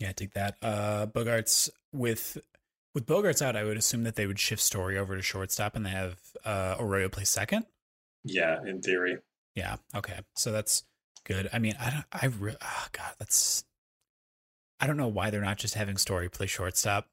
Yeah, 0.00 0.08
I 0.08 0.12
take 0.12 0.32
that. 0.34 0.56
Uh 0.62 1.06
Bogaerts 1.06 1.70
with 1.92 2.38
with 2.94 3.06
Bogaerts 3.06 3.42
out, 3.42 3.54
I 3.54 3.64
would 3.64 3.76
assume 3.76 4.02
that 4.04 4.16
they 4.16 4.26
would 4.26 4.40
shift 4.40 4.62
Story 4.62 4.98
over 4.98 5.14
to 5.14 5.22
shortstop 5.22 5.76
and 5.76 5.86
they 5.86 5.90
have 5.90 6.18
uh 6.44 6.76
Arroyo 6.80 7.08
play 7.08 7.24
second. 7.24 7.66
Yeah, 8.24 8.58
in 8.66 8.80
theory. 8.82 9.18
Yeah. 9.54 9.76
Okay. 9.94 10.20
So 10.36 10.52
that's 10.52 10.84
good. 11.24 11.48
I 11.52 11.58
mean, 11.58 11.74
I 11.80 11.90
don't. 11.90 12.04
I 12.12 12.26
re- 12.26 12.56
oh 12.60 12.86
God, 12.92 13.14
that's. 13.18 13.64
I 14.80 14.86
don't 14.86 14.96
know 14.96 15.08
why 15.08 15.30
they're 15.30 15.40
not 15.42 15.58
just 15.58 15.74
having 15.74 15.96
Story 15.98 16.28
play 16.28 16.46
shortstop. 16.46 17.06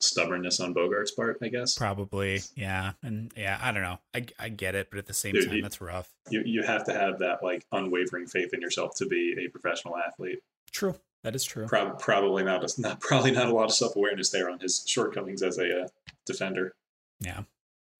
Stubbornness 0.00 0.58
on 0.58 0.74
Bogaerts' 0.74 1.14
part, 1.14 1.38
I 1.42 1.48
guess. 1.48 1.76
Probably. 1.76 2.40
Yeah. 2.56 2.92
And 3.02 3.32
yeah, 3.36 3.58
I 3.62 3.70
don't 3.70 3.82
know. 3.82 3.98
I 4.14 4.26
I 4.38 4.48
get 4.48 4.74
it, 4.74 4.88
but 4.90 4.98
at 4.98 5.06
the 5.06 5.14
same 5.14 5.32
Dude, 5.34 5.46
time, 5.46 5.56
you- 5.56 5.62
that's 5.62 5.80
rough. 5.80 6.10
You 6.30 6.42
you 6.44 6.62
have 6.62 6.84
to 6.84 6.92
have 6.92 7.18
that 7.20 7.42
like 7.42 7.64
unwavering 7.72 8.26
faith 8.26 8.52
in 8.52 8.60
yourself 8.60 8.96
to 8.96 9.06
be 9.06 9.36
a 9.44 9.48
professional 9.48 9.96
athlete. 9.96 10.40
True. 10.72 10.96
That 11.22 11.36
is 11.36 11.44
true. 11.44 11.66
Prob- 11.66 12.00
probably 12.00 12.42
not, 12.42 12.64
a, 12.64 12.80
not 12.80 12.98
probably 13.00 13.30
not 13.30 13.46
a 13.46 13.54
lot 13.54 13.66
of 13.66 13.72
self 13.72 13.94
awareness 13.94 14.30
there 14.30 14.50
on 14.50 14.58
his 14.58 14.84
shortcomings 14.88 15.40
as 15.42 15.56
a 15.58 15.82
uh, 15.82 15.88
defender. 16.26 16.74
Yeah. 17.20 17.42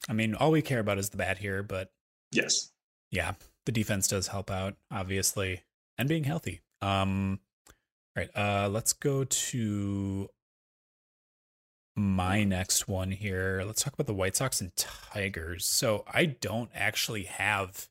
I 0.09 0.13
mean, 0.13 0.35
all 0.35 0.51
we 0.51 0.61
care 0.63 0.81
about 0.81 0.99
is 0.99 1.11
the 1.11 1.17
bat 1.19 1.39
here, 1.39 1.63
but 1.63 1.93
Yes, 2.33 2.73
yeah, 3.11 3.33
the 3.67 3.73
defense 3.73 4.09
does 4.09 4.29
help 4.29 4.51
out, 4.51 4.77
obviously, 4.91 5.63
and 5.99 6.09
being 6.09 6.25
healthy. 6.25 6.61
Um, 6.81 7.41
all 8.17 8.25
right, 8.25 8.31
uh, 8.37 8.69
let's 8.69 8.93
go 8.93 9.25
to 9.25 10.29
my 11.97 12.45
next 12.45 12.89
one 12.89 13.11
here. 13.11 13.63
Let's 13.67 13.83
talk 13.83 13.95
about 13.95 14.07
the 14.07 14.15
White 14.15 14.37
Sox 14.37 14.61
and 14.61 14.75
Tigers. 14.77 15.65
So 15.67 16.05
I 16.13 16.25
don't 16.25 16.71
actually 16.75 17.25
have 17.25 17.89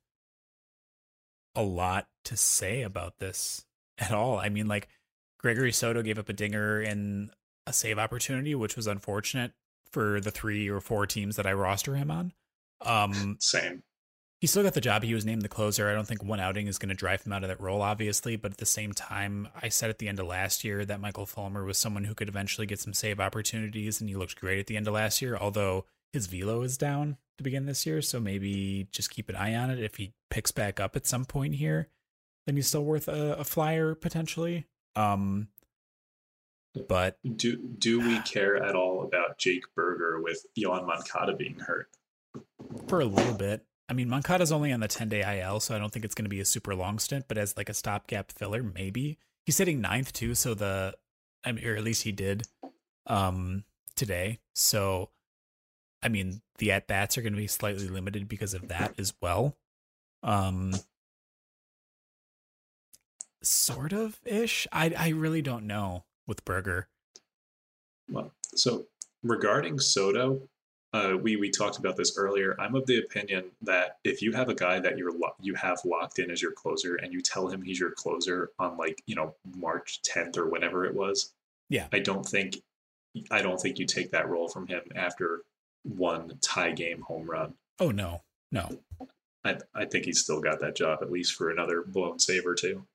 a 1.55 1.63
lot 1.63 2.07
to 2.25 2.37
say 2.37 2.81
about 2.81 3.19
this 3.19 3.65
at 3.97 4.11
all. 4.11 4.37
I 4.37 4.49
mean, 4.49 4.67
like 4.67 4.87
Gregory 5.39 5.71
Soto 5.71 6.01
gave 6.01 6.17
up 6.17 6.29
a 6.29 6.33
dinger 6.33 6.81
in 6.81 7.29
a 7.67 7.73
save 7.73 7.99
opportunity, 7.99 8.55
which 8.55 8.75
was 8.75 8.87
unfortunate 8.87 9.51
for 9.91 10.19
the 10.19 10.31
three 10.31 10.69
or 10.69 10.79
four 10.79 11.05
teams 11.05 11.35
that 11.35 11.45
I 11.45 11.53
roster 11.53 11.95
him 11.95 12.09
on. 12.09 12.33
Um, 12.81 13.37
same. 13.39 13.83
He 14.41 14.47
still 14.47 14.63
got 14.63 14.73
the 14.73 14.81
job. 14.81 15.03
He 15.03 15.13
was 15.13 15.23
named 15.23 15.43
the 15.43 15.47
closer. 15.47 15.87
I 15.87 15.93
don't 15.93 16.07
think 16.07 16.23
one 16.23 16.39
outing 16.39 16.65
is 16.65 16.79
going 16.79 16.89
to 16.89 16.95
drive 16.95 17.21
him 17.21 17.31
out 17.31 17.43
of 17.43 17.49
that 17.49 17.61
role, 17.61 17.83
obviously. 17.83 18.37
But 18.37 18.53
at 18.53 18.57
the 18.57 18.65
same 18.65 18.91
time, 18.91 19.47
I 19.61 19.69
said 19.69 19.91
at 19.91 19.99
the 19.99 20.07
end 20.07 20.19
of 20.19 20.25
last 20.25 20.63
year 20.63 20.83
that 20.83 20.99
Michael 20.99 21.27
Fulmer 21.27 21.63
was 21.63 21.77
someone 21.77 22.05
who 22.05 22.15
could 22.15 22.27
eventually 22.27 22.65
get 22.65 22.79
some 22.79 22.91
save 22.93 23.19
opportunities, 23.19 24.01
and 24.01 24.09
he 24.09 24.15
looked 24.15 24.41
great 24.41 24.57
at 24.57 24.65
the 24.65 24.77
end 24.77 24.87
of 24.87 24.95
last 24.95 25.21
year. 25.21 25.37
Although 25.37 25.85
his 26.11 26.25
velo 26.25 26.63
is 26.63 26.75
down 26.75 27.17
to 27.37 27.43
begin 27.43 27.67
this 27.67 27.85
year, 27.85 28.01
so 28.01 28.19
maybe 28.19 28.87
just 28.91 29.11
keep 29.11 29.29
an 29.29 29.35
eye 29.35 29.53
on 29.53 29.69
it. 29.69 29.77
If 29.77 29.97
he 29.97 30.13
picks 30.31 30.51
back 30.51 30.79
up 30.79 30.95
at 30.95 31.05
some 31.05 31.23
point 31.25 31.53
here, 31.53 31.89
then 32.47 32.55
he's 32.55 32.67
still 32.67 32.83
worth 32.83 33.07
a, 33.07 33.35
a 33.35 33.43
flyer 33.43 33.93
potentially. 33.93 34.65
Um, 34.95 35.49
but 36.87 37.19
Do 37.35 37.57
do 37.57 37.99
we 37.99 38.19
care 38.21 38.57
at 38.57 38.75
all 38.75 39.03
about 39.03 39.37
Jake 39.37 39.65
Burger 39.75 40.19
with 40.19 40.43
Yoan 40.57 40.87
Moncada 40.87 41.35
being 41.35 41.59
hurt? 41.59 41.89
for 42.87 43.01
a 43.01 43.05
little 43.05 43.33
bit. 43.33 43.65
I 43.91 43.93
mean, 43.93 44.07
Moncada's 44.07 44.53
only 44.53 44.71
on 44.71 44.79
the 44.79 44.87
10 44.87 45.09
day 45.09 45.41
IL, 45.41 45.59
so 45.59 45.75
I 45.75 45.77
don't 45.77 45.91
think 45.91 46.05
it's 46.05 46.15
going 46.15 46.23
to 46.23 46.29
be 46.29 46.39
a 46.39 46.45
super 46.45 46.73
long 46.73 46.97
stint, 46.97 47.25
but 47.27 47.37
as 47.37 47.57
like 47.57 47.67
a 47.67 47.73
stopgap 47.73 48.31
filler, 48.31 48.63
maybe. 48.63 49.17
He's 49.45 49.57
sitting 49.57 49.81
ninth 49.81 50.13
too, 50.13 50.33
so 50.33 50.53
the, 50.53 50.95
I 51.43 51.51
mean, 51.51 51.67
or 51.67 51.75
at 51.75 51.83
least 51.83 52.03
he 52.03 52.13
did 52.13 52.47
um 53.05 53.65
today. 53.97 54.39
So, 54.55 55.09
I 56.01 56.07
mean, 56.07 56.41
the 56.57 56.71
at 56.71 56.87
bats 56.87 57.17
are 57.17 57.21
going 57.21 57.33
to 57.33 57.37
be 57.37 57.47
slightly 57.47 57.89
limited 57.89 58.29
because 58.29 58.53
of 58.53 58.69
that 58.69 58.93
as 58.97 59.13
well. 59.21 59.57
Um, 60.23 60.71
sort 63.43 63.91
of 63.91 64.21
ish. 64.23 64.67
I 64.71 64.93
I 64.97 65.09
really 65.09 65.41
don't 65.41 65.67
know 65.67 66.05
with 66.25 66.45
Burger. 66.45 66.87
Well, 68.09 68.31
so 68.55 68.85
regarding 69.21 69.79
Soto, 69.79 70.47
uh, 70.93 71.15
we 71.21 71.35
we 71.37 71.49
talked 71.49 71.77
about 71.77 71.95
this 71.95 72.17
earlier. 72.17 72.55
I'm 72.59 72.75
of 72.75 72.85
the 72.85 72.99
opinion 72.99 73.45
that 73.61 73.97
if 74.03 74.21
you 74.21 74.33
have 74.33 74.49
a 74.49 74.53
guy 74.55 74.79
that 74.79 74.97
you're 74.97 75.11
lo- 75.17 75.35
you 75.41 75.53
have 75.55 75.79
locked 75.85 76.19
in 76.19 76.29
as 76.31 76.41
your 76.41 76.51
closer, 76.51 76.95
and 76.95 77.13
you 77.13 77.21
tell 77.21 77.47
him 77.47 77.61
he's 77.61 77.79
your 77.79 77.91
closer 77.91 78.51
on 78.59 78.77
like 78.77 79.01
you 79.07 79.15
know 79.15 79.35
March 79.57 80.01
10th 80.03 80.37
or 80.37 80.49
whenever 80.49 80.85
it 80.85 80.93
was, 80.93 81.31
Yeah. 81.69 81.87
I 81.93 81.99
don't 81.99 82.25
think 82.25 82.61
I 83.29 83.41
don't 83.41 83.59
think 83.59 83.79
you 83.79 83.85
take 83.85 84.11
that 84.11 84.27
role 84.29 84.47
from 84.49 84.67
him 84.67 84.81
after 84.95 85.41
one 85.83 86.37
tie 86.41 86.71
game 86.71 87.01
home 87.01 87.25
run. 87.29 87.53
Oh 87.79 87.91
no, 87.91 88.21
no, 88.51 88.69
I 89.45 89.57
I 89.73 89.85
think 89.85 90.05
he's 90.05 90.19
still 90.21 90.41
got 90.41 90.59
that 90.59 90.75
job 90.75 90.99
at 91.01 91.11
least 91.11 91.33
for 91.33 91.49
another 91.49 91.83
blown 91.83 92.19
save 92.19 92.45
or 92.45 92.53
two. 92.53 92.85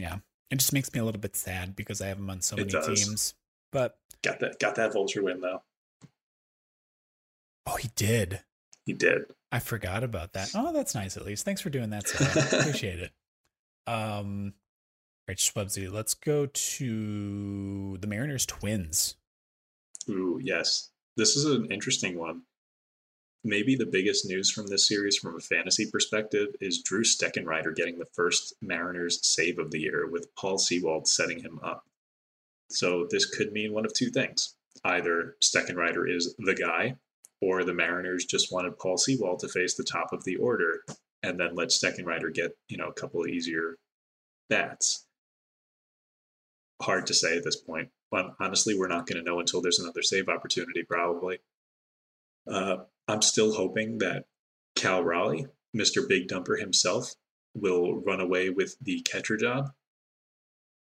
Yeah, 0.00 0.16
it 0.50 0.56
just 0.56 0.72
makes 0.72 0.92
me 0.92 0.98
a 1.00 1.04
little 1.04 1.20
bit 1.20 1.36
sad 1.36 1.76
because 1.76 2.00
I 2.00 2.08
have 2.08 2.18
him 2.18 2.28
on 2.30 2.40
so 2.40 2.56
It 2.56 2.60
many 2.66 2.70
does. 2.72 3.04
teams. 3.06 3.34
But 3.70 3.96
Got 4.22 4.40
that 4.40 4.58
got 4.58 4.74
that 4.74 4.92
vulture 4.92 5.22
win 5.22 5.40
though. 5.40 5.62
Oh, 7.66 7.76
he 7.76 7.88
did. 7.96 8.40
He 8.84 8.92
did. 8.92 9.24
I 9.50 9.58
forgot 9.58 10.04
about 10.04 10.32
that. 10.34 10.50
Oh, 10.54 10.72
that's 10.72 10.94
nice 10.94 11.16
at 11.16 11.24
least. 11.24 11.44
Thanks 11.44 11.60
for 11.60 11.70
doing 11.70 11.90
that, 11.90 12.08
Sarah. 12.08 12.46
Appreciate 12.60 12.98
it. 12.98 13.12
Um, 13.86 14.54
all 15.26 15.32
right, 15.32 15.38
Shwebsi, 15.38 15.90
let's 15.90 16.14
go 16.14 16.46
to 16.46 17.96
the 17.98 18.06
Mariners 18.06 18.44
Twins. 18.46 19.14
Ooh, 20.08 20.38
yes. 20.42 20.90
This 21.16 21.36
is 21.36 21.44
an 21.46 21.70
interesting 21.70 22.18
one. 22.18 22.42
Maybe 23.42 23.76
the 23.76 23.86
biggest 23.86 24.26
news 24.26 24.50
from 24.50 24.66
this 24.66 24.88
series 24.88 25.16
from 25.16 25.36
a 25.36 25.40
fantasy 25.40 25.90
perspective 25.90 26.48
is 26.60 26.82
Drew 26.82 27.04
Steckenrider 27.04 27.74
getting 27.74 27.98
the 27.98 28.06
first 28.06 28.54
Mariners 28.60 29.26
save 29.26 29.58
of 29.58 29.70
the 29.70 29.80
year 29.80 30.08
with 30.10 30.34
Paul 30.34 30.58
Sewald 30.58 31.06
setting 31.06 31.40
him 31.40 31.60
up. 31.62 31.84
So 32.70 33.06
this 33.10 33.26
could 33.26 33.52
mean 33.52 33.72
one 33.72 33.84
of 33.84 33.92
two 33.92 34.10
things. 34.10 34.56
Either 34.84 35.36
Steckenrider 35.42 36.10
is 36.10 36.34
the 36.38 36.54
guy, 36.54 36.96
or 37.44 37.62
the 37.62 37.74
Mariners 37.74 38.24
just 38.24 38.50
wanted 38.50 38.78
Paul 38.78 38.96
Sewald 38.96 39.40
to 39.40 39.48
face 39.48 39.74
the 39.74 39.84
top 39.84 40.12
of 40.12 40.24
the 40.24 40.36
order 40.36 40.82
and 41.22 41.38
then 41.38 41.54
let 41.54 41.68
Steckenrider 41.68 42.32
get, 42.32 42.56
you 42.68 42.78
know, 42.78 42.88
a 42.88 42.92
couple 42.92 43.20
of 43.20 43.28
easier 43.28 43.76
bats. 44.48 45.06
Hard 46.80 47.06
to 47.08 47.14
say 47.14 47.36
at 47.36 47.44
this 47.44 47.56
point. 47.56 47.90
But 48.10 48.34
honestly, 48.40 48.78
we're 48.78 48.88
not 48.88 49.06
going 49.06 49.22
to 49.22 49.28
know 49.28 49.40
until 49.40 49.60
there's 49.60 49.78
another 49.78 50.02
save 50.02 50.28
opportunity, 50.28 50.82
probably. 50.82 51.38
Uh, 52.50 52.78
I'm 53.08 53.22
still 53.22 53.54
hoping 53.54 53.98
that 53.98 54.24
Cal 54.74 55.02
Raleigh, 55.02 55.46
Mr. 55.76 56.08
Big 56.08 56.28
Dumper 56.28 56.58
himself, 56.58 57.14
will 57.54 58.00
run 58.00 58.20
away 58.20 58.50
with 58.50 58.76
the 58.80 59.00
catcher 59.02 59.36
job 59.36 59.70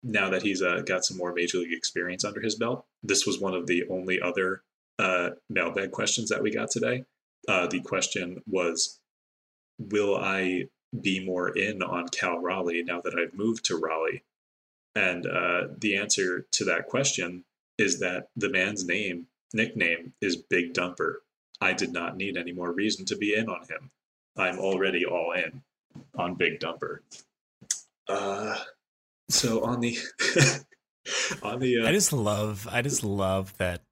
now 0.03 0.31
that 0.31 0.43
he's 0.43 0.63
uh, 0.63 0.83
got 0.85 1.05
some 1.05 1.17
more 1.17 1.33
major 1.33 1.59
league 1.59 1.73
experience 1.73 2.25
under 2.25 2.41
his 2.41 2.57
belt. 2.57 2.85
This 3.03 3.27
was 3.27 3.41
one 3.41 3.55
of 3.55 3.67
the 3.67 3.85
only 3.89 4.21
other 4.21 4.63
uh, 4.99 5.31
mailbag 5.49 5.91
questions 5.91 6.29
that 6.29 6.43
we 6.43 6.51
got 6.51 6.71
today. 6.71 7.05
Uh, 7.49 7.67
the 7.67 7.81
question 7.81 8.43
was 8.47 9.01
Will 9.79 10.17
I 10.17 10.69
be 11.01 11.25
more 11.25 11.57
in 11.57 11.83
on 11.83 12.09
Cal 12.09 12.39
Raleigh 12.39 12.83
now 12.83 13.01
that 13.01 13.15
I've 13.15 13.35
moved 13.35 13.65
to 13.67 13.77
Raleigh? 13.77 14.23
And 14.95 15.27
uh, 15.27 15.69
the 15.79 15.97
answer 15.97 16.47
to 16.53 16.65
that 16.67 16.87
question 16.87 17.45
is 17.79 18.01
that 18.01 18.29
the 18.37 18.51
man's 18.51 18.85
name, 18.85 19.27
nickname, 19.55 20.13
is 20.21 20.37
Big 20.37 20.75
Dumper. 20.75 21.17
I 21.61 21.73
did 21.73 21.93
not 21.93 22.17
need 22.17 22.37
any 22.37 22.53
more 22.53 22.73
reason 22.73 23.05
to 23.07 23.17
be 23.17 23.35
in 23.35 23.49
on 23.49 23.63
him. 23.63 23.91
I'm 24.37 24.59
already 24.59 25.05
all 25.07 25.33
in 25.33 25.63
on 26.17 26.35
Big 26.35 26.61
Dumper. 26.61 26.99
Uh, 28.09 28.57
so 29.29 29.65
on 29.65 29.81
the 29.81 29.97
on 31.43 31.61
the 31.61 31.79
uh, 31.81 31.89
I 31.89 31.93
just 31.93 32.13
love 32.13 32.69
I 32.71 32.83
just 32.83 33.03
love 33.05 33.57
that 33.59 33.83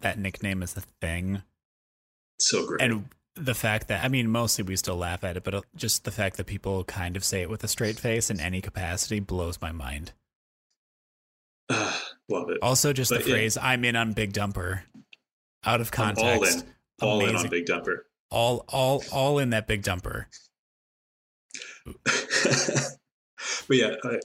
that 0.00 0.18
nickname 0.18 0.62
is 0.62 0.76
a 0.76 0.82
thing. 1.00 1.42
So 2.38 2.66
great. 2.66 2.82
And 2.82 3.08
the 3.34 3.54
fact 3.54 3.88
that 3.88 4.04
I 4.04 4.08
mean 4.08 4.28
mostly 4.30 4.64
we 4.64 4.76
still 4.76 4.96
laugh 4.96 5.22
at 5.24 5.36
it, 5.36 5.44
but 5.44 5.54
uh, 5.54 5.62
just 5.74 6.04
the 6.04 6.10
fact 6.10 6.36
that 6.36 6.46
people 6.46 6.84
kind 6.84 7.16
of 7.16 7.24
say 7.24 7.42
it 7.42 7.50
with 7.50 7.62
a 7.64 7.68
straight 7.68 7.98
face 7.98 8.30
in 8.30 8.40
any 8.40 8.60
capacity 8.60 9.20
blows 9.20 9.60
my 9.60 9.72
mind. 9.72 10.12
Uh, 11.68 11.98
love 12.28 12.48
it. 12.50 12.58
Also 12.62 12.92
just 12.92 13.10
But 13.10 13.24
the 13.24 13.28
yeah. 13.30 13.34
phrase 13.36 13.58
I'm 13.60 13.84
in 13.84 13.96
on 13.96 14.12
Big 14.12 14.32
Dumper 14.32 14.82
out 15.64 15.80
of 15.80 15.88
I'm 15.88 16.14
context. 16.14 16.26
all 16.28 16.44
in. 16.44 16.62
All 17.02 17.20
in 17.20 17.28
Amazing. 17.30 17.46
on 17.46 17.50
Big 17.50 17.66
Dumper. 17.66 17.96
all 18.30 18.64
all 18.68 19.02
all 19.12 19.38
in 19.38 19.50
that 19.50 19.66
big 19.66 19.82
dumper. 19.82 20.26
but 22.04 23.76
yeah, 23.76 23.94
I, 24.02 24.18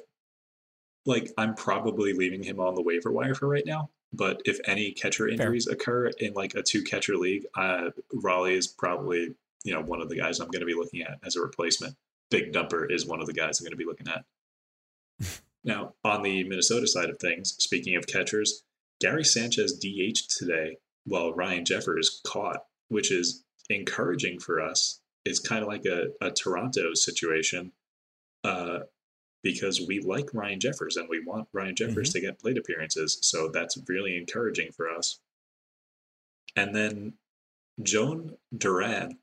like 1.05 1.31
I'm 1.37 1.53
probably 1.55 2.13
leaving 2.13 2.43
him 2.43 2.59
on 2.59 2.75
the 2.75 2.81
waiver 2.81 3.11
wire 3.11 3.35
for 3.35 3.47
right 3.47 3.65
now. 3.65 3.89
But 4.13 4.41
if 4.45 4.59
any 4.65 4.91
catcher 4.91 5.27
injuries 5.27 5.67
occur 5.67 6.07
in 6.07 6.33
like 6.33 6.55
a 6.55 6.63
two 6.63 6.83
catcher 6.83 7.15
league, 7.15 7.45
uh, 7.55 7.91
Raleigh 8.13 8.55
is 8.55 8.67
probably 8.67 9.35
you 9.63 9.73
know 9.73 9.81
one 9.81 10.01
of 10.01 10.09
the 10.09 10.17
guys 10.17 10.39
I'm 10.39 10.49
going 10.49 10.61
to 10.61 10.65
be 10.65 10.75
looking 10.75 11.01
at 11.01 11.19
as 11.23 11.35
a 11.35 11.41
replacement. 11.41 11.95
Big 12.29 12.51
Dumper 12.51 12.89
is 12.89 13.05
one 13.05 13.21
of 13.21 13.27
the 13.27 13.33
guys 13.33 13.59
I'm 13.59 13.65
going 13.65 13.71
to 13.71 13.77
be 13.77 13.85
looking 13.85 14.07
at. 14.07 15.41
now 15.63 15.93
on 16.03 16.23
the 16.23 16.43
Minnesota 16.43 16.87
side 16.87 17.09
of 17.09 17.19
things, 17.19 17.55
speaking 17.59 17.95
of 17.95 18.07
catchers, 18.07 18.63
Gary 18.99 19.23
Sanchez 19.23 19.77
DH 19.77 20.27
today 20.37 20.77
while 21.05 21.33
Ryan 21.33 21.65
Jeffers 21.65 22.21
caught, 22.25 22.65
which 22.89 23.11
is 23.11 23.43
encouraging 23.69 24.39
for 24.39 24.61
us. 24.61 24.99
It's 25.25 25.39
kind 25.39 25.61
of 25.61 25.67
like 25.67 25.85
a, 25.85 26.07
a 26.21 26.31
Toronto 26.31 26.93
situation 26.93 27.71
uh, 28.43 28.79
because 29.43 29.81
we 29.87 29.99
like 29.99 30.33
Ryan 30.33 30.59
Jeffers 30.59 30.97
and 30.97 31.09
we 31.09 31.23
want 31.23 31.47
Ryan 31.53 31.75
Jeffers 31.75 32.09
mm-hmm. 32.09 32.19
to 32.19 32.27
get 32.27 32.39
plate 32.39 32.57
appearances. 32.57 33.17
So 33.21 33.49
that's 33.49 33.77
really 33.87 34.15
encouraging 34.17 34.71
for 34.71 34.89
us. 34.89 35.19
And 36.55 36.75
then 36.75 37.13
Jhoan 37.81 38.35
Duran, 38.55 39.17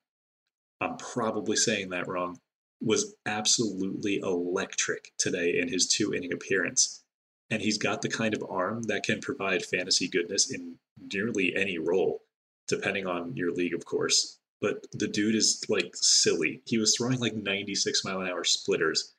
I'm 0.80 0.96
probably 0.96 1.56
saying 1.56 1.90
that 1.90 2.08
wrong, 2.08 2.40
was 2.80 3.14
absolutely 3.26 4.18
electric 4.18 5.12
today 5.18 5.58
in 5.58 5.68
his 5.68 5.86
two 5.86 6.14
inning 6.14 6.32
appearance. 6.32 7.02
And 7.50 7.62
he's 7.62 7.78
got 7.78 8.02
the 8.02 8.08
kind 8.08 8.34
of 8.34 8.44
arm 8.48 8.84
that 8.84 9.04
can 9.04 9.20
provide 9.20 9.64
fantasy 9.64 10.08
goodness 10.08 10.50
in 10.50 10.76
nearly 11.12 11.54
any 11.56 11.78
role, 11.78 12.22
depending 12.66 13.06
on 13.06 13.36
your 13.36 13.52
league, 13.52 13.74
of 13.74 13.84
course. 13.84 14.38
But 14.60 14.86
the 14.92 15.08
dude 15.08 15.34
is 15.34 15.64
like 15.68 15.92
silly. 15.94 16.62
He 16.66 16.78
was 16.78 16.96
throwing 16.96 17.20
like 17.20 17.34
96 17.34 18.04
mile 18.04 18.20
an 18.20 18.28
hour 18.28 18.44
splitters. 18.44 19.14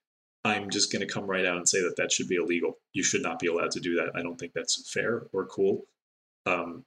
I'm 0.45 0.69
just 0.69 0.91
going 0.91 1.05
to 1.05 1.13
come 1.13 1.25
right 1.25 1.45
out 1.45 1.57
and 1.57 1.67
say 1.67 1.81
that 1.81 1.95
that 1.97 2.11
should 2.11 2.27
be 2.27 2.35
illegal. 2.35 2.77
You 2.93 3.03
should 3.03 3.21
not 3.21 3.39
be 3.39 3.47
allowed 3.47 3.71
to 3.71 3.79
do 3.79 3.95
that. 3.95 4.11
I 4.15 4.21
don't 4.21 4.37
think 4.37 4.53
that's 4.53 4.89
fair 4.91 5.23
or 5.33 5.45
cool. 5.45 5.85
Um, 6.45 6.85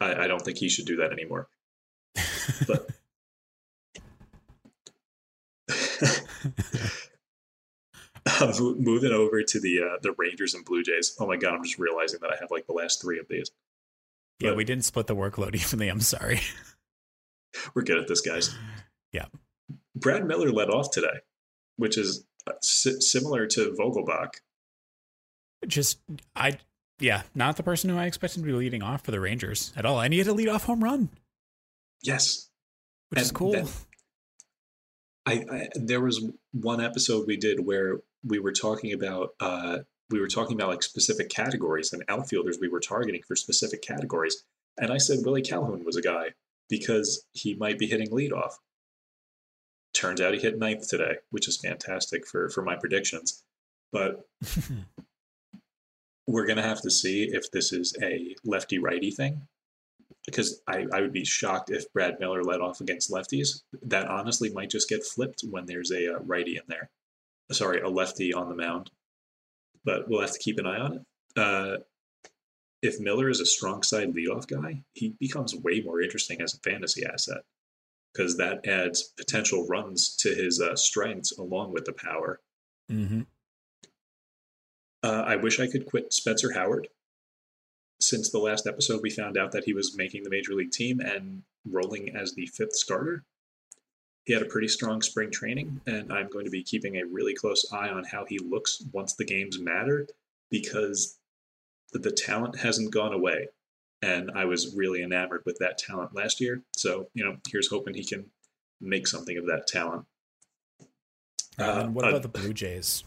I, 0.00 0.24
I 0.24 0.26
don't 0.28 0.42
think 0.42 0.58
he 0.58 0.68
should 0.68 0.86
do 0.86 0.96
that 0.96 1.12
anymore. 1.12 1.48
But 2.66 2.88
uh, 8.40 8.52
mo- 8.60 8.74
moving 8.78 9.12
over 9.12 9.42
to 9.42 9.60
the 9.60 9.80
uh, 9.80 9.98
the 10.02 10.14
Rangers 10.16 10.54
and 10.54 10.64
Blue 10.64 10.82
Jays. 10.82 11.16
Oh 11.18 11.26
my 11.26 11.36
god, 11.36 11.54
I'm 11.54 11.64
just 11.64 11.78
realizing 11.78 12.20
that 12.20 12.30
I 12.30 12.36
have 12.40 12.50
like 12.50 12.66
the 12.66 12.72
last 12.72 13.00
three 13.00 13.18
of 13.18 13.28
these. 13.28 13.50
Yeah, 14.40 14.52
we 14.54 14.64
didn't 14.64 14.84
split 14.84 15.06
the 15.06 15.16
workload 15.16 15.54
evenly. 15.56 15.88
I'm 15.88 16.00
sorry. 16.00 16.40
We're 17.74 17.82
good 17.82 17.98
at 17.98 18.08
this, 18.08 18.20
guys. 18.20 18.54
Yeah. 19.12 19.26
Brad 19.96 20.26
Miller 20.26 20.50
led 20.50 20.70
off 20.70 20.90
today, 20.90 21.20
which 21.76 21.98
is 21.98 22.24
si- 22.62 23.00
similar 23.00 23.46
to 23.48 23.74
Vogelbach. 23.78 24.34
Just 25.66 25.98
I 26.36 26.58
yeah, 27.00 27.22
not 27.34 27.56
the 27.56 27.62
person 27.62 27.90
who 27.90 27.96
I 27.98 28.06
expected 28.06 28.40
to 28.40 28.46
be 28.46 28.52
leading 28.52 28.82
off 28.82 29.04
for 29.04 29.10
the 29.10 29.20
Rangers 29.20 29.72
at 29.76 29.84
all. 29.86 30.00
And 30.00 30.12
he 30.12 30.18
had 30.18 30.28
a 30.28 30.32
lead 30.32 30.48
off 30.48 30.64
home 30.64 30.82
run, 30.82 31.10
Yes, 32.02 32.48
which 33.10 33.20
is 33.20 33.32
cool. 33.32 33.52
that- 33.52 33.70
I, 35.26 35.44
I 35.50 35.68
there 35.74 36.00
was 36.00 36.24
one 36.52 36.80
episode 36.80 37.26
we 37.26 37.36
did 37.36 37.64
where 37.66 38.00
we 38.24 38.38
were 38.38 38.52
talking 38.52 38.92
about 38.92 39.34
uh, 39.40 39.78
we 40.10 40.20
were 40.20 40.28
talking 40.28 40.56
about 40.56 40.68
like 40.70 40.82
specific 40.82 41.28
categories 41.28 41.92
and 41.92 42.02
outfielders 42.08 42.58
we 42.60 42.68
were 42.68 42.80
targeting 42.80 43.22
for 43.26 43.36
specific 43.36 43.82
categories, 43.82 44.44
and 44.78 44.90
I 44.90 44.96
said 44.98 45.18
Willie 45.24 45.42
Calhoun 45.42 45.84
was 45.84 45.96
a 45.96 46.02
guy 46.02 46.28
because 46.70 47.26
he 47.32 47.54
might 47.54 47.78
be 47.78 47.86
hitting 47.86 48.08
leadoff. 48.08 48.52
Turns 49.98 50.20
out 50.20 50.32
he 50.32 50.38
hit 50.38 50.58
ninth 50.58 50.88
today, 50.88 51.16
which 51.30 51.48
is 51.48 51.56
fantastic 51.56 52.24
for 52.24 52.48
for 52.50 52.62
my 52.62 52.76
predictions. 52.76 53.42
But 53.90 54.28
we're 56.28 56.46
gonna 56.46 56.62
have 56.62 56.80
to 56.82 56.90
see 56.90 57.24
if 57.24 57.50
this 57.50 57.72
is 57.72 57.96
a 58.00 58.36
lefty 58.44 58.78
righty 58.78 59.10
thing 59.10 59.48
because 60.24 60.62
I, 60.68 60.86
I 60.92 61.00
would 61.00 61.12
be 61.12 61.24
shocked 61.24 61.70
if 61.70 61.92
Brad 61.92 62.20
Miller 62.20 62.44
led 62.44 62.60
off 62.60 62.80
against 62.80 63.10
lefties. 63.10 63.62
That 63.82 64.06
honestly 64.06 64.50
might 64.50 64.70
just 64.70 64.88
get 64.88 65.04
flipped 65.04 65.42
when 65.50 65.66
there's 65.66 65.90
a 65.90 66.14
uh, 66.14 66.18
righty 66.20 66.54
in 66.54 66.62
there. 66.68 66.90
Sorry, 67.50 67.80
a 67.80 67.88
lefty 67.88 68.32
on 68.32 68.48
the 68.48 68.54
mound. 68.54 68.92
But 69.84 70.08
we'll 70.08 70.20
have 70.20 70.32
to 70.32 70.38
keep 70.38 70.60
an 70.60 70.66
eye 70.66 70.78
on 70.78 70.92
it. 70.92 71.02
Uh, 71.36 71.76
if 72.82 73.00
Miller 73.00 73.28
is 73.28 73.40
a 73.40 73.46
strong 73.46 73.82
side 73.82 74.14
leadoff 74.14 74.46
guy, 74.46 74.84
he 74.92 75.16
becomes 75.18 75.56
way 75.56 75.80
more 75.80 76.00
interesting 76.00 76.40
as 76.40 76.54
a 76.54 76.58
fantasy 76.58 77.04
asset 77.04 77.42
because 78.18 78.36
that 78.36 78.66
adds 78.66 79.14
potential 79.16 79.64
runs 79.68 80.16
to 80.16 80.34
his 80.34 80.60
uh, 80.60 80.74
strengths 80.74 81.38
along 81.38 81.72
with 81.72 81.84
the 81.84 81.92
power. 81.92 82.40
hmm 82.90 83.22
Uh, 85.04 85.22
I 85.24 85.36
wish 85.36 85.60
I 85.60 85.68
could 85.68 85.86
quit 85.86 86.12
Spencer 86.12 86.52
Howard. 86.52 86.88
Since 88.00 88.30
the 88.30 88.38
last 88.38 88.66
episode, 88.66 89.00
we 89.02 89.10
found 89.10 89.38
out 89.38 89.52
that 89.52 89.64
he 89.64 89.72
was 89.72 89.96
making 89.96 90.24
the 90.24 90.30
major 90.30 90.54
league 90.54 90.72
team 90.72 90.98
and 90.98 91.42
rolling 91.64 92.16
as 92.16 92.34
the 92.34 92.46
fifth 92.46 92.74
starter. 92.74 93.24
He 94.24 94.32
had 94.32 94.42
a 94.42 94.46
pretty 94.46 94.68
strong 94.68 95.00
spring 95.00 95.30
training, 95.30 95.80
and 95.86 96.12
I'm 96.12 96.28
going 96.28 96.44
to 96.44 96.50
be 96.50 96.64
keeping 96.64 96.96
a 96.96 97.06
really 97.06 97.34
close 97.34 97.64
eye 97.72 97.88
on 97.88 98.02
how 98.02 98.24
he 98.24 98.38
looks 98.38 98.82
once 98.92 99.14
the 99.14 99.24
games 99.24 99.60
matter 99.60 100.08
because 100.50 101.18
the 101.92 102.10
talent 102.10 102.58
hasn't 102.58 102.92
gone 102.92 103.12
away. 103.12 103.48
And 104.00 104.30
I 104.30 104.44
was 104.44 104.74
really 104.76 105.02
enamored 105.02 105.42
with 105.44 105.58
that 105.58 105.78
talent 105.78 106.14
last 106.14 106.40
year. 106.40 106.62
So, 106.76 107.08
you 107.14 107.24
know, 107.24 107.36
here's 107.48 107.68
hoping 107.68 107.94
he 107.94 108.04
can 108.04 108.26
make 108.80 109.06
something 109.06 109.36
of 109.36 109.46
that 109.46 109.66
talent. 109.66 110.06
and 111.58 111.80
then 111.80 111.94
what 111.94 112.04
uh, 112.04 112.10
about 112.10 112.22
the 112.22 112.28
Blue 112.28 112.52
Jays? 112.52 113.04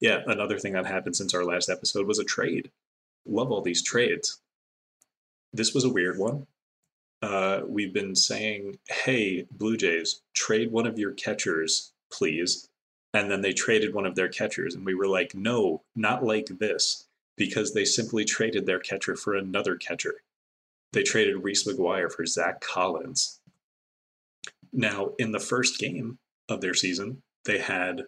Yeah, 0.00 0.22
another 0.26 0.58
thing 0.58 0.72
that 0.72 0.86
happened 0.86 1.14
since 1.14 1.34
our 1.34 1.44
last 1.44 1.68
episode 1.68 2.06
was 2.06 2.18
a 2.18 2.24
trade. 2.24 2.70
Love 3.26 3.52
all 3.52 3.60
these 3.60 3.82
trades. 3.82 4.40
This 5.52 5.74
was 5.74 5.84
a 5.84 5.92
weird 5.92 6.18
one. 6.18 6.46
Uh, 7.22 7.60
we've 7.66 7.92
been 7.92 8.14
saying, 8.14 8.78
hey, 8.88 9.46
Blue 9.50 9.76
Jays, 9.76 10.22
trade 10.32 10.72
one 10.72 10.86
of 10.86 10.98
your 10.98 11.12
catchers, 11.12 11.92
please. 12.10 12.68
And 13.12 13.30
then 13.30 13.42
they 13.42 13.52
traded 13.52 13.92
one 13.92 14.06
of 14.06 14.14
their 14.14 14.28
catchers, 14.28 14.74
and 14.74 14.86
we 14.86 14.94
were 14.94 15.08
like, 15.08 15.34
no, 15.34 15.82
not 15.94 16.24
like 16.24 16.46
this. 16.46 17.06
Because 17.40 17.72
they 17.72 17.86
simply 17.86 18.26
traded 18.26 18.66
their 18.66 18.78
catcher 18.78 19.16
for 19.16 19.34
another 19.34 19.74
catcher. 19.74 20.22
They 20.92 21.02
traded 21.02 21.42
Reese 21.42 21.66
McGuire 21.66 22.12
for 22.12 22.26
Zack 22.26 22.60
Collins. 22.60 23.40
Now, 24.74 25.14
in 25.18 25.32
the 25.32 25.40
first 25.40 25.78
game 25.78 26.18
of 26.50 26.60
their 26.60 26.74
season, 26.74 27.22
they 27.46 27.56
had 27.56 28.02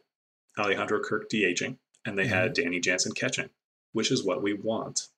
Alejandro 0.58 1.00
Kirk 1.00 1.30
DHing 1.30 1.78
and 2.04 2.18
they 2.18 2.26
had 2.26 2.52
Danny 2.52 2.78
Jansen 2.78 3.12
catching, 3.12 3.48
which 3.92 4.10
is 4.10 4.22
what 4.22 4.42
we 4.42 4.52
want. 4.52 5.08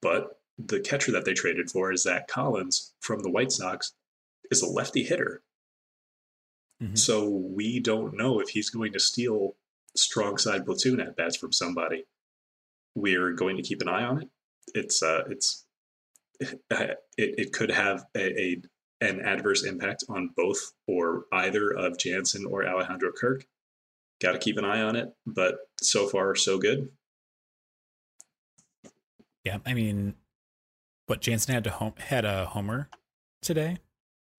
But 0.00 0.38
the 0.56 0.78
catcher 0.78 1.10
that 1.10 1.24
they 1.24 1.34
traded 1.34 1.72
for 1.72 1.90
is 1.90 2.02
Zack 2.02 2.28
Collins 2.28 2.92
from 3.00 3.22
the 3.24 3.30
White 3.30 3.50
Sox 3.50 3.94
is 4.52 4.62
a 4.62 4.68
lefty 4.68 5.02
hitter. 5.02 5.42
Mhm. 6.80 6.96
So 6.96 7.28
we 7.28 7.80
don't 7.80 8.14
know 8.14 8.38
if 8.38 8.50
he's 8.50 8.70
going 8.70 8.92
to 8.92 9.00
steal 9.00 9.56
strong 9.96 10.38
side 10.38 10.64
platoon 10.64 11.00
at 11.00 11.16
bats 11.16 11.36
from 11.36 11.50
somebody. 11.52 12.06
We're 12.94 13.32
going 13.32 13.56
to 13.56 13.62
keep 13.62 13.80
an 13.82 13.88
eye 13.88 14.04
on 14.04 14.22
it. 14.22 14.28
It's 14.74 15.02
uh, 15.02 15.24
it's 15.28 15.64
it, 16.40 16.98
it 17.16 17.52
could 17.52 17.70
have 17.70 18.04
a, 18.16 18.40
a 18.40 18.62
an 19.00 19.20
adverse 19.20 19.64
impact 19.64 20.04
on 20.08 20.30
both 20.36 20.72
or 20.86 21.24
either 21.32 21.70
of 21.70 21.98
Jansen 21.98 22.46
or 22.46 22.66
Alejandro 22.66 23.10
Kirk. 23.12 23.44
Got 24.22 24.32
to 24.32 24.38
keep 24.38 24.56
an 24.56 24.64
eye 24.64 24.80
on 24.80 24.96
it, 24.96 25.08
but 25.26 25.56
so 25.80 26.06
far 26.06 26.34
so 26.34 26.58
good. 26.58 26.88
Yeah, 29.44 29.58
I 29.66 29.74
mean, 29.74 30.14
what 31.06 31.20
Jansen 31.20 31.52
had 31.54 31.64
to 31.64 31.70
home 31.70 31.94
had 31.98 32.24
a 32.24 32.46
homer 32.46 32.88
today, 33.42 33.78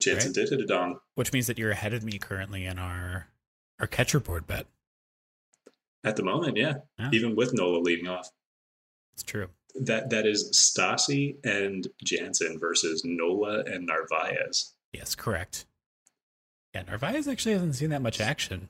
Jansen 0.01 0.29
Right. 0.29 0.35
did 0.35 0.49
hit 0.49 0.61
a 0.61 0.65
dong. 0.65 0.99
which 1.15 1.31
means 1.31 1.47
that 1.47 1.59
you're 1.59 1.71
ahead 1.71 1.93
of 1.93 2.03
me 2.03 2.17
currently 2.17 2.65
in 2.65 2.79
our 2.79 3.27
our 3.79 3.87
catcher 3.87 4.19
board 4.19 4.47
bet. 4.47 4.65
At 6.03 6.15
the 6.15 6.23
moment, 6.23 6.55
yeah. 6.57 6.75
Yeah. 6.97 7.09
Even 7.13 7.35
with 7.35 7.53
Nola 7.53 7.79
leading 7.79 8.07
off. 8.07 8.29
It's 9.15 9.23
true. 9.23 9.47
That 9.75 10.09
that 10.11 10.25
is 10.25 10.51
Stassi 10.51 11.35
and 11.43 11.87
Jansen 12.03 12.59
versus 12.59 13.03
Nola 13.03 13.63
and 13.65 13.85
Narvaez. 13.85 14.73
Yes, 14.93 15.15
correct. 15.15 15.65
Yeah, 16.73 16.83
Narvaez 16.83 17.27
actually 17.27 17.53
hasn't 17.53 17.75
seen 17.75 17.89
that 17.89 18.01
much 18.01 18.19
action. 18.21 18.69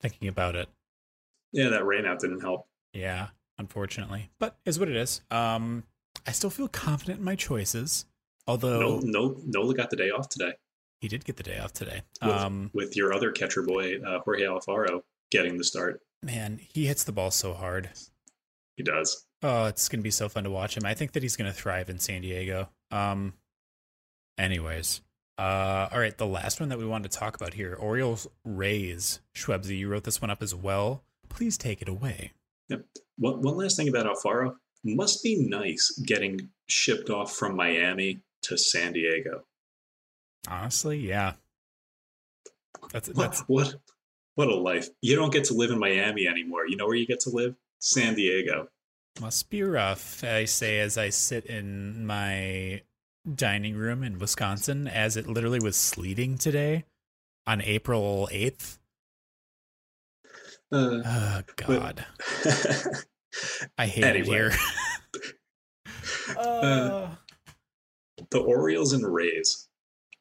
Thinking 0.00 0.28
about 0.28 0.54
it, 0.54 0.68
Yeah, 1.52 1.70
that 1.70 1.82
rainout 1.82 2.20
didn't 2.20 2.40
help. 2.40 2.68
yeah, 2.92 3.28
unfortunately, 3.58 4.30
but 4.38 4.56
is 4.64 4.78
what 4.78 4.88
it 4.88 4.96
is. 4.96 5.22
Um, 5.30 5.84
I 6.26 6.30
still 6.32 6.50
feel 6.50 6.68
confident 6.68 7.18
in 7.18 7.24
my 7.24 7.34
choices, 7.34 8.04
although 8.46 8.78
No, 8.80 8.98
no, 9.00 9.40
Nola 9.44 9.74
got 9.74 9.90
the 9.90 9.96
day 9.96 10.10
off 10.10 10.28
today 10.28 10.52
he 11.00 11.06
did 11.06 11.24
get 11.24 11.36
the 11.36 11.44
day 11.44 11.58
off 11.60 11.72
today. 11.72 12.02
with, 12.20 12.30
Um, 12.32 12.70
with 12.74 12.96
your 12.96 13.12
other 13.12 13.30
catcher 13.30 13.62
boy, 13.62 14.00
uh, 14.02 14.18
Jorge 14.24 14.42
Alfaro, 14.42 15.04
getting 15.30 15.56
the 15.56 15.62
start. 15.62 16.02
man, 16.24 16.58
he 16.58 16.86
hits 16.88 17.04
the 17.04 17.12
ball 17.12 17.30
so 17.30 17.54
hard. 17.54 17.90
He 18.76 18.82
does. 18.82 19.24
Oh, 19.42 19.66
it's 19.66 19.88
gonna 19.88 20.02
be 20.02 20.10
so 20.10 20.28
fun 20.28 20.44
to 20.44 20.50
watch 20.50 20.76
him. 20.76 20.84
I 20.84 20.94
think 20.94 21.12
that 21.12 21.22
he's 21.22 21.36
gonna 21.36 21.52
thrive 21.52 21.88
in 21.88 21.98
San 21.98 22.22
Diego. 22.22 22.68
Um, 22.90 23.34
anyways, 24.36 25.00
uh, 25.38 25.88
all 25.92 26.00
right, 26.00 26.16
the 26.16 26.26
last 26.26 26.58
one 26.58 26.68
that 26.70 26.78
we 26.78 26.86
wanted 26.86 27.12
to 27.12 27.18
talk 27.18 27.36
about 27.36 27.54
here, 27.54 27.74
Orioles 27.74 28.26
Rays. 28.44 29.20
Shwebsi, 29.34 29.78
you 29.78 29.88
wrote 29.88 30.04
this 30.04 30.20
one 30.20 30.30
up 30.30 30.42
as 30.42 30.54
well. 30.54 31.04
Please 31.28 31.56
take 31.56 31.80
it 31.80 31.88
away. 31.88 32.32
Yep. 32.68 32.84
One, 33.18 33.42
one 33.42 33.56
last 33.56 33.76
thing 33.76 33.88
about 33.88 34.06
Alfaro. 34.06 34.56
Must 34.84 35.22
be 35.22 35.46
nice 35.48 35.90
getting 36.04 36.50
shipped 36.68 37.10
off 37.10 37.34
from 37.34 37.54
Miami 37.54 38.20
to 38.42 38.56
San 38.56 38.92
Diego. 38.92 39.44
Honestly, 40.48 40.98
yeah. 40.98 41.34
That's 42.92 43.08
What, 43.08 43.16
that's 43.16 43.40
what, 43.42 43.74
what 44.34 44.48
a 44.48 44.54
life. 44.54 44.88
You 45.02 45.16
don't 45.16 45.32
get 45.32 45.44
to 45.44 45.54
live 45.54 45.70
in 45.70 45.78
Miami 45.78 46.26
anymore. 46.26 46.66
You 46.66 46.76
know 46.76 46.86
where 46.86 46.96
you 46.96 47.06
get 47.06 47.20
to 47.20 47.30
live? 47.30 47.54
San 47.80 48.14
Diego. 48.14 48.68
Must 49.20 49.50
be 49.50 49.62
rough. 49.62 50.22
I 50.24 50.44
say 50.44 50.78
as 50.80 50.96
I 50.96 51.08
sit 51.10 51.46
in 51.46 52.06
my 52.06 52.82
dining 53.34 53.76
room 53.76 54.02
in 54.02 54.18
Wisconsin, 54.18 54.86
as 54.88 55.16
it 55.16 55.26
literally 55.26 55.60
was 55.60 55.76
sleeting 55.76 56.38
today 56.38 56.84
on 57.46 57.60
April 57.62 58.28
eighth. 58.32 58.78
Uh, 60.70 61.00
Oh 61.04 61.40
God, 61.56 62.04
I 63.78 63.86
hate 63.86 64.04
Anyway. 64.04 64.26
it 64.26 64.26
here. 64.26 64.52
Uh, 66.36 67.08
the 68.30 68.38
Orioles 68.38 68.92
and 68.92 69.02
Rays. 69.02 69.66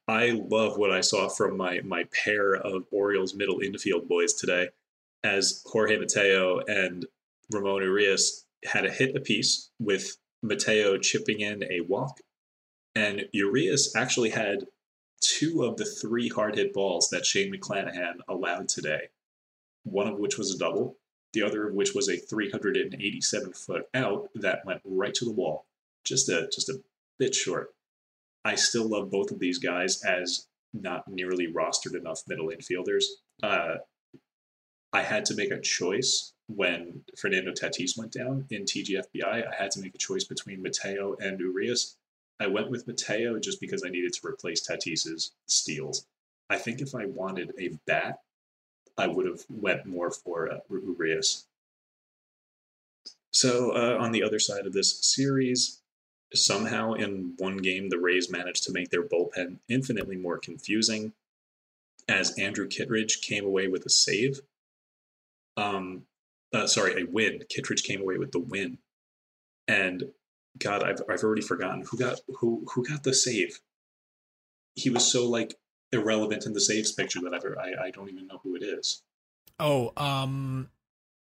I 0.08 0.42
love 0.50 0.78
what 0.78 0.90
I 0.92 1.02
saw 1.02 1.28
from 1.28 1.58
my 1.58 1.82
my 1.82 2.06
pair 2.24 2.56
of 2.56 2.86
Orioles 2.92 3.36
middle 3.36 3.60
infield 3.60 4.08
boys 4.08 4.34
today, 4.34 4.70
as 5.26 5.62
Jorge 5.66 5.98
Mateo 5.98 6.60
and 6.68 7.06
Ramon 7.52 7.82
Urias 7.84 8.46
had 8.66 8.86
a 8.86 8.92
hit 8.92 9.16
apiece 9.16 9.70
with 9.80 10.18
Mateo 10.42 10.98
chipping 10.98 11.42
in 11.42 11.64
a 11.64 11.82
walk, 11.82 12.20
and 12.96 13.26
Urias 13.32 13.96
actually 13.96 14.30
had 14.30 14.66
two 15.22 15.64
of 15.64 15.78
the 15.78 15.86
three 15.86 16.30
hard 16.30 16.56
hit 16.56 16.74
balls 16.74 17.10
that 17.12 17.26
Shane 17.26 17.54
McClanahan 17.54 18.16
allowed 18.28 18.70
today. 18.70 19.10
One 19.84 20.08
of 20.08 20.20
which 20.20 20.38
was 20.38 20.54
a 20.54 20.58
double, 20.58 20.98
the 21.34 21.44
other 21.44 21.68
of 21.68 21.74
which 21.74 21.94
was 21.94 22.10
a 22.10 22.18
387 22.18 23.54
foot 23.54 23.84
out 23.94 24.30
that 24.36 24.66
went 24.66 24.82
right 24.86 25.14
to 25.16 25.26
the 25.26 25.32
wall. 25.32 25.66
Just 26.04 26.30
a 26.30 26.50
just 26.54 26.70
a 26.70 26.82
bit 27.20 27.36
short. 27.36 27.74
I 28.46 28.56
still 28.56 28.88
love 28.88 29.12
both 29.12 29.32
of 29.32 29.40
these 29.40 29.58
guys 29.58 30.02
as 30.04 30.48
not 30.74 31.08
nearly 31.08 31.48
rostered 31.48 31.96
enough 31.96 32.22
middle 32.28 32.50
infielders. 32.50 33.04
Uh, 33.44 33.76
I 34.94 35.02
had 35.04 35.26
to 35.26 35.36
make 35.36 35.52
a 35.52 35.60
choice 35.60 36.34
when 36.48 37.04
Fernando 37.18 37.52
Tatis 37.52 37.98
went 37.98 38.12
down 38.12 38.46
in 38.50 38.64
TGFBI. 38.64 39.48
I 39.48 39.56
had 39.56 39.72
to 39.72 39.82
make 39.82 39.96
a 39.96 40.00
choice 40.00 40.24
between 40.24 40.64
Mateo 40.64 41.16
and 41.20 41.40
Urias. 41.40 41.98
I 42.40 42.48
went 42.48 42.70
with 42.70 42.88
Mateo 42.88 43.40
just 43.40 43.60
because 43.60 43.84
I 43.86 43.90
needed 43.90 44.14
to 44.14 44.28
replace 44.28 44.66
Tatis's 44.66 45.32
steals. 45.48 46.06
I 46.50 46.58
think 46.58 46.80
if 46.82 46.96
I 46.96 47.06
wanted 47.06 47.54
a 47.60 47.78
bat, 47.86 48.22
I 48.98 49.08
would 49.08 49.26
have 49.26 49.44
went 49.50 49.86
more 49.86 50.12
for 50.12 50.52
uh, 50.52 50.60
Urias. 50.70 51.46
So 53.32 53.72
uh, 53.72 53.98
on 54.00 54.12
the 54.12 54.24
other 54.24 54.40
side 54.40 54.66
of 54.66 54.74
this 54.74 55.00
series, 55.06 55.82
somehow 56.34 56.94
in 56.94 57.34
one 57.38 57.58
game 57.58 57.90
the 57.90 58.00
Rays 58.00 58.32
managed 58.32 58.64
to 58.64 58.72
make 58.72 58.90
their 58.90 59.04
bullpen 59.04 59.58
infinitely 59.70 60.18
more 60.18 60.38
confusing 60.38 61.14
as 62.08 62.38
Andrew 62.40 62.68
Kittredge 62.68 63.22
came 63.22 63.46
away 63.46 63.68
with 63.68 63.86
a 63.86 63.90
save. 63.90 64.42
Um, 65.58 66.04
uh, 66.54 66.68
sorry, 66.68 67.02
a 67.02 67.06
win. 67.06 67.42
Kittredge 67.50 67.84
came 67.84 68.00
away 68.02 68.18
with 68.18 68.32
the 68.32 68.40
win, 68.40 68.78
and 69.68 70.04
God, 70.60 70.84
I've 70.84 71.02
I've 71.10 71.24
already 71.24 71.42
forgotten 71.42 71.84
who 71.90 71.98
got 71.98 72.20
who 72.40 72.66
who 72.74 72.86
got 72.86 73.04
the 73.04 73.14
save. 73.14 73.60
He 74.76 74.90
was 74.90 75.12
so 75.12 75.28
like 75.28 75.56
irrelevant 75.92 76.46
in 76.46 76.54
the 76.54 76.62
saves 76.62 76.92
picture 76.92 77.20
that 77.22 77.34
I've, 77.34 77.44
I 77.58 77.88
I 77.88 77.92
don't 77.92 78.10
even 78.10 78.28
know 78.28 78.40
who 78.44 78.56
it 78.56 78.64
is. 78.64 79.02
oh, 79.60 79.92
um, 79.98 80.70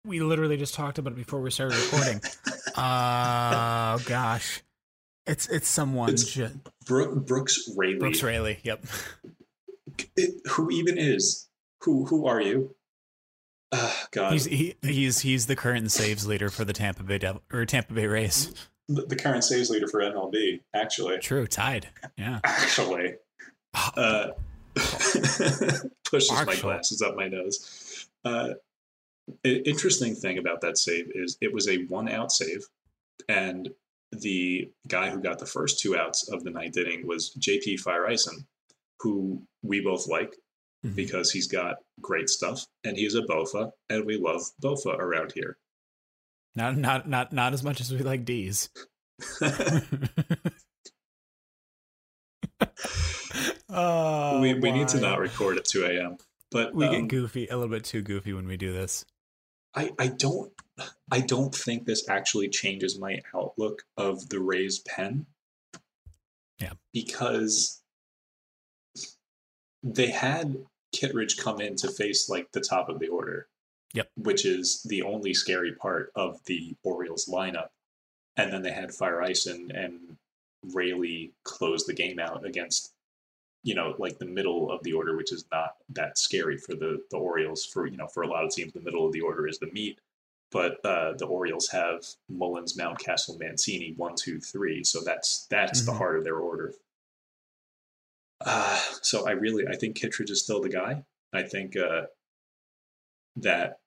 we 0.05 0.19
literally 0.19 0.57
just 0.57 0.73
talked 0.73 0.97
about 0.99 1.13
it 1.13 1.17
before 1.17 1.39
we 1.41 1.49
started 1.51 1.77
recording. 1.85 2.21
uh, 2.75 3.97
oh 3.97 4.03
gosh, 4.05 4.61
it's 5.25 5.47
it's 5.47 5.67
someone. 5.67 6.09
It's 6.09 6.25
ju- 6.33 6.51
Brook, 6.85 7.25
Brooks 7.25 7.69
Raley. 7.77 7.99
Brooks 7.99 8.21
Raley. 8.21 8.59
Yep. 8.63 8.85
It- 10.15 10.47
who 10.49 10.69
even 10.69 10.97
is? 10.97 11.47
Who 11.81 12.05
who 12.05 12.27
are 12.27 12.41
you? 12.41 12.75
Ah, 13.71 14.07
God, 14.11 14.33
He's 14.33 14.45
he, 14.45 14.75
he's 14.81 15.19
he's 15.19 15.45
the 15.45 15.55
current 15.55 15.91
saves 15.91 16.25
leader 16.25 16.49
for 16.49 16.65
the 16.65 16.73
Tampa 16.73 17.03
Bay 17.03 17.19
Devil 17.19 17.43
or 17.53 17.65
Tampa 17.65 17.93
Bay 17.93 18.07
Rays. 18.07 18.51
the, 18.87 19.03
the 19.03 19.15
current 19.15 19.43
saves 19.43 19.69
leader 19.69 19.87
for 19.87 19.99
MLB. 20.01 20.61
Actually, 20.73 21.19
True, 21.19 21.45
tied. 21.45 21.87
Yeah. 22.17 22.39
actually, 22.43 23.15
uh, 23.95 24.29
pushes 24.75 26.31
my 26.45 26.55
glasses 26.59 27.01
up 27.01 27.15
my 27.15 27.27
nose. 27.27 28.07
Uh, 28.25 28.53
interesting 29.43 30.15
thing 30.15 30.37
about 30.39 30.61
that 30.61 30.77
save 30.77 31.11
is 31.13 31.37
it 31.41 31.53
was 31.53 31.67
a 31.67 31.83
one 31.85 32.09
out 32.09 32.31
save, 32.31 32.65
and 33.27 33.69
the 34.11 34.71
guy 34.87 35.11
who 35.11 35.21
got 35.21 35.37
the 35.37 35.45
first 35.45 35.79
two 35.79 35.95
outs 35.95 36.27
of 36.29 36.43
the 36.43 36.49
ninth 36.49 36.77
inning 36.77 37.05
was 37.05 37.35
JP 37.39 37.83
Feyereisen, 37.83 38.45
who 39.01 39.43
we 39.61 39.81
both 39.81 40.07
like 40.07 40.35
Mhm. 40.85 40.95
because 40.95 41.31
he's 41.31 41.47
got 41.47 41.77
great 41.99 42.29
stuff 42.29 42.65
and 42.85 42.95
he's 42.95 43.15
a 43.15 43.21
Bofa, 43.23 43.71
and 43.89 44.05
we 44.05 44.17
love 44.17 44.41
Bofa 44.61 44.97
around 44.97 45.33
here. 45.33 45.57
Not 46.55 46.77
not 46.77 47.09
not 47.09 47.33
not 47.33 47.53
as 47.53 47.63
much 47.63 47.81
as 47.81 47.91
we 47.91 47.99
like 47.99 48.23
D's. 48.25 48.69
oh, 53.69 54.39
we 54.41 54.53
we 54.53 54.71
need 54.71 54.87
to 54.89 54.99
not 54.99 55.19
record 55.19 55.57
at 55.57 55.65
2 55.65 55.85
a.m. 55.85 56.17
But 56.51 56.73
We 56.73 56.85
um, 56.85 56.91
get 56.93 57.07
goofy, 57.09 57.47
a 57.47 57.55
little 57.57 57.69
bit 57.69 57.83
too 57.83 58.01
goofy 58.01 58.33
when 58.33 58.47
we 58.47 58.57
do 58.57 58.73
this. 58.73 59.05
I, 59.75 59.91
I 59.99 60.07
don't 60.07 60.51
I 61.11 61.19
don't 61.21 61.53
think 61.53 61.85
this 61.85 62.09
actually 62.09 62.49
changes 62.49 62.97
my 62.99 63.21
outlook 63.35 63.83
of 63.97 64.29
the 64.29 64.39
Rays 64.39 64.79
pen. 64.79 65.27
Yeah. 66.59 66.73
Because 66.91 67.81
they 69.83 70.11
had 70.11 70.57
Kittredge 70.93 71.37
come 71.37 71.61
in 71.61 71.75
to 71.77 71.87
face 71.89 72.29
like 72.29 72.51
the 72.51 72.61
top 72.61 72.89
of 72.89 72.99
the 72.99 73.07
order. 73.07 73.47
Yep. 73.93 74.11
Which 74.17 74.45
is 74.45 74.83
the 74.83 75.01
only 75.01 75.33
scary 75.33 75.73
part 75.73 76.11
of 76.15 76.39
the 76.45 76.75
Orioles 76.83 77.25
lineup. 77.25 77.69
And 78.37 78.53
then 78.53 78.61
they 78.61 78.71
had 78.71 78.89
Feyereisen, 78.89 79.71
and 79.75 80.17
Raley 80.73 81.33
close 81.43 81.85
the 81.85 81.93
game 81.93 82.19
out 82.19 82.45
against, 82.45 82.93
you 83.63 83.73
know, 83.73 83.95
like 83.97 84.19
the 84.19 84.25
middle 84.25 84.71
of 84.71 84.83
the 84.83 84.93
order, 84.93 85.17
which 85.17 85.33
is 85.33 85.45
not 85.51 85.71
that 85.89 86.19
scary 86.19 86.55
for 86.57 86.75
the, 86.75 87.01
the 87.09 87.17
Orioles. 87.17 87.65
For, 87.65 87.87
you 87.87 87.97
know, 87.97 88.07
for 88.07 88.21
a 88.21 88.27
lot 88.27 88.45
of 88.45 88.51
teams, 88.51 88.73
the 88.73 88.79
middle 88.79 89.07
of 89.07 89.11
the 89.11 89.21
order 89.21 89.47
is 89.47 89.57
the 89.57 89.71
meat. 89.71 89.99
But 90.51 90.83
uh, 90.85 91.13
the 91.17 91.25
Orioles 91.25 91.67
have 91.69 92.05
Mullins, 92.29 92.77
Mountcastle, 92.77 93.39
Mancini, 93.39 93.93
one, 93.97 94.13
two, 94.15 94.39
three. 94.39 94.83
So 94.83 95.01
that's 95.03 95.47
that's 95.49 95.81
Mm-hmm. 95.81 95.91
the 95.91 95.97
heart 95.97 96.17
of 96.19 96.23
their 96.23 96.37
order. 96.37 96.73
Uh, 98.45 98.79
so 99.01 99.27
I 99.27 99.31
really 99.31 99.67
I 99.67 99.75
think 99.75 99.95
Kittredge 99.97 100.29
is 100.31 100.43
still 100.43 100.61
the 100.61 100.69
guy. 100.69 101.03
I 101.33 101.43
think 101.43 101.75
uh, 101.77 102.03
that 103.37 103.79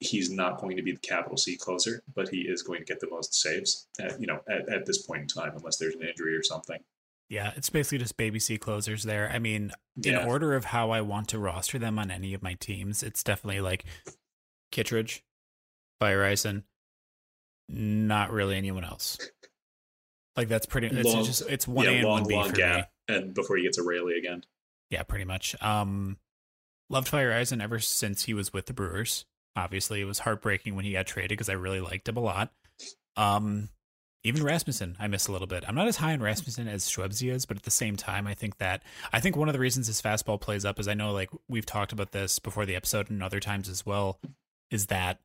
he's 0.00 0.30
not 0.30 0.60
going 0.60 0.76
to 0.76 0.82
be 0.82 0.92
the 0.92 0.98
capital 0.98 1.36
C 1.36 1.56
closer, 1.56 2.02
but 2.14 2.28
he 2.28 2.40
is 2.40 2.62
going 2.62 2.80
to 2.80 2.84
get 2.84 3.00
the 3.00 3.08
most 3.08 3.34
saves. 3.34 3.86
At, 4.00 4.20
you 4.20 4.26
know, 4.26 4.40
at, 4.50 4.68
at 4.68 4.86
this 4.86 5.02
point 5.06 5.22
in 5.22 5.28
time, 5.28 5.52
unless 5.56 5.76
there's 5.76 5.94
an 5.94 6.02
injury 6.02 6.34
or 6.36 6.42
something. 6.42 6.78
Yeah, 7.28 7.52
it's 7.56 7.70
basically 7.70 7.98
just 7.98 8.16
baby 8.16 8.38
C 8.38 8.58
closers 8.58 9.04
there. 9.04 9.30
I 9.32 9.38
mean, 9.38 9.72
in 10.04 10.12
Yeah. 10.14 10.26
order 10.26 10.54
of 10.54 10.66
how 10.66 10.90
I 10.90 11.00
want 11.00 11.28
to 11.28 11.38
roster 11.38 11.78
them 11.78 11.98
on 11.98 12.10
any 12.10 12.34
of 12.34 12.42
my 12.42 12.54
teams, 12.54 13.02
it's 13.02 13.22
definitely 13.22 13.60
like 13.62 13.84
Kittredge, 14.70 15.24
Feyereisen, 16.02 16.64
not 17.68 18.32
really 18.32 18.56
anyone 18.56 18.84
else. 18.84 19.16
Like 20.36 20.48
that's 20.48 20.66
pretty. 20.66 20.88
It's 20.88 21.08
Long- 21.08 21.24
just 21.24 21.42
it's 21.48 21.66
one 21.68 21.86
yeah, 21.86 21.92
A 21.92 21.94
and 21.94 22.04
long, 22.04 22.20
one 22.20 22.28
B 22.28 22.34
long 22.34 22.48
for 22.50 22.56
gap, 22.56 22.76
me. 22.76 22.84
And 23.08 23.34
before 23.34 23.56
he 23.56 23.64
gets 23.64 23.78
a 23.78 23.82
Raley 23.82 24.16
again. 24.16 24.44
Yeah, 24.90 25.02
pretty 25.02 25.24
much. 25.24 25.60
Um, 25.62 26.18
loved 26.88 27.08
Fire 27.08 27.30
ever 27.30 27.78
since 27.78 28.24
he 28.24 28.34
was 28.34 28.52
with 28.52 28.66
the 28.66 28.72
Brewers. 28.72 29.24
Obviously, 29.56 30.00
it 30.00 30.04
was 30.04 30.20
heartbreaking 30.20 30.74
when 30.76 30.84
he 30.84 30.92
got 30.92 31.06
traded 31.06 31.30
because 31.30 31.48
I 31.48 31.54
really 31.54 31.80
liked 31.80 32.08
him 32.08 32.16
a 32.16 32.20
lot. 32.20 32.52
Um, 33.16 33.68
even 34.24 34.42
Rasmussen, 34.42 34.96
I 35.00 35.08
miss 35.08 35.26
a 35.26 35.32
little 35.32 35.46
bit. 35.46 35.64
I'm 35.66 35.74
not 35.74 35.88
as 35.88 35.96
high 35.96 36.12
on 36.12 36.20
Rasmussen 36.20 36.68
as 36.68 36.88
Shwebsi 36.88 37.30
is, 37.32 37.44
but 37.44 37.56
at 37.56 37.64
the 37.64 37.70
same 37.70 37.96
time, 37.96 38.26
I 38.26 38.34
think 38.34 38.58
that 38.58 38.82
I 39.12 39.20
think 39.20 39.36
one 39.36 39.48
of 39.48 39.52
the 39.52 39.58
reasons 39.58 39.88
his 39.88 40.00
fastball 40.00 40.40
plays 40.40 40.64
up 40.64 40.78
is 40.78 40.86
I 40.86 40.94
know 40.94 41.12
like 41.12 41.30
we've 41.48 41.66
talked 41.66 41.92
about 41.92 42.12
this 42.12 42.38
before 42.38 42.64
the 42.64 42.76
episode 42.76 43.10
and 43.10 43.22
other 43.22 43.40
times 43.40 43.68
as 43.68 43.84
well, 43.84 44.20
is 44.70 44.86
that 44.86 45.18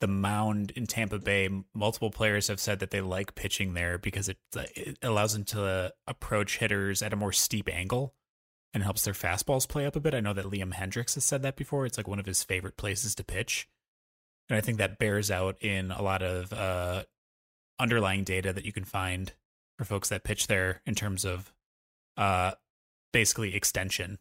the 0.00 0.08
mound 0.08 0.72
in 0.72 0.86
Tampa 0.86 1.18
Bay, 1.18 1.48
multiple 1.74 2.10
players 2.10 2.48
have 2.48 2.60
said 2.60 2.80
that 2.80 2.90
they 2.90 3.00
like 3.00 3.34
pitching 3.34 3.74
there 3.74 3.98
because 3.98 4.28
it 4.28 4.38
it 4.54 4.98
allows 5.02 5.34
them 5.34 5.44
to 5.44 5.92
approach 6.06 6.58
hitters 6.58 7.02
at 7.02 7.12
a 7.12 7.16
more 7.16 7.32
steep 7.32 7.68
angle 7.68 8.14
and 8.72 8.82
helps 8.82 9.04
their 9.04 9.14
fastballs 9.14 9.68
play 9.68 9.84
up 9.84 9.96
a 9.96 10.00
bit. 10.00 10.14
I 10.14 10.20
know 10.20 10.32
that 10.32 10.46
Liam 10.46 10.72
Hendriks 10.72 11.14
has 11.14 11.24
said 11.24 11.42
that 11.42 11.56
before. 11.56 11.86
It's 11.86 11.98
like 11.98 12.08
one 12.08 12.20
of 12.20 12.26
his 12.26 12.42
favorite 12.42 12.76
places 12.76 13.14
to 13.16 13.24
pitch. 13.24 13.68
And 14.48 14.56
I 14.56 14.60
think 14.60 14.78
that 14.78 14.98
bears 14.98 15.30
out 15.30 15.56
in 15.60 15.90
a 15.90 16.02
lot 16.02 16.22
of 16.22 16.52
uh, 16.52 17.04
underlying 17.78 18.24
data 18.24 18.52
that 18.52 18.64
you 18.64 18.72
can 18.72 18.84
find 18.84 19.32
for 19.78 19.84
folks 19.84 20.08
that 20.08 20.24
pitch 20.24 20.46
there 20.46 20.82
in 20.86 20.94
terms 20.94 21.24
of 21.24 21.52
uh, 22.16 22.52
basically 23.12 23.54
extension 23.54 24.18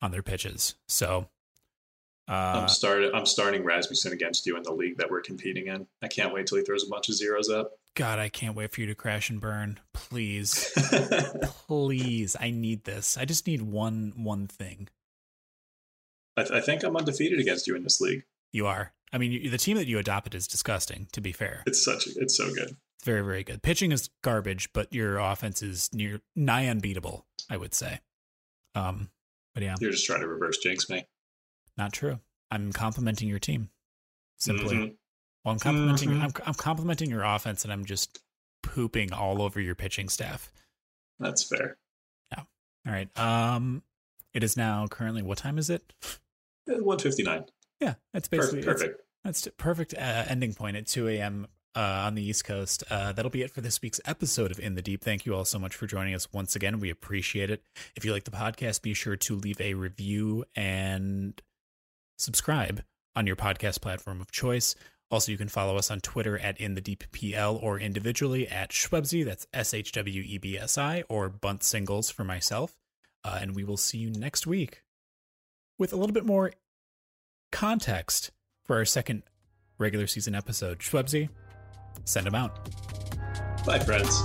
on 0.00 0.10
their 0.10 0.22
pitches. 0.22 0.74
So, 0.88 1.28
uh, 2.28 2.60
I'm 2.62 2.68
started. 2.68 3.14
I'm 3.14 3.26
starting 3.26 3.64
Rasmussen 3.64 4.12
against 4.12 4.46
you 4.46 4.56
in 4.56 4.62
the 4.62 4.72
league 4.72 4.98
that 4.98 5.10
we're 5.10 5.22
competing 5.22 5.68
in. 5.68 5.86
I 6.02 6.08
can't 6.08 6.32
wait 6.32 6.46
till 6.46 6.58
he 6.58 6.64
throws 6.64 6.84
a 6.84 6.90
bunch 6.90 7.08
of 7.08 7.14
zeros 7.14 7.48
up. 7.48 7.72
God, 7.94 8.18
I 8.18 8.28
can't 8.28 8.54
wait 8.54 8.72
for 8.72 8.80
you 8.80 8.86
to 8.86 8.94
crash 8.94 9.30
and 9.30 9.40
burn. 9.40 9.80
Please, 9.94 10.70
please, 11.66 12.36
I 12.38 12.50
need 12.50 12.84
this. 12.84 13.16
I 13.16 13.24
just 13.24 13.46
need 13.46 13.62
one 13.62 14.12
one 14.16 14.46
thing. 14.46 14.88
I, 16.36 16.42
th- 16.42 16.52
I 16.52 16.60
think 16.60 16.84
I'm 16.84 16.96
undefeated 16.96 17.40
against 17.40 17.66
you 17.66 17.74
in 17.74 17.82
this 17.82 18.00
league. 18.00 18.24
You 18.52 18.66
are. 18.66 18.92
I 19.12 19.18
mean, 19.18 19.32
you, 19.32 19.50
the 19.50 19.58
team 19.58 19.76
that 19.78 19.86
you 19.86 19.98
adopted 19.98 20.34
is 20.34 20.46
disgusting. 20.46 21.08
To 21.12 21.20
be 21.20 21.32
fair, 21.32 21.62
It's 21.66 21.84
such. 21.84 22.06
A, 22.06 22.10
It's 22.16 22.36
so 22.36 22.52
good. 22.52 22.76
It's 22.98 23.04
very, 23.04 23.22
very 23.22 23.42
good. 23.42 23.62
Pitching 23.62 23.90
is 23.90 24.10
garbage, 24.22 24.72
but 24.72 24.92
your 24.92 25.18
offense 25.18 25.62
is 25.62 25.88
near 25.92 26.20
nigh 26.36 26.66
unbeatable, 26.66 27.26
I 27.48 27.56
would 27.56 27.74
say. 27.74 28.00
Um, 28.74 29.10
but 29.54 29.62
yeah, 29.62 29.76
You're 29.80 29.92
just 29.92 30.04
trying 30.06 30.20
to 30.20 30.28
reverse 30.28 30.58
jinx 30.58 30.88
me. 30.90 31.06
Not 31.78 31.92
true. 31.92 32.20
I'm 32.50 32.72
complimenting 32.72 33.28
your 33.28 33.38
team. 33.38 33.70
Simply. 34.38 34.76
Mhm. 34.76 34.96
Well, 35.44 35.52
I'm 35.52 35.58
complimenting 35.58 36.10
Mhm. 36.10 36.22
I'm, 36.22 36.32
I'm 36.46 36.54
complimenting 36.54 37.08
your 37.10 37.22
offense 37.24 37.64
and 37.64 37.72
I'm 37.72 37.84
just 37.84 38.20
pooping 38.62 39.12
all 39.12 39.40
over 39.40 39.60
your 39.60 39.74
pitching 39.74 40.08
staff. 40.08 40.52
That's 41.18 41.42
fair. 41.48 41.78
Yeah. 42.32 42.44
All 42.86 42.92
right. 42.92 43.16
Um 43.18 43.82
it 44.34 44.42
is 44.44 44.56
now 44.56 44.86
currently 44.88 45.22
what 45.22 45.38
time 45.38 45.58
is 45.58 45.70
it? 45.70 45.92
Uh, 46.68 46.82
159. 46.82 47.46
Yeah, 47.80 47.94
that's 48.12 48.28
basically 48.28 48.62
Perfect. 48.62 49.00
That's 49.24 49.48
perfect 49.56 49.94
uh, 49.94 50.24
ending 50.28 50.54
point 50.54 50.76
at 50.76 50.86
2 50.86 51.08
a.m. 51.08 51.46
Uh, 51.74 51.80
on 52.06 52.14
the 52.14 52.22
East 52.22 52.44
Coast. 52.44 52.82
Uh, 52.90 53.12
that'll 53.12 53.30
be 53.30 53.42
it 53.42 53.50
for 53.50 53.60
this 53.60 53.80
week's 53.82 54.00
episode 54.04 54.50
of 54.50 54.58
In 54.58 54.74
the 54.74 54.82
Deep. 54.82 55.02
Thank 55.02 55.26
you 55.26 55.34
all 55.34 55.44
so 55.44 55.58
much 55.58 55.74
for 55.76 55.86
joining 55.86 56.14
us 56.14 56.32
once 56.32 56.56
again. 56.56 56.80
We 56.80 56.90
appreciate 56.90 57.50
it. 57.50 57.62
If 57.94 58.04
you 58.04 58.12
like 58.12 58.24
the 58.24 58.30
podcast, 58.30 58.82
be 58.82 58.94
sure 58.94 59.16
to 59.16 59.34
leave 59.36 59.60
a 59.60 59.74
review 59.74 60.44
and 60.56 61.40
subscribe 62.18 62.82
on 63.16 63.26
your 63.26 63.36
podcast 63.36 63.80
platform 63.80 64.20
of 64.20 64.30
choice. 64.30 64.74
Also, 65.10 65.32
you 65.32 65.38
can 65.38 65.48
follow 65.48 65.76
us 65.76 65.90
on 65.90 66.00
Twitter 66.00 66.38
at 66.38 66.60
In 66.60 66.74
the 66.74 66.82
Deep 66.82 67.04
PL 67.12 67.56
or 67.56 67.80
individually 67.80 68.46
at 68.46 68.70
Shwebsi. 68.70 69.24
That's 69.24 69.46
S 69.54 69.72
H 69.72 69.92
W 69.92 70.22
E 70.22 70.38
B 70.38 70.58
S 70.58 70.76
I 70.76 71.02
or 71.08 71.30
Bunt 71.30 71.62
Singles 71.62 72.10
for 72.10 72.24
myself. 72.24 72.76
Uh, 73.24 73.38
and 73.40 73.56
we 73.56 73.64
will 73.64 73.76
see 73.76 73.98
you 73.98 74.10
next 74.10 74.46
week 74.46 74.82
with 75.78 75.92
a 75.92 75.96
little 75.96 76.12
bit 76.12 76.26
more 76.26 76.52
context 77.50 78.30
for 78.64 78.76
our 78.76 78.84
second 78.84 79.22
regular 79.78 80.06
season 80.06 80.34
episode. 80.34 80.80
Shwebsi, 80.80 81.30
send 82.04 82.26
them 82.26 82.34
out. 82.34 82.68
Bye, 83.64 83.78
friends. 83.78 84.22